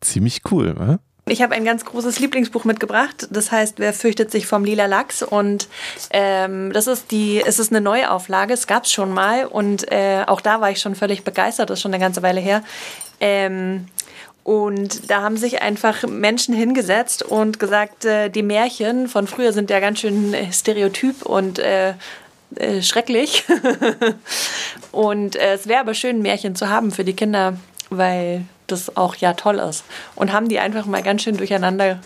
Ziemlich 0.00 0.42
cool, 0.50 0.74
wa? 0.78 0.98
Ich 1.26 1.42
habe 1.42 1.54
ein 1.54 1.64
ganz 1.64 1.84
großes 1.84 2.18
Lieblingsbuch 2.18 2.64
mitgebracht. 2.64 3.28
Das 3.30 3.52
heißt, 3.52 3.78
Wer 3.78 3.92
fürchtet 3.92 4.32
sich 4.32 4.46
vom 4.46 4.64
lila 4.64 4.86
Lachs? 4.86 5.22
Und 5.22 5.68
ähm, 6.10 6.72
das 6.72 6.88
ist 6.88 7.12
die, 7.12 7.40
es 7.40 7.60
ist 7.60 7.70
eine 7.70 7.80
Neuauflage. 7.80 8.52
Es 8.52 8.66
gab 8.66 8.84
es 8.84 8.92
schon 8.92 9.14
mal 9.14 9.46
und 9.46 9.90
äh, 9.92 10.24
auch 10.26 10.40
da 10.40 10.60
war 10.60 10.70
ich 10.70 10.80
schon 10.80 10.96
völlig 10.96 11.22
begeistert. 11.22 11.70
Das 11.70 11.78
ist 11.78 11.82
schon 11.82 11.94
eine 11.94 12.02
ganze 12.02 12.22
Weile 12.22 12.40
her. 12.40 12.64
Ähm, 13.20 13.86
und 14.42 15.10
da 15.10 15.22
haben 15.22 15.36
sich 15.36 15.62
einfach 15.62 16.02
Menschen 16.08 16.54
hingesetzt 16.54 17.22
und 17.22 17.60
gesagt, 17.60 18.04
äh, 18.04 18.30
die 18.30 18.42
Märchen 18.42 19.06
von 19.06 19.28
früher 19.28 19.52
sind 19.52 19.70
ja 19.70 19.78
ganz 19.78 20.00
schön 20.00 20.34
äh, 20.34 20.52
stereotyp 20.52 21.22
und 21.22 21.60
äh, 21.60 21.94
äh, 22.56 22.82
schrecklich. 22.82 23.44
und 24.92 25.36
äh, 25.36 25.54
es 25.54 25.66
wäre 25.66 25.80
aber 25.80 25.94
schön, 25.94 26.16
ein 26.16 26.22
Märchen 26.22 26.54
zu 26.54 26.68
haben 26.68 26.90
für 26.90 27.04
die 27.04 27.14
Kinder, 27.14 27.56
weil 27.90 28.44
das 28.66 28.96
auch 28.96 29.14
ja 29.16 29.34
toll 29.34 29.58
ist. 29.58 29.84
Und 30.14 30.32
haben 30.32 30.48
die 30.48 30.58
einfach 30.58 30.86
mal 30.86 31.02
ganz 31.02 31.22
schön 31.22 31.36
durcheinander 31.36 32.00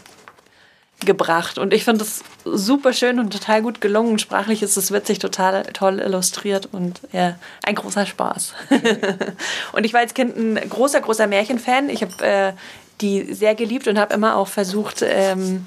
gebracht. 1.05 1.59
Und 1.59 1.73
ich 1.73 1.85
finde 1.85 2.01
das 2.01 2.23
super 2.45 2.93
schön 2.93 3.19
und 3.19 3.33
total 3.33 3.62
gut 3.62 3.81
gelungen. 3.81 4.19
Sprachlich 4.19 4.62
ist 4.62 4.77
es 4.77 4.93
witzig, 4.93 5.19
total 5.19 5.65
toll 5.73 6.01
illustriert 6.01 6.69
und 6.73 7.01
ja, 7.12 7.37
ein 7.65 7.75
großer 7.75 8.07
Spaß. 8.07 8.55
und 9.73 9.85
ich 9.85 9.93
war 9.93 10.01
als 10.01 10.15
Kind 10.15 10.37
ein 10.37 10.69
großer, 10.69 11.01
großer 11.01 11.27
Märchenfan. 11.27 11.89
Ich 11.89 12.03
habe 12.03 12.25
äh, 12.25 12.53
die 13.01 13.35
sehr 13.35 13.55
geliebt 13.55 13.89
und 13.89 13.99
habe 13.99 14.15
immer 14.15 14.37
auch 14.37 14.49
versucht, 14.49 15.03
ähm, 15.03 15.66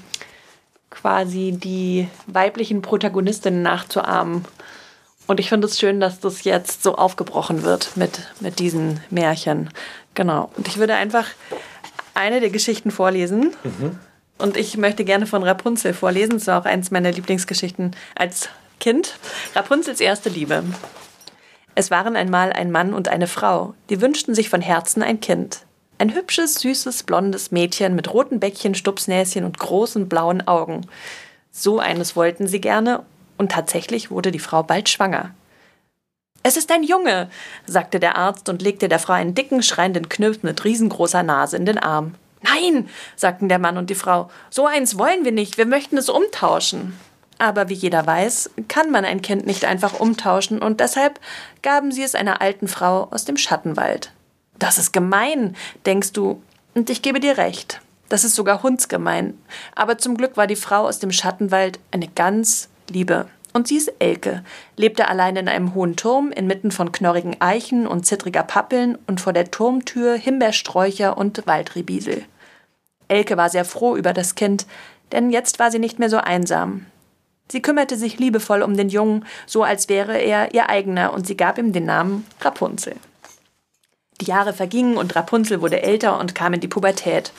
quasi 1.00 1.52
die 1.52 2.08
weiblichen 2.26 2.82
Protagonistinnen 2.82 3.62
nachzuahmen. 3.62 4.44
Und 5.26 5.40
ich 5.40 5.48
finde 5.48 5.66
es 5.66 5.78
schön, 5.78 6.00
dass 6.00 6.20
das 6.20 6.44
jetzt 6.44 6.82
so 6.82 6.96
aufgebrochen 6.96 7.62
wird 7.62 7.96
mit, 7.96 8.20
mit 8.40 8.58
diesen 8.58 9.00
Märchen. 9.10 9.70
Genau. 10.14 10.50
Und 10.56 10.66
ich 10.68 10.78
würde 10.78 10.94
einfach 10.94 11.26
eine 12.14 12.40
der 12.40 12.50
Geschichten 12.50 12.90
vorlesen. 12.90 13.54
Und 14.38 14.56
ich 14.56 14.76
möchte 14.76 15.04
gerne 15.04 15.26
von 15.26 15.42
Rapunzel 15.42 15.94
vorlesen. 15.94 16.34
Das 16.34 16.46
war 16.46 16.60
auch 16.60 16.64
eins 16.64 16.90
meiner 16.90 17.12
Lieblingsgeschichten 17.12 17.94
als 18.14 18.48
Kind. 18.80 19.18
Rapunzels 19.54 20.00
erste 20.00 20.28
Liebe. 20.28 20.64
Es 21.74 21.90
waren 21.90 22.16
einmal 22.16 22.52
ein 22.52 22.72
Mann 22.72 22.92
und 22.92 23.08
eine 23.08 23.28
Frau, 23.28 23.74
die 23.90 24.00
wünschten 24.00 24.34
sich 24.34 24.48
von 24.48 24.60
Herzen 24.60 25.02
ein 25.02 25.20
Kind. 25.20 25.60
Ein 26.00 26.14
hübsches, 26.14 26.54
süßes, 26.54 27.02
blondes 27.02 27.50
Mädchen 27.50 27.96
mit 27.96 28.12
roten 28.14 28.38
Bäckchen, 28.38 28.76
Stupsnäschen 28.76 29.44
und 29.44 29.58
großen 29.58 30.08
blauen 30.08 30.46
Augen. 30.46 30.86
So 31.50 31.80
eines 31.80 32.14
wollten 32.14 32.46
sie 32.46 32.60
gerne, 32.60 33.04
Und 33.36 33.52
tatsächlich 33.52 34.10
wurde 34.10 34.32
die 34.32 34.40
Frau 34.40 34.62
bald 34.64 34.88
schwanger. 34.88 35.32
Es 36.42 36.56
ist 36.56 36.72
ein 36.72 36.82
Junge, 36.82 37.30
sagte 37.66 38.00
der 38.00 38.16
Arzt 38.16 38.48
und 38.48 38.62
legte 38.62 38.88
der 38.88 38.98
Frau 38.98 39.12
einen 39.12 39.34
dicken, 39.34 39.62
schreienden 39.62 40.08
Knirps 40.08 40.42
mit 40.42 40.64
riesengroßer 40.64 41.22
Nase 41.22 41.56
in 41.56 41.66
den 41.66 41.78
Arm. 41.78 42.14
Nein, 42.42 42.88
sagten 43.16 43.48
der 43.48 43.58
Mann 43.58 43.76
und 43.76 43.90
die 43.90 43.94
Frau, 43.94 44.30
so 44.50 44.66
eins 44.66 44.98
wollen 44.98 45.24
wir 45.24 45.32
nicht, 45.32 45.58
wir 45.58 45.66
möchten 45.66 45.98
es 45.98 46.08
umtauschen. 46.08 46.98
Aber 47.38 47.68
wie 47.68 47.74
jeder 47.74 48.06
weiß, 48.06 48.50
kann 48.66 48.90
man 48.90 49.04
ein 49.04 49.22
Kind 49.22 49.46
nicht 49.46 49.64
einfach 49.64 50.00
umtauschen 50.00 50.60
und 50.60 50.80
deshalb 50.80 51.20
gaben 51.62 51.92
sie 51.92 52.02
es 52.02 52.14
einer 52.14 52.40
alten 52.40 52.66
Frau 52.66 53.08
aus 53.10 53.24
dem 53.24 53.36
Schattenwald. 53.36 54.12
Das 54.58 54.78
ist 54.78 54.92
gemein, 54.92 55.56
denkst 55.86 56.12
du, 56.12 56.42
und 56.74 56.90
ich 56.90 57.02
gebe 57.02 57.20
dir 57.20 57.38
recht. 57.38 57.80
Das 58.08 58.24
ist 58.24 58.34
sogar 58.34 58.62
hundsgemein. 58.62 59.38
Aber 59.74 59.98
zum 59.98 60.16
Glück 60.16 60.36
war 60.36 60.46
die 60.46 60.56
Frau 60.56 60.86
aus 60.86 60.98
dem 60.98 61.12
Schattenwald 61.12 61.78
eine 61.90 62.08
ganz 62.08 62.68
liebe. 62.88 63.26
Und 63.52 63.66
sie 63.68 63.76
ist 63.76 63.92
Elke, 63.98 64.44
lebte 64.76 65.08
allein 65.08 65.36
in 65.36 65.48
einem 65.48 65.74
hohen 65.74 65.96
Turm 65.96 66.30
inmitten 66.30 66.70
von 66.70 66.92
knorrigen 66.92 67.40
Eichen 67.40 67.86
und 67.86 68.06
zittriger 68.06 68.42
Pappeln 68.42 68.96
und 69.06 69.20
vor 69.20 69.32
der 69.32 69.50
Turmtür 69.50 70.16
Himbeersträucher 70.16 71.16
und 71.16 71.46
Waldribiesel. 71.46 72.24
Elke 73.08 73.36
war 73.36 73.48
sehr 73.48 73.64
froh 73.64 73.96
über 73.96 74.12
das 74.12 74.34
Kind, 74.34 74.66
denn 75.12 75.30
jetzt 75.30 75.58
war 75.58 75.70
sie 75.70 75.78
nicht 75.78 75.98
mehr 75.98 76.10
so 76.10 76.18
einsam. 76.18 76.86
Sie 77.50 77.62
kümmerte 77.62 77.96
sich 77.96 78.18
liebevoll 78.18 78.62
um 78.62 78.76
den 78.76 78.90
Jungen, 78.90 79.24
so 79.46 79.62
als 79.62 79.88
wäre 79.88 80.18
er 80.18 80.52
ihr 80.54 80.68
eigener, 80.68 81.14
und 81.14 81.26
sie 81.26 81.36
gab 81.36 81.56
ihm 81.56 81.72
den 81.72 81.86
Namen 81.86 82.26
Rapunzel. 82.42 82.96
Die 84.20 84.26
Jahre 84.26 84.52
vergingen 84.52 84.96
und 84.96 85.14
Rapunzel 85.14 85.60
wurde 85.60 85.82
älter 85.82 86.18
und 86.18 86.34
kam 86.34 86.54
in 86.54 86.60
die 86.60 86.68
Pubertät. 86.68 87.32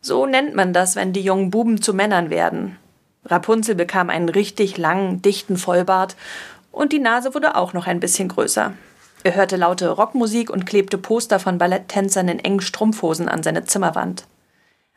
So 0.00 0.26
nennt 0.26 0.54
man 0.54 0.72
das, 0.72 0.96
wenn 0.96 1.12
die 1.12 1.22
jungen 1.22 1.50
Buben 1.50 1.80
zu 1.80 1.94
Männern 1.94 2.30
werden. 2.30 2.76
Rapunzel 3.24 3.74
bekam 3.74 4.10
einen 4.10 4.28
richtig 4.28 4.78
langen, 4.78 5.22
dichten 5.22 5.56
Vollbart 5.56 6.16
und 6.72 6.92
die 6.92 6.98
Nase 6.98 7.34
wurde 7.34 7.56
auch 7.56 7.72
noch 7.72 7.86
ein 7.86 8.00
bisschen 8.00 8.28
größer. 8.28 8.72
Er 9.24 9.34
hörte 9.34 9.56
laute 9.56 9.90
Rockmusik 9.90 10.50
und 10.50 10.66
klebte 10.66 10.96
Poster 10.96 11.40
von 11.40 11.58
Balletttänzern 11.58 12.28
in 12.28 12.38
engen 12.38 12.60
Strumpfhosen 12.60 13.28
an 13.28 13.42
seine 13.42 13.64
Zimmerwand. 13.64 14.24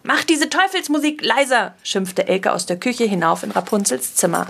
Mach 0.03 0.23
diese 0.23 0.49
Teufelsmusik 0.49 1.23
leiser, 1.23 1.73
schimpfte 1.83 2.27
Elke 2.27 2.51
aus 2.51 2.65
der 2.65 2.79
Küche 2.79 3.03
hinauf 3.03 3.43
in 3.43 3.51
Rapunzels 3.51 4.15
Zimmer. 4.15 4.47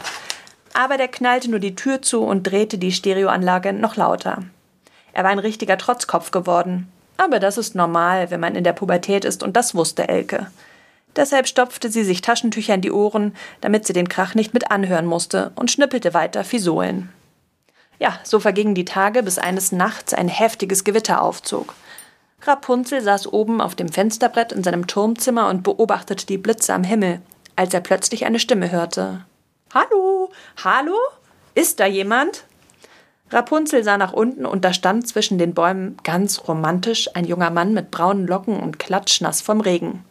Aber 0.73 0.97
der 0.97 1.09
knallte 1.09 1.49
nur 1.49 1.59
die 1.59 1.75
Tür 1.75 2.01
zu 2.01 2.21
und 2.21 2.43
drehte 2.43 2.77
die 2.77 2.91
Stereoanlage 2.91 3.73
noch 3.73 3.97
lauter. 3.97 4.43
Er 5.13 5.23
war 5.23 5.31
ein 5.31 5.39
richtiger 5.39 5.77
Trotzkopf 5.77 6.31
geworden. 6.31 6.91
Aber 7.17 7.39
das 7.39 7.57
ist 7.57 7.75
normal, 7.75 8.31
wenn 8.31 8.39
man 8.39 8.55
in 8.55 8.63
der 8.63 8.73
Pubertät 8.73 9.25
ist, 9.25 9.43
und 9.43 9.55
das 9.55 9.75
wusste 9.75 10.07
Elke. 10.07 10.47
Deshalb 11.15 11.47
stopfte 11.47 11.89
sie 11.89 12.03
sich 12.03 12.21
Taschentücher 12.21 12.73
in 12.73 12.81
die 12.81 12.91
Ohren, 12.91 13.35
damit 13.59 13.85
sie 13.85 13.93
den 13.93 14.09
Krach 14.09 14.33
nicht 14.33 14.53
mit 14.53 14.71
anhören 14.71 15.05
musste, 15.05 15.51
und 15.55 15.69
schnippelte 15.69 16.13
weiter 16.13 16.43
Fisolen. 16.43 17.09
Ja, 17.99 18.17
so 18.23 18.39
vergingen 18.39 18.73
die 18.73 18.85
Tage, 18.85 19.21
bis 19.21 19.37
eines 19.37 19.71
Nachts 19.71 20.13
ein 20.13 20.29
heftiges 20.29 20.83
Gewitter 20.83 21.21
aufzog. 21.21 21.75
Rapunzel 22.41 23.01
saß 23.01 23.31
oben 23.31 23.61
auf 23.61 23.75
dem 23.75 23.89
Fensterbrett 23.89 24.51
in 24.51 24.63
seinem 24.63 24.87
Turmzimmer 24.87 25.49
und 25.49 25.61
beobachtete 25.61 26.25
die 26.25 26.39
Blitze 26.39 26.73
am 26.73 26.83
Himmel, 26.83 27.21
als 27.55 27.73
er 27.73 27.81
plötzlich 27.81 28.25
eine 28.25 28.39
Stimme 28.39 28.71
hörte. 28.71 29.25
Hallo, 29.73 30.31
hallo? 30.63 30.95
Ist 31.53 31.79
da 31.79 31.85
jemand? 31.85 32.45
Rapunzel 33.31 33.83
sah 33.83 33.97
nach 33.97 34.11
unten 34.13 34.45
und 34.45 34.65
da 34.65 34.73
stand 34.73 35.07
zwischen 35.07 35.37
den 35.37 35.53
Bäumen 35.53 35.97
ganz 36.03 36.47
romantisch 36.47 37.09
ein 37.15 37.25
junger 37.25 37.49
Mann 37.49 37.73
mit 37.73 37.89
braunen 37.89 38.27
Locken 38.27 38.59
und 38.59 38.77
klatschnass 38.77 39.41
vom 39.41 39.61
Regen. 39.61 40.03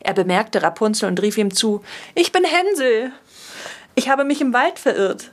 Er 0.00 0.12
bemerkte 0.12 0.62
Rapunzel 0.62 1.08
und 1.08 1.20
rief 1.22 1.38
ihm 1.38 1.54
zu: 1.54 1.82
Ich 2.14 2.30
bin 2.30 2.44
Hänsel. 2.44 3.12
Ich 3.94 4.08
habe 4.08 4.24
mich 4.24 4.40
im 4.40 4.52
Wald 4.52 4.78
verirrt. 4.78 5.32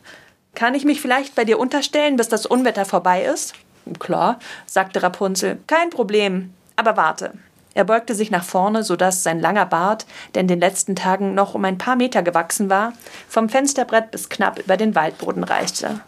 Kann 0.56 0.74
ich 0.74 0.86
mich 0.86 1.02
vielleicht 1.02 1.36
bei 1.36 1.44
dir 1.44 1.60
unterstellen, 1.60 2.16
bis 2.16 2.30
das 2.30 2.46
Unwetter 2.46 2.86
vorbei 2.86 3.26
ist? 3.26 3.54
Klar, 4.00 4.40
sagte 4.66 5.04
Rapunzel, 5.04 5.60
kein 5.68 5.90
Problem. 5.90 6.54
Aber 6.78 6.98
warte. 6.98 7.34
Er 7.74 7.84
beugte 7.84 8.16
sich 8.16 8.32
nach 8.32 8.46
vorne, 8.46 8.84
sodass 8.84 9.22
sein 9.22 9.42
langer 9.42 9.66
Bart, 9.66 10.06
der 10.34 10.42
in 10.42 10.48
den 10.48 10.62
letzten 10.62 10.96
Tagen 10.96 11.36
noch 11.36 11.56
um 11.56 11.66
ein 11.66 11.78
paar 11.78 11.98
Meter 11.98 12.24
gewachsen 12.24 12.70
war, 12.70 12.94
vom 13.28 13.50
Fensterbrett 13.50 14.12
bis 14.12 14.30
knapp 14.30 14.60
über 14.60 14.78
den 14.78 14.96
Waldboden 14.96 15.44
reichte. 15.44 16.00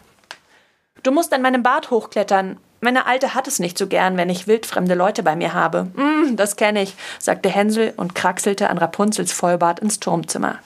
Du 1.02 1.10
musst 1.12 1.32
an 1.32 1.42
meinem 1.42 1.62
Bart 1.62 1.90
hochklettern. 1.90 2.58
Meine 2.80 3.06
Alte 3.06 3.34
hat 3.34 3.48
es 3.48 3.58
nicht 3.58 3.78
so 3.78 3.86
gern, 3.86 4.16
wenn 4.16 4.30
ich 4.30 4.46
wildfremde 4.46 4.94
Leute 4.94 5.22
bei 5.22 5.36
mir 5.36 5.52
habe. 5.52 5.84
Mm, 5.94 6.36
das 6.36 6.56
kenne 6.56 6.82
ich, 6.82 6.94
sagte 7.18 7.48
Hänsel 7.48 7.92
und 7.96 8.14
kraxelte 8.14 8.70
an 8.70 8.78
Rapunzels 8.78 9.32
Vollbart 9.32 9.80
ins 9.80 10.00
Turmzimmer. 10.00 10.58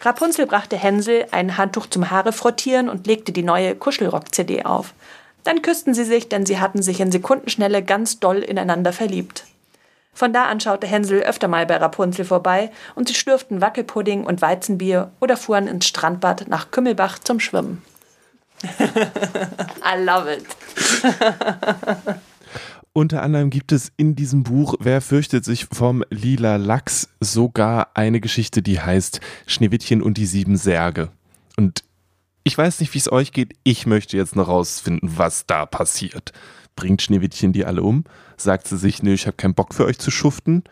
Rapunzel 0.00 0.46
brachte 0.46 0.76
Hänsel 0.76 1.26
ein 1.30 1.56
Handtuch 1.56 1.86
zum 1.86 2.10
Haare 2.10 2.32
frottieren 2.32 2.88
und 2.88 3.06
legte 3.06 3.32
die 3.32 3.42
neue 3.42 3.74
Kuschelrock-CD 3.74 4.64
auf. 4.64 4.92
Dann 5.44 5.62
küssten 5.62 5.94
sie 5.94 6.04
sich, 6.04 6.28
denn 6.28 6.46
sie 6.46 6.58
hatten 6.60 6.82
sich 6.82 7.00
in 7.00 7.12
Sekundenschnelle 7.12 7.82
ganz 7.82 8.20
doll 8.20 8.38
ineinander 8.38 8.92
verliebt. 8.92 9.44
Von 10.14 10.32
da 10.32 10.44
an 10.44 10.60
schaute 10.60 10.86
Hänsel 10.86 11.22
öfter 11.22 11.48
mal 11.48 11.66
bei 11.66 11.76
Rapunzel 11.76 12.24
vorbei 12.24 12.70
und 12.94 13.08
sie 13.08 13.14
schlürften 13.14 13.60
Wackelpudding 13.60 14.24
und 14.24 14.42
Weizenbier 14.42 15.10
oder 15.20 15.36
fuhren 15.36 15.66
ins 15.66 15.86
Strandbad 15.86 16.48
nach 16.48 16.70
Kümmelbach 16.70 17.18
zum 17.18 17.40
Schwimmen. 17.40 17.82
I 19.84 20.02
love 20.02 20.32
it. 20.32 20.44
Unter 22.92 23.22
anderem 23.22 23.50
gibt 23.50 23.72
es 23.72 23.90
in 23.96 24.14
diesem 24.14 24.44
Buch 24.44 24.76
Wer 24.78 25.00
fürchtet 25.00 25.44
sich 25.44 25.66
vom 25.66 26.04
lila 26.10 26.56
Lachs 26.56 27.08
sogar 27.18 27.88
eine 27.94 28.20
Geschichte, 28.20 28.62
die 28.62 28.80
heißt 28.80 29.20
Schneewittchen 29.46 30.00
und 30.00 30.16
die 30.16 30.26
sieben 30.26 30.56
Särge. 30.56 31.08
Und 31.56 31.82
ich 32.44 32.56
weiß 32.56 32.80
nicht, 32.80 32.94
wie 32.94 32.98
es 32.98 33.10
euch 33.10 33.32
geht. 33.32 33.54
Ich 33.64 33.86
möchte 33.86 34.16
jetzt 34.16 34.36
noch 34.36 34.48
rausfinden, 34.48 35.10
was 35.16 35.46
da 35.46 35.66
passiert. 35.66 36.32
Bringt 36.76 37.02
Schneewittchen 37.02 37.52
die 37.52 37.64
alle 37.64 37.82
um? 37.82 38.04
Sagt 38.36 38.68
sie 38.68 38.76
sich, 38.76 39.02
nö, 39.02 39.12
ich 39.14 39.26
habe 39.26 39.36
keinen 39.36 39.54
Bock 39.54 39.74
für 39.74 39.86
euch 39.86 39.98
zu 39.98 40.10
schuften? 40.10 40.62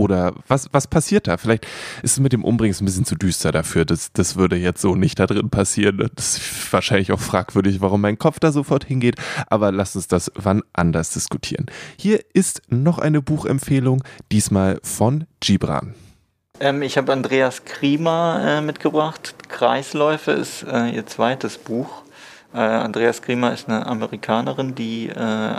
Oder 0.00 0.32
was, 0.48 0.70
was 0.72 0.86
passiert 0.86 1.28
da? 1.28 1.36
Vielleicht 1.36 1.66
ist 2.02 2.12
es 2.12 2.20
mit 2.20 2.32
dem 2.32 2.42
Umbringen 2.42 2.74
ein 2.80 2.84
bisschen 2.86 3.04
zu 3.04 3.16
düster 3.16 3.52
dafür. 3.52 3.84
Das, 3.84 4.14
das 4.14 4.36
würde 4.36 4.56
jetzt 4.56 4.80
so 4.80 4.94
nicht 4.94 5.18
da 5.18 5.26
drin 5.26 5.50
passieren. 5.50 6.08
Das 6.16 6.38
ist 6.38 6.72
wahrscheinlich 6.72 7.12
auch 7.12 7.20
fragwürdig, 7.20 7.82
warum 7.82 8.00
mein 8.00 8.18
Kopf 8.18 8.40
da 8.40 8.50
sofort 8.50 8.84
hingeht. 8.84 9.16
Aber 9.48 9.72
lasst 9.72 9.96
uns 9.96 10.08
das 10.08 10.32
wann 10.36 10.62
anders 10.72 11.10
diskutieren. 11.10 11.66
Hier 11.98 12.20
ist 12.32 12.62
noch 12.70 12.98
eine 12.98 13.20
Buchempfehlung, 13.20 14.02
diesmal 14.32 14.80
von 14.82 15.26
Gibran. 15.40 15.92
Ähm, 16.60 16.80
ich 16.80 16.96
habe 16.96 17.12
Andreas 17.12 17.66
Kriemer 17.66 18.40
äh, 18.42 18.60
mitgebracht. 18.62 19.34
Kreisläufe 19.50 20.30
ist 20.30 20.62
äh, 20.62 20.88
ihr 20.88 21.04
zweites 21.04 21.58
Buch. 21.58 22.04
Äh, 22.54 22.58
Andreas 22.58 23.20
Kriemer 23.20 23.52
ist 23.52 23.68
eine 23.68 23.86
Amerikanerin, 23.86 24.74
die 24.74 25.08
äh, 25.08 25.54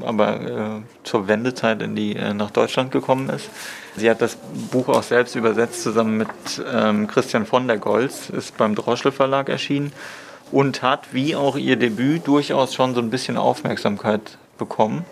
aber 0.00 0.40
äh, 0.40 0.82
zur 1.04 1.28
Wendezeit 1.28 1.82
in 1.82 1.94
die, 1.94 2.16
äh, 2.16 2.34
nach 2.34 2.50
Deutschland 2.50 2.90
gekommen 2.90 3.28
ist. 3.28 3.48
Sie 3.96 4.08
hat 4.08 4.22
das 4.22 4.36
Buch 4.70 4.88
auch 4.88 5.02
selbst 5.02 5.34
übersetzt 5.34 5.82
zusammen 5.82 6.16
mit 6.16 6.28
ähm, 6.72 7.06
Christian 7.06 7.44
von 7.44 7.68
der 7.68 7.78
Goltz, 7.78 8.30
ist 8.30 8.56
beim 8.56 8.74
Droschel 8.74 9.12
Verlag 9.12 9.48
erschienen 9.48 9.92
und 10.50 10.82
hat, 10.82 11.12
wie 11.12 11.36
auch 11.36 11.56
ihr 11.56 11.76
Debüt, 11.76 12.26
durchaus 12.26 12.74
schon 12.74 12.94
so 12.94 13.00
ein 13.00 13.10
bisschen 13.10 13.36
Aufmerksamkeit 13.36 14.38
bekommen 14.58 15.04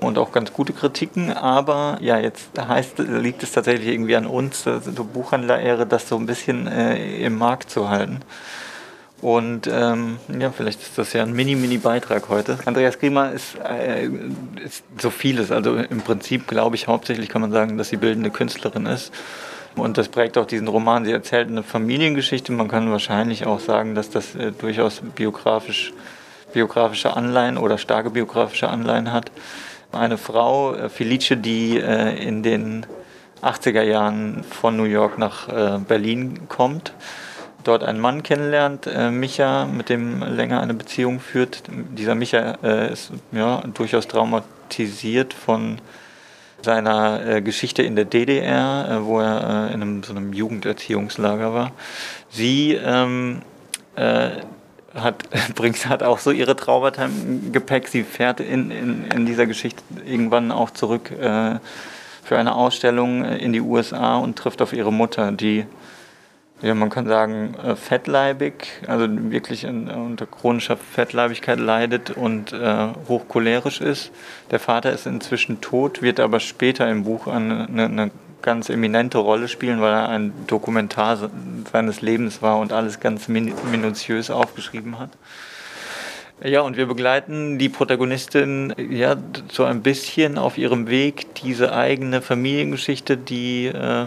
und 0.00 0.18
auch 0.18 0.32
ganz 0.32 0.52
gute 0.52 0.72
Kritiken. 0.72 1.32
Aber 1.32 1.98
ja, 2.00 2.18
jetzt 2.18 2.50
heißt, 2.58 2.98
liegt 2.98 3.42
es 3.42 3.52
tatsächlich 3.52 3.88
irgendwie 3.88 4.16
an 4.16 4.26
uns, 4.26 4.66
also 4.66 5.04
Buchhändler-Ehre, 5.04 5.86
das 5.86 6.08
so 6.08 6.16
ein 6.16 6.26
bisschen 6.26 6.66
äh, 6.66 7.24
im 7.24 7.38
Markt 7.38 7.70
zu 7.70 7.88
halten. 7.88 8.20
Und 9.22 9.68
ähm, 9.72 10.18
ja, 10.36 10.50
vielleicht 10.50 10.82
ist 10.82 10.98
das 10.98 11.12
ja 11.12 11.22
ein 11.22 11.32
Mini-Mini-Beitrag 11.32 12.28
heute. 12.28 12.58
Andreas 12.64 12.98
Griemer 12.98 13.30
ist, 13.30 13.56
äh, 13.56 14.08
ist 14.64 14.82
so 14.98 15.10
vieles. 15.10 15.52
Also 15.52 15.76
im 15.76 16.00
Prinzip 16.00 16.48
glaube 16.48 16.74
ich 16.74 16.88
hauptsächlich 16.88 17.28
kann 17.28 17.40
man 17.40 17.52
sagen, 17.52 17.78
dass 17.78 17.88
sie 17.88 17.96
bildende 17.96 18.30
Künstlerin 18.30 18.86
ist. 18.86 19.12
Und 19.76 19.96
das 19.96 20.08
prägt 20.08 20.36
auch 20.36 20.44
diesen 20.44 20.66
Roman. 20.66 21.04
Sie 21.04 21.12
erzählt 21.12 21.48
eine 21.48 21.62
Familiengeschichte. 21.62 22.50
Man 22.50 22.66
kann 22.66 22.90
wahrscheinlich 22.90 23.46
auch 23.46 23.60
sagen, 23.60 23.94
dass 23.94 24.10
das 24.10 24.34
äh, 24.34 24.50
durchaus 24.50 25.00
biografisch, 25.14 25.92
biografische 26.52 27.16
Anleihen 27.16 27.58
oder 27.58 27.78
starke 27.78 28.10
biografische 28.10 28.68
Anleihen 28.70 29.12
hat. 29.12 29.30
Eine 29.92 30.18
Frau, 30.18 30.74
äh, 30.74 30.88
Felice, 30.88 31.36
die 31.36 31.78
äh, 31.78 32.20
in 32.20 32.42
den 32.42 32.86
80er 33.40 33.82
Jahren 33.82 34.42
von 34.42 34.76
New 34.76 34.82
York 34.82 35.16
nach 35.16 35.48
äh, 35.48 35.78
Berlin 35.78 36.48
kommt 36.48 36.92
dort 37.64 37.82
einen 37.82 38.00
Mann 38.00 38.22
kennenlernt, 38.22 38.86
äh, 38.86 39.10
Micha, 39.10 39.66
mit 39.66 39.88
dem 39.88 40.22
länger 40.22 40.60
eine 40.60 40.74
Beziehung 40.74 41.20
führt. 41.20 41.62
Dieser 41.68 42.14
Micha 42.14 42.58
äh, 42.62 42.92
ist 42.92 43.12
ja, 43.32 43.62
durchaus 43.74 44.08
traumatisiert 44.08 45.34
von 45.34 45.78
seiner 46.62 47.26
äh, 47.26 47.42
Geschichte 47.42 47.82
in 47.82 47.96
der 47.96 48.04
DDR, 48.04 48.88
äh, 48.88 49.04
wo 49.04 49.20
er 49.20 49.70
äh, 49.70 49.74
in 49.74 49.82
einem, 49.82 50.02
so 50.02 50.12
einem 50.12 50.32
Jugenderziehungslager 50.32 51.52
war. 51.52 51.72
Sie 52.30 52.74
ähm, 52.74 53.42
äh, 53.96 54.30
hat, 54.94 55.24
bringt, 55.54 55.86
hat 55.86 56.02
auch 56.02 56.18
so 56.18 56.30
ihre 56.30 56.56
Traumata 56.56 57.04
im 57.04 57.52
Gepäck. 57.52 57.88
Sie 57.88 58.04
fährt 58.04 58.40
in, 58.40 58.70
in, 58.70 59.04
in 59.06 59.26
dieser 59.26 59.46
Geschichte 59.46 59.82
irgendwann 60.06 60.52
auch 60.52 60.70
zurück 60.70 61.10
für 62.24 62.38
eine 62.38 62.54
Ausstellung 62.54 63.24
in 63.24 63.52
die 63.52 63.60
USA 63.60 64.16
und 64.16 64.36
trifft 64.36 64.62
auf 64.62 64.72
ihre 64.72 64.92
Mutter, 64.92 65.32
die 65.32 65.66
ja, 66.62 66.74
man 66.74 66.90
kann 66.90 67.06
sagen, 67.06 67.54
äh, 67.54 67.76
fettleibig, 67.76 68.68
also 68.86 69.06
wirklich 69.08 69.64
in, 69.64 69.88
unter 69.88 70.26
chronischer 70.26 70.76
Fettleibigkeit 70.76 71.58
leidet 71.58 72.10
und 72.10 72.52
äh, 72.52 72.88
hochcholerisch 73.08 73.80
ist. 73.80 74.12
Der 74.50 74.60
Vater 74.60 74.92
ist 74.92 75.06
inzwischen 75.06 75.60
tot, 75.60 76.02
wird 76.02 76.20
aber 76.20 76.40
später 76.40 76.88
im 76.88 77.04
Buch 77.04 77.26
eine, 77.26 77.66
eine, 77.68 78.10
ganz 78.42 78.68
eminente 78.68 79.18
Rolle 79.18 79.48
spielen, 79.48 79.80
weil 79.80 79.92
er 79.92 80.08
ein 80.08 80.32
Dokumentar 80.48 81.16
se- 81.16 81.30
seines 81.72 82.02
Lebens 82.02 82.42
war 82.42 82.58
und 82.58 82.72
alles 82.72 83.00
ganz 83.00 83.28
min 83.28 83.54
minutiös 83.70 84.30
aufgeschrieben 84.30 84.98
hat. 84.98 85.10
Ja, 86.42 86.62
und 86.62 86.76
wir 86.76 86.86
begleiten 86.86 87.60
die 87.60 87.68
Protagonistin 87.68 88.74
ja 88.90 89.16
so 89.48 89.62
ein 89.64 89.82
bisschen 89.82 90.38
auf 90.38 90.58
ihrem 90.58 90.88
Weg, 90.88 91.36
diese 91.36 91.72
eigene 91.72 92.20
Familiengeschichte, 92.20 93.16
die 93.16 93.66
äh, 93.66 94.06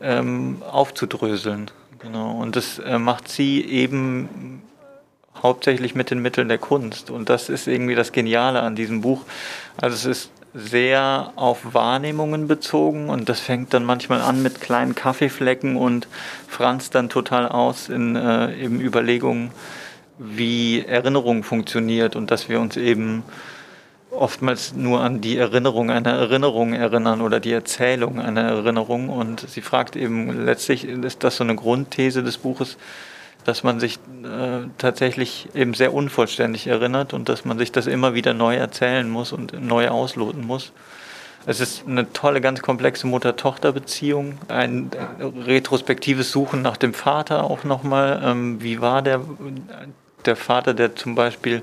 ähm, 0.00 0.62
aufzudröseln. 0.70 1.70
Genau. 1.98 2.32
Und 2.38 2.56
das 2.56 2.78
äh, 2.78 2.98
macht 2.98 3.28
sie 3.28 3.64
eben 3.64 4.62
hauptsächlich 5.42 5.94
mit 5.94 6.10
den 6.10 6.20
Mitteln 6.20 6.48
der 6.48 6.58
Kunst. 6.58 7.10
Und 7.10 7.28
das 7.28 7.48
ist 7.48 7.66
irgendwie 7.66 7.94
das 7.94 8.12
Geniale 8.12 8.60
an 8.62 8.74
diesem 8.76 9.00
Buch. 9.00 9.22
Also 9.80 9.94
es 9.94 10.04
ist 10.04 10.30
sehr 10.52 11.32
auf 11.36 11.74
Wahrnehmungen 11.74 12.48
bezogen 12.48 13.08
und 13.08 13.28
das 13.28 13.38
fängt 13.38 13.72
dann 13.72 13.84
manchmal 13.84 14.20
an 14.20 14.42
mit 14.42 14.60
kleinen 14.60 14.94
Kaffeeflecken 14.94 15.76
und 15.76 16.08
franzt 16.48 16.94
dann 16.96 17.08
total 17.08 17.48
aus 17.48 17.88
in 17.88 18.16
äh, 18.16 18.56
eben 18.56 18.80
Überlegungen, 18.80 19.52
wie 20.18 20.84
Erinnerung 20.84 21.44
funktioniert 21.44 22.16
und 22.16 22.30
dass 22.30 22.48
wir 22.48 22.60
uns 22.60 22.76
eben 22.76 23.22
oftmals 24.10 24.74
nur 24.74 25.00
an 25.00 25.20
die 25.20 25.36
Erinnerung 25.36 25.90
einer 25.90 26.12
Erinnerung 26.12 26.72
erinnern 26.72 27.20
oder 27.20 27.40
die 27.40 27.52
Erzählung 27.52 28.20
einer 28.20 28.42
Erinnerung. 28.42 29.08
Und 29.08 29.48
sie 29.48 29.60
fragt 29.60 29.96
eben, 29.96 30.44
letztlich 30.44 30.84
ist 30.84 31.24
das 31.24 31.36
so 31.36 31.44
eine 31.44 31.54
Grundthese 31.54 32.22
des 32.22 32.38
Buches, 32.38 32.76
dass 33.44 33.62
man 33.62 33.80
sich 33.80 33.98
äh, 34.24 34.68
tatsächlich 34.78 35.48
eben 35.54 35.74
sehr 35.74 35.94
unvollständig 35.94 36.66
erinnert 36.66 37.14
und 37.14 37.28
dass 37.28 37.44
man 37.44 37.58
sich 37.58 37.72
das 37.72 37.86
immer 37.86 38.14
wieder 38.14 38.34
neu 38.34 38.56
erzählen 38.56 39.08
muss 39.08 39.32
und 39.32 39.60
neu 39.60 39.88
ausloten 39.88 40.46
muss. 40.46 40.72
Es 41.46 41.60
ist 41.60 41.86
eine 41.86 42.12
tolle, 42.12 42.42
ganz 42.42 42.60
komplexe 42.60 43.06
Mutter-Tochter-Beziehung, 43.06 44.36
ein 44.48 44.90
retrospektives 45.46 46.30
Suchen 46.30 46.60
nach 46.60 46.76
dem 46.76 46.92
Vater 46.92 47.44
auch 47.44 47.64
nochmal. 47.64 48.20
Ähm, 48.22 48.62
wie 48.62 48.82
war 48.82 49.00
der, 49.00 49.22
der 50.26 50.36
Vater, 50.36 50.74
der 50.74 50.96
zum 50.96 51.14
Beispiel 51.14 51.62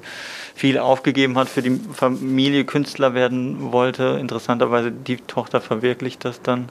viel 0.55 0.77
aufgegeben 0.77 1.37
hat 1.37 1.49
für 1.49 1.61
die 1.61 1.79
Familie, 1.93 2.65
Künstler 2.65 3.13
werden 3.13 3.71
wollte. 3.71 4.17
Interessanterweise 4.19 4.91
die 4.91 5.17
Tochter 5.17 5.61
verwirklicht 5.61 6.25
das 6.25 6.41
dann. 6.41 6.69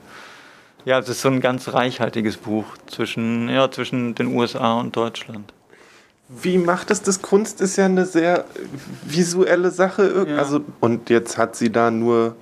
Ja, 0.85 0.99
es 0.99 1.09
ist 1.09 1.21
so 1.21 1.29
ein 1.29 1.41
ganz 1.41 1.73
reichhaltiges 1.73 2.37
Buch 2.37 2.65
zwischen, 2.87 3.49
ja, 3.49 3.71
zwischen 3.71 4.15
den 4.15 4.29
USA 4.29 4.75
und 4.81 4.95
Deutschland. 4.97 5.53
Wie 6.29 6.59
macht 6.59 6.91
es 6.91 7.03
das? 7.03 7.23
Kunst 7.23 7.61
ist 7.61 7.77
ja 7.77 7.85
eine 7.85 8.05
sehr 8.07 8.45
visuelle 9.05 9.71
Sache. 9.71 10.03
irg- 10.03 10.37
Also, 10.37 10.61
und 10.81 11.09
jetzt 11.11 11.39
hat 11.39 11.55
sie 11.57 11.71
da 11.71 11.91
nur, 11.91 12.35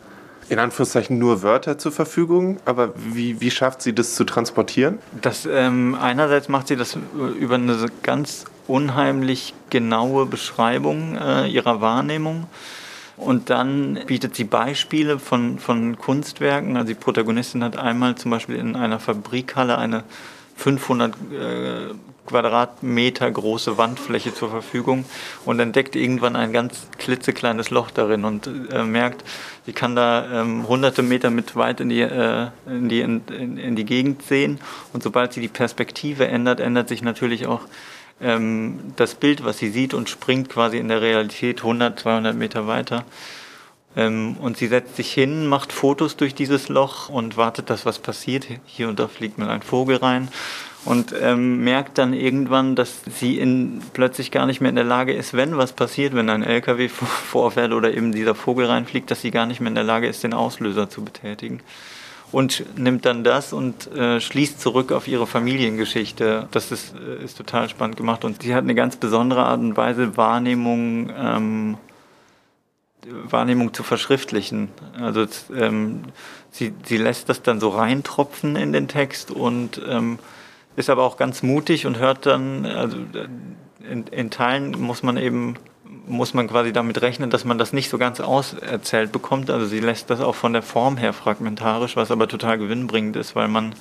in 0.48 0.58
Anführungszeichen, 0.58 1.18
nur 1.18 1.42
Wörter 1.42 1.78
zur 1.78 1.92
Verfügung. 1.92 2.58
Aber 2.64 2.92
wie, 2.96 3.40
wie 3.40 3.50
schafft 3.50 3.82
sie 3.82 3.94
das 3.94 4.14
zu 4.14 4.24
transportieren? 4.24 4.98
Das, 5.20 5.46
ähm, 5.50 5.96
einerseits 6.00 6.48
macht 6.48 6.68
sie 6.68 6.76
das 6.76 6.98
über 7.38 7.54
eine 7.56 7.86
ganz 8.02 8.44
unheimlich 8.66 9.54
genaue 9.70 10.26
Beschreibung 10.26 11.16
äh, 11.16 11.48
ihrer 11.48 11.80
Wahrnehmung. 11.80 12.46
Und 13.16 13.50
dann 13.50 14.00
bietet 14.06 14.34
sie 14.34 14.44
Beispiele 14.44 15.18
von, 15.18 15.58
von 15.58 15.98
Kunstwerken. 15.98 16.76
Also 16.76 16.88
die 16.88 16.94
Protagonistin 16.94 17.62
hat 17.62 17.76
einmal 17.76 18.16
zum 18.16 18.30
Beispiel 18.30 18.56
in 18.56 18.74
einer 18.74 18.98
Fabrikhalle 18.98 19.78
eine 19.78 20.02
500 20.56 21.12
äh, 21.12 21.94
Quadratmeter 22.26 23.30
große 23.30 23.76
Wandfläche 23.76 24.34
zur 24.34 24.50
Verfügung 24.50 25.04
und 25.44 25.60
entdeckt 25.60 25.96
irgendwann 25.96 26.36
ein 26.36 26.52
ganz 26.52 26.88
klitzekleines 26.98 27.70
Loch 27.70 27.90
darin 27.90 28.24
und 28.24 28.48
äh, 28.72 28.82
merkt, 28.82 29.24
sie 29.66 29.72
kann 29.72 29.94
da 29.94 30.40
ähm, 30.40 30.66
hunderte 30.66 31.02
Meter 31.02 31.30
mit 31.30 31.56
weit 31.56 31.80
in 31.80 31.88
die, 31.88 32.00
äh, 32.00 32.48
in, 32.66 32.88
die, 32.88 33.00
in, 33.00 33.58
in, 33.58 33.76
die 33.76 33.84
Gegend 33.84 34.22
sehen 34.22 34.58
und 34.92 35.02
sobald 35.02 35.32
sie 35.32 35.40
die 35.40 35.48
Perspektive 35.48 36.26
ändert, 36.26 36.60
ändert 36.60 36.88
sich 36.88 37.02
natürlich 37.02 37.46
auch 37.46 37.62
ähm, 38.20 38.80
das 38.96 39.14
Bild, 39.14 39.44
was 39.44 39.58
sie 39.58 39.70
sieht 39.70 39.94
und 39.94 40.08
springt 40.08 40.48
quasi 40.48 40.78
in 40.78 40.88
der 40.88 41.02
Realität 41.02 41.60
100, 41.60 41.98
200 41.98 42.36
Meter 42.36 42.66
weiter. 42.66 43.04
Ähm, 43.96 44.36
und 44.40 44.56
sie 44.56 44.66
setzt 44.66 44.96
sich 44.96 45.12
hin, 45.12 45.46
macht 45.46 45.72
Fotos 45.72 46.16
durch 46.16 46.34
dieses 46.34 46.68
Loch 46.68 47.08
und 47.08 47.36
wartet, 47.36 47.70
dass 47.70 47.86
was 47.86 47.98
passiert. 47.98 48.46
Hier 48.66 48.88
und 48.88 48.98
da 48.98 49.08
fliegt 49.08 49.38
mal 49.38 49.50
ein 49.50 49.62
Vogel 49.62 49.96
rein 49.96 50.28
und 50.84 51.14
ähm, 51.20 51.64
merkt 51.64 51.98
dann 51.98 52.12
irgendwann, 52.12 52.74
dass 52.76 53.02
sie 53.18 53.38
in, 53.38 53.80
plötzlich 53.92 54.30
gar 54.30 54.46
nicht 54.46 54.60
mehr 54.60 54.68
in 54.70 54.76
der 54.76 54.84
Lage 54.84 55.12
ist, 55.14 55.34
wenn 55.34 55.56
was 55.56 55.72
passiert, 55.72 56.14
wenn 56.14 56.28
ein 56.28 56.42
LKW 56.42 56.88
vor- 56.90 57.08
vorfährt 57.08 57.72
oder 57.72 57.94
eben 57.94 58.12
dieser 58.12 58.34
Vogel 58.34 58.66
reinfliegt, 58.66 59.10
dass 59.10 59.22
sie 59.22 59.30
gar 59.30 59.46
nicht 59.46 59.60
mehr 59.60 59.68
in 59.68 59.74
der 59.74 59.84
Lage 59.84 60.06
ist, 60.08 60.22
den 60.22 60.34
Auslöser 60.34 60.90
zu 60.90 61.04
betätigen. 61.04 61.60
Und 62.32 62.64
nimmt 62.76 63.04
dann 63.06 63.22
das 63.22 63.52
und 63.52 63.92
äh, 63.92 64.20
schließt 64.20 64.60
zurück 64.60 64.90
auf 64.90 65.06
ihre 65.06 65.26
Familiengeschichte. 65.26 66.48
Das 66.50 66.72
ist, 66.72 66.94
äh, 66.94 67.22
ist 67.24 67.38
total 67.38 67.68
spannend 67.68 67.96
gemacht. 67.96 68.24
Und 68.24 68.42
sie 68.42 68.54
hat 68.54 68.64
eine 68.64 68.74
ganz 68.74 68.96
besondere 68.96 69.44
Art 69.44 69.60
und 69.60 69.76
Weise, 69.76 70.16
Wahrnehmung 70.16 71.12
ähm, 71.16 71.76
Wahrnehmung 73.06 73.74
zu 73.74 73.82
verschriftlichen. 73.82 74.68
Also 74.98 75.26
ähm, 75.54 76.02
sie, 76.50 76.72
sie 76.84 76.96
lässt 76.96 77.28
das 77.28 77.42
dann 77.42 77.60
so 77.60 77.68
reintropfen 77.68 78.56
in 78.56 78.72
den 78.72 78.88
Text 78.88 79.30
und 79.30 79.80
ähm, 79.88 80.18
ist 80.76 80.90
aber 80.90 81.04
auch 81.04 81.16
ganz 81.16 81.42
mutig 81.42 81.86
und 81.86 81.98
hört 81.98 82.26
dann, 82.26 82.66
also 82.66 82.98
äh, 82.98 83.28
in, 83.90 84.06
in 84.06 84.30
Teilen 84.30 84.80
muss 84.80 85.02
man 85.02 85.16
eben, 85.16 85.56
muss 86.06 86.34
man 86.34 86.48
quasi 86.48 86.72
damit 86.72 87.00
rechnen, 87.02 87.30
dass 87.30 87.44
man 87.44 87.58
das 87.58 87.72
nicht 87.72 87.90
so 87.90 87.98
ganz 87.98 88.20
auserzählt 88.20 89.12
bekommt. 89.12 89.50
Also 89.50 89.66
sie 89.66 89.80
lässt 89.80 90.10
das 90.10 90.20
auch 90.20 90.34
von 90.34 90.52
der 90.52 90.62
Form 90.62 90.96
her 90.96 91.12
fragmentarisch, 91.12 91.96
was 91.96 92.10
aber 92.10 92.28
total 92.28 92.58
gewinnbringend 92.58 93.16
ist, 93.16 93.36
weil 93.36 93.48
man 93.48 93.74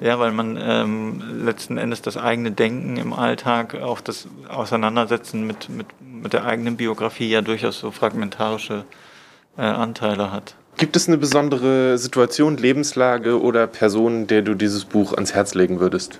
ja, 0.00 0.18
weil 0.18 0.32
man 0.32 0.58
ähm, 0.60 1.44
letzten 1.44 1.76
Endes 1.76 2.00
das 2.00 2.16
eigene 2.16 2.50
Denken 2.50 2.96
im 2.96 3.12
Alltag, 3.12 3.74
auch 3.74 4.00
das 4.00 4.28
Auseinandersetzen 4.48 5.46
mit, 5.46 5.68
mit, 5.68 5.86
mit 6.00 6.32
der 6.32 6.46
eigenen 6.46 6.78
Biografie 6.78 7.28
ja 7.28 7.42
durchaus 7.42 7.80
so 7.80 7.90
fragmentarische 7.90 8.86
äh, 9.58 9.62
Anteile 9.62 10.32
hat. 10.32 10.54
Gibt 10.80 10.96
es 10.96 11.08
eine 11.08 11.18
besondere 11.18 11.98
Situation, 11.98 12.56
Lebenslage 12.56 13.38
oder 13.38 13.66
Person, 13.66 14.26
der 14.26 14.40
du 14.40 14.54
dieses 14.54 14.86
Buch 14.86 15.12
ans 15.12 15.34
Herz 15.34 15.52
legen 15.52 15.78
würdest? 15.78 16.18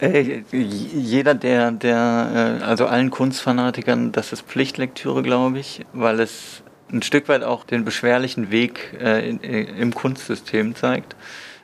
Äh, 0.00 0.42
jeder, 0.50 1.34
der, 1.34 1.70
der, 1.70 2.58
äh, 2.60 2.64
also 2.64 2.86
allen 2.86 3.12
Kunstfanatikern, 3.12 4.10
das 4.10 4.32
ist 4.32 4.42
Pflichtlektüre, 4.42 5.22
glaube 5.22 5.60
ich, 5.60 5.86
weil 5.92 6.18
es 6.18 6.64
ein 6.90 7.02
Stück 7.02 7.28
weit 7.28 7.44
auch 7.44 7.62
den 7.62 7.84
beschwerlichen 7.84 8.50
Weg 8.50 8.98
äh, 9.00 9.28
in, 9.28 9.38
im 9.38 9.94
Kunstsystem 9.94 10.74
zeigt. 10.74 11.14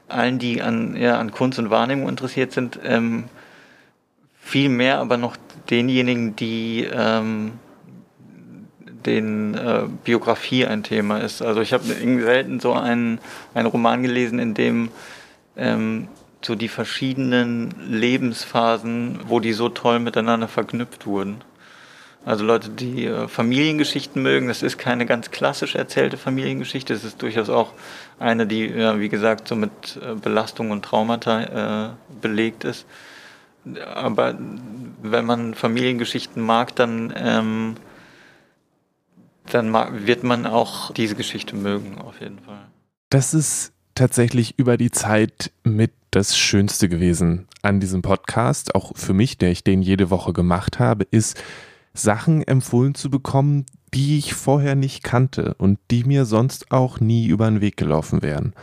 Allen, 0.07 0.39
die 0.39 0.63
an, 0.63 0.95
ja, 0.95 1.19
an 1.19 1.33
Kunst 1.33 1.59
und 1.59 1.69
Wahrnehmung 1.69 2.09
interessiert 2.09 2.53
sind, 2.53 2.79
ähm, 2.85 3.25
viel 4.41 4.69
mehr 4.69 5.01
aber 5.01 5.17
noch 5.17 5.37
denjenigen, 5.69 6.37
die 6.37 6.89
ähm, 6.93 7.55
den 9.07 9.55
äh, 9.55 9.83
Biografie 10.05 10.67
ein 10.67 10.83
Thema 10.83 11.19
ist. 11.19 11.43
Also 11.43 11.61
ich 11.61 11.73
habe 11.73 11.85
selten 11.85 12.61
so 12.61 12.73
einen, 12.73 13.19
einen 13.55 13.67
Roman 13.67 14.03
gelesen, 14.03 14.39
in 14.39 14.55
dem 14.55 14.91
ähm, 15.57 16.09
so 16.43 16.55
die 16.55 16.69
verschiedenen 16.69 17.75
Lebensphasen, 17.89 19.21
wo 19.27 19.41
die 19.41 19.53
so 19.53 19.69
toll 19.69 19.99
miteinander 19.99 20.49
verknüpft 20.49 21.07
wurden. 21.07 21.43
Also 22.25 22.45
Leute, 22.45 22.69
die 22.69 23.07
äh, 23.07 23.29
Familiengeschichten 23.29 24.23
mögen, 24.23 24.49
das 24.49 24.63
ist 24.63 24.77
keine 24.77 25.07
ganz 25.07 25.31
klassisch 25.31 25.75
erzählte 25.75 26.19
Familiengeschichte, 26.19 26.93
es 26.93 27.05
ist 27.05 27.23
durchaus 27.23 27.49
auch 27.49 27.73
eine, 28.19 28.47
die, 28.47 28.67
ja, 28.67 29.01
wie 29.01 29.09
gesagt, 29.09 29.49
so 29.49 29.57
mit 29.57 29.99
äh, 30.03 30.15
Belastung 30.15 30.71
und 30.71 30.85
Traumata 30.85 31.89
äh, 31.89 31.91
belegt 32.21 32.65
ist. 32.65 32.87
Aber 33.95 34.37
wenn 35.03 35.25
man 35.25 35.55
Familiengeschichten 35.55 36.43
mag, 36.43 36.75
dann, 36.77 37.13
ähm, 37.17 37.77
dann 39.55 39.73
wird 40.07 40.23
man 40.25 40.47
auch 40.47 40.93
diese 40.93 41.15
Geschichte 41.15 41.57
mögen, 41.57 41.99
auf 41.99 42.21
jeden 42.21 42.39
Fall. 42.39 42.67
Das 43.11 43.35
ist 43.35 43.73
tatsächlich 43.95 44.59
über 44.59 44.77
die 44.77 44.91
Zeit 44.91 45.53
mit 45.65 45.93
das 46.11 46.37
Schönste 46.37 46.89
gewesen 46.89 47.47
an 47.63 47.81
diesem 47.81 48.03
Podcast, 48.03 48.75
auch 48.75 48.97
für 48.97 49.13
mich, 49.13 49.39
der 49.39 49.51
ich 49.51 49.65
den 49.65 49.83
jede 49.83 50.11
Woche 50.11 50.33
gemacht 50.33 50.79
habe, 50.79 51.05
ist 51.11 51.41
Sachen 51.93 52.43
empfohlen 52.43 52.95
zu 52.95 53.11
bekommen, 53.11 53.67
die 53.93 54.19
ich 54.19 54.35
vorher 54.35 54.75
nicht 54.75 55.03
kannte 55.03 55.55
und 55.55 55.79
die 55.91 56.05
mir 56.05 56.25
sonst 56.25 56.71
auch 56.71 57.01
nie 57.01 57.27
über 57.27 57.51
den 57.51 57.61
Weg 57.61 57.77
gelaufen 57.77 58.23
wären. 58.23 58.55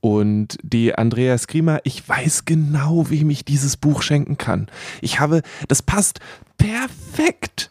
Und 0.00 0.56
die 0.62 0.94
Andrea 0.94 1.36
Skrima, 1.36 1.78
ich 1.84 2.08
weiß 2.08 2.46
genau, 2.46 3.10
wem 3.10 3.28
ich 3.28 3.44
dieses 3.44 3.76
Buch 3.76 4.00
schenken 4.02 4.38
kann. 4.38 4.68
Ich 5.02 5.20
habe, 5.20 5.42
das 5.68 5.82
passt 5.82 6.20
perfekt 6.56 7.70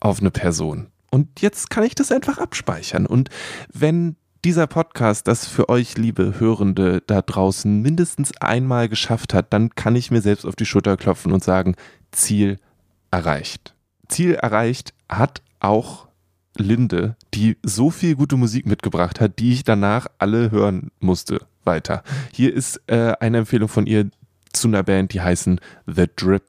auf 0.00 0.20
eine 0.20 0.30
Person. 0.30 0.88
Und 1.10 1.40
jetzt 1.40 1.70
kann 1.70 1.84
ich 1.84 1.94
das 1.94 2.12
einfach 2.12 2.38
abspeichern. 2.38 3.06
Und 3.06 3.30
wenn 3.72 4.16
dieser 4.44 4.66
Podcast 4.66 5.26
das 5.26 5.46
für 5.46 5.68
euch, 5.68 5.96
liebe 5.96 6.38
Hörende 6.38 7.02
da 7.06 7.22
draußen, 7.22 7.80
mindestens 7.82 8.32
einmal 8.40 8.88
geschafft 8.88 9.34
hat, 9.34 9.52
dann 9.52 9.74
kann 9.74 9.96
ich 9.96 10.10
mir 10.10 10.20
selbst 10.20 10.44
auf 10.44 10.56
die 10.56 10.66
Schulter 10.66 10.96
klopfen 10.96 11.32
und 11.32 11.42
sagen, 11.42 11.74
Ziel 12.12 12.58
erreicht. 13.10 13.74
Ziel 14.08 14.34
erreicht 14.34 14.94
hat 15.08 15.42
auch 15.60 16.08
Linde, 16.56 17.16
die 17.34 17.56
so 17.62 17.90
viel 17.90 18.16
gute 18.16 18.36
Musik 18.36 18.66
mitgebracht 18.66 19.20
hat, 19.20 19.38
die 19.38 19.52
ich 19.52 19.64
danach 19.64 20.06
alle 20.18 20.50
hören 20.50 20.90
musste 21.00 21.40
weiter. 21.64 22.02
Hier 22.32 22.54
ist 22.54 22.80
äh, 22.86 23.12
eine 23.20 23.38
Empfehlung 23.38 23.68
von 23.68 23.86
ihr 23.86 24.10
zu 24.52 24.68
einer 24.68 24.82
Band, 24.82 25.12
die 25.12 25.20
heißen 25.20 25.60
The 25.86 26.06
Drip. 26.16 26.44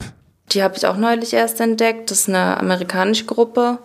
Die 0.51 0.63
habe 0.63 0.75
ich 0.77 0.87
auch 0.87 0.97
neulich 0.97 1.33
erst 1.33 1.59
entdeckt. 1.59 2.09
Das 2.09 2.21
ist 2.21 2.29
eine 2.29 2.57
amerikanische 2.57 3.25
Gruppe. 3.25 3.79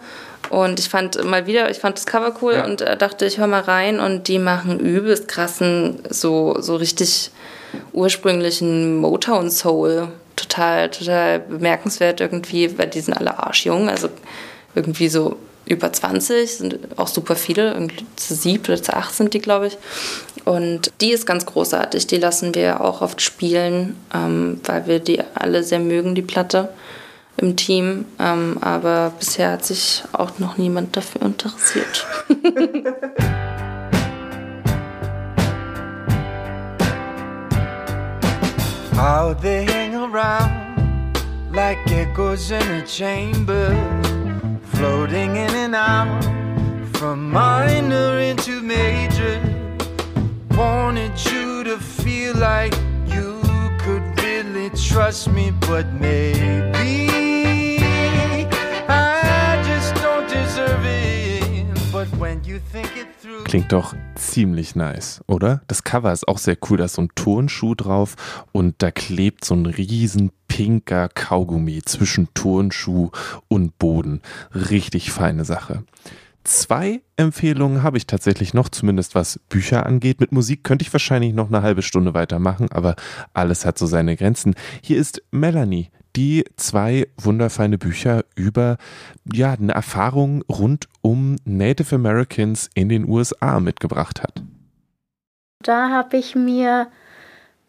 Und 0.50 0.78
ich 0.78 0.88
fand 0.88 1.22
mal 1.24 1.46
wieder, 1.46 1.70
ich 1.70 1.78
fand 1.78 1.96
das 1.96 2.06
Cover 2.06 2.34
cool 2.42 2.62
und 2.64 2.80
äh, 2.80 2.96
dachte, 2.96 3.26
ich 3.26 3.38
höre 3.38 3.46
mal 3.46 3.62
rein. 3.62 4.00
Und 4.00 4.28
die 4.28 4.38
machen 4.38 4.78
übelst 4.78 5.28
krassen, 5.28 6.00
so, 6.10 6.56
so 6.60 6.76
richtig 6.76 7.30
ursprünglichen 7.92 8.98
Motown 8.98 9.50
Soul. 9.50 10.08
Total, 10.36 10.90
total 10.90 11.40
bemerkenswert 11.40 12.20
irgendwie, 12.20 12.78
weil 12.78 12.88
die 12.88 13.00
sind 13.00 13.14
alle 13.14 13.38
arschjung. 13.38 13.88
Also 13.88 14.08
irgendwie 14.74 15.08
so 15.08 15.36
über 15.66 15.92
20, 15.92 16.56
sind 16.56 16.78
auch 16.96 17.08
super 17.08 17.36
viele, 17.36 17.72
irgendwie 17.72 18.04
zu 18.16 18.34
sieben 18.34 18.64
oder 18.64 18.82
zu 18.82 18.94
acht 18.94 19.14
sind 19.14 19.32
die, 19.32 19.38
glaube 19.38 19.68
ich. 19.68 19.78
Und 20.44 20.92
die 21.00 21.12
ist 21.12 21.26
ganz 21.26 21.46
großartig, 21.46 22.06
die 22.06 22.18
lassen 22.18 22.54
wir 22.54 22.82
auch 22.82 23.00
oft 23.00 23.22
spielen, 23.22 23.96
ähm, 24.14 24.60
weil 24.64 24.86
wir 24.86 24.98
die 24.98 25.22
alle 25.34 25.62
sehr 25.62 25.78
mögen, 25.78 26.14
die 26.14 26.22
Platte 26.22 26.68
im 27.36 27.56
Team. 27.56 28.04
Ähm, 28.18 28.58
aber 28.60 29.12
bisher 29.18 29.52
hat 29.52 29.64
sich 29.64 30.02
auch 30.12 30.38
noch 30.38 30.56
niemand 30.56 30.96
dafür 30.96 31.22
interessiert. 31.22 32.06
How 38.96 39.34
they 39.34 39.66
hang 39.66 39.96
around 39.96 40.50
like 41.52 41.78
echoes 41.90 42.50
in 42.50 42.62
a 42.62 42.86
chamber, 42.86 43.70
floating 44.72 45.36
in 45.36 45.50
and 45.50 45.74
out 45.74 46.24
from 46.96 47.30
minor 47.30 48.18
into 48.20 48.62
major. 48.62 49.40
Wanted 50.56 51.12
you 51.24 51.64
to 51.64 51.78
feel 51.78 52.34
like 52.36 52.74
trust 54.76 55.28
me, 55.28 55.52
but 55.60 55.86
maybe 56.00 57.08
I 58.88 59.62
just 59.64 59.94
don't 59.96 60.28
deserve 60.28 60.84
it. 60.84 61.92
But 61.92 62.08
when 62.18 62.42
you 62.44 62.60
think 62.72 62.90
it 62.96 63.06
through. 63.20 63.44
Klingt 63.44 63.72
doch 63.72 63.94
ziemlich 64.16 64.74
nice, 64.74 65.22
oder? 65.26 65.62
Das 65.68 65.84
Cover 65.84 66.12
ist 66.12 66.26
auch 66.26 66.38
sehr 66.38 66.56
cool, 66.68 66.78
da 66.78 66.86
ist 66.86 66.94
so 66.94 67.02
ein 67.02 67.10
Turnschuh 67.14 67.74
drauf 67.74 68.46
und 68.52 68.74
da 68.78 68.90
klebt 68.90 69.44
so 69.44 69.54
ein 69.54 69.66
riesen 69.66 70.30
pinker 70.48 71.08
Kaugummi 71.08 71.82
zwischen 71.82 72.28
Turnschuh 72.34 73.10
und 73.48 73.78
Boden. 73.78 74.22
Richtig 74.54 75.10
feine 75.10 75.44
Sache. 75.44 75.84
Zwei 76.44 77.00
Empfehlungen 77.16 77.82
habe 77.82 77.96
ich 77.96 78.06
tatsächlich 78.06 78.52
noch, 78.52 78.68
zumindest 78.68 79.14
was 79.14 79.40
Bücher 79.48 79.86
angeht. 79.86 80.20
Mit 80.20 80.30
Musik 80.30 80.62
könnte 80.62 80.82
ich 80.82 80.92
wahrscheinlich 80.92 81.32
noch 81.32 81.48
eine 81.48 81.62
halbe 81.62 81.80
Stunde 81.80 82.12
weitermachen, 82.12 82.70
aber 82.70 82.96
alles 83.32 83.64
hat 83.64 83.78
so 83.78 83.86
seine 83.86 84.14
Grenzen. 84.14 84.54
Hier 84.82 84.98
ist 84.98 85.22
Melanie, 85.30 85.88
die 86.16 86.44
zwei 86.56 87.08
wunderfeine 87.16 87.78
Bücher 87.78 88.26
über 88.36 88.76
ja, 89.32 89.52
eine 89.52 89.72
Erfahrung 89.72 90.42
rund 90.42 90.86
um 91.00 91.36
Native 91.46 91.94
Americans 91.94 92.68
in 92.74 92.90
den 92.90 93.08
USA 93.08 93.58
mitgebracht 93.58 94.22
hat. 94.22 94.42
Da 95.62 95.88
habe 95.88 96.18
ich 96.18 96.34
mir 96.34 96.88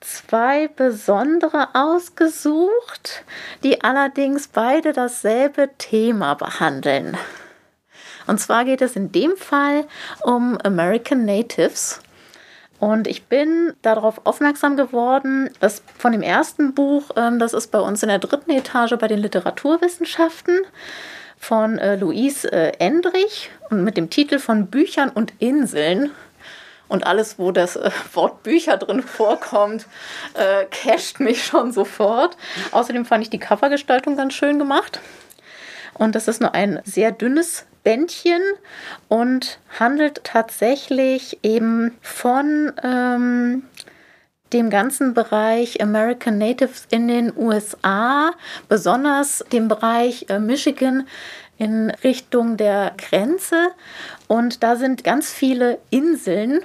zwei 0.02 0.68
besondere 0.68 1.70
ausgesucht, 1.74 3.24
die 3.64 3.86
allerdings 3.86 4.50
beide 4.50 4.92
dasselbe 4.92 5.70
Thema 5.78 6.34
behandeln. 6.34 7.18
Und 8.28 8.40
zwar 8.40 8.66
geht 8.66 8.82
es 8.82 8.96
in 8.96 9.12
dem 9.12 9.38
Fall 9.38 9.86
um 10.24 10.58
American 10.64 11.26
Natives. 11.26 12.02
Und 12.80 13.08
ich 13.08 13.24
bin 13.26 13.74
darauf 13.82 14.22
aufmerksam 14.26 14.76
geworden, 14.76 15.50
dass 15.60 15.82
von 15.98 16.12
dem 16.12 16.22
ersten 16.22 16.74
Buch, 16.74 17.12
ähm, 17.16 17.40
das 17.40 17.54
ist 17.54 17.72
bei 17.72 17.80
uns 17.80 18.04
in 18.04 18.10
der 18.10 18.20
dritten 18.20 18.52
Etage 18.52 18.96
bei 19.00 19.08
den 19.08 19.20
Literaturwissenschaften, 19.20 20.60
von 21.38 21.78
äh, 21.78 21.96
Louise 21.96 22.52
äh, 22.52 22.72
Endrich 22.80 23.52
und 23.70 23.84
mit 23.84 23.98
dem 23.98 24.10
Titel 24.10 24.40
von 24.40 24.68
Büchern 24.68 25.10
und 25.10 25.34
Inseln. 25.40 26.12
Und 26.88 27.06
alles, 27.06 27.40
wo 27.40 27.52
das 27.52 27.76
äh, 27.76 27.92
Wort 28.14 28.44
Bücher 28.44 28.78
drin 28.78 29.02
vorkommt, 29.02 29.86
äh, 30.34 30.66
casht 30.66 31.20
mich 31.20 31.44
schon 31.44 31.72
sofort. 31.72 32.38
Außerdem 32.72 33.06
fand 33.06 33.24
ich 33.24 33.30
die 33.30 33.40
Covergestaltung 33.40 34.18
ganz 34.18 34.34
schön 34.34 34.60
gemacht. 34.60 35.00
Und 35.94 36.16
das 36.16 36.28
ist 36.28 36.42
nur 36.42 36.54
ein 36.54 36.82
sehr 36.84 37.12
dünnes 37.12 37.66
Bändchen 37.86 38.42
und 39.08 39.60
handelt 39.80 40.24
tatsächlich 40.26 41.40
eben 41.44 41.96
von 42.02 42.74
ähm, 42.84 43.64
dem 44.52 44.70
ganzen 44.70 45.14
Bereich 45.14 45.82
American 45.82 46.40
Natives 46.40 46.88
in 46.90 47.08
den 47.08 47.32
USA, 47.38 48.32
besonders 48.68 49.46
dem 49.54 49.68
Bereich 49.68 50.26
äh, 50.30 50.40
Michigan 50.40 51.08
in 51.58 51.92
Richtung 52.04 52.58
der 52.58 52.94
Grenze. 52.98 53.70
Und 54.28 54.64
da 54.64 54.76
sind 54.76 55.04
ganz 55.04 55.32
viele 55.32 55.78
Inseln. 55.92 56.62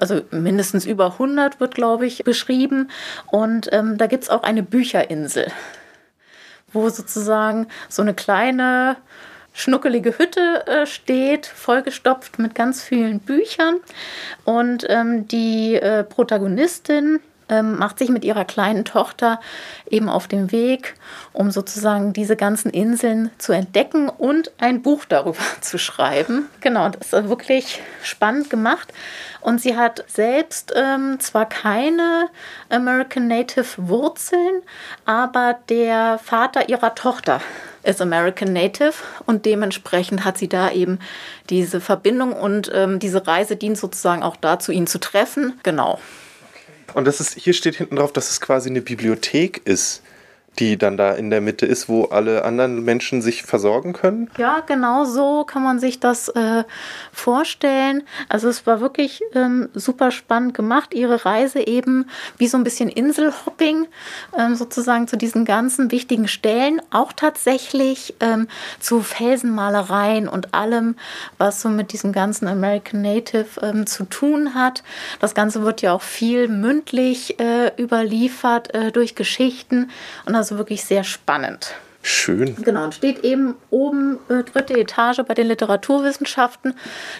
Also 0.00 0.20
mindestens 0.30 0.84
über 0.84 1.12
100 1.12 1.60
wird, 1.60 1.74
glaube 1.74 2.06
ich, 2.06 2.24
beschrieben. 2.24 2.90
Und 3.26 3.68
ähm, 3.72 3.96
da 3.96 4.06
gibt 4.06 4.24
es 4.24 4.30
auch 4.30 4.42
eine 4.42 4.62
Bücherinsel, 4.62 5.50
wo 6.72 6.90
sozusagen 6.90 7.68
so 7.88 8.02
eine 8.02 8.14
kleine 8.14 8.96
schnuckelige 9.58 10.18
Hütte 10.18 10.66
äh, 10.66 10.86
steht, 10.86 11.46
vollgestopft 11.46 12.38
mit 12.38 12.54
ganz 12.54 12.82
vielen 12.82 13.18
Büchern. 13.18 13.76
Und 14.44 14.86
ähm, 14.88 15.26
die 15.26 15.74
äh, 15.74 16.04
Protagonistin 16.04 17.20
ähm, 17.48 17.78
macht 17.78 17.98
sich 17.98 18.08
mit 18.08 18.24
ihrer 18.24 18.44
kleinen 18.44 18.84
Tochter 18.84 19.40
eben 19.88 20.08
auf 20.08 20.28
den 20.28 20.52
Weg, 20.52 20.94
um 21.32 21.50
sozusagen 21.50 22.12
diese 22.12 22.36
ganzen 22.36 22.70
Inseln 22.70 23.30
zu 23.38 23.52
entdecken 23.52 24.08
und 24.08 24.52
ein 24.58 24.82
Buch 24.82 25.04
darüber 25.08 25.38
zu 25.60 25.78
schreiben. 25.78 26.48
Genau, 26.60 26.88
das 26.88 27.12
ist 27.12 27.28
wirklich 27.28 27.80
spannend 28.02 28.50
gemacht. 28.50 28.92
Und 29.40 29.60
sie 29.60 29.76
hat 29.76 30.04
selbst 30.08 30.72
ähm, 30.76 31.20
zwar 31.20 31.48
keine 31.48 32.28
American 32.70 33.28
Native 33.28 33.66
Wurzeln, 33.76 34.62
aber 35.04 35.58
der 35.68 36.18
Vater 36.22 36.68
ihrer 36.68 36.94
Tochter 36.94 37.40
ist 37.84 38.02
American 38.02 38.52
Native 38.52 38.94
und 39.26 39.46
dementsprechend 39.46 40.24
hat 40.24 40.38
sie 40.38 40.48
da 40.48 40.70
eben 40.70 40.98
diese 41.48 41.80
Verbindung 41.80 42.32
und 42.32 42.70
ähm, 42.74 42.98
diese 42.98 43.26
Reise 43.26 43.56
dient 43.56 43.78
sozusagen 43.78 44.22
auch 44.22 44.36
dazu, 44.36 44.72
ihn 44.72 44.86
zu 44.86 44.98
treffen. 44.98 45.58
Genau. 45.62 45.98
Und 46.94 47.06
das 47.06 47.20
ist, 47.20 47.34
hier 47.38 47.52
steht 47.52 47.76
hinten 47.76 47.96
drauf, 47.96 48.12
dass 48.12 48.30
es 48.30 48.40
quasi 48.40 48.70
eine 48.70 48.80
Bibliothek 48.80 49.62
ist, 49.64 50.02
die 50.58 50.76
dann 50.76 50.96
da 50.96 51.12
in 51.12 51.30
der 51.30 51.40
Mitte 51.40 51.66
ist, 51.66 51.88
wo 51.88 52.04
alle 52.04 52.44
anderen 52.44 52.84
Menschen 52.84 53.22
sich 53.22 53.42
versorgen 53.42 53.92
können. 53.92 54.30
Ja, 54.38 54.60
genau 54.66 55.04
so 55.04 55.44
kann 55.44 55.62
man 55.62 55.78
sich 55.78 56.00
das 56.00 56.28
äh, 56.28 56.64
vorstellen. 57.12 58.02
Also 58.28 58.48
es 58.48 58.66
war 58.66 58.80
wirklich 58.80 59.22
ähm, 59.34 59.68
super 59.74 60.10
spannend 60.10 60.54
gemacht, 60.54 60.94
ihre 60.94 61.24
Reise 61.24 61.66
eben 61.66 62.06
wie 62.38 62.48
so 62.48 62.56
ein 62.56 62.64
bisschen 62.64 62.88
Inselhopping 62.88 63.86
ähm, 64.36 64.54
sozusagen 64.56 65.06
zu 65.06 65.16
diesen 65.16 65.44
ganzen 65.44 65.90
wichtigen 65.92 66.26
Stellen, 66.26 66.82
auch 66.90 67.12
tatsächlich 67.12 68.14
ähm, 68.20 68.48
zu 68.80 69.00
Felsenmalereien 69.00 70.28
und 70.28 70.54
allem, 70.54 70.96
was 71.38 71.62
so 71.62 71.68
mit 71.68 71.92
diesem 71.92 72.12
ganzen 72.12 72.48
American 72.48 73.02
Native 73.02 73.60
ähm, 73.62 73.86
zu 73.86 74.04
tun 74.04 74.54
hat. 74.54 74.82
Das 75.20 75.34
Ganze 75.34 75.62
wird 75.62 75.82
ja 75.82 75.92
auch 75.92 76.02
viel 76.02 76.48
mündlich 76.48 77.38
äh, 77.38 77.70
überliefert 77.80 78.74
äh, 78.74 78.90
durch 78.90 79.14
Geschichten 79.14 79.90
und 80.26 80.34
also 80.48 80.58
wirklich 80.58 80.82
sehr 80.82 81.04
spannend. 81.04 81.74
Schön. 82.00 82.56
Genau, 82.62 82.84
und 82.84 82.94
steht 82.94 83.22
eben 83.22 83.54
oben, 83.68 84.18
äh, 84.30 84.42
dritte 84.42 84.72
Etage 84.78 85.18
bei 85.28 85.34
den 85.34 85.46
Literaturwissenschaften. 85.46 86.74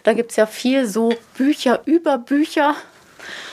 Da 0.04 0.14
gibt 0.14 0.30
es 0.30 0.36
ja 0.36 0.46
viel 0.46 0.86
so 0.86 1.12
Bücher 1.36 1.82
über 1.84 2.16
Bücher. 2.16 2.74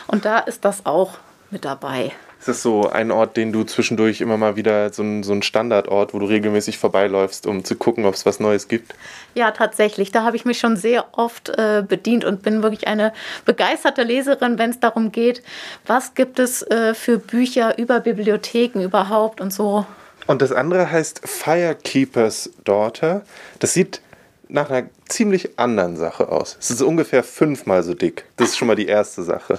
Und 0.07 0.23
da 0.23 0.39
ist 0.39 0.63
das 0.63 0.85
auch 0.85 1.17
mit 1.51 1.65
dabei. 1.65 2.13
Ist 2.45 2.57
das 2.57 2.61
so 2.61 2.87
ein 2.87 3.09
Ort, 3.09 3.37
den 3.37 3.51
du 3.51 3.63
zwischendurch 3.63 4.21
immer 4.21 4.37
mal 4.37 4.55
wieder, 4.55 4.93
so 4.93 5.01
ein, 5.01 5.23
so 5.23 5.33
ein 5.33 5.41
Standardort, 5.41 6.13
wo 6.13 6.19
du 6.19 6.27
regelmäßig 6.27 6.77
vorbeiläufst, 6.77 7.47
um 7.47 7.65
zu 7.65 7.75
gucken, 7.75 8.05
ob 8.05 8.13
es 8.13 8.27
was 8.27 8.39
Neues 8.39 8.67
gibt? 8.67 8.93
Ja, 9.33 9.49
tatsächlich. 9.49 10.11
Da 10.11 10.21
habe 10.21 10.35
ich 10.35 10.45
mich 10.45 10.59
schon 10.59 10.77
sehr 10.77 11.05
oft 11.13 11.49
äh, 11.49 11.81
bedient 11.81 12.23
und 12.23 12.43
bin 12.43 12.61
wirklich 12.61 12.87
eine 12.87 13.13
begeisterte 13.45 14.03
Leserin, 14.03 14.59
wenn 14.59 14.69
es 14.69 14.79
darum 14.79 15.11
geht, 15.11 15.41
was 15.87 16.13
gibt 16.13 16.37
es 16.37 16.61
äh, 16.61 16.93
für 16.93 17.17
Bücher 17.17 17.79
über 17.79 17.99
Bibliotheken 17.99 18.83
überhaupt 18.83 19.41
und 19.41 19.51
so. 19.51 19.87
Und 20.27 20.43
das 20.43 20.51
andere 20.51 20.91
heißt 20.91 21.27
Firekeeper's 21.27 22.51
Daughter. 22.63 23.23
Das 23.57 23.73
sieht 23.73 24.01
nach 24.49 24.69
einer 24.69 24.87
ziemlich 25.09 25.57
anderen 25.57 25.97
Sache 25.97 26.29
aus. 26.29 26.57
Es 26.59 26.69
ist 26.69 26.83
ungefähr 26.83 27.23
fünfmal 27.23 27.81
so 27.81 27.95
dick. 27.95 28.25
Das 28.37 28.49
ist 28.49 28.57
schon 28.57 28.67
mal 28.67 28.75
die 28.75 28.85
erste 28.85 29.23
Sache. 29.23 29.57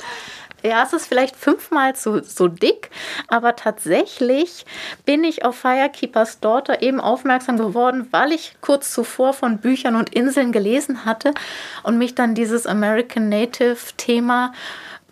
Ja, 0.67 0.83
es 0.83 0.93
ist 0.93 1.07
vielleicht 1.07 1.37
fünfmal 1.37 1.95
so, 1.95 2.21
so 2.23 2.49
dick, 2.49 2.91
aber 3.29 3.55
tatsächlich 3.55 4.67
bin 5.05 5.23
ich 5.23 5.45
auf 5.45 5.57
Firekeepers 5.57 6.41
Daughter 6.41 6.83
eben 6.83 7.01
aufmerksam 7.01 7.57
geworden, 7.57 8.09
weil 8.11 8.33
ich 8.33 8.57
kurz 8.63 8.93
zuvor 8.93 9.33
von 9.33 9.59
Büchern 9.59 9.95
und 9.95 10.13
Inseln 10.13 10.51
gelesen 10.51 11.05
hatte 11.05 11.35
und 11.85 11.99
mich 11.99 12.17
dann 12.17 12.35
dieses 12.35 12.67
American 12.67 13.29
Native 13.29 13.77
Thema 13.97 14.53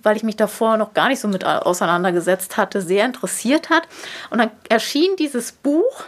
weil 0.03 0.19
ich 0.19 0.23
mich 0.23 0.37
davor 0.37 0.77
noch 0.77 0.93
gar 0.93 1.09
nicht 1.09 1.21
so 1.21 1.29
mit 1.29 1.47
auseinandergesetzt 1.47 2.59
hatte, 2.59 2.83
sehr 2.83 3.07
interessiert 3.07 3.71
hat. 3.71 3.85
Und 4.29 4.37
dann 4.37 4.51
erschien 4.69 5.17
dieses 5.17 5.53
Buch 5.53 6.05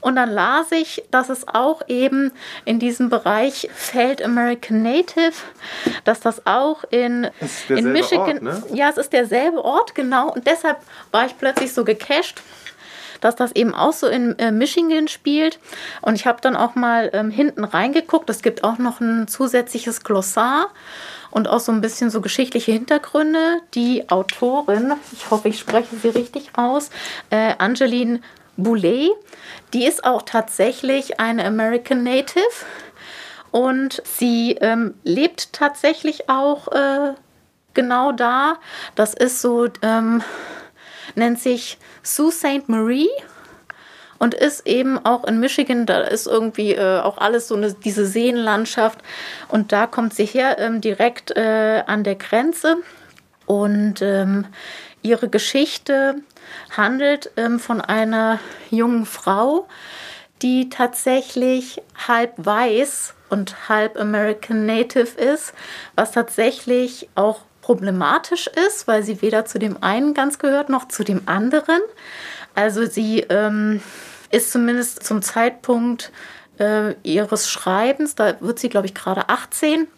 und 0.00 0.16
dann 0.16 0.30
las 0.30 0.72
ich, 0.72 1.02
dass 1.10 1.28
es 1.28 1.46
auch 1.48 1.82
eben 1.88 2.32
in 2.64 2.78
diesem 2.78 3.08
Bereich 3.08 3.68
fällt 3.74 4.22
American 4.22 4.82
Native, 4.82 5.34
dass 6.04 6.20
das 6.20 6.46
auch 6.46 6.84
in, 6.90 7.28
ist 7.40 7.70
in 7.70 7.92
Michigan, 7.92 8.46
Ort, 8.46 8.70
ne? 8.70 8.76
ja, 8.76 8.88
es 8.88 8.96
ist 8.96 9.12
derselbe 9.12 9.64
Ort, 9.64 9.94
genau. 9.94 10.32
Und 10.32 10.46
deshalb 10.46 10.78
war 11.10 11.26
ich 11.26 11.36
plötzlich 11.38 11.72
so 11.72 11.84
gecasht 11.84 12.42
dass 13.20 13.34
das 13.36 13.52
eben 13.52 13.74
auch 13.74 13.92
so 13.92 14.06
in 14.06 14.38
äh, 14.38 14.52
Michigan 14.52 15.08
spielt. 15.08 15.58
Und 16.02 16.14
ich 16.14 16.26
habe 16.26 16.40
dann 16.40 16.56
auch 16.56 16.74
mal 16.74 17.10
ähm, 17.12 17.30
hinten 17.30 17.64
reingeguckt. 17.64 18.28
Es 18.30 18.42
gibt 18.42 18.64
auch 18.64 18.78
noch 18.78 19.00
ein 19.00 19.28
zusätzliches 19.28 20.04
Glossar 20.04 20.68
und 21.30 21.48
auch 21.48 21.60
so 21.60 21.72
ein 21.72 21.80
bisschen 21.80 22.10
so 22.10 22.20
geschichtliche 22.20 22.72
Hintergründe. 22.72 23.60
Die 23.74 24.08
Autorin, 24.08 24.94
ich 25.12 25.30
hoffe, 25.30 25.48
ich 25.48 25.58
spreche 25.58 25.96
sie 25.96 26.08
richtig 26.08 26.50
aus, 26.56 26.90
äh, 27.30 27.54
Angeline 27.58 28.20
Boulet, 28.56 29.10
die 29.72 29.86
ist 29.86 30.04
auch 30.04 30.22
tatsächlich 30.22 31.20
eine 31.20 31.44
American 31.44 32.02
Native. 32.02 32.42
Und 33.50 34.02
sie 34.04 34.52
ähm, 34.60 34.94
lebt 35.04 35.52
tatsächlich 35.52 36.28
auch 36.28 36.68
äh, 36.68 37.14
genau 37.74 38.12
da. 38.12 38.58
Das 38.94 39.14
ist 39.14 39.40
so, 39.40 39.68
ähm, 39.82 40.22
nennt 41.14 41.40
sich 41.40 41.78
Sault 42.02 42.34
Ste. 42.34 42.62
Marie 42.66 43.08
und 44.18 44.34
ist 44.34 44.66
eben 44.66 44.98
auch 45.04 45.24
in 45.24 45.40
Michigan, 45.40 45.86
da 45.86 46.00
ist 46.00 46.26
irgendwie 46.26 46.72
äh, 46.72 47.00
auch 47.00 47.18
alles 47.18 47.48
so 47.48 47.54
eine, 47.54 47.72
diese 47.72 48.06
Seenlandschaft. 48.06 49.00
Und 49.48 49.72
da 49.72 49.86
kommt 49.86 50.14
sie 50.14 50.26
her, 50.26 50.58
ähm, 50.58 50.80
direkt 50.80 51.36
äh, 51.36 51.82
an 51.86 52.04
der 52.04 52.16
Grenze. 52.16 52.76
Und 53.46 54.02
ähm, 54.02 54.46
ihre 55.02 55.28
Geschichte 55.28 56.16
handelt 56.76 57.30
ähm, 57.36 57.58
von 57.58 57.80
einer 57.80 58.38
jungen 58.70 59.06
Frau, 59.06 59.66
die 60.42 60.68
tatsächlich 60.68 61.82
halb 62.06 62.32
weiß 62.36 63.14
und 63.28 63.68
halb 63.68 63.98
American 63.98 64.66
Native 64.66 65.18
ist, 65.18 65.52
was 65.94 66.12
tatsächlich 66.12 67.08
auch 67.14 67.40
problematisch 67.62 68.46
ist, 68.46 68.86
weil 68.86 69.02
sie 69.02 69.22
weder 69.22 69.44
zu 69.44 69.58
dem 69.58 69.82
einen 69.82 70.14
ganz 70.14 70.38
gehört 70.38 70.68
noch 70.68 70.86
zu 70.86 71.02
dem 71.02 71.22
anderen. 71.26 71.80
Also 72.54 72.86
sie 72.86 73.20
ähm, 73.28 73.82
ist 74.30 74.52
zumindest 74.52 75.04
zum 75.04 75.20
Zeitpunkt 75.20 76.12
äh, 76.58 76.94
ihres 77.02 77.50
Schreibens, 77.50 78.14
da 78.14 78.40
wird 78.40 78.58
sie, 78.58 78.68
glaube 78.68 78.86
ich, 78.86 78.94
gerade 78.94 79.28
18 79.28 79.88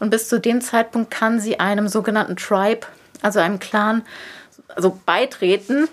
und 0.00 0.10
bis 0.10 0.28
zu 0.28 0.40
dem 0.40 0.60
Zeitpunkt 0.60 1.10
kann 1.10 1.40
sie 1.40 1.60
einem 1.60 1.88
sogenannten 1.88 2.36
Tribe, 2.36 2.86
also 3.22 3.40
einem 3.40 3.58
Clan, 3.58 4.02
also 4.68 4.98
beitreten, 5.06 5.88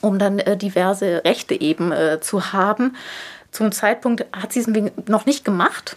um 0.00 0.18
dann 0.18 0.38
äh, 0.38 0.56
diverse 0.56 1.24
Rechte 1.24 1.60
eben 1.60 1.92
äh, 1.92 2.20
zu 2.20 2.52
haben. 2.52 2.96
Zum 3.50 3.72
Zeitpunkt 3.72 4.26
hat 4.32 4.52
sie 4.52 4.60
es 4.60 4.68
noch 5.08 5.26
nicht 5.26 5.44
gemacht. 5.44 5.96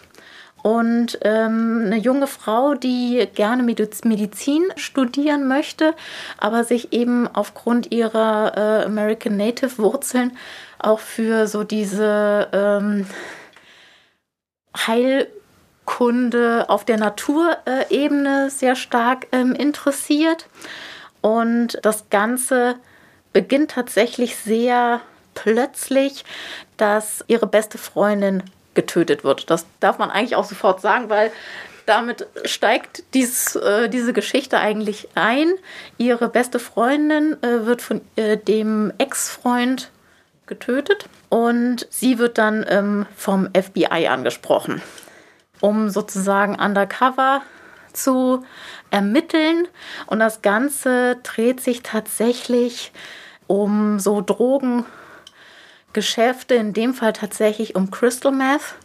Und 0.61 1.19
ähm, 1.21 1.84
eine 1.85 1.97
junge 1.97 2.27
Frau, 2.27 2.73
die 2.73 3.27
gerne 3.34 3.63
Mediz- 3.63 4.05
Medizin 4.05 4.63
studieren 4.76 5.47
möchte, 5.47 5.93
aber 6.38 6.65
sich 6.65 6.91
eben 6.91 7.27
aufgrund 7.27 7.93
ihrer 7.93 8.57
äh, 8.57 8.85
American 8.85 9.38
Native 9.38 9.77
Wurzeln 9.77 10.35
auch 10.77 10.99
für 10.99 11.47
so 11.47 11.63
diese 11.63 12.49
ähm, 12.51 13.07
Heilkunde 14.76 16.65
auf 16.69 16.84
der 16.84 16.97
Naturebene 16.97 18.49
sehr 18.49 18.76
stark 18.76 19.27
ähm, 19.31 19.53
interessiert. 19.53 20.47
Und 21.22 21.80
das 21.84 22.10
Ganze 22.10 22.76
beginnt 23.34 23.72
tatsächlich 23.72 24.36
sehr 24.36 25.02
plötzlich, 25.36 26.26
dass 26.78 27.24
ihre 27.28 27.48
beste 27.48 27.78
Freundin 27.78 28.44
getötet 28.74 29.24
wird. 29.24 29.50
Das 29.50 29.66
darf 29.80 29.98
man 29.98 30.10
eigentlich 30.12 30.36
auch 30.36 30.46
sofort 30.46 30.82
sagen, 30.82 31.10
weil 31.10 31.32
damit 31.86 32.28
steigt 32.46 33.04
dies, 33.14 33.56
äh, 33.56 33.90
diese 33.90 34.14
Geschichte 34.14 34.60
eigentlich 34.60 35.10
ein. 35.16 35.52
Ihre 35.98 36.30
beste 36.30 36.60
Freundin 36.60 37.41
äh, 37.41 37.66
wird 37.66 37.82
von 37.82 38.02
äh, 38.16 38.38
dem 38.38 38.94
Ex-Freund 39.00 39.90
getötet 40.46 41.06
und 41.30 41.88
sie 41.90 42.20
wird 42.20 42.38
dann 42.38 42.66
ähm, 42.70 43.06
vom 43.16 43.50
FBI 43.54 44.08
angesprochen, 44.08 44.82
um 45.62 45.90
sozusagen 45.90 46.56
undercover 46.56 47.41
zu 47.94 48.44
ermitteln. 48.91 49.68
Und 50.07 50.20
das 50.20 50.41
Ganze 50.41 51.18
dreht 51.24 51.61
sich 51.61 51.84
tatsächlich 51.84 52.91
um 53.48 53.99
so 53.99 54.22
Drogengeschäfte, 54.22 56.56
in 56.56 56.74
dem 56.74 56.94
Fall 56.94 57.14
tatsächlich 57.14 57.76
um 57.76 57.91
Crystal 57.91 58.32
Meth. 58.32 58.76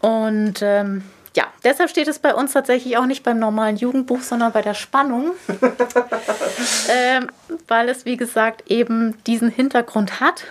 Und 0.00 0.62
ähm, 0.62 1.04
ja, 1.34 1.46
deshalb 1.64 1.88
steht 1.88 2.08
es 2.08 2.18
bei 2.18 2.34
uns 2.34 2.52
tatsächlich 2.52 2.98
auch 2.98 3.06
nicht 3.06 3.22
beim 3.22 3.38
normalen 3.38 3.76
Jugendbuch, 3.76 4.20
sondern 4.20 4.52
bei 4.52 4.60
der 4.60 4.74
Spannung, 4.74 5.32
ähm, 6.90 7.30
weil 7.68 7.88
es, 7.88 8.04
wie 8.04 8.18
gesagt, 8.18 8.70
eben 8.70 9.16
diesen 9.24 9.48
Hintergrund 9.48 10.20
hat. 10.20 10.44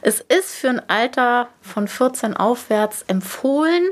Es 0.00 0.20
ist 0.20 0.54
für 0.54 0.70
ein 0.70 0.88
Alter 0.88 1.48
von 1.60 1.86
14 1.86 2.34
aufwärts 2.34 3.04
empfohlen. 3.08 3.90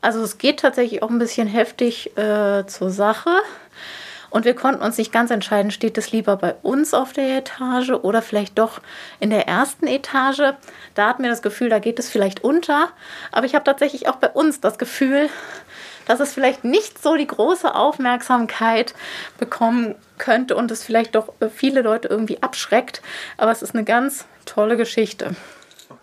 Also 0.00 0.22
es 0.22 0.38
geht 0.38 0.60
tatsächlich 0.60 1.02
auch 1.02 1.10
ein 1.10 1.18
bisschen 1.18 1.48
heftig 1.48 2.16
äh, 2.16 2.66
zur 2.66 2.90
Sache. 2.90 3.30
Und 4.30 4.44
wir 4.44 4.54
konnten 4.54 4.82
uns 4.82 4.98
nicht 4.98 5.10
ganz 5.10 5.30
entscheiden, 5.30 5.70
steht 5.70 5.96
es 5.96 6.12
lieber 6.12 6.36
bei 6.36 6.54
uns 6.62 6.92
auf 6.92 7.12
der 7.12 7.38
Etage 7.38 7.90
oder 7.90 8.20
vielleicht 8.20 8.58
doch 8.58 8.80
in 9.20 9.30
der 9.30 9.48
ersten 9.48 9.86
Etage. 9.86 10.52
Da 10.94 11.08
hatten 11.08 11.22
wir 11.22 11.30
das 11.30 11.42
Gefühl, 11.42 11.70
da 11.70 11.78
geht 11.78 11.98
es 11.98 12.10
vielleicht 12.10 12.44
unter. 12.44 12.90
Aber 13.32 13.46
ich 13.46 13.54
habe 13.54 13.64
tatsächlich 13.64 14.06
auch 14.08 14.16
bei 14.16 14.28
uns 14.28 14.60
das 14.60 14.78
Gefühl, 14.78 15.30
dass 16.06 16.20
es 16.20 16.34
vielleicht 16.34 16.64
nicht 16.64 17.02
so 17.02 17.16
die 17.16 17.26
große 17.26 17.74
Aufmerksamkeit 17.74 18.94
bekommen 19.38 19.94
könnte 20.18 20.56
und 20.56 20.70
es 20.70 20.84
vielleicht 20.84 21.14
doch 21.14 21.32
viele 21.54 21.80
Leute 21.80 22.08
irgendwie 22.08 22.42
abschreckt. 22.42 23.02
Aber 23.38 23.50
es 23.50 23.62
ist 23.62 23.74
eine 23.74 23.84
ganz 23.84 24.26
tolle 24.44 24.76
Geschichte. 24.76 25.36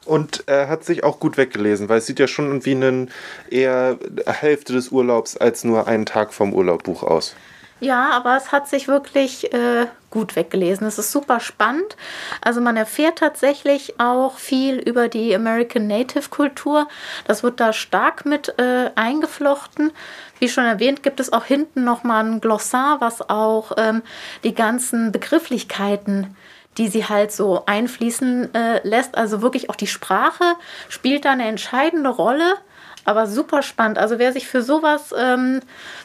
Und 0.05 0.43
er 0.45 0.69
hat 0.69 0.85
sich 0.85 1.03
auch 1.03 1.19
gut 1.19 1.37
weggelesen, 1.37 1.89
weil 1.89 1.97
es 1.97 2.05
sieht 2.05 2.19
ja 2.19 2.27
schon 2.27 2.63
wie 2.65 2.73
ein 2.73 3.09
eher 3.49 3.97
Hälfte 4.25 4.73
des 4.73 4.89
Urlaubs 4.89 5.35
als 5.35 5.63
nur 5.63 5.87
einen 5.87 6.05
Tag 6.05 6.33
vom 6.33 6.53
Urlaubbuch 6.53 7.03
aus. 7.03 7.35
Ja, 7.81 8.11
aber 8.11 8.37
es 8.37 8.53
hat 8.53 8.69
sich 8.69 8.87
wirklich 8.87 9.53
äh, 9.53 9.87
gut 10.09 10.37
weggelesen. 10.37 10.87
Es 10.87 10.97
ist 10.97 11.11
super 11.11 11.41
spannend. 11.41 11.97
Also 12.41 12.61
man 12.61 12.77
erfährt 12.77 13.19
tatsächlich 13.19 13.99
auch 13.99 14.37
viel 14.37 14.77
über 14.77 15.09
die 15.09 15.35
American 15.35 15.85
Native 15.85 16.29
Kultur. 16.29 16.87
Das 17.27 17.43
wird 17.43 17.59
da 17.59 17.73
stark 17.73 18.25
mit 18.25 18.57
äh, 18.59 18.91
eingeflochten. 18.95 19.91
Wie 20.39 20.47
schon 20.47 20.63
erwähnt, 20.63 21.03
gibt 21.03 21.19
es 21.19 21.33
auch 21.33 21.43
hinten 21.43 21.83
nochmal 21.83 22.23
ein 22.25 22.39
Glossar, 22.39 23.01
was 23.01 23.29
auch 23.29 23.73
ähm, 23.77 24.03
die 24.45 24.55
ganzen 24.55 25.11
Begrifflichkeiten 25.11 26.35
die 26.77 26.87
sie 26.87 27.05
halt 27.05 27.31
so 27.31 27.65
einfließen 27.65 28.53
äh, 28.53 28.87
lässt. 28.87 29.17
Also 29.17 29.41
wirklich 29.41 29.69
auch 29.69 29.75
die 29.75 29.87
Sprache 29.87 30.55
spielt 30.89 31.25
da 31.25 31.31
eine 31.31 31.47
entscheidende 31.47 32.09
Rolle. 32.09 32.55
Aber 33.07 33.27
super 33.27 33.61
spannend. 33.61 33.99
Also 33.99 34.17
wer 34.17 34.33
sich 34.33 34.47
für 34.47 34.63
sowas 34.63 35.13
ähm, 35.17 35.59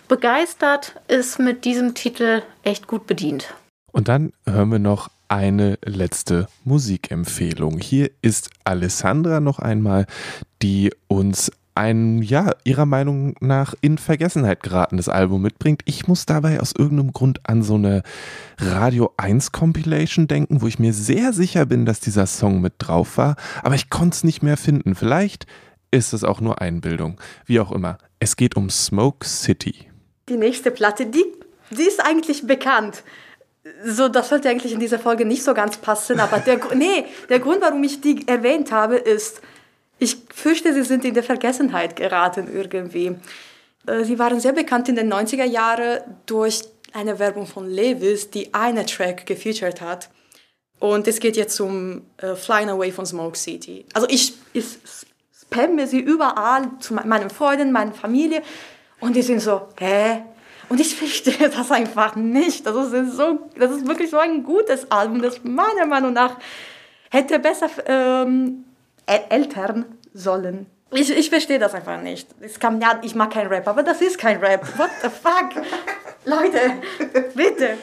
begeistert, 0.06 1.00
ist 1.08 1.38
mit 1.38 1.64
diesem 1.64 1.94
Titel 1.94 2.42
echt 2.62 2.86
gut 2.86 3.06
bedient. 3.06 3.54
Und 3.90 4.08
dann 4.08 4.32
hören 4.46 4.70
wir 4.70 4.78
noch 4.78 5.08
eine 5.28 5.78
letzte 5.84 6.48
Musikempfehlung. 6.64 7.78
Hier 7.78 8.10
ist 8.20 8.50
Alessandra 8.64 9.40
noch 9.40 9.60
einmal, 9.60 10.06
die 10.60 10.92
uns 11.08 11.50
ein, 11.74 12.22
ja, 12.22 12.52
ihrer 12.64 12.86
Meinung 12.86 13.34
nach 13.40 13.74
in 13.80 13.98
Vergessenheit 13.98 14.62
geratenes 14.62 15.08
Album 15.08 15.42
mitbringt. 15.42 15.82
Ich 15.84 16.08
muss 16.08 16.26
dabei 16.26 16.60
aus 16.60 16.72
irgendeinem 16.76 17.12
Grund 17.12 17.40
an 17.44 17.62
so 17.62 17.74
eine 17.74 18.02
Radio 18.58 19.12
1 19.16 19.52
Compilation 19.52 20.26
denken, 20.26 20.60
wo 20.62 20.66
ich 20.66 20.78
mir 20.78 20.92
sehr 20.92 21.32
sicher 21.32 21.66
bin, 21.66 21.86
dass 21.86 22.00
dieser 22.00 22.26
Song 22.26 22.60
mit 22.60 22.74
drauf 22.78 23.16
war, 23.16 23.36
aber 23.62 23.74
ich 23.74 23.90
konnte 23.90 24.14
es 24.14 24.24
nicht 24.24 24.42
mehr 24.42 24.56
finden. 24.56 24.94
Vielleicht 24.94 25.46
ist 25.90 26.12
es 26.12 26.24
auch 26.24 26.40
nur 26.40 26.60
Einbildung. 26.60 27.20
Wie 27.46 27.60
auch 27.60 27.72
immer. 27.72 27.98
Es 28.18 28.36
geht 28.36 28.56
um 28.56 28.70
Smoke 28.70 29.26
City. 29.26 29.90
Die 30.28 30.36
nächste 30.36 30.70
Platte, 30.70 31.06
die, 31.06 31.24
die 31.70 31.82
ist 31.82 32.04
eigentlich 32.04 32.46
bekannt. 32.46 33.02
So, 33.84 34.08
das 34.08 34.28
sollte 34.28 34.48
eigentlich 34.48 34.72
in 34.72 34.80
dieser 34.80 34.98
Folge 34.98 35.24
nicht 35.24 35.42
so 35.42 35.54
ganz 35.54 35.76
passen, 35.76 36.18
aber 36.18 36.38
der, 36.38 36.60
nee, 36.74 37.04
der 37.28 37.40
Grund, 37.40 37.60
warum 37.60 37.82
ich 37.82 38.00
die 38.00 38.26
erwähnt 38.26 38.72
habe, 38.72 38.96
ist, 38.96 39.42
Ich 40.00 40.16
fürchte, 40.34 40.72
sie 40.74 40.82
sind 40.82 41.04
in 41.04 41.14
der 41.14 41.22
Vergessenheit 41.22 41.94
geraten 41.94 42.48
irgendwie. 42.52 43.14
Äh, 43.86 44.04
Sie 44.04 44.18
waren 44.18 44.40
sehr 44.40 44.52
bekannt 44.52 44.88
in 44.88 44.96
den 44.96 45.12
90er 45.12 45.44
Jahren 45.44 46.00
durch 46.26 46.62
eine 46.92 47.18
Werbung 47.18 47.46
von 47.46 47.68
Levis, 47.68 48.30
die 48.30 48.52
einen 48.52 48.86
Track 48.86 49.26
gefeatured 49.26 49.80
hat. 49.80 50.10
Und 50.80 51.06
es 51.06 51.20
geht 51.20 51.36
jetzt 51.36 51.60
um 51.60 52.02
äh, 52.16 52.34
Flying 52.34 52.70
Away 52.70 52.90
von 52.90 53.04
Smoke 53.04 53.36
City. 53.36 53.84
Also 53.92 54.08
ich, 54.08 54.32
ich 54.54 54.64
spamme 55.38 55.86
sie 55.86 56.00
überall 56.00 56.70
zu 56.80 56.94
me- 56.94 57.04
meinen 57.04 57.28
Freunden, 57.30 57.70
meiner 57.70 57.92
Familie 57.92 58.42
und 59.00 59.14
die 59.14 59.22
sind 59.22 59.40
so, 59.40 59.68
hä? 59.78 60.22
Und 60.70 60.80
ich 60.80 60.94
verstehe 60.96 61.50
das 61.56 61.70
einfach 61.70 62.16
nicht. 62.16 62.64
Das 62.64 62.74
ist, 62.92 63.16
so, 63.16 63.50
das 63.58 63.70
ist 63.72 63.86
wirklich 63.86 64.08
so 64.10 64.16
ein 64.18 64.42
gutes 64.42 64.90
Album, 64.90 65.20
das 65.20 65.44
meiner 65.44 65.84
Meinung 65.84 66.14
nach 66.14 66.36
hätte 67.10 67.38
besser 67.38 67.68
ähm, 67.86 68.64
ältern 69.10 69.84
sollen. 70.12 70.66
Ich, 70.92 71.10
ich 71.10 71.30
verstehe 71.30 71.58
das 71.58 71.74
einfach 71.74 72.00
nicht. 72.00 72.28
Es 72.40 72.58
kam, 72.58 72.80
ja, 72.80 73.00
ich 73.02 73.14
mag 73.14 73.32
kein 73.32 73.46
Rap, 73.46 73.68
aber 73.68 73.82
das 73.82 74.00
ist 74.00 74.18
kein 74.18 74.38
Rap. 74.38 74.66
What 74.76 74.90
the 75.02 75.08
fuck? 75.08 75.64
Leute, 76.24 76.58
bitte. 77.34 77.78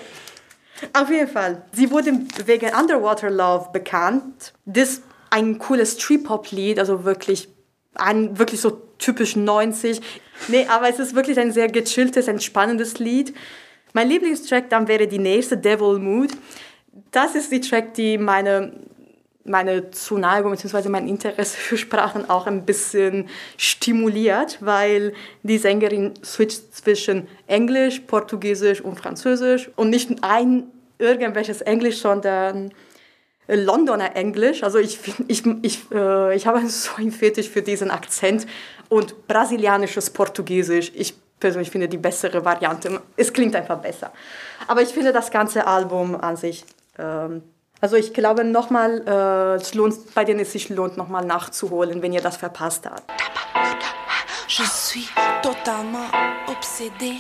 Auf 0.93 1.09
jeden 1.09 1.27
Fall. 1.27 1.63
Sie 1.71 1.89
wurde 1.89 2.11
wegen 2.45 2.69
Underwater 2.75 3.29
Love 3.29 3.69
bekannt. 3.71 4.53
Das 4.65 4.89
ist 4.89 5.03
ein 5.29 5.57
cooles 5.57 5.97
Trip-Hop-Lied, 5.97 6.79
also 6.79 7.03
wirklich, 7.03 7.47
ein, 7.95 8.37
wirklich 8.37 8.61
so 8.61 8.81
typisch 8.97 9.35
90. 9.35 10.01
Nee, 10.49 10.67
aber 10.69 10.89
es 10.89 10.99
ist 10.99 11.15
wirklich 11.15 11.39
ein 11.39 11.51
sehr 11.51 11.67
gechilltes, 11.67 12.27
entspannendes 12.27 12.99
Lied. 12.99 13.33
Mein 13.93 14.09
Lieblingstrack 14.09 14.69
dann 14.69 14.87
wäre 14.87 15.07
die 15.07 15.19
nächste, 15.19 15.57
Devil 15.57 15.99
Mood. 15.99 16.31
Das 17.11 17.35
ist 17.35 17.51
die 17.51 17.61
Track, 17.61 17.93
die 17.93 18.17
meine, 18.17 18.73
meine 19.47 19.91
Zuneigung 19.91 20.51
bzw. 20.51 20.89
mein 20.89 21.07
Interesse 21.07 21.57
für 21.57 21.77
Sprachen 21.77 22.29
auch 22.29 22.47
ein 22.47 22.65
bisschen 22.65 23.29
stimuliert, 23.57 24.57
weil 24.61 25.13
die 25.43 25.57
Sängerin 25.57 26.13
switcht 26.23 26.75
zwischen 26.75 27.27
Englisch, 27.47 28.01
Portugiesisch 28.01 28.81
und 28.81 28.99
Französisch 28.99 29.69
und 29.75 29.89
nicht 29.89 30.09
ein 30.21 30.63
irgendwelches 30.99 31.61
Englisch, 31.61 31.99
sondern 31.99 32.71
Londoner 33.47 34.15
Englisch. 34.15 34.63
Also 34.63 34.77
ich, 34.77 34.99
ich, 35.27 35.45
ich, 35.61 35.91
äh, 35.91 36.35
ich 36.35 36.47
habe 36.47 36.67
so 36.67 36.91
einen 36.97 37.11
Fetisch 37.11 37.49
für 37.49 37.61
diesen 37.61 37.91
Akzent 37.91 38.45
und 38.89 39.27
brasilianisches 39.27 40.09
Portugiesisch. 40.09 40.91
Ich 40.93 41.13
persönlich 41.39 41.71
finde 41.71 41.87
die 41.87 41.97
bessere 41.97 42.43
Variante. 42.43 43.01
Es 43.15 43.31
klingt 43.31 43.55
einfach 43.55 43.79
besser. 43.79 44.11
Aber 44.67 44.81
ich 44.81 44.89
finde 44.89 45.13
das 45.13 45.31
ganze 45.31 45.65
Album 45.67 46.15
an 46.15 46.35
sich. 46.35 46.65
Ähm, 46.97 47.43
also 47.81 47.95
ich 47.95 48.13
glaube 48.13 48.43
nochmal, 48.43 49.03
äh, 49.07 49.61
es 49.61 49.73
lohnt, 49.73 50.13
bei 50.15 50.23
denen 50.25 50.39
es 50.39 50.51
sich 50.51 50.69
lohnt, 50.69 50.97
nochmal 50.97 51.25
nachzuholen, 51.25 52.01
wenn 52.01 52.13
ihr 52.13 52.21
das 52.21 52.37
verpasst 52.37 52.85
habt. 52.85 53.03
Je 54.47 54.63
suis 54.63 55.09
totalement 55.43 56.09
obsédée. 56.47 57.17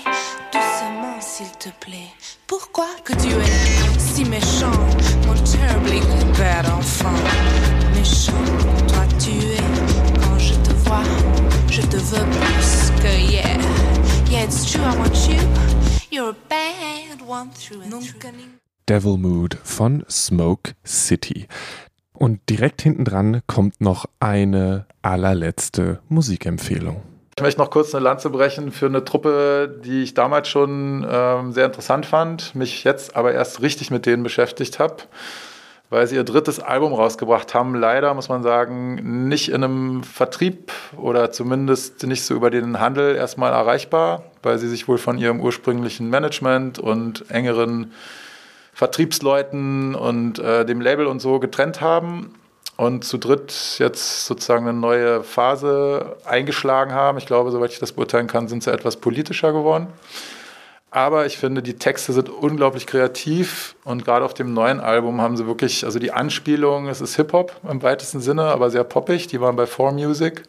Doucement, 0.51 1.19
s'il 1.19 1.51
te 1.59 1.69
plaît. 1.79 2.11
Pourquoi 2.47 2.87
que 3.03 3.13
tu 3.13 3.27
es 3.27 3.99
si 3.99 4.23
méchant, 4.25 4.71
mon 5.27 5.35
terribly 5.43 5.99
bad 6.37 6.65
enfant? 6.67 7.13
Méchant, 7.93 8.31
toi 8.87 9.05
tu 9.19 9.31
es. 9.31 10.21
Quand 10.21 10.39
je 10.39 10.53
te 10.53 10.73
vois, 10.85 11.03
je 11.69 11.81
te 11.81 11.97
veux 11.97 12.25
plus 12.25 12.91
que 13.01 13.13
hier. 13.19 13.59
Yeah, 14.31 14.45
it's 14.45 14.71
true, 14.71 14.81
I 14.81 14.95
want 14.97 15.27
you. 15.27 15.37
You're 16.09 16.29
a 16.29 16.35
bad 16.49 17.21
one 17.27 17.49
through 17.51 17.81
and 17.81 18.01
through. 18.01 18.66
Devil 18.89 19.17
Mood 19.17 19.57
von 19.63 20.05
Smoke 20.09 20.71
City. 20.85 21.47
Und 22.13 22.39
direkt 22.49 22.81
hinten 22.81 23.03
dran 23.05 23.41
kommt 23.45 23.81
noch 23.81 24.05
eine 24.19 24.85
allerletzte 25.01 25.99
Musikempfehlung. 26.07 27.01
Ich 27.35 27.43
möchte 27.43 27.61
noch 27.61 27.69
kurz 27.69 27.93
eine 27.93 28.03
Lanze 28.03 28.29
brechen 28.29 28.71
für 28.71 28.87
eine 28.87 29.03
Truppe, 29.03 29.79
die 29.83 30.01
ich 30.03 30.13
damals 30.15 30.47
schon 30.47 31.05
ähm, 31.07 31.51
sehr 31.51 31.65
interessant 31.65 32.05
fand, 32.05 32.55
mich 32.55 32.83
jetzt 32.83 33.15
aber 33.15 33.33
erst 33.33 33.61
richtig 33.61 33.91
mit 33.91 34.07
denen 34.07 34.23
beschäftigt 34.23 34.79
habe, 34.79 34.95
weil 35.91 36.07
sie 36.07 36.15
ihr 36.15 36.23
drittes 36.23 36.59
Album 36.59 36.93
rausgebracht 36.93 37.53
haben. 37.53 37.75
Leider 37.75 38.13
muss 38.15 38.29
man 38.29 38.41
sagen, 38.41 39.27
nicht 39.27 39.49
in 39.49 39.63
einem 39.63 40.03
Vertrieb 40.03 40.71
oder 40.95 41.31
zumindest 41.31 42.07
nicht 42.07 42.23
so 42.23 42.33
über 42.33 42.49
den 42.49 42.79
Handel 42.79 43.15
erstmal 43.15 43.51
erreichbar, 43.51 44.23
weil 44.41 44.57
sie 44.57 44.69
sich 44.69 44.87
wohl 44.87 44.97
von 44.97 45.19
ihrem 45.19 45.39
ursprünglichen 45.39 46.09
Management 46.09 46.79
und 46.79 47.29
engeren 47.29 47.91
Vertriebsleuten 48.77 49.95
und 49.95 50.37
äh, 50.37 50.63
dem 50.63 50.81
Label 50.81 51.07
und 51.07 51.19
so 51.19 51.39
getrennt 51.39 51.81
haben 51.81 52.35
und 52.75 53.03
zu 53.03 53.17
dritt 53.17 53.77
jetzt 53.79 54.27
sozusagen 54.27 54.67
eine 54.67 54.77
neue 54.77 55.23
Phase 55.23 56.15
eingeschlagen 56.25 56.91
haben. 56.93 57.17
Ich 57.17 57.25
glaube, 57.25 57.49
soweit 57.49 57.71
ich 57.71 57.79
das 57.79 57.93
beurteilen 57.93 58.27
kann, 58.27 58.47
sind 58.47 58.61
sie 58.61 58.71
etwas 58.71 58.97
politischer 58.97 59.51
geworden. 59.51 59.87
Aber 60.91 61.25
ich 61.25 61.39
finde, 61.39 61.63
die 61.63 61.73
Texte 61.73 62.13
sind 62.13 62.29
unglaublich 62.29 62.85
kreativ 62.85 63.75
und 63.83 64.05
gerade 64.05 64.23
auf 64.23 64.35
dem 64.35 64.53
neuen 64.53 64.79
Album 64.79 65.21
haben 65.21 65.37
sie 65.37 65.47
wirklich, 65.47 65.83
also 65.83 65.97
die 65.97 66.11
Anspielung, 66.11 66.87
es 66.87 67.01
ist 67.01 67.15
Hip-Hop 67.15 67.53
im 67.67 67.81
weitesten 67.81 68.19
Sinne, 68.19 68.43
aber 68.43 68.69
sehr 68.69 68.83
poppig. 68.83 69.25
Die 69.25 69.41
waren 69.41 69.55
bei 69.55 69.63
4Music. 69.63 70.43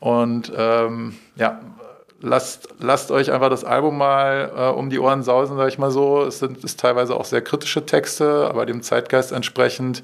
Und 0.00 0.52
ähm, 0.56 1.14
ja, 1.36 1.60
lasst, 2.24 2.68
lasst 2.80 3.10
euch 3.10 3.30
einfach 3.32 3.50
das 3.50 3.64
Album 3.64 3.98
mal 3.98 4.50
äh, 4.56 4.68
um 4.70 4.90
die 4.90 4.98
Ohren 4.98 5.22
sausen, 5.22 5.56
sage 5.56 5.68
ich 5.68 5.78
mal 5.78 5.90
so. 5.90 6.22
Es 6.22 6.40
sind 6.40 6.64
ist 6.64 6.80
teilweise 6.80 7.14
auch 7.14 7.24
sehr 7.24 7.42
kritische 7.42 7.84
Texte, 7.86 8.46
aber 8.48 8.66
dem 8.66 8.82
Zeitgeist 8.82 9.32
entsprechend. 9.32 10.02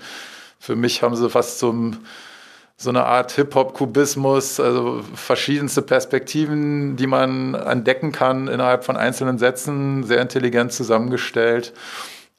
Für 0.58 0.76
mich 0.76 1.02
haben 1.02 1.16
sie 1.16 1.28
fast 1.30 1.58
so, 1.58 1.72
ein- 1.72 1.96
so 2.76 2.90
eine 2.90 3.04
Art 3.04 3.32
Hip-Hop-Kubismus, 3.32 4.60
also 4.60 5.02
verschiedenste 5.14 5.82
Perspektiven, 5.82 6.96
die 6.96 7.06
man 7.06 7.54
entdecken 7.54 8.12
kann 8.12 8.48
innerhalb 8.48 8.84
von 8.84 8.96
einzelnen 8.96 9.38
Sätzen, 9.38 10.04
sehr 10.04 10.20
intelligent 10.22 10.72
zusammengestellt. 10.72 11.72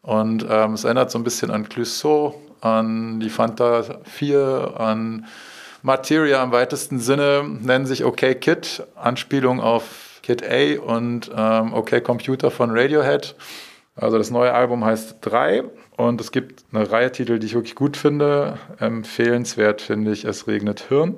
Und 0.04 0.46
ähm, 0.50 0.74
es 0.74 0.84
erinnert 0.84 1.12
so 1.12 1.20
ein 1.20 1.24
bisschen 1.24 1.52
an 1.52 1.70
Clouseau, 1.70 2.36
an 2.62 3.20
die 3.20 3.30
Fanta 3.30 3.84
4, 4.04 4.74
an 4.78 5.26
Materia 5.82 6.44
im 6.44 6.52
weitesten 6.52 7.00
Sinne, 7.00 7.44
nennen 7.44 7.86
sich 7.86 8.06
OK 8.06 8.40
Kid, 8.40 8.84
Anspielung 8.96 9.60
auf 9.60 10.20
Kid 10.22 10.44
A 10.44 10.80
und 10.80 11.32
ähm, 11.36 11.74
OK 11.74 12.04
Computer 12.04 12.52
von 12.52 12.72
Radiohead. 12.72 13.36
Also 13.96 14.18
das 14.18 14.32
neue 14.32 14.54
Album 14.54 14.86
heißt 14.86 15.18
3 15.22 15.64
und 15.98 16.22
es 16.22 16.32
gibt 16.32 16.64
eine 16.72 16.90
Reihe 16.90 17.12
Titel, 17.12 17.40
die 17.40 17.48
ich 17.48 17.56
wirklich 17.56 17.76
gut 17.76 17.98
finde. 17.98 18.58
Empfehlenswert 18.80 19.82
finde 19.82 20.12
ich 20.12 20.26
Es 20.26 20.48
regnet 20.48 20.86
Hirn. 20.88 21.16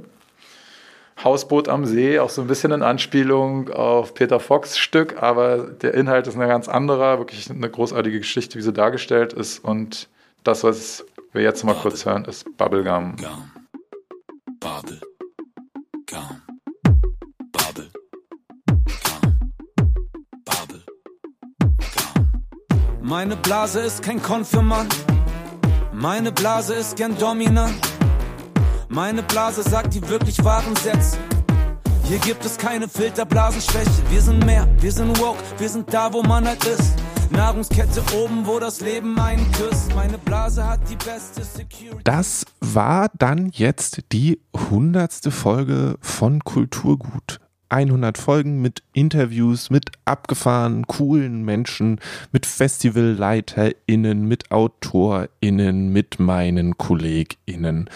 Hausboot 1.23 1.69
am 1.69 1.85
See, 1.85 2.19
auch 2.19 2.29
so 2.29 2.41
ein 2.41 2.47
bisschen 2.47 2.71
in 2.71 2.81
Anspielung 2.81 3.69
auf 3.69 4.13
Peter 4.15 4.39
Fox 4.39 4.77
Stück, 4.77 5.21
aber 5.21 5.57
der 5.59 5.93
Inhalt 5.93 6.25
ist 6.25 6.35
ein 6.35 6.47
ganz 6.47 6.67
anderer, 6.67 7.19
wirklich 7.19 7.49
eine 7.49 7.69
großartige 7.69 8.17
Geschichte, 8.17 8.57
wie 8.57 8.63
sie 8.63 8.73
dargestellt 8.73 9.31
ist 9.31 9.63
und 9.63 10.09
das, 10.43 10.63
was 10.63 11.05
wir 11.31 11.41
jetzt 11.41 11.63
mal 11.63 11.75
kurz 11.75 12.05
hören, 12.05 12.25
ist 12.25 12.57
Bubblegum. 12.57 13.15
Bubble. 14.63 15.01
Gum. 16.05 16.41
Bubble. 17.51 17.91
Bubble. 20.45 20.83
Meine 23.01 23.35
Blase 23.35 23.81
ist 23.81 24.01
kein 24.01 24.21
Konfirmand. 24.23 24.95
Meine 25.91 26.31
Blase 26.31 26.75
ist 26.75 26.95
gern 26.95 27.17
dominant. 27.17 27.75
Meine 28.87 29.21
Blase 29.23 29.63
sagt 29.63 29.95
die 29.95 30.07
wirklich 30.07 30.41
wahren 30.45 30.77
Sätze. 30.77 31.17
Hier 32.05 32.19
gibt 32.19 32.45
es 32.45 32.57
keine 32.57 32.87
Filterblasenschwäche. 32.87 33.91
Wir 34.11 34.21
sind 34.21 34.45
mehr, 34.45 34.65
wir 34.79 34.93
sind 34.93 35.19
woke, 35.19 35.43
wir 35.57 35.67
sind 35.67 35.93
da, 35.93 36.13
wo 36.13 36.23
man 36.23 36.47
halt 36.47 36.63
ist. 36.63 36.93
Nahrungskette 37.33 38.03
oben, 38.15 38.45
wo 38.45 38.59
das 38.59 38.79
Leben 38.79 39.19
einen 39.19 39.51
küsst. 39.53 39.93
Meine 39.95 40.19
Blase 40.19 40.67
hat 40.67 40.79
die 40.87 40.95
beste 40.95 41.43
Security. 41.43 42.03
Das 42.03 42.45
war 42.59 43.09
dann 43.17 43.49
jetzt 43.53 44.03
die 44.11 44.39
hundertste 44.69 45.31
Folge 45.31 45.95
von 45.99 46.43
Kulturgut. 46.43 47.39
100 47.69 48.19
Folgen 48.19 48.61
mit 48.61 48.83
Interviews, 48.93 49.71
mit 49.71 49.91
abgefahrenen, 50.05 50.85
coolen 50.85 51.43
Menschen, 51.43 51.99
mit 52.31 52.45
FestivalleiterInnen, 52.45 54.27
mit 54.27 54.51
AutorInnen, 54.51 55.89
mit 55.89 56.19
meinen 56.19 56.77
KollegInnen. 56.77 57.89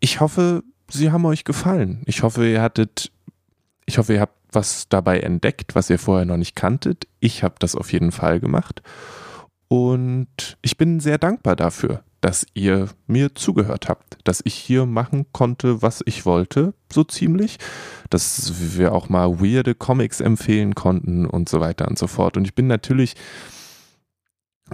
Ich 0.00 0.20
hoffe, 0.20 0.62
sie 0.88 1.10
haben 1.12 1.26
euch 1.26 1.44
gefallen. 1.44 2.02
Ich 2.06 2.22
hoffe, 2.22 2.48
ihr 2.48 2.62
hattet, 2.62 3.12
ich 3.84 3.98
hoffe, 3.98 4.14
ihr 4.14 4.20
habt 4.20 4.38
was 4.50 4.88
dabei 4.88 5.20
entdeckt, 5.20 5.74
was 5.74 5.90
ihr 5.90 5.98
vorher 5.98 6.24
noch 6.24 6.36
nicht 6.38 6.56
kanntet. 6.56 7.06
Ich 7.20 7.42
habe 7.42 7.56
das 7.58 7.74
auf 7.74 7.92
jeden 7.92 8.12
Fall 8.12 8.40
gemacht. 8.40 8.82
Und 9.68 10.56
ich 10.62 10.78
bin 10.78 10.98
sehr 11.00 11.18
dankbar 11.18 11.54
dafür, 11.54 12.02
dass 12.20 12.46
ihr 12.54 12.88
mir 13.06 13.34
zugehört 13.34 13.88
habt, 13.88 14.18
dass 14.24 14.40
ich 14.44 14.54
hier 14.54 14.86
machen 14.86 15.26
konnte, 15.32 15.82
was 15.82 16.02
ich 16.06 16.24
wollte, 16.24 16.74
so 16.92 17.04
ziemlich, 17.04 17.58
dass 18.10 18.76
wir 18.76 18.92
auch 18.92 19.08
mal 19.08 19.40
weirde 19.40 19.74
Comics 19.74 20.20
empfehlen 20.20 20.74
konnten 20.74 21.26
und 21.26 21.48
so 21.48 21.60
weiter 21.60 21.86
und 21.86 21.98
so 21.98 22.06
fort. 22.06 22.36
Und 22.36 22.46
ich 22.46 22.54
bin 22.54 22.66
natürlich 22.66 23.14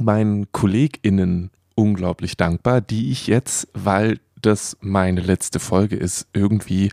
meinen 0.01 0.51
KollegInnen 0.53 1.51
unglaublich 1.75 2.37
dankbar, 2.37 2.81
die 2.81 3.11
ich 3.11 3.27
jetzt, 3.27 3.69
weil 3.75 4.21
das 4.41 4.77
meine 4.81 5.21
letzte 5.21 5.59
Folge 5.59 5.97
ist, 5.97 6.29
irgendwie 6.33 6.91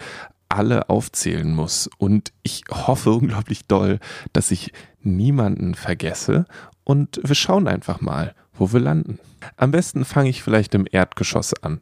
alle 0.51 0.89
aufzählen 0.89 1.53
muss. 1.53 1.89
Und 1.97 2.31
ich 2.43 2.63
hoffe 2.69 3.11
unglaublich 3.11 3.65
doll, 3.67 3.99
dass 4.33 4.51
ich 4.51 4.71
niemanden 5.01 5.75
vergesse. 5.75 6.45
Und 6.83 7.19
wir 7.23 7.35
schauen 7.35 7.67
einfach 7.67 8.01
mal, 8.01 8.35
wo 8.53 8.71
wir 8.73 8.79
landen. 8.79 9.19
Am 9.57 9.71
besten 9.71 10.05
fange 10.05 10.29
ich 10.29 10.43
vielleicht 10.43 10.75
im 10.75 10.85
Erdgeschoss 10.89 11.53
an. 11.63 11.81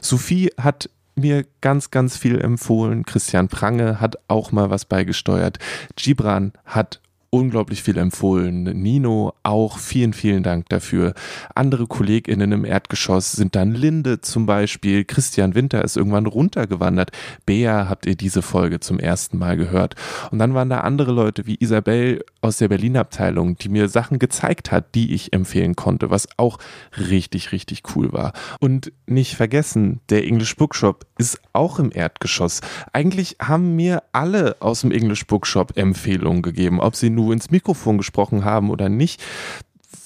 Sophie 0.00 0.50
hat 0.58 0.88
mir 1.16 1.44
ganz, 1.60 1.90
ganz 1.90 2.16
viel 2.16 2.40
empfohlen. 2.40 3.04
Christian 3.04 3.48
Prange 3.48 4.00
hat 4.00 4.16
auch 4.28 4.52
mal 4.52 4.70
was 4.70 4.84
beigesteuert. 4.84 5.58
Gibran 5.96 6.52
hat 6.64 7.00
unglaublich 7.34 7.82
viel 7.82 7.98
empfohlen. 7.98 8.62
Nino 8.62 9.34
auch, 9.42 9.78
vielen, 9.78 10.12
vielen 10.12 10.44
Dank 10.44 10.68
dafür. 10.68 11.14
Andere 11.56 11.88
KollegInnen 11.88 12.52
im 12.52 12.64
Erdgeschoss 12.64 13.32
sind 13.32 13.56
dann 13.56 13.74
Linde 13.74 14.20
zum 14.20 14.46
Beispiel. 14.46 15.04
Christian 15.04 15.56
Winter 15.56 15.82
ist 15.82 15.96
irgendwann 15.96 16.26
runtergewandert. 16.26 17.10
Bea 17.44 17.88
habt 17.88 18.06
ihr 18.06 18.14
diese 18.14 18.40
Folge 18.40 18.78
zum 18.78 19.00
ersten 19.00 19.38
Mal 19.38 19.56
gehört. 19.56 19.96
Und 20.30 20.38
dann 20.38 20.54
waren 20.54 20.70
da 20.70 20.82
andere 20.82 21.10
Leute 21.10 21.44
wie 21.46 21.56
Isabel 21.58 22.24
aus 22.40 22.58
der 22.58 22.68
Berliner 22.68 23.00
Abteilung, 23.00 23.56
die 23.58 23.68
mir 23.68 23.88
Sachen 23.88 24.20
gezeigt 24.20 24.70
hat, 24.70 24.94
die 24.94 25.12
ich 25.12 25.32
empfehlen 25.32 25.74
konnte, 25.74 26.10
was 26.10 26.28
auch 26.36 26.58
richtig, 26.96 27.50
richtig 27.50 27.82
cool 27.96 28.12
war. 28.12 28.32
Und 28.60 28.92
nicht 29.06 29.34
vergessen, 29.34 30.00
der 30.08 30.24
English 30.24 30.54
Bookshop 30.54 31.04
ist 31.18 31.40
auch 31.52 31.80
im 31.80 31.90
Erdgeschoss. 31.92 32.60
Eigentlich 32.92 33.36
haben 33.40 33.74
mir 33.74 34.04
alle 34.12 34.56
aus 34.60 34.82
dem 34.82 34.92
English 34.92 35.26
Bookshop 35.26 35.76
Empfehlungen 35.76 36.42
gegeben, 36.42 36.78
ob 36.78 36.94
sie 36.94 37.10
nur 37.10 37.23
ins 37.32 37.50
Mikrofon 37.50 37.98
gesprochen 37.98 38.44
haben 38.44 38.70
oder 38.70 38.88
nicht. 38.88 39.22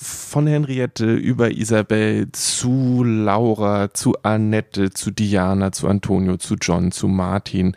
Von 0.00 0.46
Henriette 0.46 1.14
über 1.14 1.50
Isabel 1.50 2.30
zu 2.32 3.02
Laura, 3.02 3.92
zu 3.92 4.14
Annette, 4.22 4.90
zu 4.90 5.10
Diana, 5.10 5.72
zu 5.72 5.88
Antonio, 5.88 6.36
zu 6.36 6.54
John, 6.54 6.92
zu 6.92 7.08
Martin. 7.08 7.74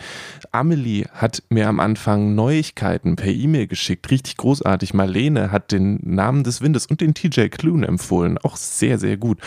Amelie 0.51 1.05
hat 1.13 1.41
mir 1.49 1.68
am 1.68 1.80
Anfang 1.80 2.35
Neuigkeiten 2.35 3.15
per 3.15 3.31
E-Mail 3.31 3.68
geschickt. 3.68 4.11
Richtig 4.11 4.38
großartig. 4.38 4.93
Marlene 4.93 5.51
hat 5.51 5.72
den 5.72 5.99
Namen 6.03 6.43
des 6.43 6.61
Windes 6.61 6.85
und 6.85 7.01
den 7.01 7.13
TJ 7.13 7.47
Clune 7.47 7.88
empfohlen. 7.88 8.38
Auch 8.38 8.57
sehr, 8.57 8.99
sehr 8.99 9.18
gut. 9.18 9.39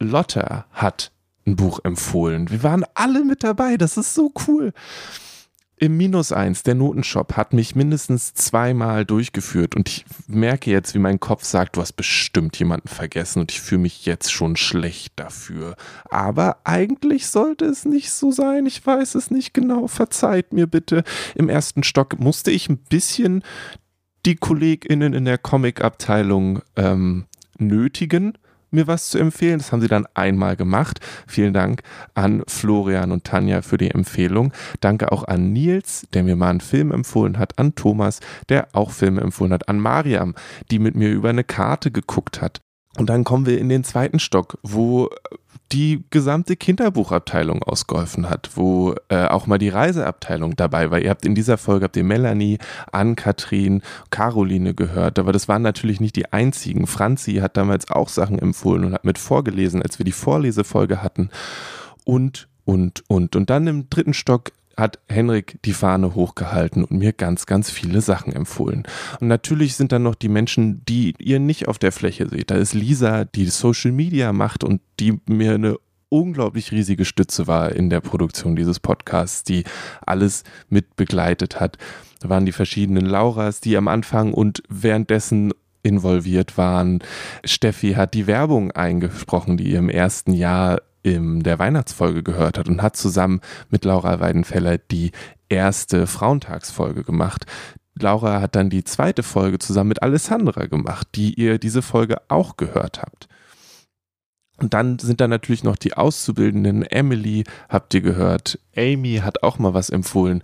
Lotta 0.00 0.66
hat 0.72 1.12
ein 1.46 1.56
Buch 1.56 1.80
empfohlen. 1.84 2.50
Wir 2.50 2.62
waren 2.62 2.84
alle 2.94 3.24
mit 3.24 3.44
dabei. 3.44 3.76
Das 3.76 3.96
ist 3.96 4.14
so 4.14 4.32
cool. 4.48 4.72
Im 5.82 5.96
Minus 5.96 6.30
eins, 6.30 6.62
der 6.62 6.74
Notenshop, 6.74 7.38
hat 7.38 7.54
mich 7.54 7.74
mindestens 7.74 8.34
zweimal 8.34 9.06
durchgeführt 9.06 9.74
und 9.74 9.88
ich 9.88 10.04
merke 10.26 10.70
jetzt, 10.70 10.94
wie 10.94 10.98
mein 10.98 11.20
Kopf 11.20 11.42
sagt, 11.42 11.74
du 11.74 11.80
hast 11.80 11.94
bestimmt 11.94 12.58
jemanden 12.58 12.88
vergessen 12.88 13.40
und 13.40 13.50
ich 13.50 13.62
fühle 13.62 13.80
mich 13.80 14.04
jetzt 14.04 14.30
schon 14.30 14.56
schlecht 14.56 15.14
dafür. 15.16 15.76
Aber 16.10 16.58
eigentlich 16.64 17.28
sollte 17.28 17.64
es 17.64 17.86
nicht 17.86 18.10
so 18.10 18.30
sein. 18.30 18.66
Ich 18.66 18.86
weiß 18.86 19.14
es 19.14 19.30
nicht 19.30 19.54
genau. 19.54 19.86
Verzeiht 19.86 20.52
mir 20.52 20.66
bitte. 20.66 21.02
Im 21.34 21.48
ersten 21.48 21.82
Stock 21.82 22.20
musste 22.20 22.50
ich 22.50 22.68
ein 22.68 22.76
bisschen 22.76 23.42
die 24.26 24.36
KollegInnen 24.36 25.14
in 25.14 25.24
der 25.24 25.38
Comic-Abteilung 25.38 26.60
ähm, 26.76 27.24
nötigen 27.56 28.36
mir 28.70 28.86
was 28.86 29.10
zu 29.10 29.18
empfehlen. 29.18 29.58
Das 29.58 29.72
haben 29.72 29.80
sie 29.80 29.88
dann 29.88 30.06
einmal 30.14 30.56
gemacht. 30.56 31.00
Vielen 31.26 31.52
Dank 31.52 31.82
an 32.14 32.42
Florian 32.46 33.12
und 33.12 33.24
Tanja 33.24 33.62
für 33.62 33.76
die 33.76 33.90
Empfehlung. 33.90 34.52
Danke 34.80 35.12
auch 35.12 35.24
an 35.24 35.52
Nils, 35.52 36.06
der 36.12 36.22
mir 36.22 36.36
mal 36.36 36.50
einen 36.50 36.60
Film 36.60 36.92
empfohlen 36.92 37.38
hat, 37.38 37.58
an 37.58 37.74
Thomas, 37.74 38.20
der 38.48 38.68
auch 38.72 38.90
Filme 38.90 39.20
empfohlen 39.20 39.52
hat, 39.52 39.68
an 39.68 39.78
Mariam, 39.78 40.34
die 40.70 40.78
mit 40.78 40.94
mir 40.94 41.10
über 41.10 41.30
eine 41.30 41.44
Karte 41.44 41.90
geguckt 41.90 42.40
hat. 42.40 42.60
Und 42.96 43.08
dann 43.08 43.24
kommen 43.24 43.46
wir 43.46 43.58
in 43.58 43.68
den 43.68 43.84
zweiten 43.84 44.18
Stock, 44.18 44.58
wo 44.62 45.08
die 45.72 46.04
gesamte 46.10 46.56
Kinderbuchabteilung 46.56 47.62
ausgeholfen 47.62 48.28
hat, 48.28 48.50
wo 48.54 48.94
äh, 49.08 49.26
auch 49.26 49.46
mal 49.46 49.58
die 49.58 49.68
Reiseabteilung 49.68 50.56
dabei 50.56 50.90
war. 50.90 50.98
Ihr 50.98 51.10
habt 51.10 51.24
in 51.24 51.34
dieser 51.34 51.58
Folge 51.58 51.84
habt 51.84 51.96
ihr 51.96 52.04
Melanie, 52.04 52.58
Ann-Kathrin, 52.90 53.82
Caroline 54.10 54.74
gehört, 54.74 55.18
aber 55.18 55.32
das 55.32 55.48
waren 55.48 55.62
natürlich 55.62 56.00
nicht 56.00 56.16
die 56.16 56.32
einzigen. 56.32 56.86
Franzi 56.86 57.34
hat 57.36 57.56
damals 57.56 57.90
auch 57.90 58.08
Sachen 58.08 58.38
empfohlen 58.38 58.84
und 58.84 58.94
hat 58.94 59.04
mit 59.04 59.18
vorgelesen, 59.18 59.82
als 59.82 59.98
wir 59.98 60.04
die 60.04 60.12
Vorlesefolge 60.12 61.02
hatten. 61.02 61.30
Und, 62.04 62.48
und, 62.64 63.04
und. 63.08 63.36
Und 63.36 63.50
dann 63.50 63.66
im 63.66 63.90
dritten 63.90 64.14
Stock 64.14 64.50
hat 64.80 64.98
Henrik 65.08 65.58
die 65.64 65.72
Fahne 65.72 66.14
hochgehalten 66.14 66.84
und 66.84 66.98
mir 66.98 67.12
ganz, 67.12 67.46
ganz 67.46 67.70
viele 67.70 68.00
Sachen 68.00 68.32
empfohlen. 68.32 68.84
Und 69.20 69.28
natürlich 69.28 69.76
sind 69.76 69.92
dann 69.92 70.02
noch 70.02 70.14
die 70.14 70.28
Menschen, 70.28 70.84
die 70.86 71.14
ihr 71.18 71.38
nicht 71.38 71.68
auf 71.68 71.78
der 71.78 71.92
Fläche 71.92 72.28
seht. 72.28 72.50
Da 72.50 72.56
ist 72.56 72.74
Lisa, 72.74 73.24
die 73.24 73.46
Social 73.46 73.92
Media 73.92 74.32
macht 74.32 74.64
und 74.64 74.80
die 74.98 75.20
mir 75.26 75.54
eine 75.54 75.76
unglaublich 76.08 76.72
riesige 76.72 77.04
Stütze 77.04 77.46
war 77.46 77.72
in 77.72 77.88
der 77.88 78.00
Produktion 78.00 78.56
dieses 78.56 78.80
Podcasts, 78.80 79.44
die 79.44 79.64
alles 80.04 80.42
mit 80.68 80.96
begleitet 80.96 81.60
hat. 81.60 81.78
Da 82.20 82.28
waren 82.28 82.46
die 82.46 82.52
verschiedenen 82.52 83.06
Lauras, 83.06 83.60
die 83.60 83.76
am 83.76 83.88
Anfang 83.88 84.34
und 84.34 84.62
währenddessen 84.68 85.52
involviert 85.82 86.58
waren. 86.58 86.98
Steffi 87.44 87.94
hat 87.94 88.12
die 88.14 88.26
Werbung 88.26 88.72
eingesprochen, 88.72 89.56
die 89.56 89.70
ihr 89.70 89.78
im 89.78 89.88
ersten 89.88 90.34
Jahr 90.34 90.82
in 91.02 91.42
der 91.42 91.58
Weihnachtsfolge 91.58 92.22
gehört 92.22 92.58
hat 92.58 92.68
und 92.68 92.82
hat 92.82 92.96
zusammen 92.96 93.40
mit 93.70 93.84
Laura 93.84 94.20
Weidenfeller 94.20 94.78
die 94.78 95.12
erste 95.48 96.06
Frauentagsfolge 96.06 97.04
gemacht. 97.04 97.46
Laura 97.98 98.40
hat 98.40 98.54
dann 98.56 98.70
die 98.70 98.84
zweite 98.84 99.22
Folge 99.22 99.58
zusammen 99.58 99.88
mit 99.88 100.02
Alessandra 100.02 100.66
gemacht, 100.66 101.08
die 101.14 101.34
ihr 101.34 101.58
diese 101.58 101.82
Folge 101.82 102.18
auch 102.28 102.56
gehört 102.56 103.02
habt. 103.02 103.28
Und 104.60 104.74
dann 104.74 104.98
sind 104.98 105.22
da 105.22 105.26
natürlich 105.26 105.64
noch 105.64 105.76
die 105.76 105.94
Auszubildenden. 105.94 106.82
Emily 106.82 107.44
habt 107.70 107.94
ihr 107.94 108.02
gehört. 108.02 108.58
Amy 108.76 109.20
hat 109.24 109.42
auch 109.42 109.58
mal 109.58 109.72
was 109.72 109.88
empfohlen. 109.88 110.42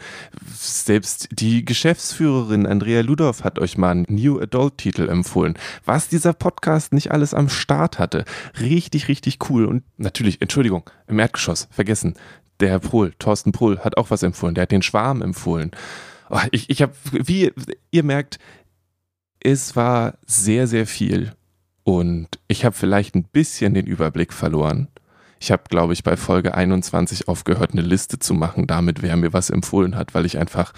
Selbst 0.55 1.29
die 1.33 1.67
Geschäftsführerin 1.67 2.67
Andrea 2.67 3.03
Ludorf 3.03 3.45
hat 3.45 3.59
euch 3.59 3.77
mal 3.77 3.91
einen 3.91 4.07
New 4.09 4.41
Adult 4.41 4.79
Titel 4.79 5.11
empfohlen. 5.11 5.55
Was 5.85 6.09
dieser 6.09 6.33
Podcast 6.33 6.95
nicht 6.95 7.13
alles 7.13 7.35
am 7.35 7.51
Start 7.51 7.99
hatte. 7.99 8.25
Richtig, 8.59 9.09
richtig 9.09 9.39
cool. 9.51 9.67
Und 9.67 9.83
natürlich, 9.99 10.41
Entschuldigung, 10.41 10.89
im 11.07 11.19
Erdgeschoss, 11.19 11.69
vergessen. 11.71 12.15
Der 12.61 12.71
Herr 12.71 12.81
Prohl, 12.81 13.13
Thorsten 13.19 13.53
Prohl, 13.53 13.81
hat 13.81 13.99
auch 13.99 14.09
was 14.11 14.23
empfohlen. 14.23 14.55
Der 14.55 14.63
hat 14.63 14.73
den 14.73 14.83
Schwarm 14.83 15.21
empfohlen. 15.21 15.73
Oh, 16.31 16.41
ich 16.53 16.71
ich 16.71 16.81
habe, 16.81 16.95
wie 17.13 17.53
ihr 17.91 18.03
merkt, 18.03 18.39
es 19.41 19.77
war 19.77 20.15
sehr, 20.27 20.67
sehr 20.67 20.87
viel. 20.87 21.33
Und 21.87 22.41
ich 22.49 22.65
habe 22.65 22.75
vielleicht 22.75 23.15
ein 23.15 23.23
bisschen 23.23 23.73
den 23.73 23.87
Überblick 23.87 24.33
verloren. 24.33 24.89
Ich 25.39 25.53
habe, 25.53 25.63
glaube 25.71 25.93
ich, 25.93 26.03
bei 26.03 26.17
Folge 26.17 26.53
21 26.53 27.29
aufgehört, 27.29 27.75
eine 27.75 27.83
Liste 27.83 28.19
zu 28.19 28.35
machen, 28.35 28.67
damit 28.67 29.03
wer 29.03 29.17
mir 29.17 29.33
was 29.33 29.51
empfohlen 29.51 29.95
hat, 29.95 30.13
weil 30.13 30.27
ich 30.27 30.37
einfach 30.37 30.73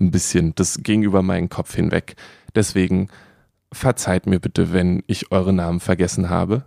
ein 0.00 0.10
bisschen, 0.10 0.56
das 0.56 0.82
ging 0.82 1.04
über 1.04 1.22
meinen 1.22 1.48
Kopf 1.48 1.76
hinweg. 1.76 2.16
Deswegen 2.56 3.06
verzeiht 3.72 4.26
mir 4.26 4.40
bitte, 4.40 4.72
wenn 4.72 5.04
ich 5.06 5.30
eure 5.30 5.52
Namen 5.52 5.78
vergessen 5.78 6.28
habe. 6.28 6.64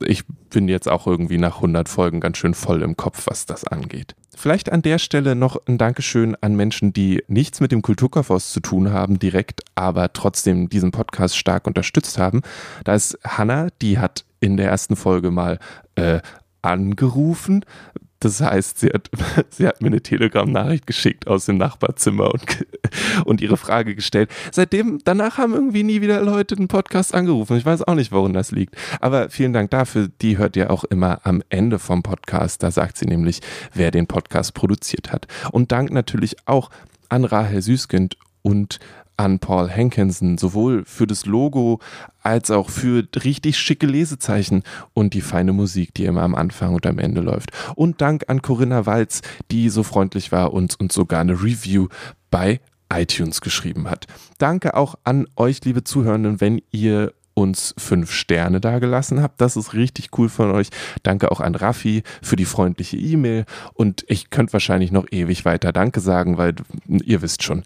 Ich 0.00 0.24
bin 0.50 0.68
jetzt 0.68 0.88
auch 0.88 1.06
irgendwie 1.06 1.38
nach 1.38 1.56
100 1.56 1.88
Folgen 1.88 2.20
ganz 2.20 2.36
schön 2.36 2.54
voll 2.54 2.82
im 2.82 2.96
Kopf, 2.96 3.26
was 3.26 3.46
das 3.46 3.64
angeht. 3.64 4.14
Vielleicht 4.36 4.70
an 4.70 4.82
der 4.82 4.98
Stelle 4.98 5.34
noch 5.34 5.56
ein 5.66 5.78
Dankeschön 5.78 6.36
an 6.42 6.54
Menschen, 6.54 6.92
die 6.92 7.24
nichts 7.26 7.60
mit 7.60 7.72
dem 7.72 7.80
Kulturkaufhaus 7.80 8.52
zu 8.52 8.60
tun 8.60 8.92
haben, 8.92 9.18
direkt, 9.18 9.62
aber 9.74 10.12
trotzdem 10.12 10.68
diesen 10.68 10.90
Podcast 10.90 11.38
stark 11.38 11.66
unterstützt 11.66 12.18
haben. 12.18 12.42
Da 12.84 12.94
ist 12.94 13.18
Hanna, 13.24 13.68
die 13.80 13.98
hat 13.98 14.26
in 14.40 14.58
der 14.58 14.68
ersten 14.68 14.94
Folge 14.94 15.30
mal 15.30 15.58
äh, 15.94 16.20
angerufen. 16.60 17.64
Das 18.26 18.40
heißt, 18.40 18.80
sie 18.80 18.88
hat, 18.88 19.08
sie 19.50 19.66
hat 19.68 19.80
mir 19.80 19.86
eine 19.86 20.00
Telegram-Nachricht 20.00 20.86
geschickt 20.86 21.28
aus 21.28 21.46
dem 21.46 21.58
Nachbarzimmer 21.58 22.32
und, 22.32 22.66
und 23.24 23.40
ihre 23.40 23.56
Frage 23.56 23.94
gestellt. 23.94 24.30
Seitdem, 24.50 24.98
danach 25.04 25.38
haben 25.38 25.54
irgendwie 25.54 25.84
nie 25.84 26.00
wieder 26.00 26.20
Leute 26.22 26.56
den 26.56 26.66
Podcast 26.66 27.14
angerufen. 27.14 27.56
Ich 27.56 27.64
weiß 27.64 27.82
auch 27.82 27.94
nicht, 27.94 28.10
woran 28.10 28.32
das 28.32 28.50
liegt. 28.50 28.74
Aber 29.00 29.30
vielen 29.30 29.52
Dank 29.52 29.70
dafür. 29.70 30.08
Die 30.22 30.38
hört 30.38 30.56
ihr 30.56 30.72
auch 30.72 30.82
immer 30.82 31.20
am 31.24 31.40
Ende 31.50 31.78
vom 31.78 32.02
Podcast. 32.02 32.64
Da 32.64 32.72
sagt 32.72 32.98
sie 32.98 33.06
nämlich, 33.06 33.40
wer 33.72 33.92
den 33.92 34.08
Podcast 34.08 34.54
produziert 34.54 35.12
hat. 35.12 35.28
Und 35.52 35.70
Dank 35.70 35.92
natürlich 35.92 36.36
auch 36.46 36.70
an 37.08 37.24
Rahel 37.24 37.62
Süßkind 37.62 38.16
und 38.42 38.80
an 39.16 39.38
Paul 39.38 39.70
Hankinson, 39.70 40.38
sowohl 40.38 40.84
für 40.84 41.06
das 41.06 41.26
Logo 41.26 41.80
als 42.22 42.50
auch 42.50 42.70
für 42.70 43.06
richtig 43.24 43.58
schicke 43.58 43.86
Lesezeichen 43.86 44.62
und 44.94 45.14
die 45.14 45.20
feine 45.20 45.52
Musik, 45.52 45.94
die 45.94 46.04
immer 46.04 46.22
am 46.22 46.34
Anfang 46.34 46.74
und 46.74 46.86
am 46.86 46.98
Ende 46.98 47.20
läuft. 47.20 47.50
Und 47.74 48.00
Dank 48.00 48.24
an 48.28 48.42
Corinna 48.42 48.86
Walz, 48.86 49.22
die 49.50 49.68
so 49.70 49.82
freundlich 49.82 50.32
war 50.32 50.52
und 50.52 50.78
uns 50.80 50.94
sogar 50.94 51.20
eine 51.20 51.42
Review 51.42 51.88
bei 52.30 52.60
iTunes 52.92 53.40
geschrieben 53.40 53.90
hat. 53.90 54.06
Danke 54.38 54.74
auch 54.74 54.96
an 55.04 55.26
euch, 55.36 55.64
liebe 55.64 55.84
Zuhörenden, 55.84 56.40
wenn 56.40 56.62
ihr 56.70 57.12
uns 57.34 57.74
fünf 57.76 58.12
Sterne 58.12 58.60
dagelassen 58.60 59.22
habt. 59.22 59.40
Das 59.40 59.56
ist 59.56 59.74
richtig 59.74 60.08
cool 60.16 60.30
von 60.30 60.50
euch. 60.52 60.68
Danke 61.02 61.30
auch 61.30 61.40
an 61.40 61.54
Raffi 61.54 62.02
für 62.22 62.36
die 62.36 62.46
freundliche 62.46 62.96
E-Mail. 62.96 63.44
Und 63.74 64.04
ich 64.08 64.30
könnte 64.30 64.54
wahrscheinlich 64.54 64.90
noch 64.90 65.06
ewig 65.10 65.44
weiter 65.44 65.72
Danke 65.72 66.00
sagen, 66.00 66.38
weil 66.38 66.54
ihr 66.86 67.20
wisst 67.20 67.42
schon. 67.42 67.62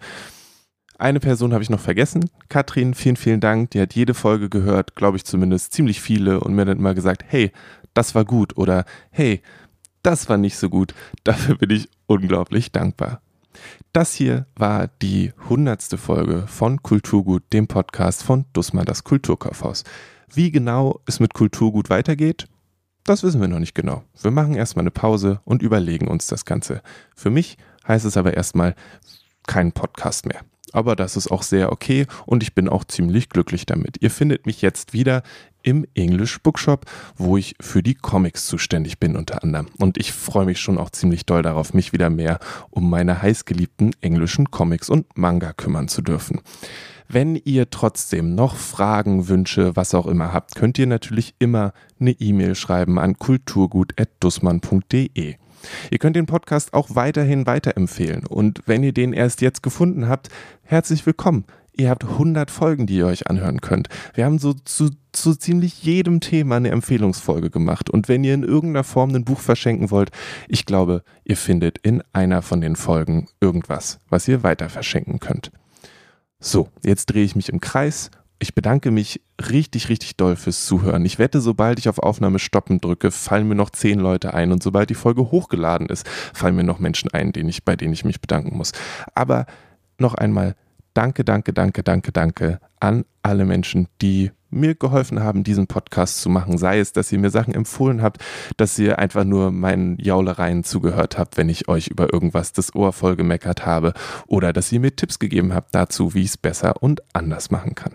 Eine 1.01 1.19
Person 1.19 1.51
habe 1.51 1.63
ich 1.63 1.71
noch 1.71 1.79
vergessen. 1.79 2.29
Katrin, 2.47 2.93
vielen, 2.93 3.15
vielen 3.15 3.39
Dank. 3.39 3.71
Die 3.71 3.81
hat 3.81 3.95
jede 3.95 4.13
Folge 4.13 4.49
gehört, 4.49 4.95
glaube 4.95 5.17
ich 5.17 5.25
zumindest 5.25 5.73
ziemlich 5.73 5.99
viele 5.99 6.41
und 6.41 6.53
mir 6.53 6.63
dann 6.63 6.77
immer 6.77 6.93
gesagt, 6.93 7.23
hey, 7.25 7.51
das 7.95 8.13
war 8.13 8.23
gut 8.23 8.55
oder 8.55 8.85
hey, 9.09 9.41
das 10.03 10.29
war 10.29 10.37
nicht 10.37 10.57
so 10.57 10.69
gut. 10.69 10.93
Dafür 11.23 11.55
bin 11.57 11.71
ich 11.71 11.89
unglaublich 12.05 12.71
dankbar. 12.71 13.19
Das 13.93 14.13
hier 14.13 14.45
war 14.55 14.89
die 15.01 15.33
hundertste 15.49 15.97
Folge 15.97 16.45
von 16.45 16.83
Kulturgut, 16.83 17.51
dem 17.51 17.65
Podcast 17.65 18.21
von 18.21 18.45
Dussmann 18.53 18.85
das 18.85 19.03
Kulturkaufhaus. 19.03 19.83
Wie 20.31 20.51
genau 20.51 21.01
es 21.07 21.19
mit 21.19 21.33
Kulturgut 21.33 21.89
weitergeht, 21.89 22.45
das 23.05 23.23
wissen 23.23 23.41
wir 23.41 23.47
noch 23.47 23.57
nicht 23.57 23.73
genau. 23.73 24.03
Wir 24.21 24.29
machen 24.29 24.53
erstmal 24.53 24.83
eine 24.83 24.91
Pause 24.91 25.41
und 25.45 25.63
überlegen 25.63 26.07
uns 26.07 26.27
das 26.27 26.45
Ganze. 26.45 26.83
Für 27.15 27.31
mich 27.31 27.57
heißt 27.87 28.05
es 28.05 28.17
aber 28.17 28.35
erstmal 28.35 28.75
kein 29.47 29.71
Podcast 29.71 30.27
mehr. 30.27 30.41
Aber 30.71 30.95
das 30.95 31.17
ist 31.17 31.31
auch 31.31 31.43
sehr 31.43 31.71
okay 31.71 32.05
und 32.25 32.43
ich 32.43 32.53
bin 32.53 32.69
auch 32.69 32.83
ziemlich 32.83 33.29
glücklich 33.29 33.65
damit. 33.65 33.97
Ihr 34.01 34.11
findet 34.11 34.45
mich 34.45 34.61
jetzt 34.61 34.93
wieder 34.93 35.23
im 35.63 35.85
English 35.93 36.41
Bookshop, 36.41 36.85
wo 37.15 37.37
ich 37.37 37.55
für 37.59 37.83
die 37.83 37.93
Comics 37.95 38.47
zuständig 38.47 38.99
bin 38.99 39.15
unter 39.15 39.43
anderem. 39.43 39.67
Und 39.77 39.97
ich 39.97 40.11
freue 40.11 40.45
mich 40.45 40.59
schon 40.59 40.77
auch 40.77 40.89
ziemlich 40.89 41.25
doll 41.25 41.43
darauf, 41.43 41.73
mich 41.73 41.93
wieder 41.93 42.09
mehr 42.09 42.39
um 42.69 42.89
meine 42.89 43.21
heißgeliebten 43.21 43.95
englischen 44.01 44.51
Comics 44.51 44.89
und 44.89 45.17
Manga 45.17 45.53
kümmern 45.53 45.87
zu 45.87 46.01
dürfen. 46.01 46.41
Wenn 47.07 47.35
ihr 47.35 47.69
trotzdem 47.69 48.35
noch 48.35 48.55
Fragen, 48.55 49.27
Wünsche, 49.27 49.75
was 49.75 49.93
auch 49.93 50.07
immer 50.07 50.31
habt, 50.31 50.55
könnt 50.55 50.79
ihr 50.79 50.87
natürlich 50.87 51.35
immer 51.39 51.73
eine 51.99 52.11
E-Mail 52.11 52.55
schreiben 52.55 52.97
an 52.99 53.19
kulturgut.dussmann.de. 53.19 55.35
Ihr 55.89 55.97
könnt 55.97 56.15
den 56.15 56.25
Podcast 56.25 56.73
auch 56.73 56.89
weiterhin 56.95 57.45
weiterempfehlen. 57.45 58.25
Und 58.25 58.61
wenn 58.65 58.83
ihr 58.83 58.93
den 58.93 59.13
erst 59.13 59.41
jetzt 59.41 59.63
gefunden 59.63 60.07
habt, 60.07 60.29
herzlich 60.63 61.05
willkommen. 61.05 61.45
Ihr 61.73 61.89
habt 61.89 62.03
100 62.03 62.51
Folgen, 62.51 62.85
die 62.85 62.97
ihr 62.97 63.07
euch 63.07 63.27
anhören 63.27 63.61
könnt. 63.61 63.87
Wir 64.13 64.25
haben 64.25 64.39
so 64.39 64.53
zu, 64.53 64.89
zu 65.13 65.35
ziemlich 65.35 65.83
jedem 65.83 66.19
Thema 66.19 66.57
eine 66.57 66.69
Empfehlungsfolge 66.69 67.49
gemacht. 67.49 67.89
Und 67.89 68.09
wenn 68.09 68.23
ihr 68.23 68.33
in 68.33 68.43
irgendeiner 68.43 68.83
Form 68.83 69.15
ein 69.15 69.23
Buch 69.23 69.39
verschenken 69.39 69.89
wollt, 69.89 70.11
ich 70.47 70.65
glaube, 70.65 71.03
ihr 71.23 71.37
findet 71.37 71.77
in 71.77 72.03
einer 72.11 72.41
von 72.41 72.59
den 72.59 72.75
Folgen 72.75 73.27
irgendwas, 73.39 73.99
was 74.09 74.27
ihr 74.27 74.43
weiter 74.43 74.69
verschenken 74.69 75.19
könnt. 75.19 75.51
So, 76.39 76.69
jetzt 76.83 77.05
drehe 77.05 77.23
ich 77.23 77.35
mich 77.35 77.49
im 77.49 77.61
Kreis. 77.61 78.11
Ich 78.41 78.55
bedanke 78.55 78.89
mich 78.89 79.21
richtig, 79.39 79.87
richtig 79.89 80.17
doll 80.17 80.35
fürs 80.35 80.65
Zuhören. 80.65 81.05
Ich 81.05 81.19
wette, 81.19 81.41
sobald 81.41 81.77
ich 81.77 81.87
auf 81.87 81.99
Aufnahme 81.99 82.39
stoppen 82.39 82.81
drücke, 82.81 83.11
fallen 83.11 83.47
mir 83.47 83.53
noch 83.53 83.69
zehn 83.69 83.99
Leute 83.99 84.33
ein 84.33 84.51
und 84.51 84.63
sobald 84.63 84.89
die 84.89 84.95
Folge 84.95 85.29
hochgeladen 85.29 85.85
ist, 85.89 86.09
fallen 86.33 86.55
mir 86.55 86.63
noch 86.63 86.79
Menschen 86.79 87.11
ein, 87.11 87.33
denen 87.33 87.49
ich, 87.49 87.63
bei 87.63 87.75
denen 87.75 87.93
ich 87.93 88.03
mich 88.03 88.19
bedanken 88.19 88.57
muss. 88.57 88.71
Aber 89.13 89.45
noch 89.99 90.15
einmal 90.15 90.55
danke, 90.95 91.23
danke, 91.23 91.53
danke, 91.53 91.83
danke, 91.83 92.11
danke 92.11 92.59
an 92.79 93.05
alle 93.21 93.45
Menschen, 93.45 93.87
die 94.01 94.31
mir 94.49 94.73
geholfen 94.73 95.19
haben, 95.19 95.43
diesen 95.43 95.67
Podcast 95.67 96.19
zu 96.19 96.27
machen. 96.27 96.57
Sei 96.57 96.79
es, 96.79 96.93
dass 96.93 97.11
ihr 97.11 97.19
mir 97.19 97.29
Sachen 97.29 97.53
empfohlen 97.53 98.01
habt, 98.01 98.23
dass 98.57 98.79
ihr 98.79 98.97
einfach 98.97 99.23
nur 99.23 99.51
meinen 99.51 99.99
Jaulereien 99.99 100.63
zugehört 100.63 101.19
habt, 101.19 101.37
wenn 101.37 101.47
ich 101.47 101.67
euch 101.67 101.89
über 101.89 102.11
irgendwas 102.11 102.53
das 102.53 102.73
Ohr 102.73 102.91
voll 102.91 103.15
gemeckert 103.15 103.67
habe, 103.67 103.93
oder 104.25 104.51
dass 104.51 104.71
ihr 104.71 104.79
mir 104.79 104.95
Tipps 104.95 105.19
gegeben 105.19 105.53
habt 105.53 105.75
dazu, 105.75 106.15
wie 106.15 106.21
ich 106.23 106.29
es 106.29 106.37
besser 106.37 106.81
und 106.81 107.03
anders 107.13 107.51
machen 107.51 107.75
kann. 107.75 107.93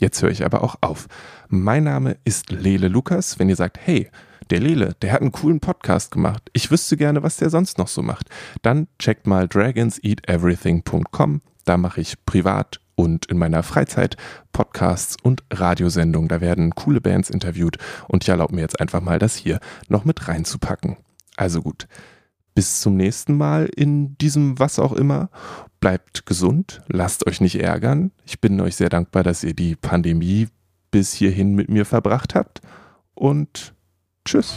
Jetzt 0.00 0.22
höre 0.22 0.30
ich 0.30 0.46
aber 0.46 0.64
auch 0.64 0.76
auf. 0.80 1.08
Mein 1.48 1.84
Name 1.84 2.16
ist 2.24 2.50
Lele 2.50 2.88
Lukas. 2.88 3.38
Wenn 3.38 3.50
ihr 3.50 3.56
sagt, 3.56 3.78
hey, 3.84 4.08
der 4.48 4.60
Lele, 4.60 4.94
der 5.02 5.12
hat 5.12 5.20
einen 5.20 5.30
coolen 5.30 5.60
Podcast 5.60 6.10
gemacht. 6.10 6.48
Ich 6.54 6.70
wüsste 6.70 6.96
gerne, 6.96 7.22
was 7.22 7.36
der 7.36 7.50
sonst 7.50 7.76
noch 7.76 7.86
so 7.86 8.00
macht. 8.00 8.30
Dann 8.62 8.88
checkt 8.98 9.26
mal 9.26 9.46
dragonseateverything.com. 9.46 11.42
Da 11.66 11.76
mache 11.76 12.00
ich 12.00 12.24
privat 12.24 12.80
und 12.94 13.26
in 13.26 13.36
meiner 13.36 13.62
Freizeit 13.62 14.16
Podcasts 14.52 15.16
und 15.22 15.42
Radiosendungen. 15.52 16.28
Da 16.28 16.40
werden 16.40 16.74
coole 16.74 17.02
Bands 17.02 17.28
interviewt 17.28 17.76
und 18.08 18.24
ich 18.24 18.30
erlaube 18.30 18.54
mir 18.54 18.62
jetzt 18.62 18.80
einfach 18.80 19.02
mal, 19.02 19.18
das 19.18 19.36
hier 19.36 19.60
noch 19.88 20.06
mit 20.06 20.28
reinzupacken. 20.28 20.96
Also 21.36 21.60
gut. 21.60 21.86
Bis 22.60 22.82
zum 22.82 22.94
nächsten 22.98 23.38
Mal 23.38 23.70
in 23.74 24.18
diesem 24.18 24.58
was 24.58 24.78
auch 24.78 24.92
immer. 24.92 25.30
Bleibt 25.80 26.26
gesund, 26.26 26.82
lasst 26.88 27.26
euch 27.26 27.40
nicht 27.40 27.58
ärgern. 27.58 28.10
Ich 28.26 28.38
bin 28.42 28.60
euch 28.60 28.76
sehr 28.76 28.90
dankbar, 28.90 29.22
dass 29.22 29.42
ihr 29.42 29.54
die 29.54 29.76
Pandemie 29.76 30.46
bis 30.90 31.14
hierhin 31.14 31.54
mit 31.54 31.70
mir 31.70 31.86
verbracht 31.86 32.34
habt. 32.34 32.60
Und 33.14 33.72
tschüss. 34.26 34.56